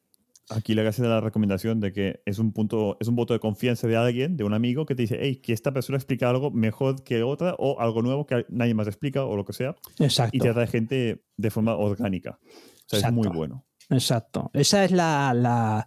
Aquí 0.50 0.74
le 0.74 0.86
hace 0.86 1.02
la 1.02 1.20
recomendación 1.20 1.80
de 1.80 1.92
que 1.92 2.20
es 2.26 2.38
un 2.38 2.52
punto, 2.52 2.98
es 3.00 3.08
un 3.08 3.16
voto 3.16 3.32
de 3.32 3.40
confianza 3.40 3.86
de 3.88 3.96
alguien, 3.96 4.36
de 4.36 4.44
un 4.44 4.52
amigo, 4.52 4.84
que 4.84 4.94
te 4.94 5.02
dice, 5.02 5.18
hey, 5.20 5.36
que 5.36 5.54
esta 5.54 5.72
persona 5.72 5.96
explica 5.96 6.28
algo 6.28 6.50
mejor 6.50 7.02
que 7.02 7.22
otra 7.22 7.54
o 7.58 7.80
algo 7.80 8.02
nuevo 8.02 8.26
que 8.26 8.44
nadie 8.50 8.74
más 8.74 8.86
explica 8.86 9.24
o 9.24 9.36
lo 9.36 9.46
que 9.46 9.54
sea. 9.54 9.74
Exacto. 9.98 10.36
Y 10.36 10.40
te 10.40 10.52
de 10.52 10.66
gente 10.66 11.24
de 11.36 11.50
forma 11.50 11.74
orgánica. 11.76 12.38
O 12.42 12.96
sea, 12.96 13.08
es 13.08 13.14
muy 13.14 13.28
bueno. 13.28 13.64
Exacto. 13.91 14.51
Esa 14.55 14.85
es 14.85 14.91
la, 14.91 15.32
la, 15.35 15.87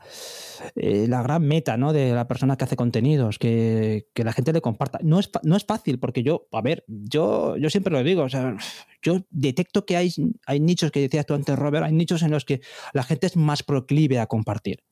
eh, 0.76 1.08
la, 1.08 1.24
gran 1.24 1.44
meta 1.44 1.78
¿no? 1.78 1.94
de 1.94 2.14
la 2.14 2.28
persona 2.28 2.56
que 2.56 2.66
hace 2.66 2.76
contenidos, 2.76 3.40
que, 3.40 4.08
que, 4.14 4.24
la 4.24 4.34
gente 4.34 4.54
le 4.54 4.62
comparta. 4.62 5.00
No 5.02 5.20
es, 5.20 5.30
no 5.44 5.56
es 5.56 5.66
fácil, 5.66 6.00
porque 6.00 6.24
yo, 6.24 6.48
a 6.52 6.62
ver, 6.62 6.84
yo, 6.88 7.58
yo 7.58 7.70
siempre 7.70 7.92
lo 7.92 8.04
digo, 8.04 8.24
o 8.24 8.30
sea, 8.30 8.56
yo 9.02 9.22
detecto 9.30 9.86
que 9.86 9.98
hay, 9.98 10.14
hay 10.46 10.60
nichos 10.60 10.92
que 10.92 11.02
decías 11.02 11.26
tú 11.26 11.34
antes, 11.34 11.58
Robert, 11.58 11.86
hay 11.86 11.94
nichos 11.94 12.22
en 12.22 12.32
los 12.32 12.46
que 12.46 12.62
la 12.94 13.04
gente 13.04 13.28
es 13.28 13.36
más 13.36 13.64
proclive 13.64 14.20
a 14.20 14.28
compartir. 14.28 14.84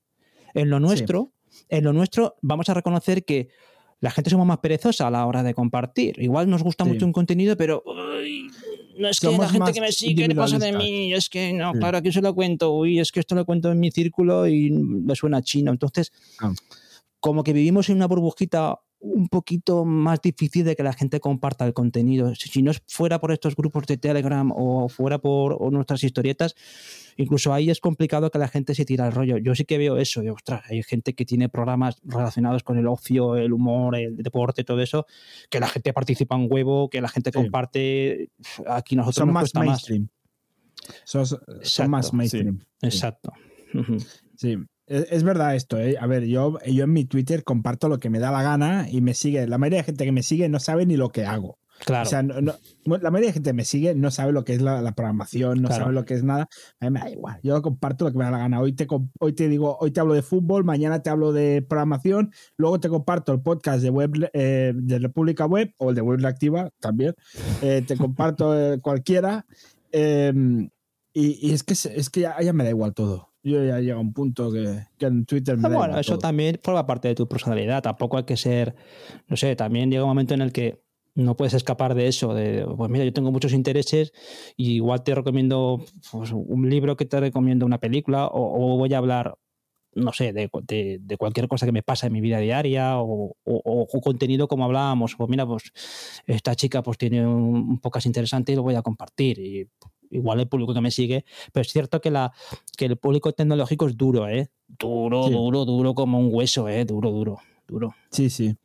En 0.53 0.69
lo 0.69 0.79
nuestro, 0.79 1.33
en 1.69 1.83
lo 1.83 1.93
nuestro, 1.93 2.37
vamos 2.41 2.69
a 2.69 2.73
reconocer 2.73 3.23
que 3.23 3.49
la 3.99 4.11
gente 4.11 4.29
somos 4.29 4.45
más 4.45 4.59
perezosa 4.59 5.07
a 5.07 5.11
la 5.11 5.25
hora 5.25 5.43
de 5.43 5.53
compartir. 5.53 6.21
Igual 6.21 6.49
nos 6.49 6.63
gusta 6.63 6.85
mucho 6.85 7.05
un 7.05 7.13
contenido, 7.13 7.55
pero 7.55 7.83
no 8.97 9.09
es 9.09 9.19
que 9.19 9.37
la 9.37 9.49
gente 9.49 9.73
que 9.73 9.81
me 9.81 9.91
sigue 9.91 10.27
le 10.27 10.35
pasa 10.35 10.57
de 10.57 10.71
mí, 10.71 11.13
es 11.13 11.29
que 11.29 11.53
no, 11.53 11.73
claro, 11.73 11.97
aquí 11.97 12.11
se 12.11 12.21
lo 12.21 12.33
cuento, 12.33 12.73
uy, 12.73 12.99
es 12.99 13.11
que 13.11 13.19
esto 13.19 13.35
lo 13.35 13.45
cuento 13.45 13.71
en 13.71 13.79
mi 13.79 13.91
círculo 13.91 14.47
y 14.47 14.71
me 14.71 15.15
suena 15.15 15.41
chino. 15.41 15.71
Entonces, 15.71 16.11
ah. 16.39 16.53
como 17.19 17.43
que 17.43 17.53
vivimos 17.53 17.89
en 17.89 17.97
una 17.97 18.07
burbujita 18.07 18.79
un 18.99 19.27
poquito 19.27 19.85
más 19.85 20.21
difícil 20.21 20.65
de 20.65 20.75
que 20.75 20.83
la 20.83 20.93
gente 20.93 21.19
comparta 21.19 21.65
el 21.65 21.73
contenido. 21.73 22.33
Si 22.35 22.61
no 22.61 22.71
fuera 22.87 23.19
por 23.19 23.31
estos 23.31 23.55
grupos 23.55 23.85
de 23.87 23.97
Telegram 23.97 24.51
o 24.55 24.89
fuera 24.89 25.19
por 25.19 25.71
nuestras 25.71 26.03
historietas, 26.03 26.55
incluso 27.17 27.53
ahí 27.53 27.69
es 27.69 27.79
complicado 27.79 28.31
que 28.31 28.39
la 28.39 28.47
gente 28.47 28.73
se 28.73 28.85
tire 28.85 29.03
al 29.03 29.11
rollo. 29.11 29.37
Yo 29.37 29.53
sí 29.55 29.65
que 29.65 29.77
veo 29.77 29.97
eso, 29.97 30.21
de, 30.21 30.31
ostras, 30.31 30.63
hay 30.69 30.81
gente 30.83 31.13
que 31.13 31.25
tiene 31.25 31.49
programas 31.49 31.97
relacionados 32.03 32.63
con 32.63 32.77
el 32.77 32.87
ocio, 32.87 33.35
el 33.35 33.53
humor, 33.53 33.95
el 33.95 34.17
deporte, 34.17 34.63
todo 34.63 34.81
eso, 34.81 35.05
que 35.49 35.59
la 35.59 35.67
gente 35.67 35.93
participa 35.93 36.35
en 36.35 36.47
huevo, 36.49 36.89
que 36.89 37.01
la 37.01 37.09
gente 37.09 37.31
comparte. 37.31 38.31
Aquí 38.67 38.95
nosotros 38.95 39.15
son 39.15 39.33
más 39.33 39.53
mainstream. 39.53 40.09
Son, 41.03 41.89
más 41.89 42.13
mainstream. 42.13 42.59
Exacto. 42.81 43.31
Sí, 44.35 44.57
es, 44.87 45.23
verdad 45.23 45.55
esto, 45.55 45.79
¿eh? 45.79 45.97
A 45.99 46.05
ver, 46.07 46.25
yo, 46.25 46.59
yo 46.65 46.83
en 46.83 46.93
mi 46.93 47.05
Twitter 47.05 47.43
comparto 47.43 47.89
lo 47.89 47.99
que 47.99 48.09
me 48.09 48.19
da 48.19 48.31
la 48.31 48.43
gana 48.43 48.87
y 48.89 49.01
me 49.01 49.13
sigue. 49.13 49.47
La 49.47 49.57
mayoría 49.57 49.79
de 49.79 49.85
gente 49.85 50.05
que 50.05 50.11
me 50.11 50.23
sigue 50.23 50.47
no 50.49 50.59
sabe 50.59 50.85
ni 50.85 50.95
lo 50.95 51.09
que 51.09 51.25
hago. 51.25 51.57
Claro. 51.85 52.03
O 52.03 52.09
sea, 52.09 52.23
la 52.23 53.11
mayoría 53.11 53.29
de 53.29 53.33
gente 53.33 53.49
que 53.49 53.53
me 53.53 53.65
sigue 53.65 53.95
no 53.95 54.09
sabe 54.09 54.31
lo 54.31 54.45
que 54.45 54.53
es 54.53 54.61
la, 54.61 54.79
programación, 54.93 55.61
no 55.61 55.69
sabe 55.69 55.91
lo 55.91 56.05
que 56.05 56.13
es 56.13 56.23
nada. 56.23 56.47
A 56.79 56.85
mí 56.85 56.91
me 56.91 56.99
da 56.99 57.09
igual. 57.09 57.39
Yo 57.43 57.61
comparto 57.61 58.05
lo 58.05 58.11
que 58.11 58.17
me 58.17 58.23
da 58.23 58.31
la 58.31 58.37
gana. 58.37 58.61
Hoy 58.61 58.73
te, 58.73 58.87
hoy 59.19 59.33
te 59.33 59.49
digo, 59.49 59.77
hoy 59.79 59.91
te 59.91 59.99
hablo 59.99 60.13
de 60.13 60.21
fútbol, 60.21 60.63
mañana 60.63 61.01
te 61.01 61.09
hablo 61.09 61.33
de 61.33 61.65
programación, 61.67 62.31
luego 62.55 62.79
te 62.79 62.87
comparto 62.87 63.33
el 63.33 63.41
podcast 63.41 63.81
de 63.81 63.89
web 63.89 64.29
eh, 64.33 64.71
de 64.73 64.99
República 64.99 65.45
Web 65.45 65.73
o 65.77 65.89
el 65.89 65.95
de 65.95 66.01
Web 66.01 66.21
Reactiva 66.21 66.69
también. 66.79 67.13
Eh, 67.61 67.83
te 67.85 67.97
comparto 67.97 68.57
eh, 68.57 68.79
cualquiera. 68.79 69.45
Em, 69.91 70.69
y, 71.13 71.53
es 71.53 71.63
que, 71.63 71.73
es 71.73 72.09
que 72.09 72.21
ya 72.21 72.53
me 72.53 72.63
da 72.63 72.69
igual 72.69 72.93
todo 72.93 73.34
yo 73.45 73.63
ya 73.63 73.79
llega 73.79 73.95
a 73.95 73.99
un 73.99 74.11
punto 74.11 74.51
que, 74.51 74.87
en 75.05 75.25
Twitter 75.25 75.57
me 75.57 75.67
ah, 75.67 75.71
Bueno, 75.71 75.99
eso 75.99 76.17
también 76.17 76.59
forma 76.63 76.85
parte 76.85 77.09
de 77.09 77.15
tu 77.15 77.27
personalidad. 77.27 77.83
Tampoco 77.83 78.17
hay 78.17 78.23
que 78.23 78.37
ser, 78.37 78.75
no 79.27 79.37
sé, 79.37 79.55
también 79.55 79.91
llega 79.91 80.03
un 80.03 80.09
momento 80.09 80.33
en 80.33 80.41
el 80.41 80.51
que 80.51 80.83
no 81.13 81.37
puedes 81.37 81.53
escapar 81.53 81.95
de 81.95 82.07
eso, 82.07 82.33
de, 82.33 82.65
pues 82.75 82.91
mira, 82.91 83.05
yo 83.05 83.13
tengo 83.13 83.31
muchos 83.31 83.53
intereses 83.53 84.11
y 84.57 84.73
igual 84.73 85.03
te 85.03 85.15
recomiendo 85.15 85.85
pues, 86.11 86.31
un 86.31 86.69
libro 86.69 86.97
que 86.97 87.05
te 87.05 87.19
recomiendo 87.19 87.65
una 87.65 87.79
película 87.79 88.27
o, 88.31 88.77
voy 88.77 88.93
a 88.93 88.97
hablar, 88.97 89.37
no 89.95 90.11
sé, 90.13 90.33
de, 90.33 90.49
cualquier 91.17 91.47
cosa 91.47 91.65
que 91.65 91.71
me 91.71 91.83
pasa 91.83 92.07
en 92.07 92.13
mi 92.13 92.21
vida 92.21 92.39
diaria 92.39 92.97
o, 92.97 93.35
contenido 94.03 94.47
como 94.47 94.65
hablábamos, 94.65 95.15
pues 95.15 95.29
mira, 95.29 95.47
pues 95.47 95.71
esta 96.27 96.55
chica 96.55 96.83
pues 96.83 96.97
tiene 96.97 97.25
un, 97.25 97.79
podcast 97.79 98.05
interesante 98.05 98.51
y 98.51 98.55
lo 98.55 98.63
voy 98.63 98.75
a 98.75 98.81
compartir 98.81 99.39
y 99.39 99.67
igual 100.11 100.39
el 100.39 100.47
público 100.47 100.73
que 100.73 100.81
me 100.81 100.91
sigue, 100.91 101.25
pero 101.51 101.61
es 101.61 101.71
cierto 101.71 102.01
que, 102.01 102.11
la, 102.11 102.31
que 102.77 102.85
el 102.85 102.97
público 102.97 103.31
tecnológico 103.33 103.87
es 103.87 103.97
duro, 103.97 104.27
¿eh? 104.27 104.49
Duro, 104.67 105.29
duro, 105.29 105.65
duro 105.65 105.93
como 105.93 106.19
un 106.19 106.29
hueso, 106.31 106.69
¿eh? 106.69 106.85
Duro, 106.85 107.11
duro, 107.11 107.39
duro. 107.67 107.95
Sí, 108.11 108.29
sí. 108.29 108.55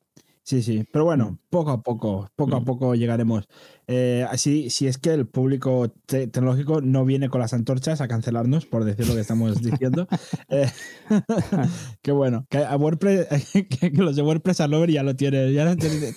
Sí, 0.50 0.64
sí, 0.64 0.84
pero 0.92 1.04
bueno, 1.04 1.30
mm. 1.30 1.38
poco 1.48 1.70
a 1.70 1.80
poco, 1.80 2.28
poco 2.34 2.56
a 2.56 2.60
mm. 2.60 2.64
poco 2.64 2.94
llegaremos. 2.96 3.46
Eh, 3.86 4.26
así, 4.28 4.68
si 4.68 4.88
es 4.88 4.98
que 4.98 5.14
el 5.14 5.28
público 5.28 5.94
tecnológico 6.06 6.80
no 6.80 7.04
viene 7.04 7.28
con 7.28 7.40
las 7.40 7.54
antorchas 7.54 8.00
a 8.00 8.08
cancelarnos, 8.08 8.66
por 8.66 8.82
decir 8.82 9.06
lo 9.06 9.14
que 9.14 9.20
estamos 9.20 9.62
diciendo. 9.62 10.08
eh, 10.48 10.68
qué 12.02 12.10
bueno, 12.10 12.48
que, 12.50 12.64
a 12.64 12.76
WordPress, 12.76 13.28
que, 13.80 13.90
los 13.90 14.16
de 14.16 14.22
WordPress 14.22 14.60
a 14.60 14.66
Lover 14.66 14.90
ya 14.90 15.04
lo 15.04 15.14
tienen. 15.14 15.54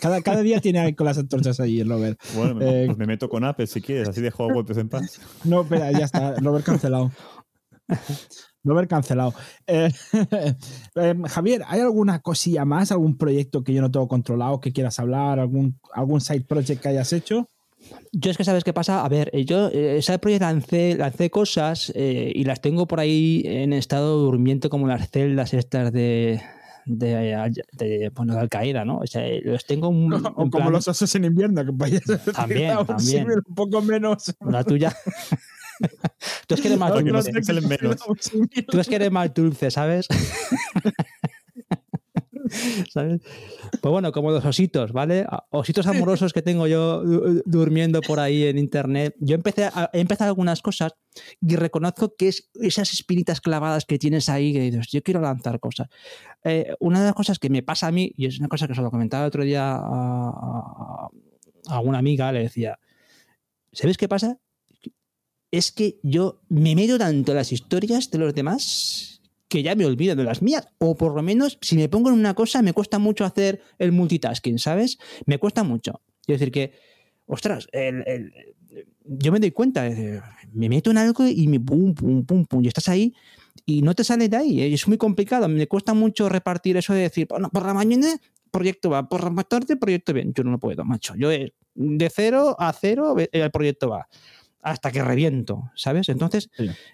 cada, 0.01 0.23
cada, 0.23 0.41
día 0.41 0.59
tiene 0.61 0.95
con 0.95 1.05
las 1.05 1.19
antorchas 1.19 1.59
ahí 1.59 1.81
el 1.81 1.89
Lover. 1.89 2.17
Bueno, 2.35 2.55
me, 2.55 2.85
eh, 2.85 2.95
me 2.97 3.05
meto 3.05 3.29
con 3.29 3.43
Apple 3.43 3.67
si 3.67 3.81
quieres, 3.81 4.09
así 4.09 4.19
dejo 4.19 4.45
a 4.45 4.47
WordPress 4.47 4.79
en 4.79 4.89
paz. 4.89 5.21
No, 5.43 5.61
espera, 5.61 5.91
ya 5.91 6.05
está, 6.05 6.41
Lover 6.41 6.63
cancelado 6.63 7.11
no 8.63 8.73
haber 8.73 8.87
cancelado. 8.87 9.33
Eh, 9.67 9.91
eh, 10.95 11.15
Javier, 11.29 11.63
¿hay 11.67 11.81
alguna 11.81 12.21
cosilla 12.21 12.65
más, 12.65 12.91
algún 12.91 13.17
proyecto 13.17 13.63
que 13.63 13.73
yo 13.73 13.81
no 13.81 13.91
tengo 13.91 14.07
controlado 14.07 14.59
que 14.59 14.71
quieras 14.73 14.99
hablar, 14.99 15.39
algún, 15.39 15.79
algún 15.93 16.21
side 16.21 16.41
project 16.41 16.81
que 16.81 16.89
hayas 16.89 17.13
hecho? 17.13 17.47
Yo 18.13 18.31
es 18.31 18.37
que 18.37 18.45
sabes 18.45 18.63
qué 18.63 18.71
pasa, 18.71 19.03
a 19.03 19.09
ver, 19.09 19.29
eh, 19.33 19.43
yo 19.43 19.69
side 19.69 20.19
project 20.19 20.41
lancé, 20.41 20.95
lancé 20.95 21.29
cosas 21.29 21.91
y 21.93 22.43
las 22.45 22.61
tengo 22.61 22.87
por 22.87 23.01
ahí 23.01 23.43
en 23.45 23.73
estado 23.73 24.17
durmiente 24.19 24.69
como 24.69 24.87
las 24.87 25.09
celdas 25.09 25.53
estas 25.53 25.91
de, 25.91 26.41
de, 26.85 28.11
bueno, 28.15 28.33
de 28.35 28.39
Al 28.39 28.49
Qaeda, 28.49 28.85
¿no? 28.85 28.99
O 28.99 29.07
sea, 29.07 29.23
los 29.43 29.65
tengo 29.65 29.89
un, 29.89 30.13
o 30.35 30.49
como 30.49 30.69
los 30.69 30.87
osos 30.87 31.13
en 31.15 31.25
invierno, 31.25 31.65
que 31.65 31.99
también, 32.31 32.85
también. 32.85 33.27
un 33.45 33.55
poco 33.55 33.81
menos. 33.81 34.33
La 34.39 34.63
tuya. 34.63 34.95
Tú 36.47 36.55
es 36.55 36.61
que 36.61 36.67
eres 36.67 36.79
más 36.79 36.93
dulce. 36.93 37.31
Tú 38.67 38.79
es 38.79 38.87
que 38.87 38.95
eres 38.95 39.11
más 39.11 39.33
dulce, 39.33 39.71
¿sabes? 39.71 40.07
¿sabes? 42.91 43.21
Pues 43.81 43.91
bueno, 43.91 44.11
como 44.11 44.31
los 44.31 44.45
ositos, 44.45 44.91
¿vale? 44.91 45.25
Ositos 45.49 45.87
amorosos 45.87 46.33
que 46.33 46.41
tengo 46.41 46.67
yo 46.67 47.03
durmiendo 47.45 48.01
por 48.01 48.19
ahí 48.19 48.43
en 48.43 48.57
internet. 48.57 49.15
Yo 49.19 49.35
empecé 49.35 49.65
a, 49.65 49.89
he 49.93 49.99
empezado 49.99 50.29
algunas 50.29 50.61
cosas 50.61 50.93
y 51.41 51.55
reconozco 51.55 52.15
que 52.15 52.29
es 52.29 52.49
esas 52.55 52.93
espinitas 52.93 53.41
clavadas 53.41 53.85
que 53.85 53.99
tienes 53.99 54.29
ahí 54.29 54.53
que 54.53 54.59
dices, 54.59 54.87
yo 54.91 55.01
quiero 55.03 55.21
lanzar 55.21 55.59
cosas. 55.59 55.87
Eh, 56.43 56.73
una 56.79 56.99
de 56.99 57.05
las 57.05 57.15
cosas 57.15 57.39
que 57.39 57.49
me 57.49 57.63
pasa 57.63 57.87
a 57.87 57.91
mí, 57.91 58.13
y 58.17 58.25
es 58.25 58.39
una 58.39 58.47
cosa 58.47 58.67
que 58.67 58.73
os 58.73 58.79
lo 58.79 58.91
comentaba 58.91 59.23
el 59.23 59.27
otro 59.27 59.43
día 59.43 59.75
a, 59.75 61.09
a 61.67 61.79
una 61.79 61.97
amiga, 61.97 62.31
le 62.31 62.39
decía, 62.39 62.79
¿sabes 63.71 63.97
qué 63.97 64.07
pasa? 64.07 64.39
Es 65.53 65.71
que 65.71 65.99
yo 66.01 66.41
me 66.49 66.75
meto 66.75 66.97
tanto 66.97 67.31
en 67.31 67.37
las 67.37 67.51
historias 67.51 68.09
de 68.09 68.17
los 68.17 68.33
demás 68.33 69.21
que 69.47 69.61
ya 69.61 69.75
me 69.75 69.85
olvido 69.85 70.15
de 70.15 70.23
las 70.23 70.41
mías. 70.41 70.67
O 70.79 70.95
por 70.95 71.13
lo 71.13 71.21
menos, 71.21 71.59
si 71.61 71.75
me 71.75 71.87
pongo 71.89 72.09
en 72.09 72.15
una 72.15 72.33
cosa, 72.33 72.63
me 72.63 72.73
cuesta 72.73 72.97
mucho 72.97 73.23
hacer 73.23 73.61
el 73.77 73.91
multitasking, 73.91 74.57
¿sabes? 74.57 74.97
Me 75.27 75.37
cuesta 75.37 75.63
mucho. 75.63 76.01
Es 76.21 76.39
decir, 76.39 76.51
que, 76.51 76.71
ostras, 77.27 77.67
yo 79.03 79.31
me 79.31 79.39
doy 79.39 79.51
cuenta, 79.51 79.87
me 80.53 80.69
meto 80.69 80.89
en 80.89 80.97
algo 80.97 81.27
y 81.27 81.47
me 81.47 81.59
pum, 81.59 81.93
pum, 81.93 82.25
pum, 82.25 82.45
pum, 82.45 82.63
y 82.63 82.67
estás 82.67 82.89
ahí 82.89 83.13
y 83.63 83.83
no 83.83 83.93
te 83.93 84.03
sale 84.03 84.29
de 84.29 84.37
ahí. 84.37 84.73
Es 84.73 84.87
muy 84.87 84.97
complicado. 84.97 85.47
Me 85.47 85.67
cuesta 85.67 85.93
mucho 85.93 86.29
repartir 86.29 86.77
eso 86.77 86.95
de 86.95 87.01
decir, 87.01 87.27
bueno, 87.29 87.51
por 87.51 87.63
la 87.63 87.75
mañana 87.75 88.07
proyecto 88.49 88.89
va, 88.89 89.07
por 89.07 89.31
la 89.31 89.43
tarde 89.43 89.77
proyecto 89.77 90.13
bien. 90.13 90.33
Yo 90.33 90.43
no 90.43 90.49
lo 90.49 90.57
puedo, 90.57 90.83
macho. 90.83 91.13
Yo 91.15 91.29
de 91.29 92.09
cero 92.09 92.55
a 92.57 92.73
cero 92.73 93.15
el 93.31 93.51
proyecto 93.51 93.89
va 93.89 94.07
hasta 94.63 94.91
que 94.91 95.03
reviento, 95.03 95.71
¿sabes? 95.75 96.09
Entonces, 96.09 96.49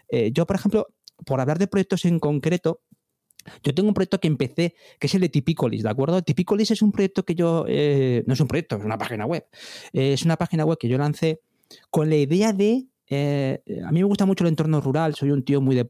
eh, 0.10 0.32
yo, 0.34 0.46
por 0.46 0.56
ejemplo, 0.56 0.88
por 1.26 1.40
hablar 1.40 1.60
de 1.60 1.68
proyectos 1.68 2.06
en 2.06 2.20
concreto, 2.20 2.82
yo 3.64 3.74
tengo 3.74 3.88
un 3.88 3.94
proyecto 3.94 4.20
que 4.20 4.28
empecé, 4.28 4.76
que 5.00 5.08
es 5.08 5.16
el 5.16 5.22
de 5.22 5.30
Tipicolis, 5.30 5.84
¿de 5.84 5.90
acuerdo? 5.90 6.22
Tipicolis 6.22 6.72
es 6.72 6.82
un 6.82 6.92
proyecto 6.92 7.24
que 7.24 7.36
yo, 7.36 7.66
eh, 7.68 8.24
no 8.28 8.34
es 8.34 8.40
un 8.40 8.48
proyecto, 8.48 8.76
es 8.76 8.84
una 8.84 8.98
página 8.98 9.26
web. 9.26 9.46
es 9.94 10.24
una 10.24 10.36
página 10.36 10.66
web 10.66 10.78
que 10.78 10.90
yo 10.90 10.98
lancé 10.98 11.42
con 11.90 12.10
la 12.10 12.16
idea 12.16 12.54
de, 12.54 12.88
eh, 13.08 13.62
a 13.86 13.92
mí 13.92 14.00
me 14.00 14.06
gusta 14.06 14.26
mucho 14.26 14.44
el 14.44 14.50
entorno 14.50 14.82
rural, 14.82 15.16
soy 15.16 15.32
un 15.32 15.44
tío 15.44 15.62
muy 15.62 15.76
de 15.76 15.90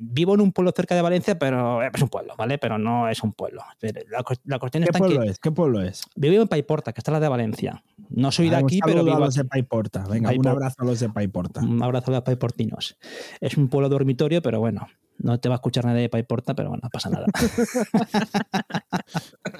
vivo 0.00 0.34
en 0.34 0.40
un 0.40 0.50
pueblo 0.50 0.72
cerca 0.74 0.94
de 0.94 1.02
Valencia, 1.02 1.38
pero 1.38 1.82
es 1.82 2.02
un 2.02 2.08
pueblo, 2.08 2.34
¿vale? 2.36 2.56
Pero 2.58 2.78
no 2.78 3.08
es 3.08 3.22
un 3.22 3.32
pueblo. 3.32 3.62
La, 4.08 4.58
cuestión 4.58 4.84
¿Qué 4.84 4.98
pueblo 4.98 5.22
es? 5.22 5.38
¿Qué 5.38 5.50
pueblo 5.52 5.82
es? 5.82 6.04
Vivo 6.16 6.42
en 6.42 6.48
Paiporta, 6.48 6.92
que 6.92 7.00
está 7.00 7.12
la 7.12 7.20
de 7.20 7.28
Valencia. 7.28 7.84
No 8.08 8.32
soy 8.32 8.48
de 8.48 8.56
aquí, 8.56 8.80
pero 8.84 9.04
vivo 9.04 9.16
a 9.16 9.20
los 9.20 9.34
de 9.34 9.44
Paiporta. 9.44 10.06
Venga, 10.08 10.32
un 10.36 10.48
abrazo 10.48 10.76
a 10.78 10.84
los 10.86 11.00
de 11.00 11.10
Paiporta. 11.10 11.60
Un 11.60 11.82
abrazo 11.82 12.10
a 12.10 12.14
los 12.14 12.22
paiportinos. 12.22 12.96
Es 13.40 13.56
un 13.56 13.68
pueblo 13.68 13.88
dormitorio, 13.88 14.40
pero 14.40 14.58
bueno, 14.58 14.88
No 15.22 15.38
te 15.38 15.48
va 15.48 15.56
a 15.56 15.58
escuchar 15.58 15.84
nadie 15.84 16.02
de 16.02 16.08
Paiporta, 16.08 16.54
pero 16.54 16.70
bueno, 16.70 16.80
no 16.82 16.90
pasa 16.90 17.10
nada. 17.10 17.26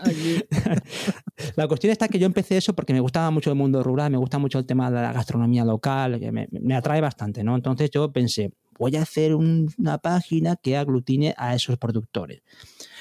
la 1.56 1.68
cuestión 1.68 1.90
está 1.92 2.08
que 2.08 2.18
yo 2.18 2.26
empecé 2.26 2.56
eso 2.56 2.74
porque 2.74 2.92
me 2.92 3.00
gustaba 3.00 3.30
mucho 3.30 3.50
el 3.50 3.56
mundo 3.56 3.82
rural, 3.82 4.11
me 4.11 4.18
gusta 4.18 4.38
mucho 4.38 4.58
el 4.58 4.66
tema 4.66 4.90
de 4.90 5.02
la 5.02 5.12
gastronomía 5.12 5.64
local, 5.64 6.18
que 6.18 6.32
me, 6.32 6.48
me 6.50 6.74
atrae 6.74 7.00
bastante, 7.00 7.44
¿no? 7.44 7.54
Entonces 7.54 7.90
yo 7.90 8.11
pensé, 8.12 8.52
voy 8.78 8.96
a 8.96 9.02
hacer 9.02 9.34
una 9.34 9.98
página 9.98 10.56
que 10.56 10.78
aglutine 10.78 11.34
a 11.36 11.54
esos 11.54 11.76
productores. 11.76 12.42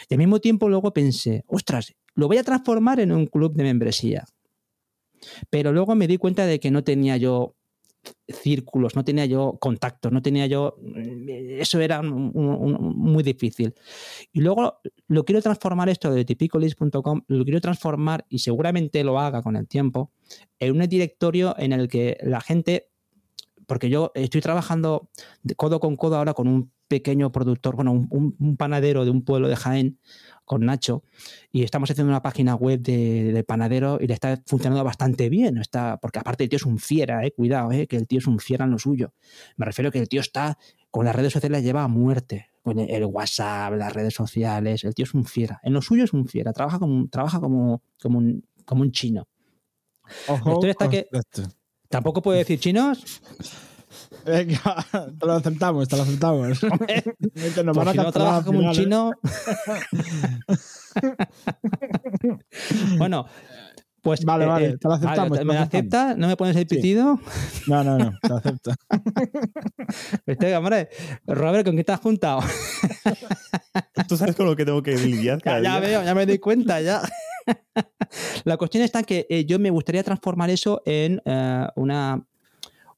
Y 0.10 0.14
al 0.14 0.18
mismo 0.18 0.40
tiempo 0.40 0.68
luego 0.68 0.92
pensé, 0.92 1.46
ostras, 1.48 1.96
lo 2.16 2.28
voy 2.28 2.38
a 2.38 2.44
transformar 2.44 3.00
en 3.00 3.14
un 3.14 3.28
club 3.28 3.54
de 3.54 3.64
membresía. 3.64 4.26
Pero 5.50 5.72
luego 5.72 5.96
me 5.96 6.08
di 6.08 6.18
cuenta 6.18 6.46
de 6.46 6.60
que 6.60 6.72
no 6.72 6.84
tenía 6.84 7.16
yo 7.16 7.56
círculos, 8.28 8.96
no 8.96 9.04
tenía 9.04 9.26
yo 9.26 9.58
contactos, 9.60 10.12
no 10.12 10.22
tenía 10.22 10.46
yo... 10.48 10.78
Eso 11.28 11.80
era 11.80 12.02
muy 12.02 13.24
difícil. 13.24 13.74
Y 14.32 14.42
luego 14.42 14.80
lo 15.08 15.26
quiero 15.26 15.42
transformar 15.42 15.90
esto 15.90 16.12
de 16.12 16.26
tipicolis.com, 16.26 17.24
lo 17.28 17.44
quiero 17.44 17.62
transformar, 17.62 18.26
y 18.30 18.40
seguramente 18.40 19.04
lo 19.04 19.20
haga 19.20 19.42
con 19.42 19.56
el 19.56 19.68
tiempo, 19.68 20.12
en 20.60 20.80
un 20.80 20.88
directorio 20.88 21.56
en 21.58 21.74
el 21.74 21.88
que 21.88 22.18
la 22.22 22.42
gente... 22.42 22.90
Porque 23.66 23.90
yo 23.90 24.12
estoy 24.16 24.42
trabajando 24.42 25.10
codo 25.56 25.80
con 25.80 25.96
codo 25.96 26.16
ahora 26.16 26.34
con 26.34 26.48
un 26.48 26.72
pequeño 26.88 27.32
productor, 27.32 27.76
bueno, 27.76 27.92
un 28.10 28.58
panadero 28.58 29.06
de 29.06 29.12
un 29.12 29.24
pueblo 29.24 29.48
de 29.48 29.56
Jaén, 29.56 30.00
con 30.50 30.66
Nacho 30.66 31.04
y 31.52 31.62
estamos 31.62 31.92
haciendo 31.92 32.10
una 32.10 32.24
página 32.24 32.56
web 32.56 32.80
de, 32.80 33.46
panadero 33.48 34.00
y 34.02 34.08
le 34.08 34.16
está 34.16 34.42
funcionando 34.48 34.84
bastante 34.84 35.30
bien. 35.30 35.60
Está, 35.60 35.98
porque 35.98 36.18
aparte 36.18 36.44
el 36.44 36.50
tío 36.50 36.58
es 36.58 36.66
un 36.66 36.80
fiera, 36.80 37.24
eh, 37.24 37.32
cuidado, 37.32 37.72
eh, 37.72 37.86
que 37.86 37.98
el 37.98 38.08
tío 38.08 38.18
es 38.18 38.26
un 38.26 38.40
fiera 38.40 38.66
en 38.66 38.72
lo 38.72 38.80
suyo. 38.80 39.14
Me 39.58 39.68
refiero 39.68 39.90
a 39.90 39.92
que 39.92 40.00
el 40.00 40.10
tío 40.10 40.22
está 40.22 40.58
con 40.90 41.06
las 41.06 41.16
redes 41.16 41.34
sociales, 41.34 41.62
lleva 41.62 41.84
a 41.84 41.88
muerte. 41.88 42.48
Con 42.64 42.80
el, 42.80 43.06
WhatsApp, 43.06 43.74
las 43.76 43.94
redes 43.94 44.16
sociales, 44.16 44.84
el 44.84 44.96
tío 44.96 45.04
es 45.04 45.14
un 45.14 45.24
fiera. 45.24 45.60
En 45.62 45.72
lo 45.72 45.84
suyo 45.84 46.04
es 46.04 46.14
un 46.14 46.28
fiera, 46.28 46.52
trabaja 46.52 46.80
como, 46.80 47.08
trabaja 47.10 47.40
como, 47.40 47.84
como, 48.02 48.18
un, 48.18 48.44
como 48.66 48.82
un 48.82 48.92
chino. 48.92 49.28
Ojo, 50.28 50.66
está 50.66 50.90
que, 50.90 51.08
Tampoco 51.90 52.24
puedo 52.24 52.40
decir 52.40 52.60
chinos. 52.60 53.22
Venga, 54.26 54.86
te 55.20 55.26
lo 55.26 55.34
aceptamos, 55.34 55.88
te 55.88 55.96
lo 55.96 56.04
aceptamos. 56.04 56.64
Nos 57.64 57.78
van 57.78 57.88
a 57.88 57.92
si 57.92 57.98
no 57.98 58.12
trabaja 58.12 58.44
como 58.44 58.60
un 58.60 58.72
chino. 58.72 59.12
bueno, 62.98 63.26
pues. 64.02 64.26
Vale, 64.26 64.46
vale, 64.46 64.68
eh, 64.68 64.78
te 64.78 64.88
lo 64.88 64.94
aceptamos. 64.96 65.46
¿Me 65.46 65.54
lo 65.54 65.60
acepta? 65.60 66.16
¿No 66.16 66.28
me 66.28 66.36
pones 66.36 66.56
el 66.56 66.68
pitido? 66.68 67.20
No, 67.68 67.84
no, 67.84 67.98
no, 67.98 68.14
te 68.22 68.30
lo 68.30 68.38
acepto. 68.38 68.72
Este, 70.26 70.56
hombre, 70.56 70.90
Robert, 71.26 71.66
¿con 71.66 71.76
qué 71.76 71.84
te 71.84 71.92
has 71.92 72.00
juntado? 72.00 72.42
Tú 74.08 74.18
sabes 74.18 74.36
con 74.36 74.46
lo 74.46 74.56
que 74.56 74.64
tengo 74.64 74.84
que 74.84 74.96
lidiar. 74.96 75.42
Ya, 75.44 75.60
ya 75.60 75.80
veo, 75.80 76.04
ya 76.04 76.14
me 76.14 76.26
doy 76.26 76.38
cuenta, 76.38 76.80
ya. 76.82 77.02
La 78.44 78.58
cuestión 78.58 78.84
está 78.84 79.04
que 79.04 79.26
eh, 79.30 79.46
yo 79.46 79.60
me 79.60 79.70
gustaría 79.70 80.04
transformar 80.04 80.50
eso 80.50 80.82
en 80.86 81.22
eh, 81.26 81.68
una 81.76 82.26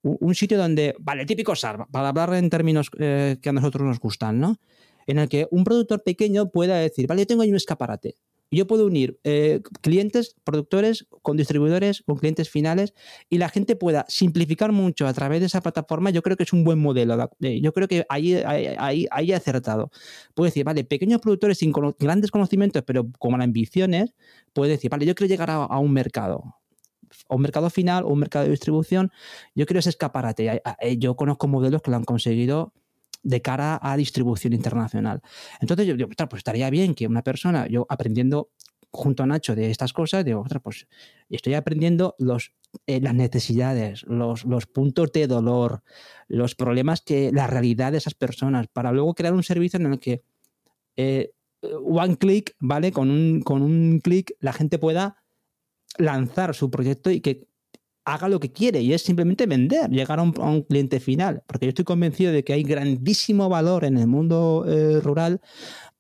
un 0.04 0.36
sitio 0.36 0.58
donde, 0.58 0.96
vale, 1.00 1.26
típico 1.26 1.56
SAR, 1.56 1.88
para 1.92 2.10
hablar 2.10 2.34
en 2.34 2.50
términos 2.50 2.90
eh, 3.00 3.38
que 3.42 3.50
a 3.50 3.54
nosotros 3.54 3.88
nos 3.88 4.00
gustan, 4.00 4.40
¿no? 4.40 4.58
En 5.08 5.20
el 5.20 5.30
que 5.30 5.48
un 5.52 5.64
productor 5.64 6.04
pequeño 6.04 6.50
pueda 6.50 6.78
decir, 6.78 7.08
vale, 7.08 7.22
yo 7.22 7.28
tengo 7.28 7.42
ahí 7.44 7.50
un 7.50 7.56
escaparate. 7.56 8.18
Yo 8.54 8.68
puedo 8.68 8.86
unir 8.86 9.18
eh, 9.24 9.62
clientes, 9.80 10.36
productores, 10.44 11.08
con 11.22 11.38
distribuidores, 11.38 12.04
con 12.06 12.18
clientes 12.18 12.50
finales, 12.50 12.94
y 13.30 13.38
la 13.38 13.48
gente 13.48 13.78
pueda 13.78 14.06
simplificar 14.10 14.74
mucho 14.74 15.08
a 15.08 15.14
través 15.14 15.40
de 15.40 15.46
esa 15.46 15.62
plataforma. 15.62 16.10
Yo 16.10 16.22
creo 16.22 16.36
que 16.36 16.44
es 16.44 16.52
un 16.52 16.66
buen 16.66 16.78
modelo. 16.78 17.30
Yo 17.40 17.72
creo 17.72 17.88
que 17.88 18.06
ahí, 18.10 18.36
ahí, 18.36 19.08
ahí 19.10 19.32
he 19.32 19.36
acertado. 19.36 19.90
Puedo 20.34 20.48
decir, 20.48 20.66
vale, 20.66 20.84
pequeños 20.84 21.22
productores 21.22 21.60
sin 21.60 21.72
grandes 21.98 22.30
conocimientos, 22.30 22.84
pero 22.86 23.10
con 23.20 23.42
ambiciones, 23.42 24.14
puede 24.52 24.72
decir, 24.72 24.92
vale, 24.92 25.06
yo 25.06 25.16
quiero 25.16 25.30
llegar 25.30 25.50
a 25.50 25.80
un 25.80 25.94
mercado 25.94 26.61
un 27.30 27.42
mercado 27.42 27.70
final 27.70 28.04
o 28.04 28.08
un 28.10 28.20
mercado 28.20 28.46
de 28.46 28.52
distribución, 28.52 29.12
yo 29.56 29.66
quiero 29.66 29.80
ese 29.80 29.90
escaparate. 29.90 30.62
Yo 30.98 31.16
conozco 31.16 31.48
modelos 31.48 31.82
que 31.82 31.92
lo 31.92 31.98
han 31.98 32.04
conseguido 32.04 32.74
de 33.24 33.42
cara 33.42 33.80
a 33.82 33.98
distribución 33.98 34.54
internacional. 34.54 35.22
Entonces 35.60 35.88
yo 35.88 35.96
digo, 35.96 36.10
pues 36.10 36.40
estaría 36.40 36.70
bien 36.70 36.96
que 36.96 37.08
una 37.08 37.24
persona, 37.24 37.68
yo 37.68 37.86
aprendiendo 37.90 38.50
junto 38.92 39.24
a 39.24 39.26
Nacho 39.26 39.56
de 39.56 39.72
estas 39.72 39.94
cosas, 39.94 40.26
digo, 40.26 40.44
pues 40.64 40.88
estoy 41.30 41.54
aprendiendo 41.54 42.16
los, 42.20 42.54
eh, 42.88 43.00
las 43.00 43.16
necesidades, 43.16 44.04
los, 44.04 44.44
los, 44.46 44.66
puntos 44.66 45.12
de 45.14 45.28
dolor, 45.28 45.84
los 46.28 46.56
problemas 46.56 47.02
que, 47.02 47.32
la 47.32 47.48
realidad 47.48 47.94
de 47.94 48.00
esas 48.00 48.16
personas, 48.16 48.68
para 48.68 48.92
luego 48.92 49.14
crear 49.14 49.34
un 49.34 49.44
servicio 49.44 49.80
en 49.80 49.94
el 49.94 50.00
que 50.00 50.24
eh, 50.98 51.32
one 51.62 52.18
click, 52.18 52.56
¿vale? 52.60 52.92
Con 52.92 53.10
un, 53.10 53.42
con 53.42 53.62
un 53.62 54.00
clic 54.04 54.34
la 54.40 54.52
gente 54.52 54.78
pueda 54.78 55.21
lanzar 55.98 56.56
su 56.56 56.70
proyecto 56.70 57.12
y 57.12 57.22
que 57.22 57.48
haga 58.06 58.28
lo 58.28 58.40
que 58.40 58.52
quiere 58.52 58.82
y 58.82 58.94
es 58.94 59.02
simplemente 59.04 59.46
vender, 59.46 59.90
llegar 59.90 60.20
a 60.20 60.24
un, 60.24 60.64
cliente 60.64 61.00
final. 61.00 61.44
Porque 61.46 61.68
yo 61.68 61.70
estoy 61.70 61.86
convencido 61.86 62.32
de 62.32 62.44
que 62.44 62.54
hay 62.54 62.64
grandísimo 62.64 63.50
valor 63.50 63.86
en 63.86 63.98
el 63.98 64.08
mundo 64.08 64.66
eh, 64.68 65.00
rural, 65.02 65.42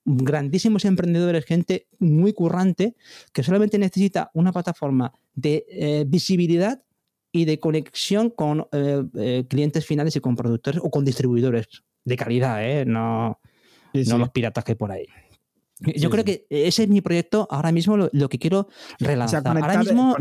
grandísimos 0.04 0.86
emprendedores, 0.86 1.46
gente 1.46 1.88
muy 2.00 2.34
currante, 2.34 2.96
que 3.34 3.44
solamente 3.44 3.78
necesita 3.78 4.32
una 4.34 4.52
plataforma 4.52 5.14
de 5.36 5.66
eh, 5.70 6.06
visibilidad 6.08 6.82
y 7.32 7.46
de 7.46 7.60
conexión 7.60 8.30
con 8.30 8.68
eh, 8.72 9.46
clientes 9.48 9.86
finales 9.86 10.16
y 10.16 10.20
con 10.20 10.36
productores 10.36 10.82
o 10.84 10.90
con 10.90 11.06
distribuidores 11.06 11.68
de 12.04 12.18
calidad, 12.18 12.86
no, 12.86 13.40
no 13.94 14.18
los 14.18 14.30
piratas 14.32 14.64
que 14.64 14.72
hay 14.72 14.76
por 14.76 14.92
ahí. 14.92 15.06
Yo 15.96 16.10
creo 16.10 16.24
que 16.24 16.46
ese 16.50 16.84
es 16.84 16.90
mi 16.90 17.02
proyecto 17.02 17.48
ahora 17.50 17.72
mismo, 17.72 17.98
lo, 17.98 18.30
que 18.30 18.40
quiero 18.40 18.68
relanzar. 19.00 19.48
ahora 19.48 19.80
mismo. 19.80 20.16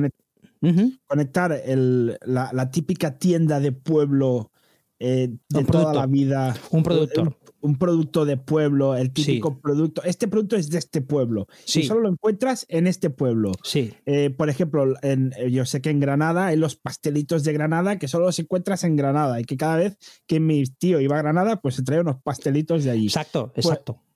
Conectar, 1.07 1.63
la, 1.67 2.71
típica 2.71 3.19
tienda 3.19 3.61
de 3.61 3.73
pueblo 3.73 4.51
eh, 4.99 5.31
de 5.49 5.65
toda 5.65 5.95
la 5.95 6.07
vida. 6.07 6.55
Un 6.71 6.83
productor. 6.83 7.37
Un, 7.63 7.77
producto 7.77 8.25
de 8.25 8.39
pueblo, 8.39 8.97
el 8.97 9.13
típico 9.13 9.61
producto. 9.61 10.03
Este 10.05 10.29
producto 10.29 10.57
es 10.57 10.71
de 10.71 10.79
este 10.79 11.03
pueblo. 11.03 11.47
Sí. 11.67 11.81
Y 11.81 11.83
solo 11.85 12.01
lo 12.01 12.09
encuentras 12.09 12.65
en 12.71 12.87
este 12.87 13.11
pueblo. 13.11 13.53
Sí. 13.63 13.93
Eh, 14.07 14.31
por 14.31 14.49
ejemplo, 14.49 14.95
en, 15.03 15.33
yo 15.51 15.67
sé 15.67 15.83
que 15.83 15.91
en 15.91 16.01
Granada 16.01 16.47
hay 16.47 16.57
los 16.57 16.77
pastelitos 16.77 17.45
de 17.45 17.53
Granada 17.53 17.99
que 17.99 18.09
solo 18.09 18.27
los 18.27 18.39
encuentras 18.39 18.85
en 18.85 18.97
Granada 18.97 19.41
y 19.41 19.45
que 19.45 19.59
cada 19.59 19.77
vez 19.77 19.99
que 20.27 20.41
mi 20.41 20.65
tío 20.65 21.01
iba 21.01 21.17
a 21.17 21.23
Granada, 21.23 21.61
pues 21.61 21.75
se 21.75 21.83
traía 21.83 22.01
unos 22.01 22.23
pastelitos 22.23 22.85
de 22.85 22.91
allí. 22.91 23.07
Exacto, 23.07 23.53
pues 23.55 23.67
exacto 23.67 23.95
pues 23.95 24.10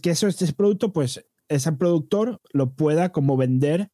que 0.00 0.10
eso, 0.10 0.26
este 0.26 0.52
producto, 0.52 0.92
pues 0.92 1.24
ese 1.48 1.72
productor 1.72 2.40
lo 2.52 2.74
pueda 2.74 3.12
como 3.12 3.36
vender, 3.36 3.90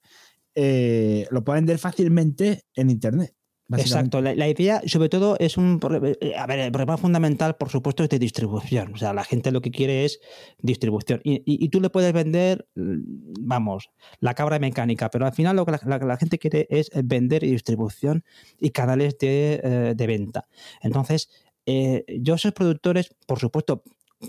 eh, 0.55 1.27
lo 1.31 1.45
pueda 1.45 1.57
vender 1.57 1.79
fácilmente 1.79 2.65
en 2.75 2.91
Internet. 2.91 3.35
Exacto, 3.73 4.21
la, 4.21 4.49
idea 4.49 4.83
sobre 4.85 5.09
todo 5.09 5.37
es 5.39 5.57
un... 5.57 5.79
Eh, 6.21 6.35
a 6.37 6.45
ver, 6.49 6.59
el 6.59 6.73
problema 6.73 6.97
fundamental, 6.97 7.55
por 7.55 7.69
supuesto, 7.69 8.03
es 8.03 8.09
de 8.09 8.19
distribución. 8.19 8.95
O 8.95 8.97
sea, 8.97 9.15
la 9.15 9.23
gente 9.23 9.53
lo 9.53 9.61
que 9.61 9.71
quiere 9.71 10.05
es 10.05 10.19
distribución. 10.59 11.21
Y, 11.23 11.69
tú 11.69 11.81
le 11.81 11.89
puedes 11.89 12.13
vender, 12.13 12.67
vamos, 12.75 13.91
la 14.19 14.35
cabra 14.35 14.59
mecánica, 14.59 15.09
pero 15.09 15.25
al 15.25 15.33
final 15.33 15.55
lo 15.55 15.67
que 15.67 15.71
la, 15.87 16.17
gente 16.17 16.41
quiere 16.41 16.67
es 16.69 16.91
vender 17.05 17.45
y 17.45 17.53
distribución 17.53 18.25
y 18.59 18.71
canales 18.71 19.17
de, 19.19 19.61
eh, 19.63 19.95
de 19.95 20.07
venta. 20.09 20.49
Entonces, 20.83 21.29
yo 21.65 22.35
esos 22.35 22.51
productores, 22.51 23.15
por 23.29 23.39
supuesto, 23.39 23.85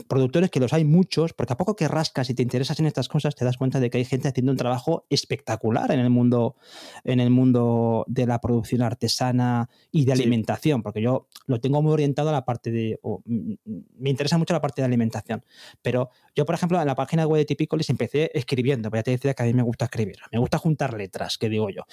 productores 0.08 0.50
que 0.50 0.60
los 0.60 0.74
hay 0.74 0.86
muchos, 0.86 1.34
porque 1.34 1.54
a 1.54 1.58
poco 1.58 1.76
que 1.76 1.88
rascas 1.88 2.30
y 2.30 2.34
te 2.34 2.44
interesas 2.44 2.80
en 2.80 2.86
estas 2.86 3.10
cosas, 3.10 3.36
te 3.36 3.44
das 3.44 3.58
cuenta 3.58 3.80
de 3.80 3.90
que 3.90 3.98
hay 3.98 4.06
gente 4.06 4.28
haciendo 4.28 4.52
un 4.52 4.58
trabajo 4.58 5.06
espectacular 5.10 5.92
en 5.92 6.00
el 6.00 6.10
mundo, 6.10 6.56
en 7.04 7.20
el 7.20 7.30
mundo 7.30 8.06
de 8.08 8.26
la 8.26 8.40
producción 8.40 8.82
artesana 8.82 9.70
y 9.92 10.06
de 10.06 10.14
alimentación, 10.14 10.82
porque 10.82 11.02
yo 11.02 11.28
lo 11.46 11.60
tengo 11.60 11.82
muy 11.82 11.92
orientado 11.92 12.30
a 12.30 12.32
la 12.32 12.46
parte 12.46 12.72
de. 12.72 13.00
me 13.26 14.10
interesa 14.10 14.38
mucho 14.38 14.54
la 14.54 14.62
parte 14.62 14.82
de 14.82 14.86
alimentación. 14.86 15.44
Pero 15.82 16.10
yo, 16.36 16.46
por 16.46 16.56
ejemplo, 16.56 16.80
en 16.80 16.88
la 16.88 16.96
página 16.96 17.26
web 17.28 17.40
de 17.40 17.46
Tipicolis 17.46 17.90
empecé 17.90 18.32
escribiendo, 18.34 18.90
ya 18.94 19.04
te 19.04 19.12
decía 19.12 19.34
que 19.34 19.44
a 19.44 19.46
mí 19.46 19.54
me 19.54 19.64
gusta 19.64 19.86
escribir, 19.86 20.18
me 20.32 20.40
gusta 20.40 20.58
juntar 20.58 20.94
letras, 20.94 21.38
que 21.38 21.50
digo 21.50 21.70
yo. 21.70 21.84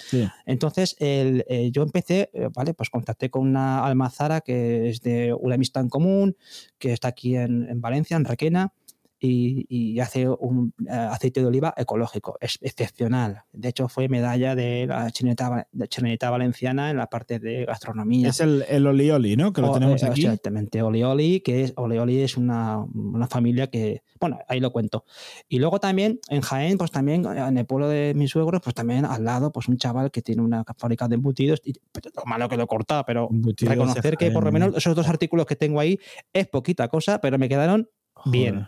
Entonces, 0.45 0.95
el, 0.99 1.45
eh, 1.47 1.71
yo 1.71 1.83
empecé, 1.83 2.29
eh, 2.33 2.49
¿vale? 2.53 2.73
Pues 2.73 2.89
contacté 2.89 3.29
con 3.29 3.47
una 3.47 3.85
almazara 3.85 4.41
que 4.41 4.89
es 4.89 5.01
de 5.01 5.33
una 5.33 5.55
amistad 5.55 5.83
en 5.83 5.89
común, 5.89 6.37
que 6.77 6.93
está 6.93 7.09
aquí 7.09 7.35
en, 7.35 7.67
en 7.69 7.81
Valencia, 7.81 8.17
en 8.17 8.25
Requena, 8.25 8.73
y, 9.19 9.99
hace 9.99 10.29
un 10.29 10.73
eh, 10.87 10.91
aceite 10.91 11.41
de 11.41 11.47
oliva 11.47 11.73
ecológico, 11.75 12.37
es 12.39 12.57
excepcional. 12.61 13.43
De 13.51 13.69
hecho, 13.69 13.87
fue 13.89 14.07
medalla 14.07 14.55
de 14.55 14.87
la 14.87 15.11
Chileneta, 15.11 16.29
Valenciana 16.29 16.89
en 16.89 16.97
la 16.97 17.07
parte 17.07 17.39
de 17.39 17.65
gastronomía. 17.65 18.29
Es 18.29 18.39
el, 18.39 18.63
el 18.69 18.87
Olioli, 18.87 19.35
¿no? 19.35 19.51
Que 19.51 19.61
lo 19.61 19.73
tenemos 19.73 20.03
aquí. 20.03 20.21
Exactamente, 20.21 20.81
Olioli, 20.81 21.41
que 21.41 21.63
es, 21.63 21.73
Olioli 21.75 22.21
es 22.21 22.37
una, 22.37 22.79
una, 22.79 23.27
familia 23.27 23.67
que, 23.67 24.03
bueno, 24.19 24.39
ahí 24.47 24.59
lo 24.59 24.71
cuento. 24.71 25.05
Y 25.47 25.59
luego 25.59 25.79
también 25.79 26.19
en 26.29 26.41
Jaén, 26.41 26.77
pues 26.77 26.91
también 26.91 27.25
en 27.25 27.57
el 27.57 27.65
pueblo 27.65 27.89
de 27.89 28.13
mis 28.15 28.31
suegros, 28.31 28.61
pues 28.61 28.73
también 28.73 29.05
al 29.05 29.23
lado, 29.23 29.51
pues 29.51 29.67
un 29.67 29.77
chaval 29.77 30.11
que 30.11 30.21
tiene 30.21 30.41
una 30.41 30.63
fábrica 30.77 31.07
de 31.07 31.15
embutidos, 31.15 31.61
y, 31.65 31.73
lo 31.73 32.25
malo 32.25 32.47
que 32.47 32.57
lo 32.57 32.63
he 32.63 32.67
cortado, 32.67 33.03
pero 33.05 33.29
reconocer 33.59 34.17
que 34.17 34.31
por 34.31 34.43
lo 34.43 34.51
menos 34.51 34.75
esos 34.75 34.95
dos 34.95 35.07
artículos 35.07 35.45
que 35.45 35.55
tengo 35.55 35.79
ahí 35.79 35.99
es 36.33 36.47
poquita 36.47 36.87
cosa, 36.87 37.19
pero 37.19 37.37
me 37.37 37.49
quedaron 37.49 37.89
bien. 38.25 38.67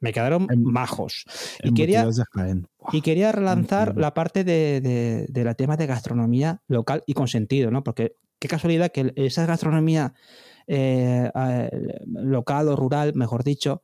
Me 0.00 0.12
quedaron 0.12 0.46
majos. 0.56 1.24
Y 1.62 1.74
quería, 1.74 2.08
y 2.92 3.00
quería 3.00 3.32
relanzar 3.32 3.96
la 3.96 4.14
parte 4.14 4.44
de, 4.44 5.26
la 5.32 5.54
tema 5.54 5.76
de 5.76 5.86
gastronomía 5.86 6.62
local 6.68 7.02
y 7.06 7.14
con 7.14 7.28
sentido, 7.28 7.70
¿no? 7.70 7.82
Porque 7.82 8.16
qué 8.38 8.48
casualidad 8.48 8.92
que 8.92 9.12
esa 9.16 9.46
gastronomía 9.46 10.14
eh, 10.66 11.30
local 12.06 12.68
o 12.68 12.76
rural, 12.76 13.14
mejor 13.14 13.42
dicho, 13.42 13.82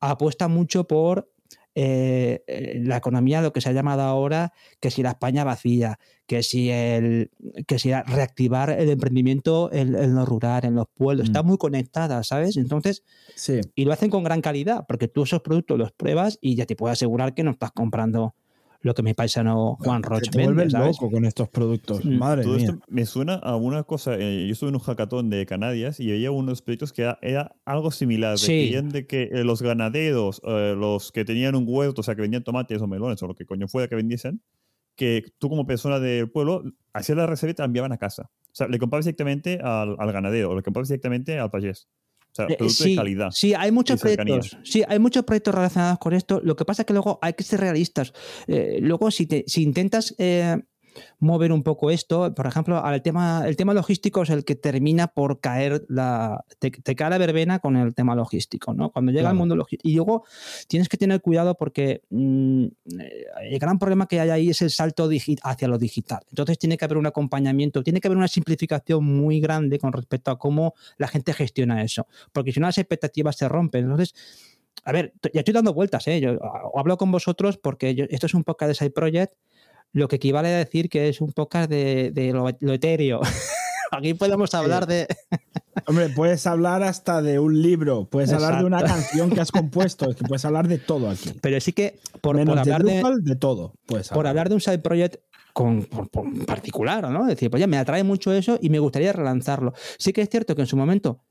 apuesta 0.00 0.48
mucho 0.48 0.84
por 0.84 1.30
eh, 1.82 2.44
eh, 2.46 2.78
la 2.84 2.98
economía, 2.98 3.40
lo 3.40 3.54
que 3.54 3.62
se 3.62 3.70
ha 3.70 3.72
llamado 3.72 4.02
ahora, 4.02 4.52
que 4.80 4.90
si 4.90 5.02
la 5.02 5.12
España 5.12 5.44
vacía, 5.44 5.98
que 6.26 6.42
si 6.42 6.68
el 6.68 7.30
que 7.66 7.78
si 7.78 7.90
reactivar 7.90 8.68
el 8.68 8.90
emprendimiento 8.90 9.70
en, 9.72 10.14
lo 10.14 10.26
rural, 10.26 10.66
en 10.66 10.74
los 10.74 10.88
pueblos, 10.92 11.28
está 11.28 11.42
mm. 11.42 11.46
muy 11.46 11.56
conectada, 11.56 12.22
¿sabes? 12.22 12.58
Entonces, 12.58 13.02
sí. 13.34 13.62
y 13.74 13.86
lo 13.86 13.94
hacen 13.94 14.10
con 14.10 14.24
gran 14.24 14.42
calidad, 14.42 14.84
porque 14.86 15.08
tú 15.08 15.22
esos 15.22 15.40
productos 15.40 15.78
los 15.78 15.90
pruebas 15.92 16.36
y 16.42 16.54
ya 16.54 16.66
te 16.66 16.76
puedo 16.76 16.92
asegurar 16.92 17.32
que 17.32 17.44
no 17.44 17.52
estás 17.52 17.70
comprando 17.70 18.34
lo 18.82 18.94
que 18.94 19.02
mi 19.02 19.12
paisano 19.12 19.76
Juan 19.80 20.02
Roche 20.02 20.30
te 20.30 20.38
vende, 20.38 20.66
loco 20.70 21.10
con 21.10 21.24
estos 21.24 21.48
productos. 21.48 22.04
Mm. 22.04 22.18
Madre 22.18 22.42
Todo 22.42 22.56
Esto 22.56 22.78
me 22.88 23.04
suena 23.04 23.34
a 23.34 23.56
una 23.56 23.82
cosa. 23.82 24.16
Eh, 24.18 24.46
yo 24.46 24.52
estuve 24.52 24.70
en 24.70 24.76
un 24.76 24.80
hackathon 24.80 25.28
de 25.28 25.44
Canadias 25.44 26.00
y 26.00 26.06
veía 26.06 26.30
unos 26.30 26.62
proyectos 26.62 26.92
que 26.92 27.14
era, 27.20 27.54
algo 27.64 27.90
similar. 27.90 28.38
De 28.38 28.82
de 28.82 29.06
que 29.06 29.24
eh, 29.24 29.44
los 29.44 29.60
ganaderos, 29.60 30.40
eh, 30.44 30.74
los 30.76 31.12
que 31.12 31.24
tenían 31.24 31.54
un 31.54 31.64
huerto, 31.66 32.00
o 32.00 32.04
sea, 32.04 32.14
que 32.14 32.22
vendían 32.22 32.42
tomates 32.42 32.80
o 32.80 32.86
melones 32.86 33.22
o 33.22 33.26
lo 33.26 33.34
que 33.34 33.44
coño 33.44 33.68
fuera 33.68 33.88
que 33.88 33.96
vendiesen, 33.96 34.42
que 34.96 35.24
tú 35.38 35.48
como 35.48 35.66
persona 35.66 36.00
del 36.00 36.30
pueblo 36.30 36.62
hacías 36.92 37.16
la 37.18 37.26
reserva 37.26 37.50
y 37.50 37.54
te 37.54 37.62
la 37.62 37.66
enviaban 37.66 37.92
a 37.92 37.98
casa. 37.98 38.30
O 38.46 38.54
sea, 38.54 38.66
le 38.66 38.78
comprabas 38.78 39.04
directamente 39.04 39.60
al, 39.62 39.96
al 39.98 40.12
ganadero 40.12 40.50
o 40.50 40.56
le 40.56 40.62
comprabas 40.62 40.88
directamente 40.88 41.38
al 41.38 41.50
payés. 41.50 41.88
O 42.30 42.34
sea, 42.34 42.46
eh, 42.48 42.70
sí, 42.70 42.90
de 42.90 42.96
calidad. 42.96 43.30
Sí, 43.32 43.54
hay 43.54 43.72
muchos 43.72 44.00
proyectos. 44.00 44.56
Sí, 44.62 44.82
hay 44.86 44.98
muchos 44.98 45.24
proyectos 45.24 45.54
relacionados 45.54 45.98
con 45.98 46.12
esto. 46.12 46.40
Lo 46.42 46.56
que 46.56 46.64
pasa 46.64 46.82
es 46.82 46.86
que 46.86 46.92
luego 46.92 47.18
hay 47.22 47.32
que 47.32 47.42
ser 47.42 47.60
realistas. 47.60 48.12
Eh, 48.46 48.78
luego, 48.80 49.10
si, 49.10 49.26
te, 49.26 49.44
si 49.46 49.62
intentas 49.62 50.14
eh, 50.18 50.56
mover 51.18 51.52
un 51.52 51.62
poco 51.62 51.90
esto. 51.90 52.34
Por 52.34 52.46
ejemplo, 52.46 52.82
el 52.92 53.02
tema, 53.02 53.44
el 53.46 53.56
tema 53.56 53.74
logístico 53.74 54.22
es 54.22 54.30
el 54.30 54.44
que 54.44 54.54
termina 54.54 55.08
por 55.08 55.40
caer 55.40 55.84
la. 55.88 56.44
Te, 56.58 56.70
cae 56.70 57.10
la 57.10 57.18
verbena 57.18 57.58
con 57.58 57.76
el 57.76 57.94
tema 57.94 58.14
logístico, 58.14 58.74
¿no? 58.74 58.90
Cuando 58.90 59.12
llega 59.12 59.30
al 59.30 59.36
mundo 59.36 59.56
logístico. 59.56 59.88
Y 59.88 59.94
luego 59.94 60.24
tienes 60.68 60.88
que 60.88 60.96
tener 60.96 61.20
cuidado 61.20 61.56
porque 61.56 62.02
mm, 62.10 62.66
el 63.42 63.58
gran 63.58 63.78
problema 63.78 64.06
que 64.06 64.20
hay 64.20 64.30
ahí 64.30 64.50
es 64.50 64.62
el 64.62 64.70
salto 64.70 65.08
hacia 65.42 65.68
lo 65.68 65.78
digital. 65.78 66.20
Entonces 66.28 66.58
tiene 66.58 66.76
que 66.76 66.84
haber 66.84 66.98
un 66.98 67.06
acompañamiento, 67.06 67.82
tiene 67.82 68.00
que 68.00 68.08
haber 68.08 68.18
una 68.18 68.28
simplificación 68.28 69.04
muy 69.04 69.40
grande 69.40 69.78
con 69.78 69.92
respecto 69.92 70.30
a 70.30 70.38
cómo 70.38 70.74
la 70.98 71.08
gente 71.08 71.32
gestiona 71.32 71.82
eso. 71.82 72.06
Porque 72.32 72.52
si 72.52 72.60
no, 72.60 72.66
las 72.66 72.78
expectativas 72.78 73.36
se 73.36 73.48
rompen. 73.48 73.84
Entonces. 73.84 74.14
A 74.84 74.92
ver, 74.92 75.12
ya 75.34 75.40
estoy 75.40 75.52
dando 75.52 75.74
vueltas, 75.74 76.06
¿eh? 76.08 76.20
Yo 76.20 76.38
hablo 76.74 76.96
con 76.96 77.12
vosotros 77.12 77.58
porque 77.58 78.06
esto 78.08 78.26
es 78.26 78.34
un 78.34 78.44
podcast 78.44 78.68
de 78.68 78.74
Side 78.74 78.90
Project 78.92 79.34
lo 79.92 80.08
que 80.08 80.16
equivale 80.16 80.48
a 80.48 80.58
decir 80.58 80.88
que 80.88 81.08
es 81.08 81.20
un 81.20 81.32
podcast 81.32 81.70
de, 81.70 82.30
lo, 82.32 82.72
etéreo. 82.72 83.20
Aquí 83.92 84.14
podemos 84.14 84.54
hablar 84.54 84.86
de. 84.86 85.08
Hombre, 85.86 86.10
puedes 86.10 86.46
hablar 86.46 86.82
hasta 86.82 87.22
de 87.22 87.38
un 87.38 87.60
libro, 87.60 88.08
puedes 88.08 88.32
hablar 88.32 88.58
de 88.58 88.64
una 88.64 88.82
canción 88.82 89.30
que 89.30 89.40
has 89.40 89.50
compuesto, 89.50 90.14
que 90.14 90.24
puedes 90.28 90.44
hablar 90.44 90.68
de 90.68 90.78
todo 90.78 91.10
aquí. 91.10 91.32
Pero 91.40 91.60
sí 91.60 91.72
que 91.72 91.98
por, 92.20 92.38
hablar 92.38 92.84
de, 92.84 93.02
de, 93.22 93.36
todo, 93.36 93.74
por 94.12 94.26
hablar 94.26 94.48
de 94.48 94.54
un 94.54 94.60
side 94.60 94.78
project 94.78 95.16
con, 95.52 95.86
particular, 96.46 97.10
¿no? 97.10 97.22
Es 97.22 97.28
decir, 97.28 97.50
pues 97.50 97.60
ya 97.60 97.66
me 97.66 97.78
atrae 97.78 98.04
mucho 98.04 98.32
eso 98.32 98.58
y 98.60 98.70
me 98.70 98.78
gustaría 98.78 99.12
relanzarlo. 99.12 99.72
Sí 99.98 100.12
que 100.12 100.22
es 100.22 100.28
cierto 100.28 100.54
que 100.54 100.62
en 100.62 100.68
su 100.68 100.76
momento 100.76 101.24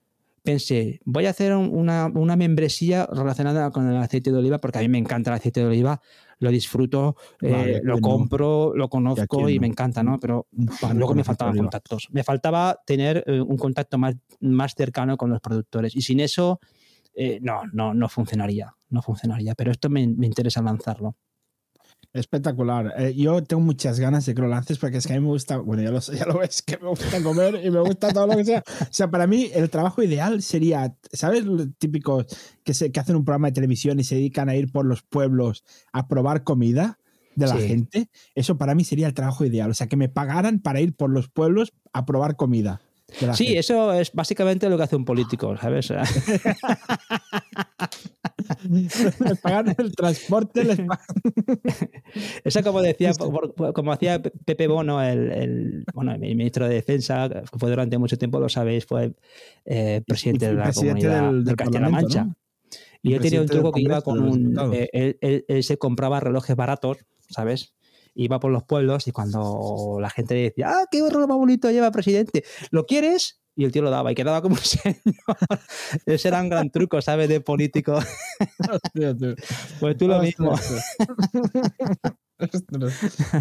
pensé, 0.44 1.00
voy 1.06 1.26
a 1.26 1.32
hacer 1.32 1.56
una, 1.56 2.08
una 2.08 2.36
membresía 2.36 3.08
relacionada 3.12 3.72
con 3.72 3.90
el 3.90 3.98
aceite 3.98 4.32
de 4.32 4.38
oliva, 4.38 4.58
porque 4.58 4.80
a 4.80 4.82
mí 4.82 4.90
me 4.90 4.98
encanta 4.98 5.32
el 5.32 5.38
aceite 5.38 5.62
de 5.62 5.68
oliva 5.68 6.02
lo 6.40 6.50
disfruto, 6.50 7.16
eh, 7.42 7.82
lo 7.84 8.00
compro, 8.00 8.74
lo 8.76 8.90
conozco 8.90 9.50
y, 9.50 9.60
me 9.60 9.68
encanta, 9.68 10.04
¿no? 10.04 10.20
Pero 10.20 10.48
luego 10.94 11.14
me 11.14 11.24
faltaban 11.24 11.58
contactos. 11.58 12.08
Me 12.12 12.24
faltaba 12.24 12.80
tener 12.86 13.24
eh, 13.28 13.42
un 13.42 13.58
contacto 13.58 13.98
más, 13.98 14.16
más 14.40 14.74
cercano 14.74 15.18
con 15.18 15.30
los 15.30 15.42
productores 15.42 15.96
y 15.96 16.02
sin 16.02 16.20
eso 16.20 16.60
eh, 17.14 17.40
no, 17.42 17.64
no, 17.74 17.94
no 17.94 18.08
funcionaría, 18.08 18.74
no 18.90 19.02
funcionaría. 19.02 19.54
Pero 19.56 19.72
esto 19.72 19.90
me, 19.90 20.08
me 20.08 20.26
interesa 20.26 20.62
lanzarlo. 20.62 21.16
Espectacular. 22.12 22.94
Eh, 22.98 23.14
yo 23.16 23.44
tengo 23.44 23.62
muchas 23.62 24.00
ganas 24.00 24.26
de 24.26 24.34
que 24.34 24.42
lo 24.42 24.48
lances 24.48 24.80
porque 24.80 24.98
es 24.98 25.06
que 25.06 25.14
a 25.14 25.16
mí 25.18 25.22
me 25.22 25.32
gusta, 25.32 25.58
bueno, 25.58 25.84
ya 25.84 25.92
lo, 25.92 26.00
ya 26.00 26.26
lo 26.26 26.40
ves, 26.40 26.64
que 26.64 26.78
me 26.78 26.88
gusta 26.90 27.22
comer 27.22 27.62
y 27.64 27.70
me 27.70 27.82
gusta 27.82 28.12
todo 28.12 28.26
lo 28.26 28.36
que 28.36 28.46
sea. 28.46 28.64
O 28.82 28.88
sea, 28.90 29.12
para 29.12 29.28
mí 29.28 29.52
el 29.54 29.70
trabajo 29.70 30.02
ideal 30.02 30.42
sería, 30.42 30.96
¿sabes? 31.14 31.46
Lo 31.46 31.70
típico 31.70 32.26
que, 32.64 32.74
se, 32.74 32.92
que 32.92 33.00
hacen 33.00 33.16
un 33.16 33.26
programa 33.26 33.50
de 33.50 33.54
televisión 33.54 34.00
y 34.00 34.04
se 34.04 34.16
dedican 34.16 34.50
a 34.50 34.56
ir 34.56 34.72
por 34.72 34.86
los 34.86 35.04
pueblos 35.04 35.64
a 35.94 36.08
probar 36.08 36.44
comida 36.44 37.00
de 37.36 37.48
la 37.48 37.58
gente. 37.58 38.10
Eso 38.36 38.58
para 38.58 38.76
mí 38.76 38.84
sería 38.84 39.08
el 39.08 39.14
trabajo 39.14 39.46
ideal. 39.46 39.70
O 39.70 39.74
sea, 39.74 39.88
que 39.88 39.96
me 39.96 40.10
pagaran 40.10 40.60
para 40.60 40.82
ir 40.82 40.96
por 40.96 41.10
los 41.10 41.30
pueblos 41.30 41.74
a 41.94 42.06
probar 42.06 42.36
comida. 42.36 42.82
Sí, 43.34 43.58
eso 43.58 43.94
es 43.94 44.12
básicamente 44.14 44.70
lo 44.70 44.78
que 44.78 44.84
hace 44.84 44.96
un 44.96 45.06
político, 45.06 45.58
¿sabes? 45.58 45.90
les 48.70 49.40
pagan 49.42 49.76
el 49.78 49.96
transporte, 49.96 50.64
les 50.64 50.80
Eso 52.44 52.64
como 52.64 52.82
decía, 52.82 53.12
como 53.74 53.92
hacía 53.92 54.22
Pepe 54.22 54.68
Bono, 54.68 55.02
el, 55.02 55.84
bueno, 55.94 56.14
el 56.14 56.20
ministro 56.20 56.68
de 56.68 56.76
Defensa, 56.76 57.30
que 57.30 57.58
fue 57.58 57.70
durante 57.70 57.98
mucho 57.98 58.18
tiempo, 58.18 58.40
lo 58.40 58.50
sabéis, 58.50 58.86
fue 58.86 59.14
eh, 59.66 60.02
presidente 60.06 60.48
de 60.48 60.54
la 60.54 60.72
comunidad 60.72 61.32
del, 61.32 61.56
Castilla-La 61.56 61.90
Mancha. 61.90 62.28
Y 63.02 63.14
él 63.14 63.22
tenía 63.22 63.42
un 63.42 63.48
truco 63.48 63.72
que 63.72 63.82
iba 63.82 64.02
con 64.02 64.20
un... 64.22 64.74
Eh, 64.74 65.18
él, 65.48 65.64
se 65.64 65.78
compraba 65.78 66.20
relojes 66.20 66.56
baratos, 66.56 66.98
¿sabes? 67.30 67.74
Iba 68.24 68.40
por 68.40 68.52
los 68.52 68.64
pueblos 68.64 69.08
y 69.08 69.12
cuando 69.12 69.98
la 70.00 70.10
gente 70.10 70.36
decía, 70.36 70.70
ah, 70.70 70.86
qué 70.92 71.00
reloj 71.00 71.28
más 71.28 71.38
bonito 71.38 71.72
lleva 71.72 71.92
presidente, 71.92 72.44
¿lo 72.72 72.86
quieres? 72.86 73.40
y 73.60 73.66
el 73.66 73.74
tío 73.74 73.82
lo 73.82 73.90
daba 73.90 74.10
y 74.10 74.16
quedaba 74.16 74.42
como 74.42 74.56
un 74.56 74.62
señor. 74.64 74.96
Ese 76.06 76.30
era 76.30 76.42
un 76.42 76.48
gran 76.48 76.70
truco, 76.70 77.02
¿sabes? 77.02 77.28
De 77.28 77.42
político. 77.42 78.00
pues 79.82 79.98
tú 79.98 80.08
lo 80.08 80.22
mismo. 80.22 80.54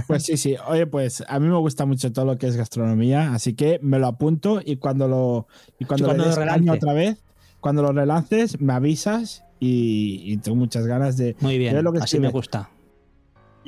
Pues 0.09 0.25
sí, 0.25 0.37
sí. 0.37 0.57
Oye, 0.67 0.89
pues 0.89 1.23
a 1.29 1.39
mí 1.39 1.47
me 1.47 1.57
gusta 1.59 1.87
mucho 1.87 2.13
todo 2.13 2.25
lo 2.25 2.37
que 2.37 2.49
es 2.49 2.57
gastronomía, 2.57 3.33
así 3.33 3.55
que 3.55 3.79
me 3.81 4.01
lo 4.01 4.09
apunto 4.09 4.61
y 4.65 4.79
cuando 4.79 5.07
lo 5.07 5.47
y 5.79 5.85
cuando, 5.85 6.13
lo 6.13 6.35
relance 6.35 6.69
otra 6.69 6.95
vez, 6.95 7.23
cuando 7.61 7.83
lo 7.83 7.93
relances, 7.93 8.61
me 8.61 8.73
avisas 8.73 9.45
y, 9.61 10.37
tengo 10.39 10.57
muchas 10.57 10.85
ganas 10.89 11.17
de 11.17 11.37
Muy 11.39 11.59
bien, 11.59 11.81
lo 11.85 11.93
que 11.93 12.01
así 12.01 12.19
me 12.19 12.31
gusta. 12.31 12.71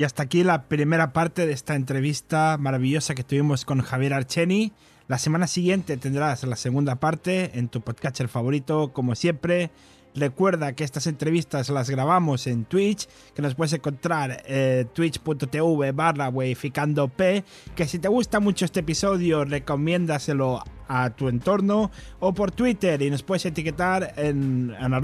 Y 0.01 0.05
hasta 0.05 0.23
aquí 0.23 0.45
la 0.45 0.63
primera 0.63 1.13
parte 1.13 1.47
de 1.47 1.53
esta 1.53 1.75
entrevista 1.75 2.57
maravillosa 2.59 3.15
que 3.15 3.23
tuvimos 3.23 3.67
con 3.67 3.83
Javier 3.83 4.15
Archeni. 4.15 4.73
La 5.09 5.19
semana 5.19 5.47
siguiente 5.47 5.99
tendrás 5.99 6.43
la 6.45 6.57
segunda 6.57 6.95
parte 6.97 7.59
en 7.59 7.69
tu 7.69 7.83
podcast 7.83 8.19
favorito, 8.29 8.95
como 8.95 9.15
siempre. 9.15 9.71
Recuerda 10.15 10.73
que 10.73 10.85
estas 10.85 11.07
entrevistas 11.07 11.69
las 11.69 11.91
grabamos 11.91 12.47
en 12.47 12.65
Twitch, 12.65 13.09
que 13.35 13.43
nos 13.43 13.55
puedes 13.55 13.75
encontrar 13.75 14.43
eh, 14.47 14.87
twitch.tv 14.95 15.93
barra 15.93 16.33
P, 16.33 17.45
que 17.77 17.87
si 17.87 17.99
te 17.99 18.09
gusta 18.09 18.41
mucho 18.41 18.65
este 18.65 18.81
episodio, 18.81 19.45
recomiéndaselo 19.45 20.65
a 20.89 21.11
tu 21.11 21.29
entorno 21.29 21.91
o 22.21 22.33
por 22.33 22.53
Twitter 22.53 23.03
y 23.03 23.11
nos 23.11 23.23
puedes 23.23 23.45
etiquetar 23.45 24.15
en, 24.17 24.75
en 24.81 24.95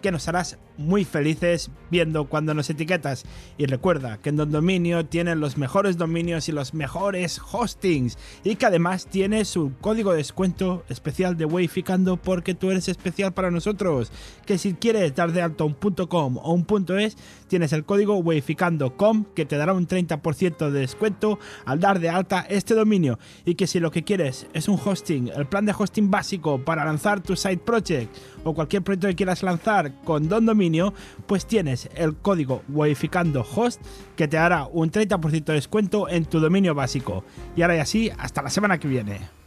que 0.00 0.12
nos 0.12 0.28
harás 0.28 0.58
muy 0.76 1.04
felices 1.04 1.70
viendo 1.90 2.26
cuando 2.26 2.54
nos 2.54 2.70
etiquetas. 2.70 3.24
Y 3.56 3.66
recuerda 3.66 4.18
que 4.18 4.30
en 4.30 4.36
Don 4.36 4.50
Dominio 4.50 5.06
tienen 5.06 5.40
los 5.40 5.58
mejores 5.58 5.96
dominios 5.96 6.48
y 6.48 6.52
los 6.52 6.74
mejores 6.74 7.40
hostings. 7.52 8.16
Y 8.44 8.56
que 8.56 8.66
además 8.66 9.06
tiene 9.06 9.44
su 9.44 9.72
código 9.80 10.12
de 10.12 10.18
descuento 10.18 10.84
especial 10.88 11.36
de 11.36 11.44
Wayficando 11.44 12.16
porque 12.16 12.54
tú 12.54 12.70
eres 12.70 12.88
especial 12.88 13.32
para 13.32 13.50
nosotros. 13.50 14.10
Que 14.46 14.58
si 14.58 14.74
quieres 14.74 15.14
dar 15.14 15.32
de 15.32 15.42
alto 15.42 15.66
un 15.66 15.74
.com 16.06 16.38
o 16.38 16.52
un 16.52 16.66
.es, 16.98 17.16
tienes 17.48 17.72
el 17.72 17.84
código 17.84 18.16
Wayficando.com 18.18 19.24
que 19.34 19.46
te 19.46 19.56
dará 19.56 19.72
un 19.72 19.88
30% 19.88 20.70
de 20.70 20.80
descuento 20.80 21.38
al 21.64 21.80
dar 21.80 21.98
de 22.00 22.10
alta 22.10 22.46
este 22.48 22.74
dominio. 22.74 23.18
Y 23.44 23.54
que 23.54 23.66
si 23.66 23.80
lo 23.80 23.90
que 23.90 24.04
quieres 24.04 24.46
es 24.52 24.68
un 24.68 24.78
hosting, 24.82 25.28
el 25.28 25.46
plan 25.46 25.66
de 25.66 25.74
hosting 25.76 26.10
básico 26.10 26.64
para 26.64 26.84
lanzar 26.84 27.20
tu 27.22 27.36
side 27.36 27.58
project 27.58 28.14
o 28.44 28.54
cualquier 28.54 28.82
proyecto 28.82 29.08
que 29.08 29.16
quieras 29.16 29.42
lanzar 29.42 29.92
con 30.04 30.28
Don 30.28 30.46
Dominio, 30.46 30.94
pues 31.26 31.46
tienes 31.46 31.88
el 31.94 32.16
código 32.16 32.62
Waificando 32.68 33.46
Host 33.54 33.80
que 34.16 34.28
te 34.28 34.38
hará 34.38 34.66
un 34.66 34.90
30% 34.90 35.44
de 35.44 35.54
descuento 35.54 36.08
en 36.08 36.24
tu 36.24 36.40
dominio 36.40 36.74
básico. 36.74 37.24
Y 37.56 37.62
ahora 37.62 37.76
y 37.76 37.80
así, 37.80 38.10
hasta 38.18 38.42
la 38.42 38.50
semana 38.50 38.78
que 38.78 38.88
viene. 38.88 39.37